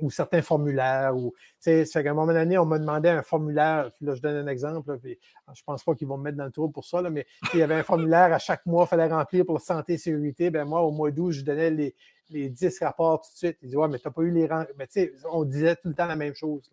ou 0.00 0.10
certains 0.10 0.42
formulaires. 0.42 1.14
Tu 1.62 1.86
sais, 1.86 2.02
qu'à 2.02 2.10
un 2.10 2.14
moment 2.14 2.32
donné, 2.32 2.58
on 2.58 2.66
m'a 2.66 2.80
demandé 2.80 3.08
un 3.08 3.22
formulaire. 3.22 3.92
Puis 3.94 4.04
là, 4.04 4.16
je 4.16 4.20
donne 4.20 4.34
un 4.34 4.48
exemple. 4.48 4.98
puis, 4.98 5.16
je 5.46 5.60
ne 5.60 5.64
pense 5.64 5.84
pas 5.84 5.94
qu'ils 5.94 6.08
vont 6.08 6.18
me 6.18 6.24
mettre 6.24 6.38
dans 6.38 6.46
le 6.46 6.50
trou 6.50 6.68
pour 6.68 6.84
ça, 6.84 7.00
mais 7.08 7.24
il 7.52 7.60
y 7.60 7.62
avait 7.62 7.76
un 7.76 7.84
formulaire 7.84 8.32
à 8.32 8.40
chaque 8.40 8.66
mois, 8.66 8.84
il 8.84 8.88
fallait 8.88 9.06
remplir 9.06 9.44
pour 9.44 9.54
la 9.54 9.60
santé 9.60 9.92
et 9.92 9.98
sécurité. 9.98 10.50
Ben 10.50 10.64
moi, 10.64 10.82
au 10.82 10.90
mois 10.90 11.12
d'août, 11.12 11.30
je 11.30 11.44
donnais 11.44 11.70
les, 11.70 11.94
les 12.30 12.48
10 12.48 12.80
rapports 12.80 13.20
tout 13.20 13.30
de 13.32 13.36
suite. 13.36 13.58
Ils 13.62 13.66
disaient, 13.66 13.76
ouais, 13.76 13.88
mais 13.88 13.98
tu 14.00 14.08
n'as 14.08 14.12
pas 14.12 14.22
eu 14.22 14.32
les. 14.32 14.48
Mais 14.76 14.88
tu 14.88 14.94
sais, 14.94 15.12
on 15.30 15.44
disait 15.44 15.76
tout 15.76 15.88
le 15.88 15.94
temps 15.94 16.06
la 16.06 16.16
même 16.16 16.34
chose. 16.34 16.68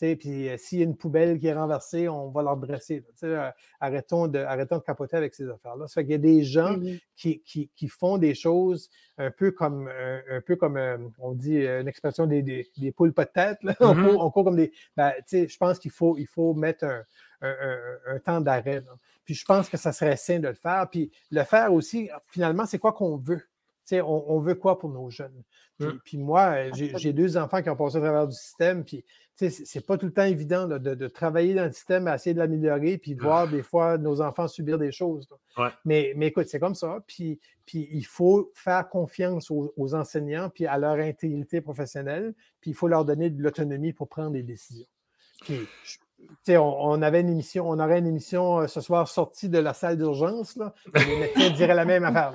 Puis 0.00 0.48
euh, 0.48 0.56
s'il 0.56 0.78
y 0.78 0.82
a 0.82 0.84
une 0.84 0.96
poubelle 0.96 1.38
qui 1.38 1.46
est 1.46 1.54
renversée, 1.54 2.08
on 2.08 2.30
va 2.30 2.42
l'adresser. 2.42 3.04
Euh, 3.22 3.50
arrêtons, 3.80 4.28
de, 4.28 4.38
arrêtons 4.38 4.78
de 4.78 4.82
capoter 4.82 5.16
avec 5.16 5.34
ces 5.34 5.48
affaires-là. 5.48 5.86
Ça 5.88 5.94
fait 5.94 6.04
qu'il 6.04 6.12
y 6.12 6.14
a 6.14 6.18
des 6.18 6.42
gens 6.42 6.76
mm-hmm. 6.76 7.70
qui, 7.74 7.88
font 7.88 8.16
des 8.18 8.34
choses 8.34 8.88
un 9.18 9.30
peu 9.30 9.50
comme, 9.50 9.88
un, 9.88 10.40
peu 10.40 10.56
comme 10.56 10.76
euh, 10.76 10.96
on 11.18 11.32
dit 11.32 11.58
une 11.58 11.88
expression 11.88 12.26
des, 12.26 12.42
des, 12.42 12.92
poules 12.92 13.12
pas 13.12 13.26
de 13.26 13.30
tête. 13.30 13.58
on, 13.80 13.94
mm-hmm. 13.94 14.30
court, 14.32 14.44
comme 14.44 14.56
des. 14.56 14.72
Ben, 14.96 15.12
je 15.30 15.56
pense 15.58 15.78
qu'il 15.78 15.90
faut, 15.90 16.16
il 16.16 16.26
faut 16.26 16.54
mettre 16.54 16.86
un, 17.42 18.18
temps 18.24 18.40
d'arrêt. 18.40 18.82
Puis 19.24 19.34
je 19.34 19.44
pense 19.44 19.68
que 19.68 19.76
ça 19.76 19.92
serait 19.92 20.16
sain 20.16 20.38
de 20.38 20.48
le 20.48 20.54
faire. 20.54 20.88
Puis 20.90 21.10
le 21.30 21.44
faire 21.44 21.72
aussi, 21.72 22.08
finalement, 22.30 22.64
c'est 22.64 22.78
quoi 22.78 22.92
qu'on 22.92 23.18
veut? 23.18 23.42
On, 23.92 24.24
on, 24.28 24.38
veut 24.40 24.54
quoi 24.54 24.78
pour 24.78 24.90
nos 24.90 25.10
jeunes? 25.10 25.42
Puis, 25.78 25.88
mm. 25.88 26.00
puis 26.04 26.18
moi, 26.18 26.70
j'ai 26.72 27.12
deux 27.12 27.36
enfants 27.36 27.62
qui 27.62 27.70
ont 27.70 27.76
passé 27.76 27.96
à 27.96 28.00
travers 28.00 28.28
du 28.28 28.36
système, 28.36 28.84
puis 28.84 29.04
c'est 29.48 29.86
pas 29.86 29.96
tout 29.96 30.06
le 30.06 30.12
temps 30.12 30.24
évident 30.24 30.66
de, 30.66 31.08
travailler 31.08 31.54
dans 31.54 31.64
le 31.64 31.72
système, 31.72 32.06
à 32.06 32.16
essayer 32.16 32.34
de 32.34 32.38
l'améliorer, 32.38 32.98
puis 32.98 33.14
de 33.14 33.22
voir 33.22 33.48
des 33.48 33.62
fois 33.62 33.96
nos 33.96 34.20
enfants 34.20 34.48
subir 34.48 34.78
des 34.78 34.92
choses. 34.92 35.28
Mais, 35.84 36.12
mais 36.16 36.26
écoute, 36.28 36.48
c'est 36.48 36.60
comme 36.60 36.74
ça. 36.74 37.02
Puis, 37.06 37.40
puis 37.64 37.88
il 37.92 38.04
faut 38.04 38.50
faire 38.54 38.88
confiance 38.88 39.50
aux, 39.50 39.94
enseignants, 39.94 40.50
puis 40.50 40.66
à 40.66 40.76
leur 40.76 40.96
intégrité 40.98 41.60
professionnelle, 41.60 42.34
puis 42.60 42.72
il 42.72 42.74
faut 42.74 42.88
leur 42.88 43.04
donner 43.04 43.30
de 43.30 43.42
l'autonomie 43.42 43.92
pour 43.92 44.08
prendre 44.08 44.32
des 44.32 44.42
décisions. 44.42 44.86
Puis, 45.42 45.66
on, 46.48 47.02
avait 47.02 47.20
une 47.20 47.28
émission, 47.28 47.68
on 47.68 47.78
aurait 47.78 47.98
une 47.98 48.06
émission 48.06 48.60
euh, 48.60 48.66
ce 48.66 48.80
soir 48.80 49.08
sortie 49.08 49.48
de 49.48 49.58
la 49.58 49.74
salle 49.74 49.96
d'urgence. 49.96 50.58
Les 50.94 51.16
médecins 51.16 51.50
diraient 51.56 51.74
la 51.74 51.84
même 51.84 52.04
affaire. 52.04 52.34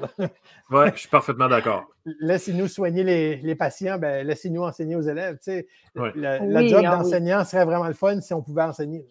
Oui, 0.70 0.86
je 0.94 1.00
suis 1.00 1.10
parfaitement 1.10 1.48
d'accord. 1.48 1.86
Laissez-nous 2.20 2.68
soigner 2.68 3.04
les, 3.04 3.56
patients, 3.56 3.98
ben, 3.98 4.26
laissez-nous 4.26 4.64
enseigner 4.64 4.96
aux 4.96 5.02
élèves. 5.02 5.38
Le, 5.96 6.68
job 6.68 6.84
ah 6.86 6.98
d'enseignant 6.98 7.44
serait 7.44 7.66
vraiment 7.66 7.88
le 7.88 7.94
fun 7.94 8.22
si 8.22 8.34
on 8.34 8.42
pouvait 8.42 8.64
enseigner. 8.64 9.06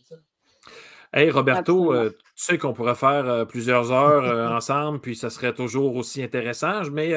Hey 1.12 1.30
Roberto, 1.30 1.92
euh, 1.92 2.10
tu 2.10 2.16
sais 2.34 2.58
qu'on 2.58 2.72
pourrait 2.72 2.96
faire 2.96 3.28
euh, 3.28 3.44
plusieurs 3.44 3.92
heures 3.92 4.52
ensemble, 4.56 5.00
puis 5.00 5.16
ça 5.16 5.30
serait 5.30 5.54
toujours 5.54 5.94
aussi 5.96 6.22
intéressant, 6.22 6.82
mais 6.92 7.14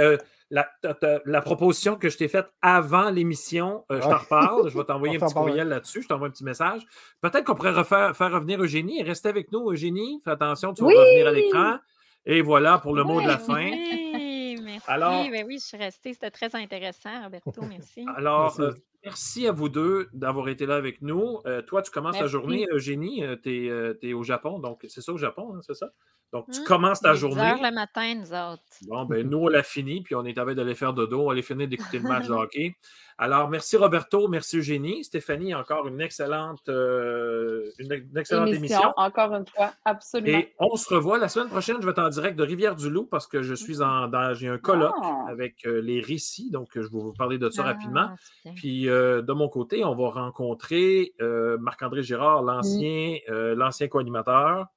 la, 0.50 1.42
proposition 1.42 1.96
que 1.96 2.10
je 2.10 2.18
t'ai 2.18 2.28
faite 2.28 2.48
avant 2.62 3.10
l'émission, 3.10 3.86
euh, 3.92 4.02
je 4.02 4.08
t'en 4.08 4.18
reparle. 4.18 4.70
Je 4.70 4.78
vais 4.78 4.84
t'envoyer 4.86 5.18
un 5.18 5.26
petit 5.26 5.34
courriel 5.34 5.68
là-dessus. 5.68 6.04
Je 6.04 6.08
t'envoie 6.08 6.28
un 6.28 6.32
petit 6.32 6.44
message. 6.44 6.82
Peut-être 7.22 7.44
qu'on 7.44 7.56
pourrait 7.56 7.72
refaire, 7.72 8.16
faire 8.16 8.32
revenir 8.32 8.62
Eugénie. 8.62 9.04
Restez 9.04 9.30
avec 9.30 9.52
nous, 9.52 9.72
Eugénie. 9.72 10.22
Fais 10.24 10.32
attention, 10.32 10.74
tu 10.74 10.84
vas 10.84 10.90
revenir 10.90 11.28
à 11.28 11.32
l'écran. 11.32 11.78
Et 12.26 12.42
voilà 12.42 12.78
pour 12.78 12.94
le 12.94 13.04
mot 13.04 13.22
de 13.22 13.28
la 13.28 13.38
fin. 13.38 13.56
Oui, 13.56 14.60
merci. 14.62 14.86
Alors, 14.88 15.30
ben 15.30 15.46
oui, 15.48 15.60
je 15.60 15.66
suis 15.66 15.78
restée. 15.78 16.14
C'était 16.14 16.32
très 16.32 16.54
intéressant, 16.56 17.24
Roberto. 17.24 17.62
Merci. 17.70 18.06
Alors, 18.16 18.60
merci. 19.04 19.46
Euh, 19.46 19.50
à 19.50 19.52
vous 19.54 19.70
deux 19.70 20.10
d'avoir 20.14 20.50
été 20.50 20.66
là 20.66 20.76
avec 20.76 21.02
nous. 21.02 21.40
Euh, 21.46 21.62
toi, 21.62 21.82
tu 21.82 21.92
commences 21.92 22.18
ta 22.18 22.28
journée, 22.28 22.68
Eugénie. 22.72 23.24
tu 23.44 23.70
es, 24.02 24.14
au 24.14 24.24
Japon, 24.24 24.60
donc 24.60 24.86
c'est 24.90 25.02
ça 25.02 25.14
au 25.14 25.18
Japon, 25.18 25.54
hein, 25.56 25.60
c'est 25.62 25.76
ça? 25.76 25.88
Donc, 26.34 26.46
tu 26.52 26.60
mmh. 26.60 26.64
commences 26.66 27.00
ta 27.00 27.14
journée. 27.14 27.42
heures 27.42 27.62
le 27.62 27.72
matin, 27.72 28.16
nous 28.16 28.34
autres. 28.34 28.64
Bon, 28.88 29.06
ben 29.06 29.28
nous, 29.28 29.38
on 29.38 29.48
l'a 29.48 29.64
fini, 29.64 30.02
puis 30.02 30.14
on 30.14 30.26
est 30.26 30.38
en 30.38 30.46
d'aller 30.46 30.76
faire 30.76 30.94
dodo. 30.94 31.28
On 31.28 31.30
allait 31.30 31.42
finir 31.42 31.68
d'écouter 31.68 32.00
le 32.00 32.08
match 32.08 32.28
de 32.28 32.34
hockey. 32.34 32.76
Alors, 33.20 33.50
merci 33.50 33.78
Roberto, 33.78 34.28
merci 34.28 34.58
Eugénie. 34.58 35.04
Stéphanie, 35.04 35.56
encore 35.56 35.88
une 35.88 36.02
excellente, 36.02 36.70
euh, 36.70 37.64
une, 37.80 37.92
excellente 38.16 38.50
émission, 38.50 38.94
Encore 38.96 39.34
une 39.34 39.48
fois, 39.48 39.72
absolument. 39.86 40.38
Et 40.38 40.54
on 40.60 40.76
se 40.76 40.94
revoit 40.94 41.18
la 41.18 41.28
semaine 41.28 41.48
prochaine. 41.48 41.78
Je 41.80 41.86
vais 41.86 41.92
être 41.92 42.04
en 42.04 42.10
direct 42.10 42.38
de 42.38 42.44
Rivière-du-Loup 42.44 43.06
parce 43.06 43.26
que 43.26 43.42
je 43.42 43.56
suis 43.56 43.82
en, 43.82 44.12
j'ai 44.36 44.50
un 44.50 44.60
colloque 44.60 44.94
ah! 45.02 45.26
avec 45.30 45.66
euh, 45.66 45.82
les 45.82 46.00
récits. 46.00 46.52
Donc, 46.52 46.70
je 46.76 46.82
vais 46.82 46.88
vous 46.92 47.14
parler 47.14 47.40
de 47.40 47.50
ça 47.50 47.64
ah, 47.64 47.68
rapidement. 47.72 48.10
Puis, 48.56 48.88
euh, 48.88 49.24
de 49.24 49.34
mon 49.34 49.50
côté, 49.50 49.84
on 49.84 49.96
va 49.96 50.10
rencontrer 50.10 51.14
Marc-André 51.60 52.04
Girard, 52.04 52.44
l'ancien, 52.44 53.18
l'ancien 53.30 53.88
co-animateur. 53.88 54.68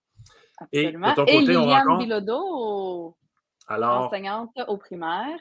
Et 0.72 0.92
de 0.92 1.40
Liliane 1.40 1.98
Bilodeau, 1.98 3.16
enseignante 3.68 4.50
au 4.68 4.76
primaire. 4.76 5.38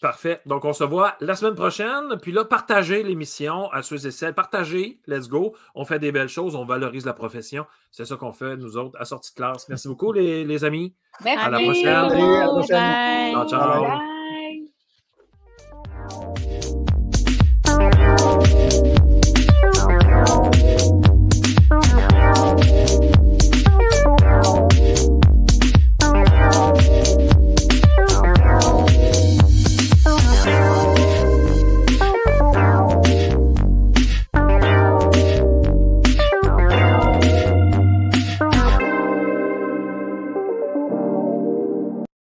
Parfait. 0.00 0.40
Donc, 0.46 0.64
on 0.64 0.72
se 0.72 0.82
voit 0.82 1.14
la 1.20 1.34
semaine 1.34 1.54
prochaine. 1.54 2.16
Puis 2.22 2.32
là, 2.32 2.46
partagez 2.46 3.02
l'émission 3.02 3.70
à 3.70 3.82
ceux 3.82 4.06
et 4.06 4.10
celles. 4.10 4.34
Partagez. 4.34 4.98
Let's 5.06 5.28
go. 5.28 5.54
On 5.74 5.84
fait 5.84 5.98
des 5.98 6.10
belles 6.10 6.28
choses. 6.28 6.56
On 6.56 6.64
valorise 6.64 7.04
la 7.04 7.12
profession. 7.12 7.66
C'est 7.90 8.06
ça 8.06 8.16
qu'on 8.16 8.32
fait, 8.32 8.56
nous 8.56 8.78
autres, 8.78 8.98
à 8.98 9.04
sortie 9.04 9.32
de 9.32 9.36
classe. 9.36 9.68
Merci 9.68 9.88
beaucoup, 9.88 10.12
les, 10.12 10.44
les 10.44 10.64
amis. 10.64 10.94
Merci. 11.22 11.44
À 11.44 11.50
la 11.50 11.58
prochaine. 11.60 12.08
Salut, 12.08 12.22
à 12.22 12.40
la 12.40 12.48
prochaine. 12.48 12.76
Bye. 12.78 13.32
Ciao, 13.32 13.48
ciao. 13.48 13.82
Bye. 13.82 14.09